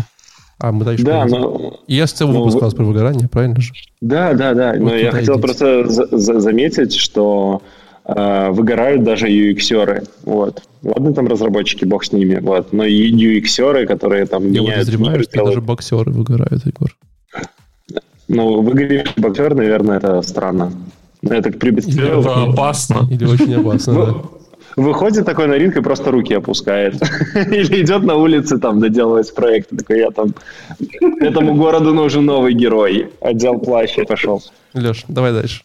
А 0.60 0.72
мы 0.72 0.84
дальше 0.84 1.04
да, 1.04 1.24
но, 1.24 1.78
И 1.86 1.94
я 1.94 2.06
с 2.06 2.12
целого 2.12 2.38
выпуска 2.38 2.64
ну, 2.64 2.70
про 2.72 2.84
выгорание, 2.84 3.28
правильно 3.28 3.60
же? 3.60 3.72
Да, 4.00 4.34
да, 4.34 4.54
да. 4.54 4.72
Вот 4.72 4.80
но 4.80 4.94
я 4.96 5.12
хотел 5.12 5.34
идите. 5.34 5.42
просто 5.42 5.88
за- 5.88 6.08
за- 6.10 6.40
заметить, 6.40 6.94
что 6.96 7.62
э, 8.04 8.50
выгорают 8.50 9.04
даже 9.04 9.28
UX-еры. 9.28 10.02
Вот. 10.24 10.62
Ладно, 10.82 11.14
там 11.14 11.28
разработчики, 11.28 11.84
бог 11.84 12.04
с 12.04 12.10
ними. 12.10 12.40
Вот. 12.40 12.72
Но 12.72 12.84
и 12.84 13.12
UX-еры, 13.12 13.86
которые 13.86 14.26
там 14.26 14.42
я 14.42 14.48
меняют... 14.48 14.68
Я 14.68 14.74
подозреваю, 14.78 15.22
что 15.22 15.44
даже 15.44 15.60
боксеры 15.60 16.10
выгорают, 16.10 16.66
Егор. 16.66 16.92
Ну, 18.26 18.60
выгоревший 18.60 19.14
боксер, 19.16 19.54
наверное, 19.54 19.98
это 19.98 20.20
странно. 20.22 20.72
Это 21.22 21.50
представляю. 21.50 22.20
Это 22.20 22.42
опасно. 22.44 23.06
Или 23.10 23.24
очень 23.24 23.54
опасно, 23.54 23.94
да. 23.94 24.14
Выходит 24.76 25.26
такой 25.26 25.48
на 25.48 25.54
ринг 25.58 25.76
и 25.76 25.82
просто 25.82 26.12
руки 26.12 26.34
опускает. 26.34 26.94
Или 27.34 27.82
идет 27.82 28.04
на 28.04 28.14
улице 28.14 28.58
там 28.58 28.78
доделывать 28.78 29.34
проект. 29.34 29.70
Такой, 29.76 29.98
я 29.98 30.10
там... 30.10 30.34
Этому 31.20 31.56
городу 31.56 31.92
нужен 31.92 32.24
новый 32.24 32.54
герой. 32.54 33.08
Отдел 33.20 33.58
плащ 33.58 33.98
и 33.98 34.04
пошел. 34.04 34.40
Леш, 34.74 35.04
давай 35.08 35.32
дальше. 35.32 35.62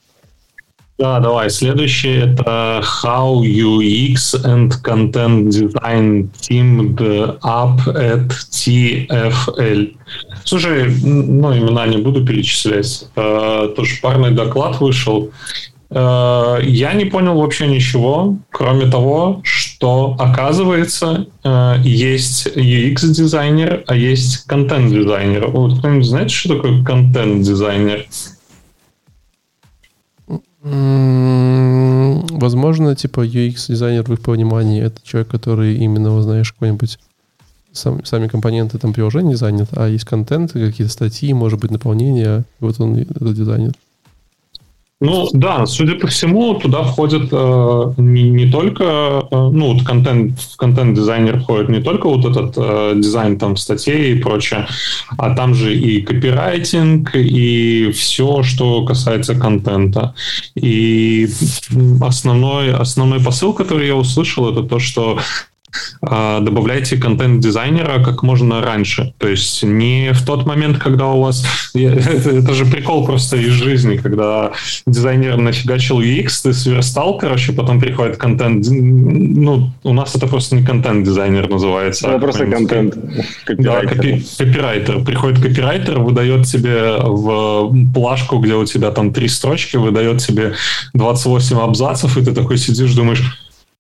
Да, 1.00 1.20
давай. 1.20 1.50
Следующий 1.50 2.12
это 2.12 2.84
How 3.04 3.42
UX 3.42 4.36
and 4.44 4.72
Content 4.84 5.48
Design 5.48 6.30
Teamed 6.40 7.40
Up 7.42 7.80
at 7.88 8.30
TFL. 8.52 9.96
Слушай, 10.44 10.94
ну, 11.02 11.58
имена 11.58 11.88
не 11.88 11.98
буду 11.98 12.24
перечислять. 12.24 13.08
Uh, 13.16 13.74
тоже 13.74 13.96
парный 14.04 14.32
доклад 14.32 14.80
вышел. 14.82 15.32
Uh, 15.90 16.64
я 16.64 16.94
не 16.94 17.06
понял 17.06 17.40
вообще 17.40 17.66
ничего, 17.66 18.38
кроме 18.52 18.86
того, 18.86 19.42
что, 19.44 20.16
оказывается, 20.20 21.26
uh, 21.44 21.82
есть 21.82 22.48
UX-дизайнер, 22.56 23.84
а 23.88 23.96
есть 23.96 24.46
контент-дизайнер. 24.46 25.48
Вот 25.48 25.80
кто-нибудь 25.80 26.06
знает, 26.06 26.30
что 26.30 26.56
такое 26.56 26.84
контент-дизайнер? 26.84 28.06
Возможно, 30.64 32.96
типа 32.96 33.26
UX-дизайнер 33.26 34.04
в 34.04 34.14
их 34.14 34.22
понимании 34.22 34.82
это 34.82 35.02
человек, 35.04 35.30
который 35.30 35.76
именно, 35.76 36.22
знаешь, 36.22 36.54
какой-нибудь 36.54 37.00
сам, 37.74 38.06
сами 38.06 38.28
компоненты 38.28 38.78
там 38.78 38.94
приложения 38.94 39.32
дизайнит, 39.32 39.68
а 39.72 39.88
есть 39.88 40.06
контент, 40.06 40.54
какие-то 40.54 40.94
статьи, 40.94 41.34
может 41.34 41.60
быть, 41.60 41.72
наполнение, 41.72 42.46
вот 42.60 42.80
он 42.80 42.98
это 42.98 43.34
дизайнит. 43.34 43.74
Ну 45.06 45.28
да, 45.34 45.66
судя 45.66 45.96
по 45.96 46.08
всему, 46.08 46.54
туда 46.54 46.84
входит 46.84 47.28
э, 47.30 47.94
не, 47.98 48.24
не 48.24 48.50
только, 48.50 48.84
э, 49.30 49.36
ну 49.36 49.74
вот 49.74 49.86
контент, 49.86 50.40
контент-дизайнер 50.56 51.42
входит 51.42 51.68
не 51.68 51.82
только 51.82 52.08
вот 52.08 52.24
этот 52.24 52.54
э, 52.56 52.94
дизайн 52.96 53.38
там 53.38 53.58
статей 53.58 54.14
и 54.14 54.22
прочее, 54.22 54.66
а 55.18 55.36
там 55.36 55.56
же 55.56 55.76
и 55.76 56.02
копирайтинг, 56.02 57.16
и 57.16 57.92
все, 57.92 58.44
что 58.44 58.86
касается 58.86 59.36
контента. 59.36 60.16
И 60.56 61.28
основной, 62.00 62.74
основной 62.74 63.20
посыл, 63.20 63.52
который 63.52 63.88
я 63.88 63.98
услышал, 63.98 64.50
это 64.50 64.64
то, 64.64 64.80
что 64.80 65.20
добавляйте 66.02 66.98
контент-дизайнера 66.98 68.04
как 68.04 68.24
можно 68.24 68.62
раньше. 68.62 69.14
То 69.18 69.28
есть 69.28 69.64
не 69.64 70.12
в 70.14 70.26
тот 70.26 70.46
момент, 70.46 70.78
когда 70.78 71.08
у 71.08 71.22
вас... 71.22 71.46
Это, 71.74 72.54
же 72.54 72.66
прикол 72.66 73.06
просто 73.06 73.38
из 73.38 73.52
жизни, 73.52 73.98
когда 73.98 74.52
дизайнер 74.86 75.38
нафигачил 75.38 76.00
UX, 76.00 76.30
ты 76.44 76.54
сверстал, 76.54 77.18
короче, 77.18 77.54
потом 77.54 77.80
приходит 77.80 78.18
контент... 78.18 78.66
Ну, 78.70 79.72
у 79.84 79.94
нас 79.94 80.16
это 80.16 80.28
просто 80.28 80.56
не 80.56 80.66
контент-дизайнер 80.66 81.50
называется. 81.50 82.08
Это 82.08 82.20
просто 82.20 82.46
контент. 82.46 82.96
Да, 83.48 83.82
копи, 83.82 84.24
копирайтер. 84.38 85.04
Приходит 85.04 85.42
копирайтер, 85.42 86.00
выдает 86.00 86.46
тебе 86.46 86.98
в 87.00 87.74
плашку, 87.94 88.40
где 88.40 88.56
у 88.56 88.66
тебя 88.66 88.92
там 88.92 89.14
три 89.14 89.28
строчки, 89.28 89.78
выдает 89.78 90.20
тебе 90.20 90.54
28 90.94 91.58
абзацев, 91.58 92.18
и 92.18 92.24
ты 92.24 92.34
такой 92.34 92.58
сидишь, 92.58 92.94
думаешь, 92.94 93.24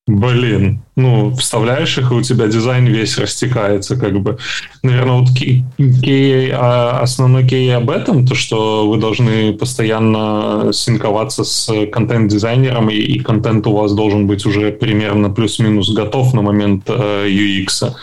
Блин, 0.05 0.81
ну, 0.97 1.34
вставляешь 1.34 1.97
их, 1.97 2.11
и 2.11 2.15
у 2.15 2.21
тебя 2.21 2.47
дизайн 2.47 2.85
весь 2.85 3.17
растекается, 3.17 3.95
как 3.95 4.19
бы. 4.19 4.38
Наверное, 4.81 5.21
вот 5.21 5.30
кей, 5.30 6.51
а 6.53 6.99
основной 7.01 7.47
кей 7.47 7.73
об 7.73 7.89
этом, 7.89 8.27
то, 8.27 8.35
что 8.35 8.89
вы 8.89 8.97
должны 8.97 9.53
постоянно 9.53 10.73
синковаться 10.73 11.45
с 11.45 11.85
контент-дизайнером, 11.85 12.89
и, 12.89 12.95
и 12.95 13.19
контент 13.19 13.65
у 13.65 13.73
вас 13.73 13.93
должен 13.93 14.27
быть 14.27 14.45
уже 14.45 14.73
примерно 14.73 15.30
плюс-минус 15.30 15.93
готов 15.93 16.34
на 16.34 16.41
момент 16.41 16.84
э, 16.89 17.27
UX. 17.30 17.93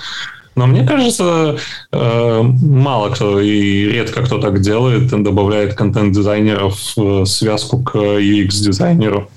Но 0.56 0.66
мне 0.66 0.86
кажется, 0.86 1.58
э, 1.92 2.42
мало 2.42 3.10
кто 3.10 3.40
и 3.40 3.84
редко 3.84 4.22
кто 4.22 4.38
так 4.38 4.60
делает, 4.60 5.10
добавляет 5.22 5.74
контент-дизайнеров 5.74 6.78
в 6.96 7.26
связку 7.26 7.82
к 7.82 7.94
UX-дизайнеру. 7.94 9.28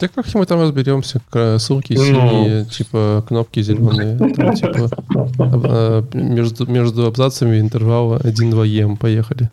Да 0.00 0.08
как 0.08 0.34
мы 0.34 0.46
там 0.46 0.62
разберемся? 0.62 1.20
Ссылки 1.58 1.92
ну. 1.92 2.04
синие, 2.04 2.64
типа 2.64 3.22
кнопки 3.28 3.60
зеленые. 3.60 4.16
Там, 4.16 4.54
типа, 4.54 4.88
а, 5.38 6.04
между, 6.14 6.66
между 6.66 7.06
абзацами 7.06 7.60
интервал 7.60 8.16
1-2 8.16 8.66
em. 8.66 8.96
Поехали. 8.96 9.50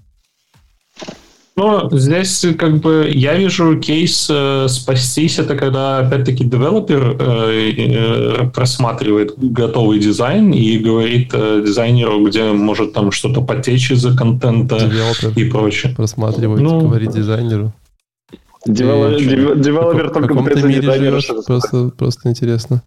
Ну, 1.58 1.90
здесь 1.92 2.46
как 2.58 2.82
бы 2.82 3.12
я 3.12 3.36
вижу 3.36 3.80
кейс 3.80 4.28
э, 4.30 4.68
спастись, 4.70 5.40
это 5.40 5.56
когда 5.56 5.98
опять-таки 5.98 6.44
девелопер 6.44 7.18
э, 7.20 7.72
э, 7.76 8.50
просматривает 8.54 9.34
готовый 9.38 9.98
дизайн 9.98 10.52
и 10.52 10.78
говорит 10.78 11.32
э, 11.34 11.64
дизайнеру, 11.66 12.24
где 12.28 12.52
может 12.52 12.94
там 12.94 13.12
что-то 13.12 13.42
потечь 13.42 13.90
из-за 13.90 14.16
контента 14.16 14.80
девелопер 14.80 15.32
и 15.36 15.50
прочее. 15.50 15.96
Просматривает, 15.96 16.62
ну, 16.62 16.82
говорит 16.82 17.12
дизайнеру. 17.12 17.74
Девелопер 18.68 20.10
только 20.12 20.36
пытается 20.36 20.68
дизайнера 20.68 21.22
просто, 21.46 21.90
просто 21.90 22.30
интересно. 22.30 22.84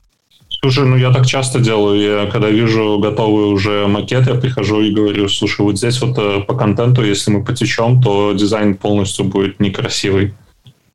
Слушай, 0.62 0.85
ну 0.85 0.97
я 0.97 1.11
так 1.11 1.27
часто 1.27 1.59
делаю. 1.59 2.01
Я 2.01 2.31
когда 2.31 2.51
вижу 2.51 2.98
готовый 2.98 3.47
уже 3.47 3.86
макет, 3.86 4.27
я 4.27 4.35
прихожу 4.35 4.82
и 4.82 4.93
говорю, 4.93 5.28
слушай, 5.28 5.62
вот 5.62 5.78
здесь 5.78 6.02
вот 6.02 6.19
э, 6.19 6.40
по 6.43 6.55
контенту, 6.55 7.02
если 7.02 7.31
мы 7.31 7.43
потечем, 7.43 8.02
то 8.02 8.35
дизайн 8.35 8.77
полностью 8.77 9.24
будет 9.24 9.59
некрасивый. 9.59 10.35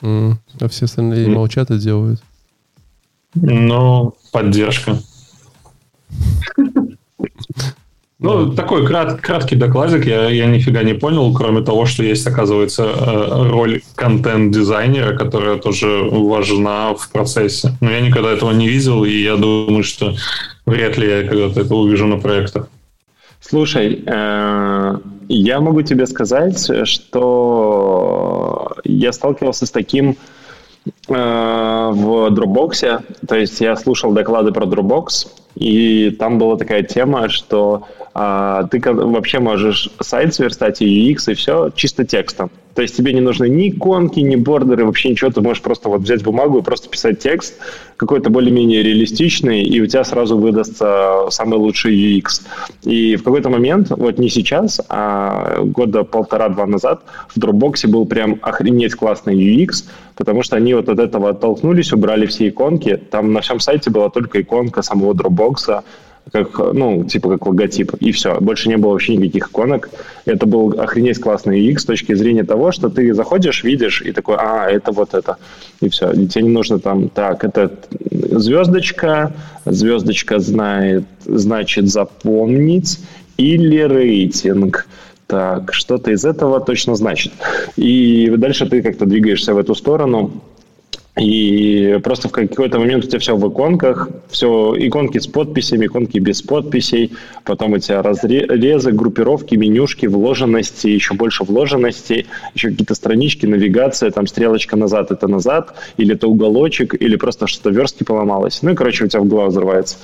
Mm. 0.01 0.35
А 0.59 0.67
все 0.67 0.85
остальные 0.85 1.27
mm. 1.27 1.33
молчат 1.33 1.71
и 1.71 1.79
делают. 1.79 2.21
Ну, 3.33 4.13
поддержка. 4.31 4.99
Ну, 8.25 8.51
такой 8.53 8.87
крат, 8.87 9.21
краткий 9.21 9.55
докладик, 9.55 10.07
я, 10.07 10.29
я 10.29 10.47
нифига 10.47 10.81
не 10.81 10.95
понял, 10.95 11.31
кроме 11.31 11.61
того, 11.61 11.85
что 11.85 12.01
есть, 12.01 12.25
оказывается, 12.25 12.83
э, 12.83 13.49
роль 13.49 13.81
контент-дизайнера, 13.93 15.15
которая 15.15 15.57
тоже 15.57 16.09
важна 16.11 16.95
в 16.95 17.07
процессе. 17.11 17.77
Но 17.81 17.91
я 17.91 18.01
никогда 18.01 18.31
этого 18.31 18.51
не 18.51 18.67
видел, 18.67 19.05
и 19.05 19.11
я 19.11 19.35
думаю, 19.35 19.83
что 19.83 20.15
вряд 20.65 20.97
ли 20.97 21.07
я 21.07 21.27
когда-то 21.27 21.61
это 21.61 21.75
увижу 21.75 22.07
на 22.07 22.17
проектах. 22.17 22.67
Слушай, 23.41 24.03
э, 24.03 24.97
я 25.29 25.59
могу 25.61 25.83
тебе 25.83 26.07
сказать, 26.07 26.71
что 26.87 28.75
я 28.83 29.11
сталкивался 29.11 29.67
с 29.67 29.71
таким 29.71 30.17
э, 31.09 31.13
в 31.13 32.33
Dropbox. 32.33 33.03
То 33.27 33.35
есть 33.35 33.61
я 33.61 33.75
слушал 33.75 34.13
доклады 34.13 34.51
про 34.51 34.65
Dropbox, 34.65 35.27
и 35.55 36.11
там 36.11 36.37
была 36.37 36.57
такая 36.57 36.83
тема, 36.83 37.29
что 37.29 37.87
а, 38.13 38.63
ты 38.67 38.81
вообще 38.81 39.39
можешь 39.39 39.89
сайт 39.99 40.33
сверстать 40.33 40.81
и 40.81 41.11
UX, 41.11 41.31
и 41.31 41.33
все 41.33 41.69
чисто 41.75 42.05
текстом. 42.05 42.51
То 42.75 42.81
есть 42.81 42.97
тебе 42.97 43.13
не 43.13 43.21
нужны 43.21 43.47
ни 43.47 43.69
иконки, 43.69 44.19
ни 44.19 44.35
бордеры, 44.35 44.85
вообще 44.85 45.09
ничего. 45.09 45.31
Ты 45.31 45.39
можешь 45.39 45.63
просто 45.63 45.87
вот 45.87 46.01
взять 46.01 46.23
бумагу 46.23 46.59
и 46.59 46.61
просто 46.61 46.89
писать 46.89 47.19
текст, 47.19 47.55
какой-то 47.95 48.29
более-менее 48.29 48.83
реалистичный, 48.83 49.63
и 49.63 49.79
у 49.79 49.87
тебя 49.87 50.03
сразу 50.03 50.37
выдастся 50.37 51.27
самый 51.29 51.57
лучший 51.57 51.95
UX. 51.95 52.41
И 52.83 53.15
в 53.15 53.23
какой-то 53.23 53.49
момент, 53.49 53.91
вот 53.91 54.19
не 54.19 54.29
сейчас, 54.29 54.81
а 54.89 55.61
года 55.63 56.03
полтора-два 56.03 56.65
назад, 56.65 57.03
в 57.33 57.39
Dropbox 57.39 57.87
был 57.87 58.05
прям 58.05 58.39
охренеть 58.41 58.95
классный 58.95 59.35
UX, 59.35 59.85
потому 60.17 60.43
что 60.43 60.57
они 60.57 60.73
вот 60.73 60.89
от 60.89 60.99
этого 60.99 61.29
оттолкнулись, 61.29 61.93
убрали 61.93 62.25
все 62.25 62.49
иконки. 62.49 62.97
Там 63.09 63.31
на 63.31 63.39
всем 63.39 63.61
сайте 63.61 63.89
была 63.89 64.09
только 64.09 64.41
иконка 64.41 64.81
самого 64.81 65.13
Dropbox, 65.13 65.44
как, 66.31 66.57
ну, 66.73 67.03
типа 67.03 67.29
как 67.29 67.45
логотип, 67.45 67.93
и 67.99 68.11
все. 68.11 68.39
Больше 68.39 68.69
не 68.69 68.77
было 68.77 68.91
вообще 68.91 69.15
никаких 69.15 69.47
иконок. 69.47 69.89
Это 70.25 70.45
был 70.45 70.79
охренеть 70.79 71.19
классный 71.19 71.59
UX 71.67 71.79
с 71.79 71.85
точки 71.85 72.15
зрения 72.15 72.43
того, 72.43 72.71
что 72.71 72.89
ты 72.89 73.13
заходишь, 73.13 73.63
видишь, 73.63 74.01
и 74.01 74.11
такой, 74.11 74.35
а, 74.39 74.67
это 74.69 74.91
вот 74.91 75.13
это. 75.13 75.37
И 75.81 75.89
все. 75.89 76.11
И 76.11 76.27
тебе 76.27 76.45
не 76.45 76.49
нужно 76.49 76.79
там, 76.79 77.09
так, 77.09 77.43
это 77.43 77.71
звездочка, 78.11 79.33
звездочка 79.65 80.39
знает, 80.39 81.03
значит 81.25 81.87
запомнить, 81.89 82.99
или 83.37 83.81
рейтинг. 83.81 84.87
Так, 85.27 85.73
что-то 85.73 86.11
из 86.11 86.23
этого 86.23 86.59
точно 86.59 86.95
значит. 86.95 87.33
И 87.77 88.31
дальше 88.37 88.67
ты 88.67 88.81
как-то 88.81 89.05
двигаешься 89.05 89.53
в 89.53 89.57
эту 89.57 89.73
сторону, 89.73 90.43
и 91.17 91.97
просто 92.03 92.27
в 92.27 92.31
какой-то 92.31 92.77
момент 92.77 93.05
у 93.05 93.07
тебя 93.07 93.19
все 93.19 93.37
в 93.37 93.49
иконках, 93.49 94.09
все 94.29 94.75
иконки 94.77 95.17
с 95.17 95.27
подписями, 95.27 95.85
иконки 95.85 96.17
без 96.19 96.41
подписей, 96.41 97.13
потом 97.45 97.73
у 97.73 97.77
тебя 97.77 98.01
разрезы, 98.01 98.91
группировки, 98.91 99.55
менюшки, 99.55 100.07
вложенности, 100.07 100.87
еще 100.87 101.13
больше 101.13 101.45
вложенностей, 101.45 102.27
еще 102.53 102.71
какие-то 102.71 102.95
странички, 102.95 103.45
навигация, 103.45 104.11
там 104.11 104.27
стрелочка 104.27 104.75
назад, 104.75 105.11
это 105.11 105.27
назад, 105.27 105.75
или 105.95 106.15
это 106.15 106.27
уголочек, 106.27 107.01
или 107.01 107.15
просто 107.15 107.47
что-то 107.47 107.69
верстки 107.69 108.03
поломалось. 108.03 108.61
Ну 108.61 108.71
и, 108.71 108.75
короче, 108.75 109.05
у 109.05 109.07
тебя 109.07 109.21
в 109.21 109.27
голову 109.27 109.49
взрывается. 109.49 109.95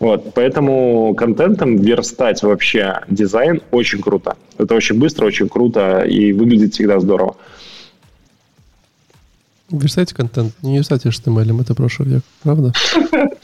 Вот, 0.00 0.32
поэтому 0.32 1.14
контентом 1.14 1.76
верстать 1.76 2.42
вообще 2.42 3.00
дизайн 3.08 3.60
очень 3.70 4.00
круто. 4.00 4.36
Это 4.56 4.74
очень 4.74 4.98
быстро, 4.98 5.26
очень 5.26 5.48
круто 5.48 6.02
и 6.02 6.32
выглядит 6.32 6.72
всегда 6.72 7.00
здорово. 7.00 7.36
Верстайте 9.70 10.14
контент, 10.14 10.52
не 10.62 10.76
верстайте 10.76 11.10
HTML, 11.10 11.60
это 11.60 11.74
прошлый 11.74 12.08
век, 12.08 12.22
правда? 12.42 12.72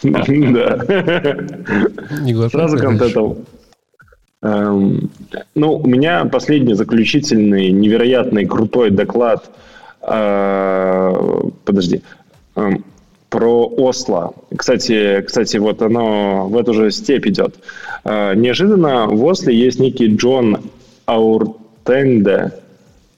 Да. 0.03 0.79
Сразу 2.49 2.79
контентом. 2.79 3.39
Эм, 4.43 5.11
ну, 5.55 5.77
у 5.77 5.87
меня 5.87 6.25
последний 6.27 6.75
заключительный, 6.75 7.71
невероятный, 7.71 8.45
крутой 8.45 8.91
доклад. 8.91 9.51
Э, 10.03 11.15
подожди. 11.65 12.03
Эм, 12.57 12.85
про 13.31 13.67
Осло. 13.67 14.35
Кстати, 14.57 15.23
кстати, 15.23 15.57
вот 15.57 15.83
оно 15.83 16.47
в 16.49 16.57
эту 16.57 16.75
же 16.75 16.91
степь 16.91 17.27
идет. 17.27 17.57
Э, 18.05 18.35
неожиданно 18.35 19.07
в 19.09 19.25
Осле 19.25 19.57
есть 19.57 19.81
некий 19.81 20.15
Джон 20.15 20.59
Ауртенде. 21.07 22.53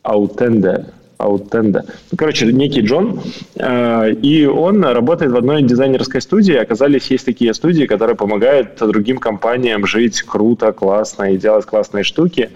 Аутенде. 0.03 0.87
Аутенда. 1.19 1.85
Ну, 2.11 2.19
короче, 2.19 2.47
некий 2.53 2.81
Джон, 2.81 3.21
э, 3.57 4.13
и 4.13 4.47
он 4.47 4.85
работает 4.85 5.33
в 5.33 5.37
одной 5.37 5.63
дизайнерской 5.63 6.21
студии. 6.21 6.55
Оказались, 6.55 7.11
есть 7.11 7.25
такие 7.25 7.55
студии, 7.55 7.87
которые 7.87 8.17
помогают 8.17 8.77
другим 8.79 9.19
компаниям 9.19 9.87
жить 9.87 10.23
круто, 10.23 10.73
классно 10.73 11.33
и 11.33 11.39
делать 11.39 11.65
классные 11.65 12.05
штуки. 12.05 12.51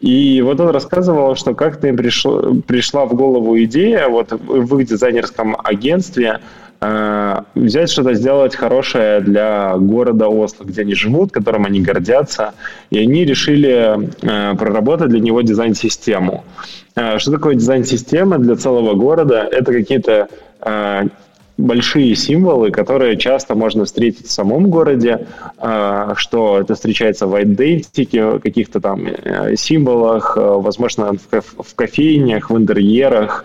И 0.00 0.42
вот 0.42 0.60
он 0.60 0.70
рассказывал, 0.70 1.36
что 1.36 1.54
как-то 1.54 1.88
им 1.88 1.96
пришло, 1.96 2.54
пришла 2.66 3.04
в 3.04 3.14
голову 3.14 3.58
идея 3.62 4.08
вот 4.08 4.32
в 4.32 4.78
их 4.78 4.88
дизайнерском 4.88 5.56
агентстве 5.62 6.40
Э, 6.84 7.42
взять 7.54 7.92
что-то 7.92 8.14
сделать 8.14 8.56
хорошее 8.56 9.20
для 9.20 9.76
города 9.76 10.26
Осло, 10.26 10.64
где 10.64 10.80
они 10.80 10.94
живут, 10.94 11.30
которым 11.30 11.64
они 11.64 11.80
гордятся, 11.80 12.54
и 12.90 12.98
они 12.98 13.24
решили 13.24 14.10
э, 14.20 14.56
проработать 14.56 15.10
для 15.10 15.20
него 15.20 15.42
дизайн-систему. 15.42 16.44
Э, 16.94 17.18
что 17.18 17.32
такое 17.32 17.54
дизайн-система 17.54 18.38
для 18.38 18.56
целого 18.56 18.94
города? 18.94 19.48
Это 19.50 19.72
какие-то 19.72 20.28
большие 21.58 22.14
символы, 22.14 22.70
которые 22.70 23.16
часто 23.16 23.54
можно 23.54 23.84
встретить 23.84 24.26
в 24.26 24.30
самом 24.30 24.70
городе, 24.70 25.26
а, 25.58 26.14
что 26.16 26.60
это 26.60 26.74
встречается 26.74 27.26
в 27.26 27.40
идентике, 27.42 28.38
каких-то 28.38 28.80
там 28.80 29.06
э, 29.06 29.56
символах, 29.56 30.36
э, 30.36 30.40
возможно, 30.40 31.12
в 31.30 31.74
кофейнях, 31.74 32.50
в 32.50 32.56
интерьерах, 32.56 33.44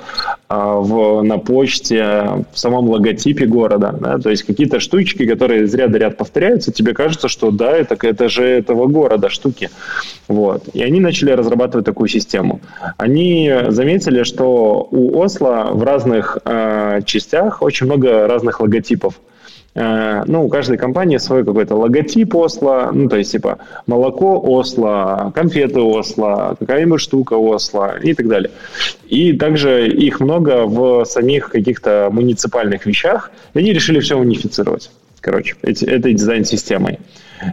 а, 0.50 0.76
в, 0.76 1.24
на 1.24 1.38
почте, 1.38 2.46
в 2.54 2.58
самом 2.58 2.90
логотипе 2.90 3.46
города. 3.46 3.94
Да? 4.00 4.18
То 4.18 4.30
есть 4.30 4.44
какие-то 4.44 4.80
штучки, 4.80 5.26
которые 5.26 5.64
из 5.64 5.74
ряда 5.74 5.98
ряд 5.98 6.18
повторяются, 6.18 6.72
тебе 6.72 6.94
кажется, 6.94 7.28
что 7.28 7.52
да, 7.52 7.72
это, 7.72 7.98
это 8.02 8.30
же 8.30 8.44
этого 8.44 8.88
города 8.88 9.30
штуки. 9.30 9.70
Вот. 10.28 10.64
И 10.74 10.82
они 10.82 11.00
начали 11.00 11.32
разрабатывать 11.32 11.86
такую 11.86 12.08
систему. 12.08 12.62
Они 12.98 13.52
заметили, 13.70 14.24
что 14.24 14.88
у 14.92 15.20
Осло 15.20 15.70
в 15.72 15.84
разных 15.84 16.38
э, 16.46 17.02
частях 17.06 17.62
очень 17.62 17.86
много 17.88 17.97
много 17.98 18.28
разных 18.28 18.60
логотипов. 18.60 19.20
Э, 19.76 20.24
ну, 20.26 20.46
у 20.46 20.50
каждой 20.50 20.78
компании 20.78 21.18
свой 21.18 21.46
какой-то 21.46 21.76
логотип 21.76 22.36
Осло, 22.36 22.90
ну, 22.94 23.08
то 23.10 23.18
есть, 23.18 23.32
типа, 23.32 23.60
молоко 23.86 24.40
Осло, 24.40 25.32
конфеты 25.36 25.82
Осло, 25.82 26.56
какая-нибудь 26.60 27.00
штука 27.02 27.36
Осло 27.36 27.98
и 28.02 28.14
так 28.14 28.28
далее. 28.28 28.50
И 29.08 29.34
также 29.34 29.88
их 29.88 30.20
много 30.20 30.66
в 30.66 31.06
самих 31.06 31.50
каких-то 31.50 32.10
муниципальных 32.12 32.86
вещах, 32.86 33.32
и 33.54 33.60
они 33.60 33.74
решили 33.74 34.00
все 34.00 34.18
унифицировать, 34.18 34.90
короче, 35.20 35.56
эти, 35.62 35.86
этой 35.86 36.14
дизайн-системой. 36.14 37.00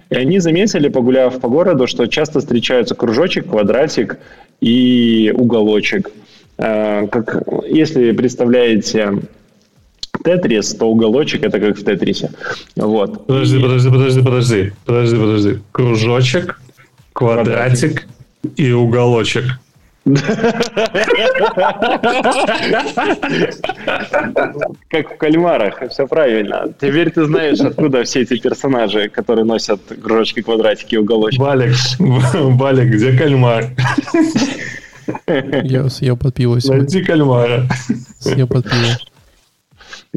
И 0.09 0.15
они 0.15 0.39
заметили, 0.39 0.89
погуляв 0.89 1.39
по 1.41 1.49
городу, 1.49 1.87
что 1.87 2.07
часто 2.07 2.41
встречаются 2.41 2.95
кружочек, 2.95 3.51
квадратик 3.51 4.19
и 4.63 5.31
уголочек. 5.37 6.11
Э, 6.57 7.07
как, 7.09 7.43
если 7.69 8.13
представляете 8.13 9.19
Тетрис, 10.23 10.75
то 10.75 10.89
уголочек 10.91 11.43
это 11.43 11.59
как 11.61 11.77
в 11.77 11.85
Тетрисе. 11.85 12.31
Вот. 12.77 13.27
Подожди, 13.27 13.61
подожди, 13.61 13.91
подожди, 13.91 14.23
подожди, 14.23 14.73
подожди, 14.85 15.17
подожди. 15.17 15.59
Кружочек, 15.73 16.61
квадратик 17.13 18.07
и 18.57 18.73
уголочек. 18.73 19.45
Как 24.89 25.15
в 25.15 25.17
кальмарах, 25.17 25.83
все 25.91 26.07
правильно. 26.07 26.69
Теперь 26.79 27.11
ты 27.11 27.25
знаешь, 27.25 27.61
откуда 27.61 28.05
все 28.05 28.21
эти 28.21 28.37
персонажи, 28.39 29.09
которые 29.09 29.47
носят 29.47 29.81
кружочки, 30.03 30.43
квадратики 30.43 30.95
и 30.95 30.99
уголочки. 30.99 31.41
Балик, 31.41 31.75
Балик, 32.59 32.89
где 32.93 33.17
кальмар? 33.17 33.65
Я 35.27 35.89
съел 35.89 36.17
под 36.17 36.35
пиво 36.35 36.59
Найди 36.65 37.03
кальмара. 37.03 37.67
Съел 38.19 38.47
под 38.47 38.65
пиво. 38.65 39.14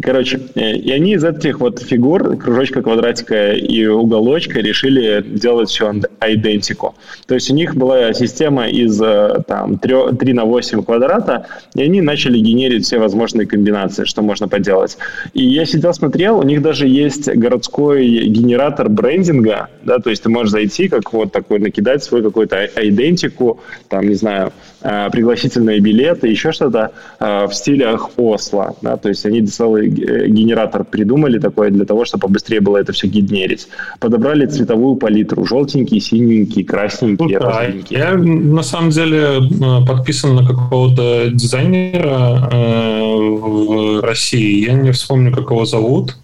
Короче, 0.01 0.39
э, 0.55 0.73
и 0.75 0.91
они 0.91 1.13
из 1.13 1.23
этих 1.23 1.59
вот 1.59 1.79
фигур, 1.79 2.37
кружочка, 2.37 2.81
квадратика 2.81 3.53
и 3.53 3.85
уголочка, 3.87 4.59
решили 4.59 5.23
делать 5.25 5.69
все 5.69 5.91
идентико. 6.21 6.93
То 7.25 7.35
есть 7.35 7.49
у 7.49 7.53
них 7.53 7.75
была 7.75 8.13
система 8.13 8.67
из 8.67 9.01
э, 9.01 9.41
там, 9.47 9.79
3, 9.79 10.17
3 10.19 10.33
на 10.33 10.45
8 10.45 10.83
квадрата, 10.83 11.47
и 11.73 11.81
они 11.81 12.01
начали 12.01 12.37
генерить 12.37 12.85
все 12.85 12.99
возможные 12.99 13.47
комбинации, 13.47 14.05
что 14.05 14.21
можно 14.21 14.47
поделать. 14.47 14.97
И 15.33 15.43
я 15.43 15.65
сидел, 15.65 15.93
смотрел, 15.93 16.39
у 16.39 16.43
них 16.43 16.61
даже 16.61 16.87
есть 16.87 17.27
городской 17.27 18.05
генератор 18.05 18.89
брендинга, 18.89 19.69
да, 19.83 19.97
то 19.99 20.09
есть 20.09 20.23
ты 20.23 20.29
можешь 20.29 20.51
зайти, 20.51 20.89
как 20.89 21.11
вот 21.13 21.31
такой, 21.31 21.59
накидать 21.59 22.03
свой 22.03 22.21
какой-то 22.21 22.69
идентику, 22.75 23.59
там, 23.89 24.07
не 24.07 24.15
знаю, 24.15 24.51
пригласительные 24.81 25.79
билеты, 25.79 26.27
еще 26.27 26.51
что-то 26.51 26.91
в 27.19 27.51
стилях 27.51 28.09
Осло, 28.17 28.75
да, 28.81 28.97
то 28.97 29.09
есть 29.09 29.25
они 29.25 29.45
целый 29.45 29.89
генератор 29.89 30.83
придумали 30.83 31.39
такой 31.39 31.71
для 31.71 31.85
того, 31.85 32.05
чтобы 32.05 32.27
побыстрее 32.27 32.61
было 32.61 32.77
это 32.77 32.93
все 32.93 33.07
генерить. 33.07 33.67
Подобрали 33.99 34.45
цветовую 34.45 34.95
палитру. 34.95 35.45
Желтенький, 35.45 35.99
синенький, 35.99 36.63
красненький, 36.63 37.35
ну, 37.35 37.39
розовенький. 37.39 37.97
Я 37.97 38.13
на 38.13 38.63
самом 38.63 38.91
деле 38.91 39.41
подписан 39.87 40.35
на 40.35 40.45
какого-то 40.45 41.29
дизайнера 41.31 42.49
в 42.51 44.01
России. 44.01 44.65
Я 44.65 44.73
не 44.73 44.91
вспомню, 44.91 45.31
как 45.31 45.49
его 45.49 45.65
зовут 45.65 46.15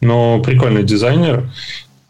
но 0.00 0.40
прикольный 0.40 0.82
дизайнер. 0.82 1.50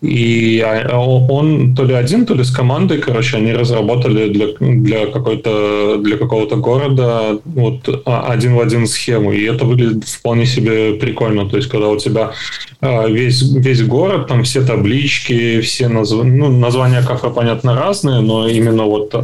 И 0.02 0.60
а, 0.60 0.98
он 0.98 1.74
то 1.74 1.85
ли 1.85 1.93
один, 1.93 2.24
то 2.24 2.35
ли 2.35 2.43
с 2.43 2.51
командой, 2.51 2.98
короче, 2.98 3.36
они 3.36 3.52
разработали 3.52 4.28
для, 4.28 4.47
для, 4.59 5.06
какой-то, 5.06 5.98
для 5.98 6.16
какого-то 6.16 6.56
города 6.56 7.39
вот 7.44 8.02
а, 8.06 8.27
один 8.32 8.55
в 8.55 8.60
один 8.60 8.86
схему. 8.86 9.32
И 9.32 9.44
это 9.44 9.66
выглядит 9.66 10.05
вполне 10.05 10.47
себе 10.47 10.94
прикольно. 10.94 11.48
То 11.48 11.59
есть, 11.59 11.68
когда 11.68 11.89
у 11.89 11.98
тебя 11.98 12.32
а, 12.81 13.09
весь, 13.09 13.43
весь 13.43 13.82
город, 13.82 14.27
там 14.27 14.43
все 14.44 14.64
таблички, 14.64 15.60
все 15.60 15.89
назв... 15.89 16.24
ну, 16.24 16.48
названия 16.48 17.02
кафе, 17.02 17.28
понятно, 17.28 17.74
разные, 17.74 18.20
но 18.20 18.48
именно 18.48 18.85
вот 18.85 19.14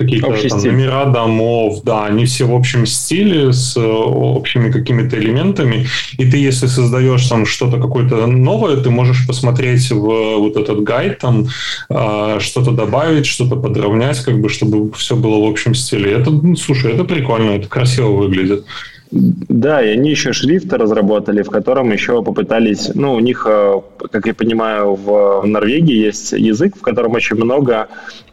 какие-то 0.00 0.48
там 0.48 0.58
номера 0.62 1.04
домов, 1.04 1.82
да, 1.84 2.06
они 2.06 2.24
все 2.24 2.46
в 2.46 2.54
общем 2.54 2.86
стиле 2.86 3.52
с 3.52 3.76
э, 3.76 3.80
общими 3.80 4.70
какими-то 4.70 5.18
элементами, 5.18 5.86
и 6.16 6.30
ты, 6.30 6.38
если 6.38 6.66
создаешь 6.66 7.26
там 7.26 7.44
что-то 7.44 7.78
какое-то 7.78 8.26
новое, 8.26 8.76
ты 8.76 8.90
можешь 8.90 9.26
посмотреть 9.26 9.90
в 9.90 10.38
вот 10.38 10.56
этот 10.56 10.82
гайд, 10.82 11.18
там 11.18 11.48
а, 11.90 12.40
что-то 12.40 12.70
добавить, 12.70 13.26
что-то 13.26 13.56
подровнять, 13.56 14.20
как 14.20 14.40
бы, 14.40 14.48
чтобы 14.48 14.90
все 14.92 15.16
было 15.16 15.44
в 15.44 15.50
общем 15.50 15.74
стиле. 15.74 16.12
Это, 16.12 16.30
ну, 16.30 16.56
слушай, 16.56 16.92
это 16.92 17.04
прикольно, 17.04 17.50
это 17.50 17.68
красиво 17.68 18.08
выглядит. 18.08 18.64
Да, 19.12 19.82
и 19.82 19.88
они 19.88 20.10
еще 20.10 20.32
шрифт 20.32 20.72
разработали, 20.72 21.42
в 21.42 21.50
котором 21.50 21.90
еще 21.90 22.22
попытались, 22.22 22.90
ну, 22.94 23.14
у 23.14 23.20
них, 23.20 23.44
э, 23.48 23.80
как 24.12 24.26
я 24.26 24.34
понимаю, 24.34 24.94
в 24.94 25.42
Норвегии 25.44 26.06
есть 26.06 26.32
язык, 26.32 26.76
в 26.76 26.80
котором 26.80 27.14
очень 27.14 27.36
много 27.36 27.88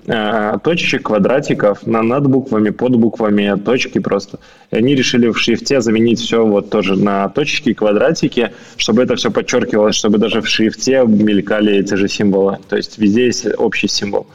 точечек, 0.07 1.03
квадратиков 1.03 1.85
на, 1.85 2.01
над 2.01 2.27
буквами, 2.27 2.69
под 2.69 2.95
буквами, 2.95 3.59
точки 3.59 3.99
просто. 3.99 4.39
И 4.71 4.77
они 4.77 4.95
решили 4.95 5.27
в 5.27 5.38
шрифте 5.38 5.81
заменить 5.81 6.19
все 6.19 6.45
вот 6.45 6.69
тоже 6.69 6.95
на 6.95 7.29
точечки 7.29 7.73
квадратики, 7.73 8.51
чтобы 8.77 9.03
это 9.03 9.15
все 9.15 9.31
подчеркивалось, 9.31 9.95
чтобы 9.95 10.17
даже 10.17 10.41
в 10.41 10.47
шрифте 10.47 11.03
мелькали 11.05 11.75
эти 11.75 11.95
же 11.95 12.07
символы. 12.07 12.57
То 12.69 12.77
есть 12.77 12.97
везде 12.97 13.25
есть 13.25 13.47
общий 13.57 13.88
символ. 13.88 14.27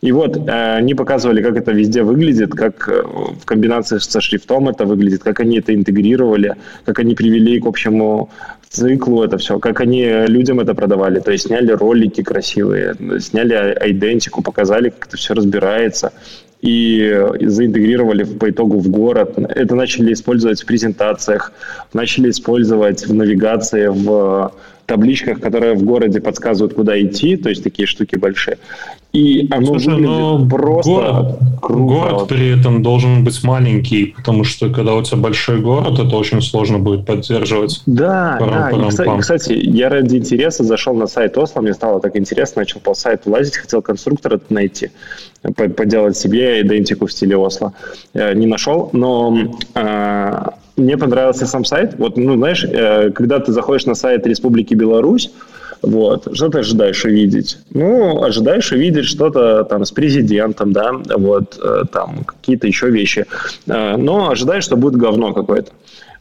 И 0.00 0.12
вот 0.12 0.36
э, 0.36 0.76
они 0.76 0.94
показывали, 0.94 1.42
как 1.42 1.56
это 1.56 1.72
везде 1.72 2.02
выглядит, 2.02 2.52
как 2.52 2.88
э, 2.88 3.02
в 3.02 3.44
комбинации 3.44 3.98
со 3.98 4.20
шрифтом 4.20 4.68
это 4.68 4.84
выглядит, 4.86 5.22
как 5.22 5.40
они 5.40 5.58
это 5.58 5.74
интегрировали, 5.74 6.56
как 6.84 6.98
они 6.98 7.14
привели 7.14 7.60
к 7.60 7.66
общему 7.66 8.30
циклу 8.70 9.22
это 9.22 9.36
все, 9.36 9.58
как 9.58 9.80
они 9.80 10.04
людям 10.26 10.60
это 10.60 10.74
продавали. 10.74 11.20
То 11.20 11.32
есть 11.32 11.46
сняли 11.46 11.72
ролики 11.72 12.22
красивые, 12.22 12.94
сняли 13.20 13.76
идентику, 13.90 14.42
показали, 14.42 14.90
как 14.90 15.08
это 15.08 15.16
все 15.16 15.34
разбирается 15.34 16.12
и 16.62 17.26
заинтегрировали 17.40 18.24
по 18.24 18.50
итогу 18.50 18.78
в 18.78 18.88
город. 18.88 19.38
Это 19.38 19.74
начали 19.74 20.12
использовать 20.12 20.62
в 20.62 20.66
презентациях, 20.66 21.52
начали 21.92 22.30
использовать 22.30 23.06
в 23.06 23.14
навигации, 23.14 23.86
в 23.88 24.52
табличках, 24.90 25.40
которые 25.40 25.74
в 25.74 25.84
городе 25.84 26.20
подсказывают, 26.20 26.74
куда 26.74 27.00
идти, 27.00 27.36
то 27.36 27.48
есть 27.48 27.62
такие 27.62 27.86
штуки 27.86 28.16
большие. 28.16 28.58
И 29.12 29.46
оно 29.50 29.66
Слушай, 29.66 29.94
выглядит 29.94 30.50
просто 30.50 30.90
город, 30.90 31.38
круто. 31.62 31.82
Город 31.82 32.28
при 32.28 32.58
этом 32.58 32.82
должен 32.82 33.24
быть 33.24 33.42
маленький, 33.44 34.14
потому 34.16 34.42
что 34.42 34.68
когда 34.70 34.94
у 34.94 35.02
тебя 35.02 35.18
большой 35.18 35.60
город, 35.60 35.98
это 35.98 36.16
очень 36.16 36.42
сложно 36.42 36.80
будет 36.80 37.06
поддерживать. 37.06 37.82
Да, 37.86 38.38
да. 38.40 38.70
И, 38.70 38.88
кстати, 38.88 39.20
кстати, 39.20 39.52
я 39.52 39.88
ради 39.88 40.16
интереса 40.16 40.64
зашел 40.64 40.94
на 40.94 41.06
сайт 41.06 41.38
Осло, 41.38 41.60
мне 41.60 41.74
стало 41.74 42.00
так 42.00 42.16
интересно, 42.16 42.62
начал 42.62 42.80
по 42.80 42.94
сайту 42.94 43.30
лазить, 43.30 43.56
хотел 43.56 43.80
конструктора 43.80 44.40
найти, 44.48 44.90
поделать 45.54 46.16
себе 46.16 46.62
идентику 46.62 47.06
в 47.06 47.12
стиле 47.12 47.36
Осло. 47.36 47.72
Э, 48.14 48.34
не 48.34 48.46
нашел, 48.46 48.90
но 48.92 49.36
а, 49.74 50.54
мне 50.80 50.96
понравился 50.96 51.46
сам 51.46 51.64
сайт. 51.64 51.94
Вот, 51.98 52.16
ну, 52.16 52.36
знаешь, 52.36 52.64
э, 52.64 53.10
когда 53.10 53.38
ты 53.38 53.52
заходишь 53.52 53.86
на 53.86 53.94
сайт 53.94 54.26
Республики 54.26 54.74
Беларусь, 54.74 55.30
вот, 55.82 56.28
что 56.34 56.48
ты 56.48 56.58
ожидаешь 56.58 57.04
увидеть? 57.04 57.58
Ну, 57.70 58.22
ожидаешь 58.22 58.70
увидеть 58.72 59.06
что-то 59.06 59.64
там 59.64 59.84
с 59.84 59.92
президентом, 59.92 60.72
да, 60.72 60.92
вот, 61.16 61.58
э, 61.62 61.84
там, 61.90 62.24
какие-то 62.24 62.66
еще 62.66 62.90
вещи. 62.90 63.24
Э, 63.66 63.96
но 63.96 64.30
ожидаешь, 64.30 64.64
что 64.64 64.76
будет 64.76 64.96
говно 64.96 65.32
какое-то. 65.32 65.72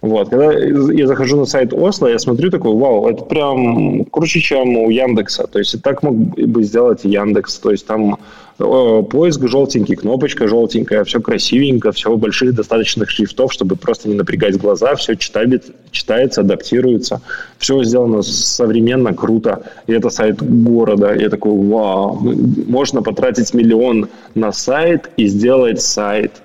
Вот. 0.01 0.29
Когда 0.29 0.53
я 0.53 1.07
захожу 1.07 1.37
на 1.37 1.45
сайт 1.45 1.73
Осло, 1.73 2.07
я 2.07 2.19
смотрю 2.19 2.49
такой, 2.49 2.73
вау, 2.73 3.09
это 3.09 3.25
прям 3.25 4.05
круче, 4.05 4.39
чем 4.39 4.77
у 4.77 4.89
Яндекса. 4.89 5.45
То 5.47 5.59
есть 5.59 5.81
так 5.81 6.03
мог 6.03 6.15
бы 6.15 6.63
сделать 6.63 7.03
Яндекс. 7.03 7.59
То 7.59 7.71
есть 7.71 7.85
там 7.85 8.17
э, 8.59 9.03
поиск 9.09 9.45
желтенький, 9.45 9.97
кнопочка 9.97 10.47
желтенькая, 10.47 11.03
все 11.03 11.19
красивенько, 11.19 11.91
все 11.91 12.15
больших 12.15 12.55
достаточных 12.55 13.09
шрифтов, 13.09 13.51
чтобы 13.51 13.75
просто 13.75 14.07
не 14.07 14.15
напрягать 14.15 14.57
глаза, 14.57 14.95
все 14.95 15.15
читает, 15.15 15.65
читается, 15.91 16.41
адаптируется, 16.41 17.21
все 17.57 17.83
сделано 17.83 18.21
современно, 18.21 19.13
круто. 19.13 19.63
И 19.87 19.91
это 19.91 20.09
сайт 20.09 20.41
города. 20.41 21.13
Я 21.13 21.29
такой, 21.29 21.51
вау, 21.51 22.21
можно 22.67 23.01
потратить 23.01 23.53
миллион 23.53 24.07
на 24.33 24.53
сайт 24.53 25.09
и 25.17 25.27
сделать 25.27 25.81
сайт, 25.81 26.41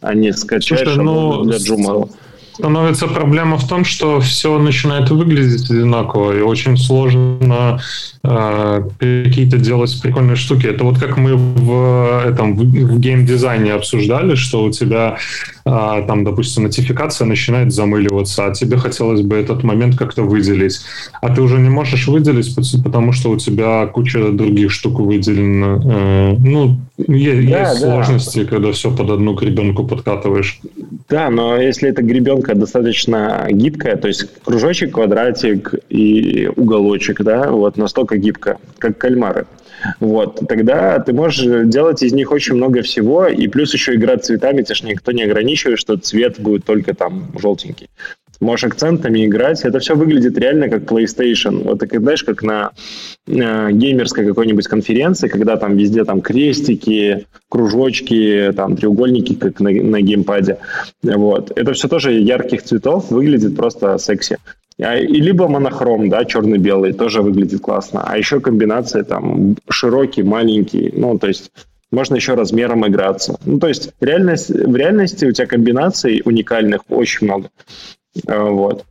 а 0.00 0.14
не 0.14 0.32
скачать 0.32 0.78
Слушай, 0.78 1.02
ну, 1.02 1.44
для 1.44 1.58
Joomla 1.58 2.08
становится 2.58 3.06
проблема 3.06 3.58
в 3.58 3.68
том, 3.68 3.84
что 3.84 4.20
все 4.20 4.58
начинает 4.58 5.10
выглядеть 5.10 5.70
одинаково, 5.70 6.38
и 6.38 6.40
очень 6.40 6.76
сложно 6.78 7.80
э, 8.22 8.82
какие-то 8.98 9.58
делать 9.58 10.00
прикольные 10.02 10.36
штуки. 10.36 10.66
Это 10.66 10.84
вот 10.84 10.98
как 10.98 11.18
мы 11.18 11.36
в 11.36 12.24
этом 12.26 12.56
в 12.56 12.98
геймдизайне 12.98 13.74
обсуждали, 13.74 14.36
что 14.36 14.64
у 14.64 14.70
тебя 14.70 15.18
э, 15.66 16.04
там, 16.06 16.24
допустим, 16.24 16.62
нотификация 16.62 17.26
начинает 17.26 17.72
замыливаться, 17.72 18.46
а 18.46 18.54
тебе 18.54 18.78
хотелось 18.78 19.20
бы 19.20 19.36
этот 19.36 19.62
момент 19.62 19.96
как-то 19.96 20.22
выделить, 20.22 20.80
а 21.20 21.34
ты 21.34 21.42
уже 21.42 21.58
не 21.58 21.68
можешь 21.68 22.08
выделить, 22.08 22.54
потому 22.82 23.12
что 23.12 23.30
у 23.30 23.36
тебя 23.36 23.86
куча 23.86 24.30
других 24.30 24.70
штук 24.70 24.98
выделена. 25.00 25.80
Э, 25.84 26.36
ну, 26.38 26.80
есть, 26.98 27.50
да, 27.50 27.70
есть 27.70 27.80
да. 27.82 27.88
сложности, 27.90 28.44
когда 28.44 28.72
все 28.72 28.94
под 28.94 29.10
одну 29.10 29.34
гребенку 29.34 29.86
подкатываешь. 29.86 30.60
Да, 31.08 31.30
но 31.30 31.60
если 31.60 31.90
эта 31.90 32.02
гребенка 32.02 32.54
достаточно 32.54 33.46
гибкая, 33.50 33.96
то 33.96 34.08
есть 34.08 34.26
кружочек, 34.44 34.94
квадратик 34.94 35.74
и 35.88 36.48
уголочек, 36.56 37.22
да, 37.22 37.50
вот 37.50 37.76
настолько 37.76 38.16
гибко, 38.16 38.58
как 38.78 38.98
кальмары, 38.98 39.46
вот, 40.00 40.40
тогда 40.48 40.98
ты 40.98 41.12
можешь 41.12 41.66
делать 41.66 42.02
из 42.02 42.12
них 42.12 42.32
очень 42.32 42.54
много 42.54 42.82
всего, 42.82 43.26
и 43.26 43.46
плюс 43.46 43.74
еще 43.74 43.94
играть 43.94 44.24
цветами, 44.24 44.62
тебя 44.62 44.74
же 44.74 44.86
никто 44.86 45.12
не 45.12 45.22
ограничивает, 45.22 45.78
что 45.78 45.96
цвет 45.96 46.40
будет 46.40 46.64
только 46.64 46.94
там 46.94 47.30
желтенький 47.38 47.88
можешь 48.40 48.64
акцентами 48.64 49.26
играть. 49.26 49.62
Это 49.64 49.78
все 49.78 49.94
выглядит 49.94 50.38
реально 50.38 50.68
как 50.68 50.82
PlayStation. 50.82 51.64
Вот 51.64 51.80
ты 51.80 51.98
знаешь, 51.98 52.24
как 52.24 52.42
на 52.42 52.70
э, 53.26 53.70
геймерской 53.72 54.26
какой-нибудь 54.26 54.68
конференции, 54.68 55.28
когда 55.28 55.56
там 55.56 55.76
везде 55.76 56.04
там 56.04 56.20
крестики, 56.20 57.26
кружочки, 57.48 58.52
там 58.56 58.76
треугольники, 58.76 59.34
как 59.34 59.60
на, 59.60 59.70
на 59.70 60.00
геймпаде. 60.00 60.58
Вот. 61.02 61.52
Это 61.56 61.72
все 61.72 61.88
тоже 61.88 62.12
ярких 62.12 62.62
цветов, 62.62 63.10
выглядит 63.10 63.56
просто 63.56 63.98
секси. 63.98 64.38
А, 64.82 64.96
и 64.96 65.20
либо 65.20 65.48
монохром, 65.48 66.08
да, 66.08 66.24
черно-белый, 66.24 66.92
тоже 66.92 67.22
выглядит 67.22 67.60
классно. 67.60 68.02
А 68.04 68.18
еще 68.18 68.40
комбинация 68.40 69.04
там 69.04 69.56
широкий, 69.70 70.22
маленький, 70.22 70.92
ну, 70.94 71.18
то 71.18 71.28
есть 71.28 71.50
можно 71.90 72.16
еще 72.16 72.34
размером 72.34 72.86
играться. 72.86 73.38
Ну, 73.44 73.58
то 73.58 73.68
есть 73.68 73.92
реальность, 74.00 74.50
в 74.50 74.76
реальности 74.76 75.24
у 75.24 75.32
тебя 75.32 75.46
комбинаций 75.46 76.20
уникальных 76.24 76.82
очень 76.88 77.26
много. 77.26 77.48
Вот. 78.24 78.84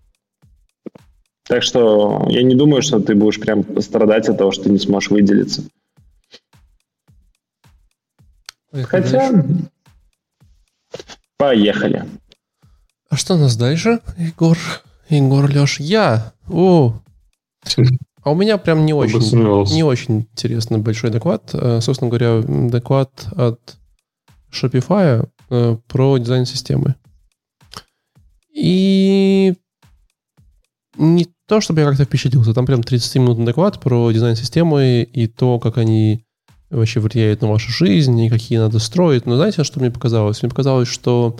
Так 1.48 1.64
что 1.64 2.26
я 2.30 2.44
не 2.44 2.56
думаю, 2.56 2.82
что 2.82 3.00
ты 3.00 3.16
будешь 3.16 3.40
прям 3.40 3.64
страдать 3.82 4.30
от 4.30 4.38
того, 4.38 4.52
что 4.52 4.64
ты 4.64 4.72
не 4.72 4.80
сможешь 4.80 5.10
выделиться. 5.12 5.64
Поехали 8.72 9.02
Хотя... 9.04 9.32
Дальше. 9.32 9.70
Поехали. 11.38 12.06
А 13.10 13.18
что 13.18 13.36
у 13.36 13.38
нас 13.38 13.56
дальше, 13.56 14.00
Егор? 14.18 14.58
Егор, 15.10 15.50
Леш, 15.50 15.80
я. 15.80 16.34
О, 16.50 17.00
а 18.26 18.32
у 18.32 18.36
меня 18.36 18.58
прям 18.58 18.86
не 18.86 18.94
очень, 18.94 19.20
не 19.74 19.84
очень 19.84 20.22
интересный 20.32 20.80
большой 20.80 21.12
доклад. 21.12 21.52
Э, 21.54 21.80
собственно 21.82 22.10
говоря, 22.10 22.42
доклад 22.42 23.28
от 23.36 23.78
Shopify 24.52 25.30
э, 25.50 25.78
про 25.88 26.18
дизайн 26.18 26.46
системы. 26.46 26.96
И 28.56 29.54
не 30.98 31.28
то, 31.48 31.62
чтобы 31.62 31.82
я 31.82 31.88
как-то 31.88 32.06
впечатлился, 32.06 32.54
там 32.54 32.66
прям 32.66 32.80
30-минутный 32.80 33.46
доклад 33.46 33.80
про 33.82 34.12
дизайн 34.12 34.36
системы 34.36 35.04
и 35.04 35.28
то, 35.28 35.60
как 35.60 35.78
они 35.78 36.24
вообще 36.70 37.00
влияют 37.00 37.42
на 37.42 37.50
вашу 37.50 37.70
жизнь 37.70 38.20
и 38.20 38.30
какие 38.30 38.58
надо 38.58 38.80
строить. 38.80 39.26
Но 39.26 39.36
знаете, 39.36 39.64
что 39.64 39.80
мне 39.80 39.92
показалось? 39.92 40.42
Мне 40.42 40.50
показалось, 40.50 40.88
что 40.88 41.38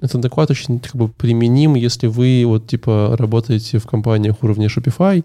этот 0.00 0.20
доклад 0.20 0.50
очень 0.50 0.78
как 0.78 0.94
бы 0.94 1.08
применим, 1.08 1.74
если 1.74 2.06
вы 2.06 2.44
вот 2.46 2.66
типа 2.66 3.16
работаете 3.18 3.78
в 3.78 3.86
компаниях 3.86 4.42
уровня 4.42 4.68
Shopify 4.68 5.24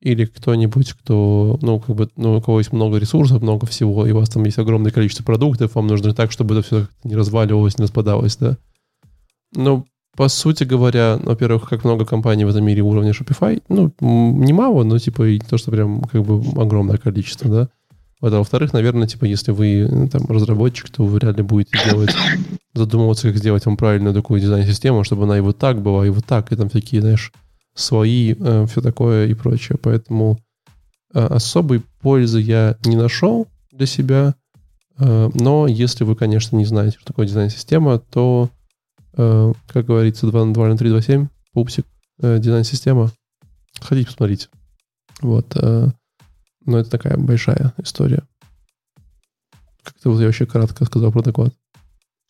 или 0.00 0.26
кто-нибудь, 0.26 0.92
кто, 0.92 1.58
ну, 1.60 1.80
как 1.80 1.96
бы, 1.96 2.08
ну, 2.16 2.36
у 2.36 2.40
кого 2.40 2.58
есть 2.58 2.72
много 2.72 2.98
ресурсов, 2.98 3.42
много 3.42 3.66
всего, 3.66 4.06
и 4.06 4.12
у 4.12 4.18
вас 4.18 4.28
там 4.28 4.44
есть 4.44 4.58
огромное 4.58 4.92
количество 4.92 5.24
продуктов, 5.24 5.74
вам 5.74 5.88
нужно 5.88 6.14
так, 6.14 6.30
чтобы 6.30 6.54
это 6.54 6.66
все 6.66 6.86
не 7.02 7.16
разваливалось, 7.16 7.78
не 7.78 7.84
распадалось, 7.84 8.36
да. 8.36 8.56
Но, 9.54 9.84
по 10.18 10.28
сути 10.28 10.64
говоря, 10.64 11.16
во-первых, 11.22 11.68
как 11.68 11.84
много 11.84 12.04
компаний 12.04 12.44
в 12.44 12.48
этом 12.48 12.64
мире 12.64 12.82
уровня 12.82 13.12
Shopify, 13.12 13.62
ну, 13.68 13.92
немало, 14.00 14.82
но, 14.82 14.98
типа, 14.98 15.22
и 15.22 15.38
то, 15.38 15.58
что 15.58 15.70
прям, 15.70 16.02
как 16.02 16.24
бы, 16.24 16.42
огромное 16.60 16.96
количество, 16.96 17.48
да. 17.48 17.68
Вот, 18.20 18.32
а 18.32 18.38
во-вторых, 18.38 18.72
наверное, 18.72 19.06
типа, 19.06 19.26
если 19.26 19.52
вы 19.52 19.86
ну, 19.88 20.08
там 20.08 20.26
разработчик, 20.28 20.90
то 20.90 21.04
вы 21.04 21.20
вряд 21.20 21.36
ли 21.36 21.44
будете 21.44 21.78
делать, 21.88 22.10
задумываться, 22.74 23.28
как 23.28 23.36
сделать 23.36 23.64
вам 23.64 23.76
правильную 23.76 24.12
такую 24.12 24.40
дизайн-систему, 24.40 25.04
чтобы 25.04 25.22
она 25.22 25.38
и 25.38 25.40
вот 25.40 25.56
так 25.58 25.80
была, 25.82 26.04
и 26.04 26.10
вот 26.10 26.24
так, 26.24 26.50
и 26.50 26.56
там 26.56 26.68
такие, 26.68 27.00
знаешь, 27.00 27.32
свои, 27.76 28.34
э, 28.36 28.66
все 28.68 28.80
такое 28.80 29.28
и 29.28 29.34
прочее. 29.34 29.78
Поэтому 29.80 30.40
э, 31.14 31.20
особой 31.20 31.84
пользы 32.00 32.40
я 32.40 32.76
не 32.84 32.96
нашел 32.96 33.46
для 33.70 33.86
себя. 33.86 34.34
Э, 34.98 35.30
но 35.32 35.68
если 35.68 36.02
вы, 36.02 36.16
конечно, 36.16 36.56
не 36.56 36.64
знаете, 36.64 36.96
что 36.98 37.06
такое 37.06 37.28
дизайн-система, 37.28 38.00
то, 38.00 38.50
э, 38.50 38.57
как 39.18 39.86
говорится, 39.86 40.26
2 40.26 40.44
на 40.44 40.54
2 40.54 40.68
на 40.68 40.76
3, 40.76 40.90
2, 40.90 41.02
7, 41.02 41.28
пупсик, 41.52 41.86
э, 42.22 42.38
дизайн-система, 42.38 43.10
ходите 43.80 44.06
посмотрите. 44.06 44.48
Вот. 45.20 45.56
Э, 45.56 45.88
но 46.64 46.78
это 46.78 46.90
такая 46.90 47.16
большая 47.16 47.74
история. 47.78 48.22
Как-то 49.82 50.10
вот 50.10 50.20
я 50.20 50.26
вообще 50.26 50.46
кратко 50.46 50.84
сказал 50.84 51.10
про 51.10 51.22
доклад. 51.22 51.52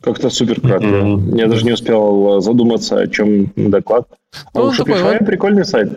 Как-то 0.00 0.30
супер 0.30 0.60
кратко. 0.60 0.86
Mm-hmm. 0.86 1.36
Я 1.36 1.48
даже 1.48 1.64
не 1.64 1.72
успел 1.72 2.40
задуматься, 2.40 3.00
о 3.00 3.08
чем 3.08 3.52
доклад. 3.56 4.06
А 4.54 4.58
ну, 4.60 4.66
у 4.66 4.70
Shopify 4.70 4.94
такой, 4.94 5.18
он... 5.18 5.26
прикольный 5.26 5.64
сайт. 5.64 5.92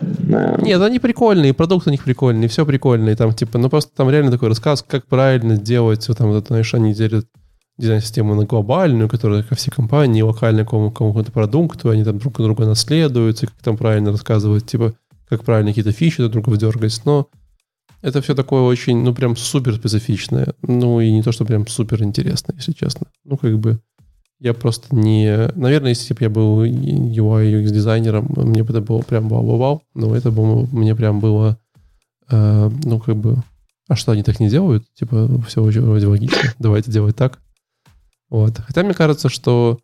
Нет, 0.60 0.82
они 0.82 0.98
прикольные, 0.98 1.54
продукты 1.54 1.90
у 1.90 1.92
них 1.92 2.02
прикольные, 2.02 2.48
все 2.48 2.66
прикольные. 2.66 3.14
Там, 3.14 3.32
типа, 3.32 3.58
ну 3.58 3.70
просто 3.70 3.94
там 3.94 4.10
реально 4.10 4.32
такой 4.32 4.48
рассказ, 4.48 4.84
как 4.86 5.06
правильно 5.06 5.56
делать. 5.56 6.08
Вот, 6.08 6.18
там, 6.18 6.32
вот, 6.32 6.48
знаешь, 6.48 6.74
они 6.74 6.94
делят 6.94 7.26
дизайн-систему 7.82 8.34
на 8.34 8.44
глобальную, 8.44 9.08
которая 9.08 9.42
ко 9.42 9.54
всей 9.54 9.70
компании, 9.70 10.22
локально 10.22 10.64
к 10.64 10.70
какому-то 10.70 11.30
продукту, 11.32 11.90
они 11.90 12.04
там 12.04 12.18
друг 12.18 12.38
друга 12.38 12.64
наследуются, 12.64 13.46
как 13.46 13.56
там 13.62 13.76
правильно 13.76 14.12
рассказывать, 14.12 14.66
типа, 14.66 14.94
как 15.28 15.44
правильно 15.44 15.70
какие-то 15.70 15.92
фичи 15.92 16.18
друг 16.18 16.32
друга 16.32 16.56
дергать. 16.56 17.00
Но 17.04 17.28
это 18.00 18.22
все 18.22 18.34
такое 18.34 18.62
очень, 18.62 19.02
ну, 19.02 19.14
прям 19.14 19.36
супер 19.36 19.74
специфичное. 19.74 20.54
Ну, 20.62 21.00
и 21.00 21.10
не 21.10 21.22
то, 21.22 21.32
что 21.32 21.44
прям 21.44 21.66
супер 21.66 22.02
интересное, 22.02 22.56
если 22.56 22.72
честно. 22.72 23.06
Ну, 23.24 23.36
как 23.36 23.58
бы 23.58 23.80
я 24.40 24.54
просто 24.54 24.94
не... 24.94 25.50
Наверное, 25.54 25.90
если 25.90 26.14
бы 26.14 26.18
я 26.22 26.28
был 26.28 26.64
UI 26.64 27.62
UX 27.62 27.70
дизайнером, 27.70 28.28
мне 28.36 28.64
бы 28.64 28.70
это 28.70 28.80
было 28.80 29.00
прям 29.02 29.28
вау-вау-вау, 29.28 29.82
но 29.94 30.16
это 30.16 30.32
бы 30.32 30.66
мне 30.66 30.96
прям 30.96 31.20
было, 31.20 31.58
э, 32.28 32.70
ну, 32.82 32.98
как 32.98 33.16
бы, 33.16 33.36
а 33.88 33.94
что, 33.94 34.10
они 34.10 34.24
так 34.24 34.40
не 34.40 34.48
делают? 34.48 34.84
Типа, 34.94 35.30
все 35.46 35.62
очень 35.62 35.82
вроде 35.82 36.08
логично, 36.08 36.52
давайте 36.58 36.90
делать 36.90 37.14
так. 37.14 37.38
Вот. 38.32 38.58
Хотя 38.66 38.82
мне 38.82 38.94
кажется, 38.94 39.28
что, 39.28 39.78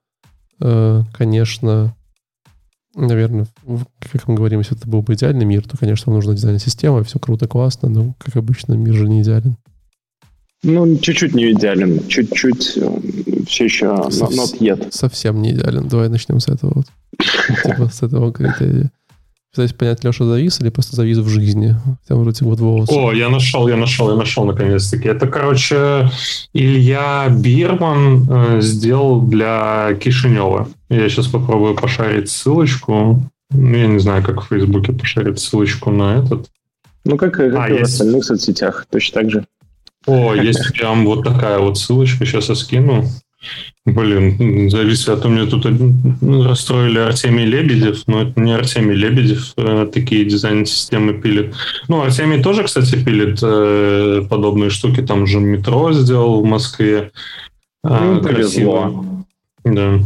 э, 0.62 1.03
конечно, 1.12 1.95
наверное, 2.95 3.47
как 4.01 4.27
мы 4.27 4.37
говорим, 4.37 4.61
если 4.61 4.75
это 4.75 4.89
был 4.89 5.03
бы 5.03 5.12
идеальный 5.12 5.45
мир, 5.45 5.69
то, 5.69 5.77
конечно, 5.77 6.11
нужна 6.11 6.33
дизайн-система, 6.33 7.05
все 7.05 7.19
круто, 7.19 7.47
классно, 7.47 7.91
но, 7.91 8.15
как 8.19 8.37
обычно, 8.37 8.73
мир 8.73 8.95
же 8.95 9.07
не 9.07 9.20
идеален. 9.20 9.59
Ну, 10.62 10.97
чуть-чуть 10.97 11.35
не 11.35 11.53
идеален, 11.53 12.09
чуть-чуть 12.09 12.79
э, 12.79 13.45
все 13.47 13.65
еще 13.65 13.85
not 13.85 14.59
yet. 14.61 14.93
Совсем 14.93 15.43
не 15.43 15.51
идеален. 15.51 15.87
Давай 15.87 16.09
начнем 16.09 16.41
с 16.41 16.49
этого 16.49 16.73
вот. 16.77 16.87
Типа 17.65 17.91
с 17.91 18.03
этого 18.03 18.33
критерия. 18.33 18.91
Пытаюсь 19.51 19.73
понять, 19.73 20.05
Леша 20.05 20.25
завис 20.25 20.61
или 20.61 20.69
просто 20.69 20.95
завис 20.95 21.19
в 21.19 21.29
жизни? 21.29 21.75
Там 22.07 22.20
вроде 22.20 22.45
вот 22.45 22.61
волосы. 22.61 22.93
О, 22.93 23.12
я 23.12 23.31
нашел, 23.31 23.66
я 23.66 23.77
нашел, 23.77 24.11
я 24.11 24.16
нашел 24.16 24.45
наконец-таки. 24.45 25.09
Это, 25.09 25.27
короче, 25.27 26.11
Илья 26.53 27.29
Бирман 27.31 28.29
э, 28.31 28.61
сделал 28.61 29.23
для 29.23 29.95
Кишинева. 30.01 30.69
Я 30.91 31.09
сейчас 31.09 31.29
попробую 31.29 31.75
пошарить 31.77 32.31
ссылочку. 32.31 33.23
Ну, 33.51 33.75
я 33.75 33.87
не 33.87 33.99
знаю, 33.99 34.23
как 34.23 34.43
в 34.43 34.49
Фейсбуке 34.49 34.93
пошарить 34.93 35.41
ссылочку 35.41 35.91
на 35.91 36.19
этот. 36.19 36.51
Ну, 37.05 37.16
как, 37.16 37.33
как 37.33 37.55
а, 37.55 37.69
и 37.69 37.79
есть. 37.79 37.83
в 37.83 37.93
остальных 37.95 38.25
соцсетях, 38.25 38.87
точно 38.91 39.23
так 39.23 39.31
же. 39.31 39.47
О, 40.07 40.35
есть 40.35 40.73
прям 40.75 41.07
вот 41.07 41.25
такая 41.25 41.59
вот 41.59 41.79
ссылочка, 41.79 42.27
сейчас 42.27 42.51
я 42.51 42.55
скину. 42.55 43.07
Блин, 43.85 44.69
зависит, 44.69 45.09
а 45.09 45.16
то 45.16 45.28
мне 45.28 45.47
тут 45.47 45.65
ну, 46.20 46.43
расстроили 46.43 46.98
Артемий 46.98 47.47
Лебедев, 47.47 48.02
но 48.06 48.23
это 48.23 48.40
не 48.40 48.52
Артемий 48.52 48.97
Лебедев 48.97 49.55
э, 49.56 49.89
такие 49.93 50.24
дизайн-системы 50.24 51.15
пилит. 51.15 51.55
Ну, 51.86 52.02
Артемий 52.02 52.43
тоже, 52.43 52.65
кстати, 52.65 53.02
пилит 53.02 53.39
э, 53.43 54.23
подобные 54.28 54.70
штуки, 54.70 55.01
там 55.01 55.27
же 55.27 55.40
метро 55.40 55.93
сделал 55.93 56.43
в 56.43 56.44
Москве. 56.44 57.12
Э, 57.85 57.98
ну, 58.01 58.20
красиво. 58.20 59.24
Да. 59.65 60.01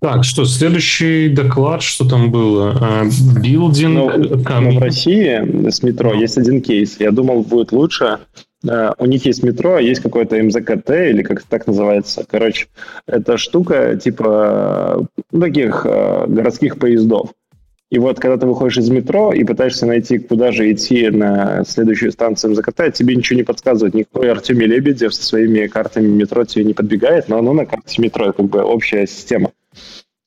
Так, 0.00 0.24
что, 0.24 0.44
следующий 0.44 1.28
доклад, 1.28 1.82
что 1.82 2.08
там 2.08 2.30
было? 2.30 3.02
Билдинг... 3.42 4.14
Э, 4.14 4.18
ну, 4.18 4.60
ну, 4.60 4.78
в 4.78 4.78
России 4.78 5.68
с 5.70 5.82
метро 5.82 6.14
ну. 6.14 6.20
есть 6.20 6.38
один 6.38 6.62
кейс. 6.62 6.96
Я 7.00 7.10
думал, 7.10 7.42
будет 7.42 7.72
лучше 7.72 8.18
у 8.62 9.06
них 9.06 9.26
есть 9.26 9.42
метро, 9.42 9.74
а 9.74 9.80
есть 9.80 10.00
какой-то 10.00 10.42
МЗКТ, 10.42 10.90
или 10.90 11.22
как 11.22 11.42
так 11.42 11.66
называется. 11.66 12.24
Короче, 12.28 12.66
это 13.06 13.36
штука 13.36 13.96
типа 13.96 15.06
ну, 15.30 15.40
таких 15.40 15.84
э, 15.84 16.24
городских 16.26 16.78
поездов. 16.78 17.30
И 17.88 18.00
вот, 18.00 18.18
когда 18.18 18.36
ты 18.36 18.46
выходишь 18.46 18.78
из 18.78 18.90
метро 18.90 19.32
и 19.32 19.44
пытаешься 19.44 19.86
найти, 19.86 20.18
куда 20.18 20.50
же 20.50 20.72
идти 20.72 21.08
на 21.08 21.64
следующую 21.64 22.10
станцию 22.10 22.52
МЗКТ, 22.52 22.92
тебе 22.92 23.14
ничего 23.14 23.36
не 23.36 23.44
подсказывает. 23.44 23.94
Никакой 23.94 24.30
Артемий 24.30 24.66
Лебедев 24.66 25.14
со 25.14 25.22
своими 25.22 25.68
картами 25.68 26.08
метро 26.08 26.44
тебе 26.44 26.64
не 26.64 26.74
подбегает, 26.74 27.28
но 27.28 27.38
оно 27.38 27.52
на 27.52 27.64
карте 27.64 28.02
метро, 28.02 28.32
как 28.32 28.46
бы 28.46 28.62
общая 28.62 29.06
система. 29.06 29.52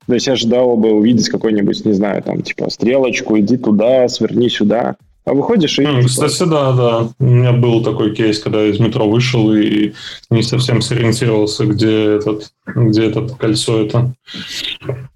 То 0.08 0.14
есть 0.14 0.28
я 0.28 0.34
ожидал 0.34 0.78
бы 0.78 0.92
увидеть 0.92 1.30
какой-нибудь, 1.30 1.86
не 1.86 1.94
знаю, 1.94 2.24
там, 2.24 2.42
типа, 2.42 2.70
стрелочку, 2.70 3.38
иди 3.38 3.58
туда, 3.58 4.08
сверни 4.08 4.50
сюда. 4.50 4.96
А 5.30 5.34
выходишь 5.34 5.78
и... 5.78 5.84
Mm, 5.84 6.06
кстати, 6.06 6.44
да, 6.50 6.72
да. 6.72 7.10
У 7.20 7.26
меня 7.26 7.52
был 7.52 7.84
такой 7.84 8.16
кейс, 8.16 8.40
когда 8.40 8.64
я 8.64 8.72
из 8.72 8.80
метро 8.80 9.08
вышел 9.08 9.54
и 9.54 9.94
не 10.32 10.42
совсем 10.42 10.82
сориентировался, 10.82 11.68
где 11.68 12.16
этот, 12.16 12.50
где 12.66 13.06
этот 13.06 13.36
кольцо 13.36 13.80
это. 13.80 14.12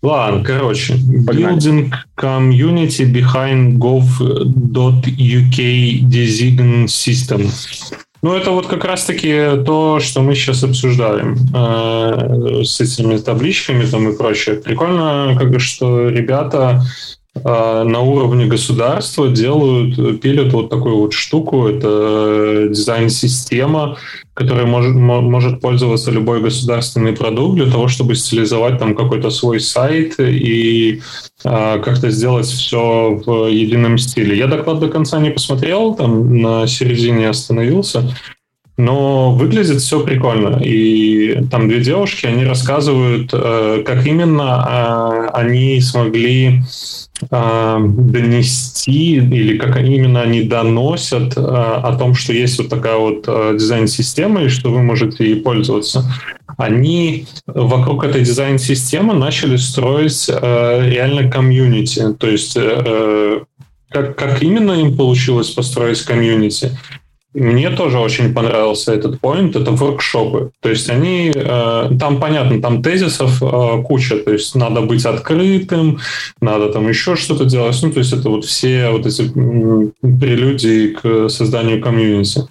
Ладно, 0.03 0.43
короче. 0.43 0.97
Погнали. 1.25 1.57
Building 1.57 1.91
community 2.15 3.11
behind 3.11 3.79
gov.uk 3.79 5.57
design 6.07 6.85
system. 6.85 7.49
Ну, 8.21 8.35
это 8.35 8.51
вот 8.51 8.67
как 8.67 8.85
раз-таки 8.85 9.63
то, 9.65 9.99
что 9.99 10.21
мы 10.21 10.35
сейчас 10.35 10.63
обсуждаем 10.63 11.37
э, 11.55 12.63
с 12.63 12.79
этими 12.79 13.17
табличками 13.17 13.83
там 13.85 14.09
и 14.09 14.15
прочее. 14.15 14.57
Прикольно, 14.57 15.35
как, 15.39 15.59
что 15.59 16.07
ребята 16.07 16.69
а, 16.69 16.81
на 17.35 17.99
уровне 17.99 18.45
государства 18.45 19.27
делают, 19.27 20.21
пилят 20.21 20.53
вот 20.53 20.69
такую 20.69 20.97
вот 20.97 21.13
штуку. 21.13 21.67
Это 21.67 22.67
дизайн-система, 22.69 23.97
которой 24.33 24.65
может, 24.65 24.93
может 24.95 25.59
пользоваться 25.59 26.11
любой 26.11 26.41
государственный 26.41 27.13
продукт 27.13 27.55
для 27.55 27.71
того, 27.71 27.87
чтобы 27.87 28.15
стилизовать 28.15 28.79
там 28.79 28.95
какой-то 28.95 29.29
свой 29.31 29.59
сайт 29.59 30.19
и 30.19 31.01
а, 31.43 31.79
как-то 31.79 32.09
сделать 32.09 32.45
все 32.45 33.21
в 33.25 33.47
едином 33.47 33.97
стиле. 33.97 34.37
Я 34.37 34.47
доклад 34.47 34.79
до 34.79 34.87
конца 34.87 35.19
не 35.19 35.31
посмотрел, 35.31 35.95
там 35.95 36.37
на 36.39 36.67
середине 36.67 37.29
остановился. 37.29 38.15
Но 38.75 39.31
выглядит 39.31 39.81
все 39.81 40.03
прикольно. 40.03 40.59
И 40.63 41.43
там 41.51 41.67
две 41.67 41.79
девушки, 41.79 42.25
они 42.25 42.43
рассказывают, 42.43 43.29
э, 43.31 43.83
как 43.85 44.07
именно 44.07 44.65
а, 44.65 45.29
они 45.33 45.79
смогли 45.79 46.63
а, 47.29 47.79
донести 47.79 49.17
или 49.17 49.57
как 49.59 49.77
именно 49.77 50.21
они 50.21 50.41
доносят 50.41 51.37
о 51.37 51.95
том, 51.97 52.15
что 52.15 52.33
есть 52.33 52.57
вот 52.57 52.69
такая 52.69 52.97
вот 52.97 53.27
дизайн-система 53.57 54.43
и 54.43 54.49
что 54.49 54.71
вы 54.71 54.81
можете 54.81 55.23
ей 55.23 55.35
пользоваться. 55.35 56.11
Они 56.57 57.27
вокруг 57.45 58.03
этой 58.03 58.21
дизайн-системы 58.21 59.13
начали 59.13 59.57
строить 59.57 60.27
реально 60.29 61.29
комьюнити. 61.29 62.13
То 62.19 62.27
есть 62.27 62.57
э, 62.57 63.41
как, 63.93 64.17
как 64.17 64.41
именно 64.41 64.71
им 64.71 64.97
получилось 64.97 65.51
построить 65.51 66.01
комьюнити? 66.01 66.77
Мне 67.33 67.69
тоже 67.71 67.99
очень 67.99 68.33
понравился 68.33 68.93
этот 68.93 69.19
point, 69.19 69.59
это 69.59 69.71
воркшопы. 69.71 70.51
То 70.61 70.69
есть 70.69 70.89
они, 70.89 71.31
э, 71.33 71.89
там 71.99 72.19
понятно, 72.19 72.61
там 72.61 72.83
тезисов 72.83 73.41
э, 73.41 73.83
куча, 73.83 74.17
то 74.17 74.31
есть 74.31 74.55
надо 74.55 74.81
быть 74.81 75.05
открытым, 75.05 75.99
надо 76.41 76.69
там 76.69 76.87
еще 76.87 77.15
что-то 77.15 77.45
делать. 77.45 77.79
Ну, 77.81 77.91
то 77.91 77.99
есть 77.99 78.13
это 78.13 78.29
вот 78.29 78.45
все 78.45 78.89
вот 78.91 79.05
эти 79.05 79.23
прелюдии 79.29 80.89
к 80.89 81.29
созданию 81.29 81.81
комьюнити. 81.81 82.41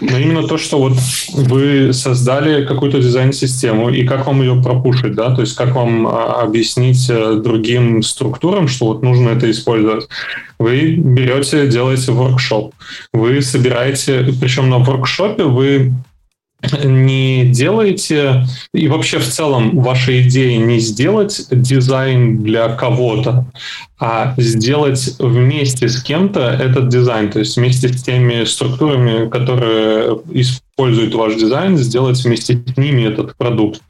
но 0.00 0.18
именно 0.18 0.46
то, 0.46 0.58
что 0.58 0.78
вот 0.78 0.94
вы 1.32 1.92
создали 1.92 2.64
какую-то 2.64 3.00
дизайн-систему, 3.00 3.90
и 3.90 4.04
как 4.04 4.26
вам 4.26 4.42
ее 4.42 4.60
пропушить, 4.62 5.14
да, 5.14 5.34
то 5.34 5.42
есть 5.42 5.54
как 5.54 5.74
вам 5.74 6.06
а, 6.06 6.42
объяснить 6.42 7.06
э, 7.08 7.40
другим 7.42 8.02
структурам, 8.02 8.68
что 8.68 8.86
вот 8.86 9.02
нужно 9.02 9.30
это 9.30 9.50
использовать. 9.50 10.08
Вы 10.58 10.94
берете, 10.96 11.66
делаете 11.66 12.12
воркшоп, 12.12 12.74
вы 13.12 13.42
собираете, 13.42 14.15
причем 14.40 14.70
на 14.70 14.78
воркшопе 14.78 15.44
вы 15.44 15.92
не 16.84 17.44
делаете, 17.46 18.46
и 18.72 18.88
вообще 18.88 19.18
в 19.18 19.26
целом 19.26 19.78
ваша 19.78 20.22
идея 20.22 20.58
не 20.58 20.78
сделать 20.78 21.46
дизайн 21.50 22.42
для 22.42 22.70
кого-то, 22.70 23.46
а 23.98 24.34
сделать 24.38 25.16
вместе 25.18 25.88
с 25.88 26.02
кем-то 26.02 26.40
этот 26.40 26.88
дизайн, 26.88 27.30
то 27.30 27.40
есть 27.40 27.56
вместе 27.56 27.88
с 27.88 28.02
теми 28.02 28.44
структурами, 28.44 29.28
которые 29.28 30.18
используют 30.76 31.14
ваш 31.14 31.34
дизайн, 31.36 31.78
сделать 31.78 32.22
вместе 32.22 32.62
с 32.66 32.76
ними 32.76 33.02
этот 33.02 33.34
продукт. 33.36 33.80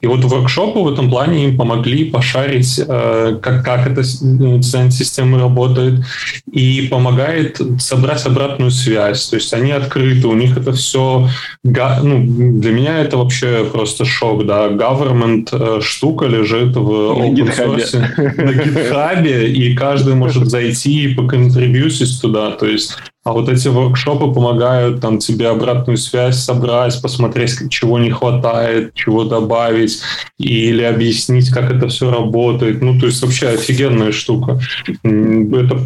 И 0.00 0.08
вот 0.08 0.24
воркшопы 0.24 0.80
в 0.80 0.92
этом 0.92 1.08
плане 1.08 1.44
им 1.44 1.56
помогли 1.56 2.10
пошарить, 2.10 2.80
э, 2.84 3.38
как, 3.40 3.64
как 3.64 3.86
эта 3.86 4.02
дизайн-система 4.02 5.38
работает, 5.38 6.04
и 6.50 6.88
помогает 6.90 7.60
собрать 7.78 8.26
обратную 8.26 8.72
связь. 8.72 9.28
То 9.28 9.36
есть 9.36 9.54
они 9.54 9.70
открыты, 9.70 10.26
у 10.26 10.34
них 10.34 10.56
это 10.56 10.72
все... 10.72 11.28
Ну, 11.62 12.58
для 12.58 12.72
меня 12.72 12.98
это 12.98 13.16
вообще 13.16 13.64
просто 13.72 14.04
шок, 14.04 14.44
да. 14.44 14.66
Government 14.66 15.48
э, 15.52 15.80
штука 15.80 16.26
лежит 16.26 16.74
в 16.74 16.90
open 16.90 17.56
source 17.56 17.96
на 18.42 18.50
GitHub, 18.50 19.46
и 19.46 19.74
каждый 19.76 20.16
может 20.16 20.48
зайти 20.48 21.04
и 21.04 21.14
поконтрибьютить 21.14 22.20
туда. 22.20 22.50
То 22.50 22.66
есть 22.66 22.96
а 23.24 23.32
вот 23.32 23.48
эти 23.48 23.68
воркшопы 23.68 24.32
помогают 24.32 25.00
там 25.00 25.18
тебе 25.18 25.48
обратную 25.48 25.96
связь 25.96 26.38
собрать, 26.38 27.00
посмотреть, 27.00 27.70
чего 27.70 27.98
не 27.98 28.10
хватает, 28.10 28.94
чего 28.94 29.24
добавить, 29.24 30.00
или 30.38 30.82
объяснить, 30.82 31.50
как 31.50 31.70
это 31.72 31.88
все 31.88 32.10
работает. 32.10 32.82
Ну, 32.82 32.98
то 32.98 33.06
есть 33.06 33.22
вообще 33.22 33.48
офигенная 33.48 34.10
штука. 34.10 34.58
Это 35.04 35.78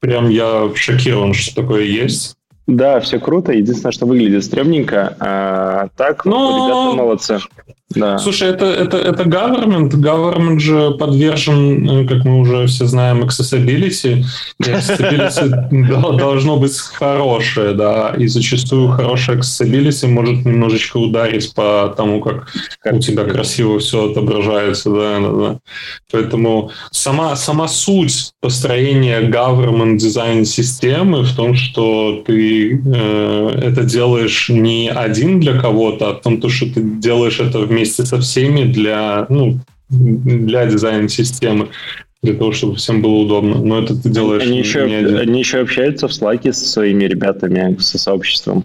прям 0.00 0.28
я 0.30 0.68
шокирован, 0.74 1.32
что 1.32 1.62
такое 1.62 1.84
есть. 1.84 2.34
Да, 2.66 3.00
все 3.00 3.18
круто. 3.18 3.52
Единственное, 3.52 3.92
что 3.92 4.06
выглядит 4.06 4.44
стрёмненько. 4.44 5.16
А, 5.20 5.88
так, 5.96 6.24
Но... 6.24 6.66
ребята 6.66 6.96
молодцы. 6.96 7.38
Да. 7.94 8.18
Слушай, 8.18 8.50
это, 8.50 8.66
это, 8.66 8.96
это 8.98 9.24
government. 9.24 9.90
Government 9.90 10.60
же 10.60 10.92
подвержен, 10.92 11.88
э, 11.88 12.06
как 12.06 12.24
мы 12.24 12.38
уже 12.38 12.68
все 12.68 12.86
знаем, 12.86 13.24
accessibility. 13.24 14.24
И 14.60 14.62
accessibility 14.62 16.16
должно 16.16 16.56
быть 16.56 16.78
хорошее, 16.78 17.74
да. 17.74 18.14
И 18.16 18.28
зачастую 18.28 18.90
хорошее 18.90 19.38
accessibility 19.38 20.06
может 20.06 20.44
немножечко 20.44 20.98
ударить 20.98 21.52
по 21.52 21.92
тому, 21.96 22.20
как, 22.20 22.46
как 22.80 22.94
у 22.94 22.98
тебя 23.00 23.24
красиво 23.24 23.80
все 23.80 24.08
отображается. 24.08 24.90
Да, 24.90 25.18
да, 25.18 25.32
да. 25.32 25.58
Поэтому 26.12 26.70
сама, 26.92 27.34
сама 27.34 27.66
суть 27.66 28.30
построения 28.40 29.20
government 29.22 29.96
дизайн 29.96 30.44
системы 30.44 31.24
в 31.24 31.34
том, 31.34 31.56
что 31.56 32.22
ты 32.24 32.80
э, 32.86 33.60
это 33.64 33.82
делаешь 33.82 34.48
не 34.48 34.90
один 34.90 35.40
для 35.40 35.60
кого-то, 35.60 36.10
а 36.10 36.14
в 36.14 36.20
том, 36.20 36.48
что 36.48 36.66
ты 36.66 36.82
делаешь 36.82 37.40
это 37.40 37.58
вместе 37.58 37.79
вместе 37.80 38.04
со 38.04 38.20
всеми 38.20 38.70
для, 38.70 39.26
ну, 39.28 39.58
для 39.88 40.66
дизайна 40.66 41.08
системы 41.08 41.70
для 42.22 42.34
того, 42.34 42.52
чтобы 42.52 42.76
всем 42.76 43.00
было 43.00 43.14
удобно. 43.14 43.56
Но 43.62 43.78
это 43.78 44.00
ты 44.00 44.10
делаешь 44.10 44.42
они 44.42 44.58
еще, 44.58 44.86
не 44.86 44.96
один. 44.96 45.16
Они 45.16 45.38
еще 45.38 45.60
общаются 45.60 46.06
в 46.06 46.10
Slack 46.10 46.52
с 46.52 46.58
своими 46.58 47.04
ребятами, 47.04 47.80
со 47.80 47.98
сообществом. 47.98 48.64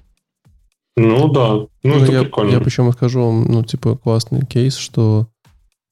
Ну 0.97 1.29
да, 1.29 1.53
ну, 1.53 1.69
ну 1.83 2.03
это 2.03 2.11
я, 2.11 2.21
прикольно. 2.23 2.51
Я 2.51 2.59
почему 2.59 2.91
скажу 2.91 3.21
вам, 3.21 3.45
ну, 3.45 3.63
типа, 3.63 3.97
классный 3.97 4.45
кейс, 4.45 4.75
что 4.75 5.27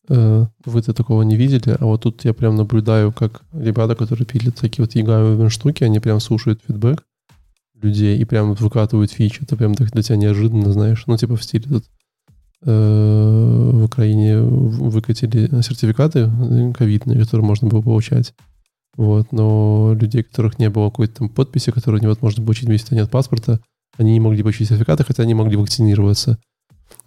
э, 0.09 0.45
вы-то 0.65 0.93
такого 0.93 1.23
не 1.23 1.35
видели, 1.35 1.75
а 1.77 1.85
вот 1.85 2.03
тут 2.03 2.23
я 2.23 2.33
прям 2.33 2.55
наблюдаю, 2.55 3.11
как 3.11 3.41
ребята, 3.53 3.95
которые 3.95 4.25
пилят 4.25 4.55
такие 4.55 4.85
вот 4.85 4.95
EGA 4.95 5.49
штуки, 5.49 5.83
они 5.83 5.99
прям 5.99 6.19
слушают 6.19 6.61
фидбэк 6.65 7.03
людей 7.81 8.17
и 8.17 8.25
прям 8.25 8.53
выкатывают 8.53 9.11
фичи. 9.11 9.41
Это 9.41 9.57
прям 9.57 9.73
для 9.73 10.01
тебя 10.01 10.15
неожиданно, 10.15 10.71
знаешь. 10.71 11.03
Ну, 11.07 11.17
типа 11.17 11.35
в 11.35 11.43
стиле 11.43 11.65
тут 11.67 11.83
в 12.65 13.83
Украине 13.83 14.41
выкатили 14.41 15.61
сертификаты 15.61 16.31
ковидные, 16.77 17.19
которые 17.19 17.45
можно 17.45 17.67
было 17.67 17.81
получать. 17.81 18.33
Вот, 18.95 19.31
но 19.31 19.95
людей, 19.99 20.23
которых 20.23 20.59
не 20.59 20.69
было 20.69 20.89
какой-то 20.89 21.15
там 21.15 21.29
подписи, 21.29 21.71
которые 21.71 22.01
невозможно 22.01 22.43
получить 22.43 22.67
вместе 22.67 22.95
нет 22.95 23.09
паспорта, 23.09 23.59
они 23.97 24.13
не 24.13 24.19
могли 24.19 24.43
получить 24.43 24.69
сертификаты, 24.69 25.03
хотя 25.03 25.23
они 25.23 25.33
могли 25.33 25.57
вакцинироваться. 25.57 26.37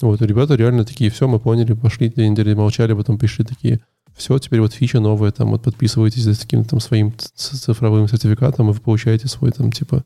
Вот, 0.00 0.20
ребята 0.20 0.56
реально 0.56 0.84
такие, 0.84 1.10
все, 1.10 1.28
мы 1.28 1.38
поняли, 1.38 1.74
пошли, 1.74 2.08
две 2.08 2.28
недели 2.28 2.54
молчали, 2.54 2.92
потом 2.92 3.18
пришли 3.18 3.44
такие, 3.44 3.80
все, 4.16 4.36
теперь 4.38 4.60
вот 4.60 4.72
фича 4.72 4.98
новая, 4.98 5.30
там 5.30 5.50
вот 5.50 5.62
подписываетесь 5.62 6.22
за 6.22 6.38
таким 6.38 6.64
там 6.64 6.80
своим 6.80 7.14
цифровым 7.34 8.08
сертификатом, 8.08 8.70
и 8.70 8.72
вы 8.72 8.80
получаете 8.80 9.28
свой 9.28 9.52
там 9.52 9.70
типа 9.70 10.04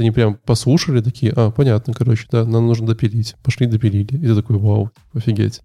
они 0.00 0.10
прям 0.10 0.34
послушали, 0.34 1.00
такие, 1.00 1.32
а, 1.36 1.50
понятно, 1.50 1.92
короче, 1.94 2.26
да, 2.30 2.44
нам 2.44 2.66
нужно 2.66 2.86
допилить. 2.86 3.36
Пошли, 3.42 3.66
допилили. 3.66 4.14
И 4.16 4.26
ты 4.26 4.34
такой, 4.34 4.56
вау, 4.56 4.90
офигеть. 5.14 5.60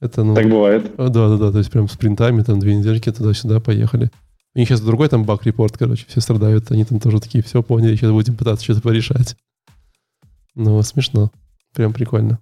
Это, 0.00 0.24
ну, 0.24 0.34
так 0.34 0.48
бывает. 0.48 0.90
Да, 0.96 1.08
да, 1.08 1.36
да, 1.36 1.52
то 1.52 1.58
есть 1.58 1.70
прям 1.70 1.88
с 1.88 1.96
принтами, 1.96 2.42
там 2.42 2.58
две 2.58 2.74
недельки 2.74 3.10
туда-сюда 3.12 3.60
поехали. 3.60 4.10
У 4.54 4.58
них 4.58 4.68
сейчас 4.68 4.80
другой 4.80 5.08
там 5.08 5.24
баг-репорт, 5.24 5.78
короче, 5.78 6.04
все 6.08 6.20
страдают, 6.20 6.70
они 6.70 6.84
там 6.84 7.00
тоже 7.00 7.20
такие, 7.20 7.42
все 7.42 7.62
поняли, 7.62 7.96
сейчас 7.96 8.10
будем 8.10 8.36
пытаться 8.36 8.64
что-то 8.64 8.82
порешать. 8.82 9.36
Ну, 10.54 10.82
смешно. 10.82 11.30
Прям 11.74 11.92
прикольно. 11.92 12.38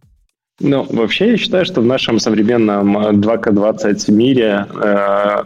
Ну, 0.59 0.87
вообще 0.91 1.31
я 1.31 1.37
считаю, 1.37 1.65
что 1.65 1.81
в 1.81 1.87
нашем 1.87 2.19
современном 2.19 2.97
2К20 2.97 4.11
мире, 4.11 4.67
э, 4.83 5.43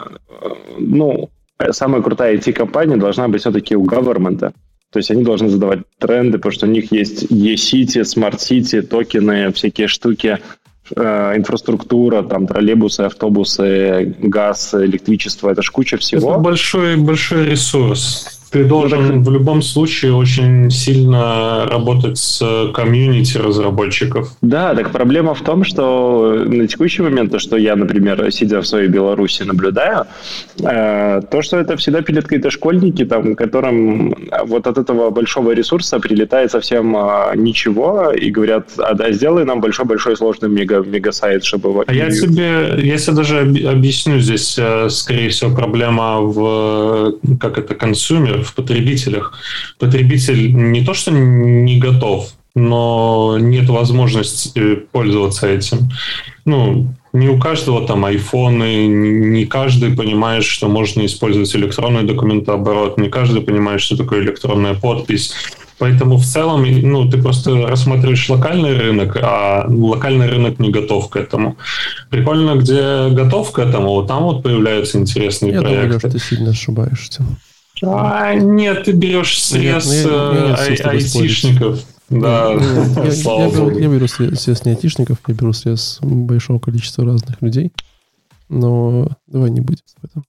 ну, 0.78 1.30
самая 1.70 2.02
крутая 2.02 2.36
IT-компания 2.36 2.96
должна 2.96 3.28
быть 3.28 3.40
все-таки 3.40 3.76
у 3.76 3.84
government. 3.84 4.52
То 4.94 4.98
есть 4.98 5.10
они 5.10 5.24
должны 5.24 5.48
задавать 5.48 5.80
тренды, 5.98 6.38
потому 6.38 6.52
что 6.52 6.66
у 6.66 6.70
них 6.70 6.92
есть 6.92 7.26
e-city, 7.28 8.02
Smart 8.02 8.38
City, 8.38 8.80
токены, 8.80 9.52
всякие 9.52 9.88
штуки, 9.88 10.38
э, 10.94 11.32
инфраструктура, 11.36 12.22
там 12.22 12.46
троллейбусы, 12.46 13.00
автобусы, 13.00 14.14
газ, 14.20 14.72
электричество, 14.72 15.50
это 15.50 15.62
ж 15.62 15.70
куча 15.70 15.96
всего. 15.96 16.30
Это 16.30 16.38
большой, 16.38 16.96
большой 16.96 17.44
ресурс. 17.46 18.33
Ты 18.54 18.64
должен 18.64 19.24
в 19.24 19.30
любом 19.32 19.62
случае 19.62 20.14
очень 20.14 20.70
сильно 20.70 21.66
работать 21.66 22.18
с 22.18 22.70
комьюнити 22.72 23.36
разработчиков. 23.36 24.30
Да, 24.42 24.76
так 24.76 24.92
проблема 24.92 25.34
в 25.34 25.40
том, 25.40 25.64
что 25.64 26.44
на 26.46 26.68
текущий 26.68 27.02
момент, 27.02 27.32
то, 27.32 27.40
что 27.40 27.56
я, 27.56 27.74
например, 27.74 28.30
сидя 28.30 28.60
в 28.60 28.66
своей 28.66 28.86
Беларуси, 28.86 29.42
наблюдаю, 29.42 30.04
э, 30.60 31.22
то, 31.28 31.42
что 31.42 31.58
это 31.58 31.76
всегда 31.76 32.02
пилят 32.02 32.24
какие-то 32.26 32.50
школьники, 32.50 33.04
там, 33.04 33.34
которым 33.34 34.14
вот 34.46 34.68
от 34.68 34.78
этого 34.78 35.10
большого 35.10 35.50
ресурса 35.50 35.98
прилетает 35.98 36.52
совсем 36.52 36.96
э, 36.96 37.32
ничего, 37.34 38.12
и 38.12 38.30
говорят, 38.30 38.68
а 38.78 38.94
да, 38.94 39.10
сделай 39.10 39.44
нам 39.44 39.60
большой-большой 39.60 40.16
сложный 40.16 40.48
мега, 40.48 40.78
мега-сайт, 40.78 41.44
чтобы... 41.44 41.82
А 41.88 41.92
я 41.92 42.08
тебе, 42.08 42.86
я 42.86 42.98
тебе 42.98 43.16
даже 43.16 43.40
объясню 43.40 44.20
здесь, 44.20 44.56
э, 44.58 44.88
скорее 44.90 45.30
всего, 45.30 45.52
проблема 45.56 46.20
в, 46.20 47.14
как 47.40 47.58
это, 47.58 47.74
консумер, 47.74 48.43
в 48.44 48.54
потребителях. 48.54 49.32
Потребитель 49.78 50.54
не 50.54 50.84
то, 50.84 50.94
что 50.94 51.10
не 51.10 51.78
готов, 51.78 52.30
но 52.54 53.36
нет 53.38 53.68
возможности 53.68 54.76
пользоваться 54.92 55.48
этим. 55.48 55.90
Ну, 56.44 56.94
не 57.12 57.28
у 57.28 57.38
каждого 57.38 57.86
там 57.86 58.04
айфоны, 58.04 58.86
не 58.86 59.46
каждый 59.46 59.96
понимает, 59.96 60.44
что 60.44 60.68
можно 60.68 61.06
использовать 61.06 61.54
электронный 61.54 62.02
документооборот, 62.02 62.98
не 62.98 63.08
каждый 63.08 63.42
понимает, 63.42 63.80
что 63.80 63.96
такое 63.96 64.20
электронная 64.20 64.74
подпись. 64.74 65.32
Поэтому 65.78 66.18
в 66.18 66.24
целом 66.24 66.64
ну, 66.64 67.10
ты 67.10 67.20
просто 67.20 67.66
рассматриваешь 67.66 68.28
локальный 68.28 68.76
рынок, 68.76 69.16
а 69.20 69.66
локальный 69.68 70.28
рынок 70.28 70.58
не 70.60 70.70
готов 70.70 71.08
к 71.08 71.16
этому. 71.16 71.56
Прикольно, 72.10 72.54
где 72.54 73.08
готов 73.10 73.50
к 73.50 73.58
этому, 73.58 73.88
вот 73.88 74.06
там 74.06 74.22
вот 74.22 74.42
появляются 74.42 74.98
интересные 74.98 75.52
Я 75.52 75.60
проекты. 75.60 75.80
Я 75.80 75.86
думаю, 75.86 76.00
что 76.00 76.10
ты 76.10 76.18
сильно 76.18 76.50
ошибаешься. 76.50 77.24
А, 77.82 78.34
нет, 78.34 78.84
ты 78.84 78.92
берешь 78.92 79.42
срез 79.42 79.90
нет, 79.90 80.06
ну, 80.06 80.34
я, 80.34 80.64
я, 80.64 80.74
я 80.74 80.90
айтишников. 80.90 81.80
Да, 82.10 82.52
я, 82.52 83.12
слава 83.12 83.44
я, 83.44 83.48
богу. 83.48 83.70
Я, 83.70 83.84
я 83.84 83.88
беру 83.88 84.06
срез 84.06 84.64
не 84.66 84.72
айтишников, 84.72 85.18
я 85.26 85.34
беру 85.34 85.54
срез 85.54 85.98
большого 86.02 86.58
количества 86.58 87.04
разных 87.04 87.40
людей. 87.40 87.72
Но 88.50 89.08
давай 89.26 89.50
не 89.50 89.60
будем 89.60 89.80
об 89.98 90.10
этом. 90.10 90.24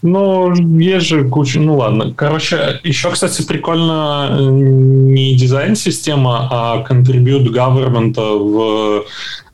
Ну, 0.00 0.54
есть 0.78 1.06
же 1.06 1.28
куча... 1.28 1.58
Ну, 1.58 1.76
ладно. 1.76 2.14
Короче, 2.14 2.80
еще, 2.84 3.10
кстати, 3.10 3.42
прикольно 3.42 4.28
э, 4.30 4.42
не 4.42 5.34
дизайн-система, 5.34 6.48
а 6.50 6.86
contribute 6.88 7.48
government 7.48 8.14
в, 8.14 9.04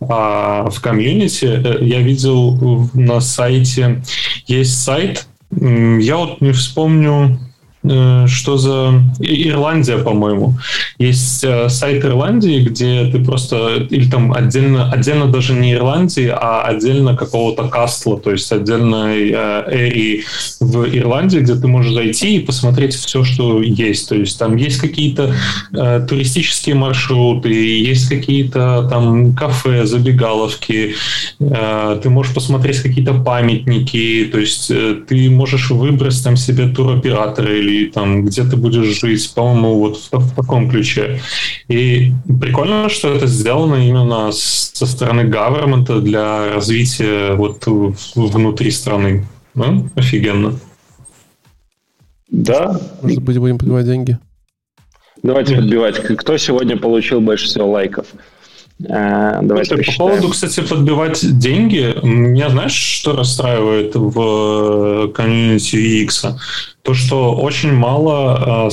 а, 0.01 0.69
в 0.69 0.81
комьюнити. 0.83 1.47
Э, 1.47 1.83
я 1.83 2.01
видел 2.01 2.91
на 2.93 3.21
сайте... 3.21 4.03
Есть 4.47 4.83
сайт, 4.83 5.27
я 5.61 6.17
вот 6.17 6.41
не 6.41 6.53
вспомню, 6.53 7.39
что 7.85 8.57
за 8.57 9.03
Ирландия, 9.21 9.99
по-моему. 9.99 10.55
Есть 10.99 11.45
э, 11.45 11.69
сайт 11.69 12.05
Ирландии, 12.05 12.61
где 12.61 13.11
ты 13.11 13.23
просто 13.23 13.87
или 13.91 14.09
там 14.09 14.33
отдельно, 14.33 14.91
отдельно 14.91 15.27
даже 15.27 15.53
не 15.53 15.75
Ирландии, 15.75 16.33
а 16.33 16.63
отдельно 16.63 17.17
какого-то 17.17 17.69
кастла, 17.69 18.17
то 18.17 18.31
есть 18.31 18.51
отдельной 18.53 19.31
э, 19.31 19.65
эрии 19.71 20.25
в 20.61 20.87
Ирландии, 20.97 21.41
где 21.41 21.55
ты 21.55 21.67
можешь 21.67 21.93
зайти 21.93 22.37
и 22.37 22.41
посмотреть 22.41 22.95
все, 22.95 23.25
что 23.25 23.61
есть. 23.63 24.09
То 24.09 24.15
есть 24.15 24.39
там 24.39 24.57
есть 24.57 24.79
какие-то 24.79 25.35
э, 25.73 26.07
туристические 26.09 26.77
маршруты, 26.77 27.53
есть 27.53 28.09
какие-то 28.09 28.89
там 28.89 29.35
кафе, 29.35 29.85
забегаловки, 29.85 30.95
э, 31.41 32.01
ты 32.03 32.11
можешь 32.11 32.35
посмотреть 32.35 32.81
какие-то 32.81 33.15
памятники, 33.15 34.29
то 34.33 34.39
есть 34.39 34.71
э, 34.71 34.97
ты 35.07 35.29
можешь 35.29 35.71
выбрать 35.71 36.23
там 36.23 36.37
себе 36.37 36.69
туроператора 36.69 37.53
или 37.53 37.74
там 37.93 38.25
где 38.25 38.45
ты 38.45 38.57
будешь 38.57 39.01
жить, 39.01 39.33
по-моему, 39.35 39.79
вот 39.79 39.97
в, 39.97 40.13
в 40.13 40.35
таком 40.35 40.71
ключе. 40.71 41.21
И 41.69 42.13
прикольно, 42.41 42.89
что 42.89 43.15
это 43.15 43.27
сделано 43.27 43.77
именно 43.87 44.31
со 44.33 44.87
стороны 44.87 45.23
government 45.23 46.01
для 46.01 46.55
развития 46.55 47.35
вот 47.35 47.65
внутри 48.15 48.71
страны. 48.71 49.27
Да? 49.55 49.75
Офигенно. 49.95 50.59
Да. 52.29 52.81
Может 53.03 53.23
быть, 53.23 53.39
будем 53.39 53.59
подбивать 53.59 53.87
деньги? 53.87 54.19
Давайте 55.23 55.57
подбивать. 55.57 55.99
Кто 56.19 56.37
сегодня 56.37 56.77
получил 56.77 57.21
больше 57.21 57.47
всего 57.47 57.71
лайков? 57.71 58.07
Э, 58.83 59.41
давайте 59.43 59.77
Слушай, 59.77 59.97
по 59.97 60.09
поводу, 60.09 60.29
кстати, 60.31 60.61
подбивать 60.61 61.39
деньги, 61.39 61.95
меня 62.03 62.51
знаешь, 62.51 62.75
что 62.75 63.13
расстраивает 63.13 63.95
в 63.95 65.13
комьюнити 65.13 65.77
UX? 65.77 66.35
То, 66.85 66.93
что 66.93 67.35
очень 67.35 67.73
мало 67.73 68.69
э, 68.69 68.71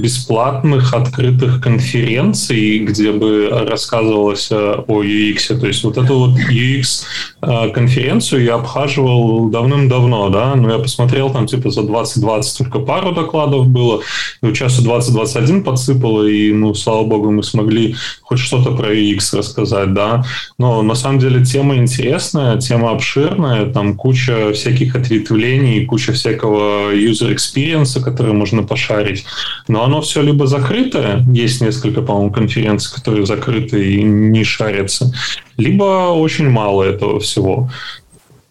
бесплатных 0.00 0.94
открытых 0.94 1.60
конференций, 1.60 2.78
где 2.78 3.10
бы 3.10 3.48
рассказывалось 3.68 4.52
э, 4.52 4.76
о 4.86 5.02
UX. 5.02 5.58
То 5.58 5.66
есть 5.66 5.82
вот 5.82 5.98
эту 5.98 6.16
вот 6.16 6.38
UX-конференцию 6.38 8.40
э, 8.40 8.44
я 8.44 8.54
обхаживал 8.54 9.48
давным-давно, 9.48 10.28
да, 10.28 10.54
но 10.54 10.74
я 10.74 10.78
посмотрел, 10.78 11.30
там 11.30 11.48
типа 11.48 11.70
за 11.70 11.82
2020 11.82 12.58
только 12.58 12.78
пару 12.78 13.10
докладов 13.10 13.66
было, 13.66 14.00
и 14.40 14.46
участие 14.46 14.84
2021 14.84 15.64
подсыпало, 15.64 16.28
и, 16.28 16.52
ну, 16.52 16.72
слава 16.74 17.02
богу, 17.02 17.32
мы 17.32 17.42
смогли 17.42 17.96
хоть 18.22 18.38
что-то 18.38 18.76
про 18.76 18.94
UX 18.94 19.36
рассказать, 19.36 19.92
да. 19.92 20.24
Но 20.56 20.82
на 20.82 20.94
самом 20.94 21.18
деле 21.18 21.44
тема 21.44 21.74
интересная, 21.74 22.58
тема 22.58 22.92
обширная, 22.92 23.72
там 23.72 23.96
куча 23.96 24.52
всяких 24.52 24.94
ответвлений, 24.94 25.84
куча 25.84 26.12
всякого 26.12 26.94
user 26.94 27.23
experience, 27.32 28.02
который 28.02 28.32
можно 28.32 28.62
пошарить. 28.62 29.24
Но 29.68 29.84
оно 29.84 30.00
все 30.00 30.22
либо 30.22 30.46
закрытое, 30.46 31.24
есть 31.32 31.60
несколько, 31.60 32.02
по-моему, 32.02 32.32
конференций, 32.32 32.94
которые 32.94 33.26
закрыты 33.26 33.94
и 33.94 34.02
не 34.02 34.44
шарятся, 34.44 35.12
либо 35.56 36.12
очень 36.12 36.50
мало 36.50 36.82
этого 36.82 37.20
всего. 37.20 37.70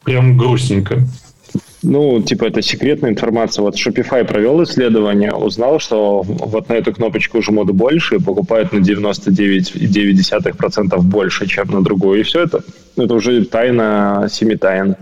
Прям 0.04 0.38
грустненько. 0.38 1.06
Ну, 1.84 2.22
типа, 2.22 2.46
это 2.46 2.62
секретная 2.62 3.12
информация. 3.12 3.62
Вот 3.62 3.76
Shopify 3.76 4.24
провел 4.24 4.64
исследование, 4.64 5.34
узнал, 5.34 5.80
что 5.80 6.22
вот 6.24 6.70
на 6.70 6.74
эту 6.74 6.94
кнопочку 6.94 7.42
жмут 7.42 7.72
больше 7.72 8.16
и 8.16 8.20
покупают 8.20 8.72
на 8.72 8.78
99,9% 8.78 11.02
больше, 11.02 11.46
чем 11.46 11.72
на 11.72 11.84
другую. 11.84 12.22
И 12.22 12.24
все 12.24 12.44
это, 12.44 12.64
это 12.96 13.14
уже 13.14 13.44
тайна 13.44 14.30
семи 14.32 14.56
тайн. 14.56 14.96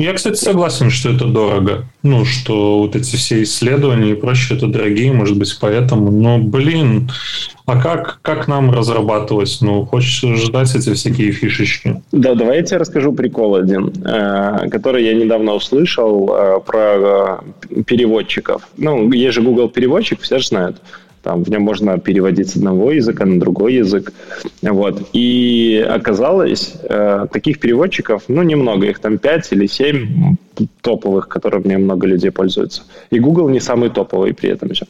Я, 0.00 0.14
кстати, 0.14 0.36
согласен, 0.36 0.88
что 0.88 1.10
это 1.10 1.26
дорого. 1.26 1.84
Ну, 2.02 2.24
что 2.24 2.78
вот 2.78 2.96
эти 2.96 3.16
все 3.16 3.42
исследования 3.42 4.12
и 4.12 4.14
прочее, 4.14 4.56
это 4.56 4.66
дорогие, 4.66 5.12
может 5.12 5.36
быть, 5.36 5.54
поэтому. 5.60 6.10
Но, 6.10 6.38
блин, 6.38 7.10
а 7.66 7.78
как, 7.78 8.18
как 8.22 8.48
нам 8.48 8.70
разрабатывать? 8.70 9.58
Ну, 9.60 9.84
хочется 9.84 10.34
ждать 10.36 10.74
эти 10.74 10.94
всякие 10.94 11.32
фишечки. 11.32 12.00
Да, 12.12 12.34
давай 12.34 12.56
я 12.56 12.62
тебе 12.62 12.78
расскажу 12.78 13.12
прикол 13.12 13.56
один, 13.56 13.92
э, 14.02 14.70
который 14.70 15.04
я 15.04 15.12
недавно 15.12 15.52
услышал 15.52 16.30
э, 16.32 16.60
про 16.64 17.42
э, 17.68 17.82
переводчиков. 17.82 18.66
Ну, 18.78 19.12
есть 19.12 19.34
же 19.34 19.42
Google 19.42 19.68
переводчик, 19.68 20.22
все 20.22 20.38
же 20.38 20.46
знают. 20.46 20.80
Там 21.22 21.44
в 21.44 21.50
нем 21.50 21.62
можно 21.62 21.98
переводить 21.98 22.50
с 22.50 22.56
одного 22.56 22.92
языка 22.92 23.26
на 23.26 23.38
другой 23.38 23.74
язык. 23.74 24.12
Вот. 24.62 25.02
И 25.12 25.86
оказалось, 25.88 26.74
э, 26.82 27.26
таких 27.30 27.60
переводчиков, 27.60 28.22
ну, 28.28 28.42
немного, 28.42 28.86
их 28.86 28.98
там 28.98 29.18
5 29.18 29.52
или 29.52 29.66
7 29.66 30.36
топовых, 30.80 31.28
которыми 31.28 31.76
много 31.76 32.06
людей 32.06 32.30
пользуются. 32.30 32.82
И 33.10 33.18
Google 33.18 33.48
не 33.48 33.60
самый 33.60 33.90
топовый 33.90 34.32
при 34.32 34.50
этом 34.50 34.70
еще. 34.70 34.86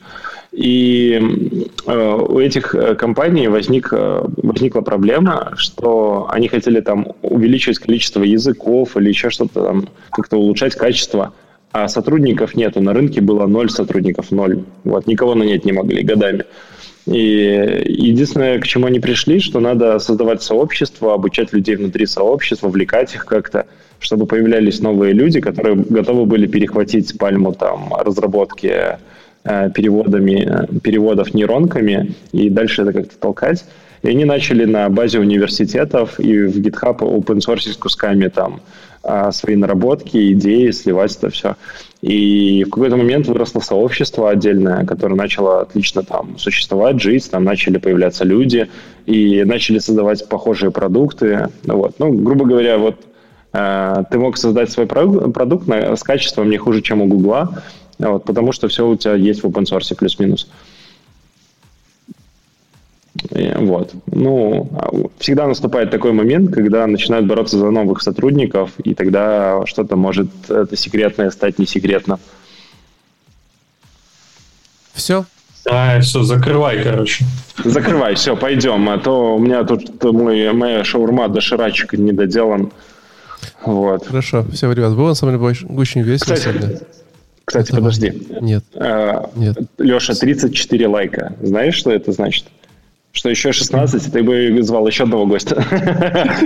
И 0.53 1.21
э, 1.87 2.15
у 2.29 2.39
этих 2.41 2.75
э, 2.75 2.95
компаний 2.95 3.49
возник, 3.49 3.89
э, 3.93 4.25
возникла 4.43 4.81
проблема, 4.81 5.53
что 5.57 6.29
они 6.31 6.49
хотели 6.49 6.81
там 6.81 7.09
увеличивать 7.23 7.79
количество 7.79 8.23
языков 8.23 8.97
или 8.97 9.09
еще 9.09 9.31
что-то 9.31 9.65
там, 9.65 9.89
как-то 10.11 10.37
улучшать 10.37 10.75
качество– 10.75 11.33
а 11.73 11.89
сотрудников 11.89 12.55
нету. 12.55 12.81
На 12.81 12.93
рынке 12.93 13.21
было 13.21 13.47
ноль 13.47 13.71
сотрудников, 13.71 14.31
ноль. 14.31 14.65
Вот, 14.85 15.07
никого 15.07 15.35
нанять 15.35 15.65
не 15.65 15.73
могли 15.73 16.03
годами. 16.03 16.45
И 17.07 17.83
единственное, 17.87 18.61
к 18.61 18.67
чему 18.67 18.87
они 18.87 19.01
пришли, 19.01 19.41
что 19.41 19.61
надо 19.61 19.99
создавать 19.99 20.43
сообщество, 20.43 21.15
обучать 21.15 21.53
людей 21.53 21.77
внутри 21.77 22.07
сообщества, 22.07 22.67
вовлекать 22.67 23.15
их 23.15 23.25
как-то, 23.25 23.67
чтобы 23.99 24.27
появлялись 24.27 24.81
новые 24.81 25.13
люди, 25.13 25.41
которые 25.41 25.77
готовы 25.77 26.27
были 26.27 26.47
перехватить 26.47 27.17
пальму 27.19 27.53
там 27.53 27.95
разработки 27.95 28.99
э, 29.45 29.71
переводами, 29.71 30.69
переводов 30.81 31.35
нейронками 31.35 32.15
и 32.33 32.51
дальше 32.51 32.83
это 32.83 32.93
как-то 32.93 33.19
толкать. 33.19 33.65
И 34.03 34.09
они 34.09 34.25
начали 34.25 34.65
на 34.65 34.89
базе 34.89 35.19
университетов 35.19 36.19
и 36.19 36.43
в 36.43 36.59
GitHub 36.59 36.99
open 36.99 37.39
source 37.39 37.79
кусками 37.79 38.29
там 38.29 38.61
а, 39.03 39.33
свои 39.33 39.57
наработки, 39.57 40.33
идеи, 40.33 40.71
сливать 40.71 41.17
это 41.17 41.31
все. 41.31 41.57
И 42.03 42.65
в 42.65 42.71
какой-то 42.71 42.97
момент 42.97 43.27
выросло 43.27 43.61
сообщество 43.61 44.31
отдельное, 44.31 44.87
которое 44.87 45.15
начало 45.15 45.61
отлично 45.61 46.03
там 46.03 46.39
существовать, 46.39 47.01
жить, 47.01 47.31
там 47.31 47.45
начали 47.45 47.77
появляться 47.77 48.25
люди 48.25 48.69
и 49.05 49.45
начали 49.45 49.79
создавать 49.79 50.27
похожие 50.29 50.71
продукты. 50.71 51.49
Вот. 51.65 51.95
Ну, 51.99 52.13
грубо 52.13 52.47
говоря, 52.47 52.79
вот 52.79 52.97
э, 53.53 54.05
ты 54.11 54.19
мог 54.19 54.39
создать 54.39 54.71
свой 54.71 54.87
продукт 54.87 55.67
на, 55.67 55.95
с 55.97 56.03
качеством 56.03 56.49
не 56.49 56.57
хуже, 56.57 56.81
чем 56.81 57.03
у 57.03 57.07
Гугла, 57.07 57.63
вот, 57.99 58.25
потому 58.25 58.53
что 58.53 58.69
все 58.69 58.89
у 58.89 58.97
тебя 58.97 59.15
есть 59.15 59.43
в 59.43 59.47
open 59.47 59.65
source 59.65 59.95
плюс-минус. 59.95 60.49
Вот. 63.33 63.93
Ну, 64.07 64.69
а 64.73 64.91
всегда 65.19 65.47
наступает 65.47 65.91
такой 65.91 66.13
момент, 66.13 66.55
когда 66.55 66.87
начинают 66.87 67.27
бороться 67.27 67.59
за 67.59 67.71
новых 67.71 68.03
сотрудников, 68.03 68.73
и 68.85 68.95
тогда 68.95 69.63
что-то 69.67 69.97
может 69.97 70.29
это 70.49 70.77
секретное 70.77 71.31
стать 71.31 71.59
не 71.59 71.67
секретно. 71.67 72.19
Все? 74.95 75.25
А, 75.69 76.01
все, 76.01 76.23
закрывай, 76.23 76.83
короче. 76.83 77.25
Закрывай, 77.65 78.15
все, 78.15 78.37
пойдем. 78.37 78.89
А 78.89 78.99
то 78.99 79.37
у 79.37 79.39
меня 79.39 79.65
тут 79.65 80.03
мой, 80.05 80.53
моя 80.53 80.85
шаурма 80.85 81.29
доширачка 81.29 81.97
не 81.97 82.13
доделан. 82.13 82.73
Вот. 83.65 84.07
Хорошо, 84.07 84.45
все, 84.53 84.71
ребят, 84.73 84.95
было 84.95 85.09
на 85.09 85.15
самом 85.15 85.39
деле 85.39 85.45
очень 85.77 86.03
весело 86.03 86.35
кстати, 86.35 86.57
сегодня. 86.57 86.81
Кстати, 87.45 87.69
это... 87.69 87.77
подожди. 87.77 88.13
Нет. 88.41 88.65
А, 88.75 89.31
Нет. 89.35 89.59
Леша, 89.79 90.15
34 90.15 90.87
лайка. 90.87 91.35
Знаешь, 91.43 91.75
что 91.75 91.91
это 91.91 92.13
значит? 92.13 92.45
Что 93.21 93.29
еще 93.29 93.53
16, 93.53 94.13
ты 94.13 94.23
бы 94.23 94.63
звал 94.63 94.87
еще 94.87 95.05
одного 95.05 95.27
гостя. 95.27 95.63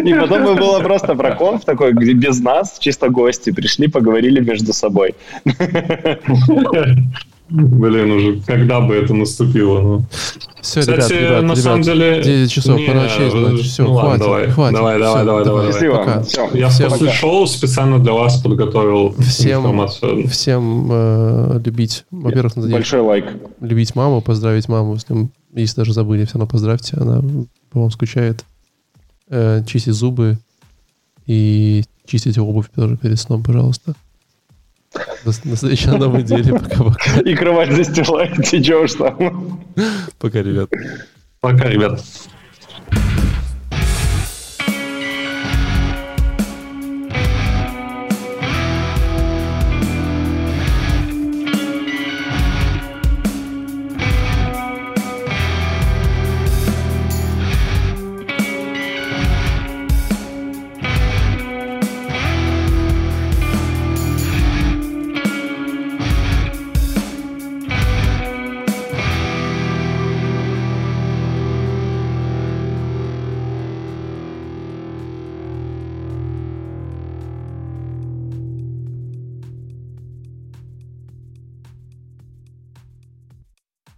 И 0.05 0.13
потом 0.13 0.45
бы 0.45 0.55
было 0.57 0.81
просто 0.81 1.15
про 1.15 1.37
конф 1.37 1.65
такой, 1.65 1.93
где 1.93 2.15
без 2.15 2.41
нас, 2.41 2.79
чисто 2.81 3.11
гости, 3.11 3.53
пришли, 3.53 3.87
поговорили 3.87 4.41
между 4.41 4.73
собой. 4.73 5.15
Блин, 7.49 8.11
уже 8.11 8.41
когда 8.45 8.81
бы 8.81 8.97
это 8.97 9.15
наступило? 9.15 9.81
Ну. 9.81 10.03
Все, 10.61 10.81
Кстати, 10.81 10.97
ребят, 10.97 11.11
ребят, 11.11 11.43
на 11.43 11.53
ребят, 11.53 11.59
самом 11.59 11.83
деле... 11.83 12.23
9 12.23 12.51
часов, 12.51 12.81
не, 12.81 12.87
пора 12.87 13.07
честь, 13.07 13.37
значит, 13.37 13.67
все, 13.67 13.85
ну, 13.85 13.95
хватит, 13.97 14.21
давай, 14.21 14.51
хватит. 14.51 14.77
Давай, 14.77 14.99
давай, 14.99 15.17
все, 15.17 15.25
давай, 15.25 15.45
давай. 15.45 15.73
давай. 15.73 15.99
Пока. 15.99 16.23
Все. 16.23 16.51
Я 16.55 16.69
всем 16.71 16.91
после 16.91 17.07
пока. 17.07 17.19
шоу 17.19 17.47
специально 17.47 17.99
для 18.01 18.13
вас 18.15 18.43
подготовил 18.43 19.15
всем, 19.21 19.61
информацию. 19.61 20.27
Всем 20.27 20.89
э, 20.91 21.61
любить, 21.65 22.05
во-первых, 22.11 22.57
надо 22.57 22.69
Большой 22.71 23.01
лайк. 23.01 23.27
Любить 23.61 23.95
маму, 23.95 24.23
поздравить 24.23 24.69
маму 24.69 24.99
с 24.99 25.09
ним 25.09 25.31
если 25.61 25.77
даже 25.77 25.93
забыли, 25.93 26.25
все 26.25 26.35
равно 26.35 26.47
поздравьте, 26.47 26.97
она 26.97 27.23
по 27.71 27.81
вам 27.81 27.91
скучает. 27.91 28.45
Э, 29.29 29.63
чистить 29.67 29.95
зубы 29.95 30.39
и 31.27 31.83
чистить 32.07 32.37
обувь 32.39 32.67
тоже 32.75 32.97
перед 32.97 33.19
сном, 33.19 33.43
пожалуйста. 33.43 33.95
До, 35.25 35.33
до 35.45 35.57
следующей 35.57 35.91
новой 35.99 36.23
недели. 36.23 36.51
Пока-пока. 36.51 37.21
И 37.21 37.35
кровать 37.35 37.73
застилаете, 37.73 38.63
чего 38.63 38.87
ж 38.87 38.93
там. 38.95 39.65
Пока, 40.19 40.43
ребят. 40.43 40.71
Пока, 41.41 41.69
ребят. 41.69 42.05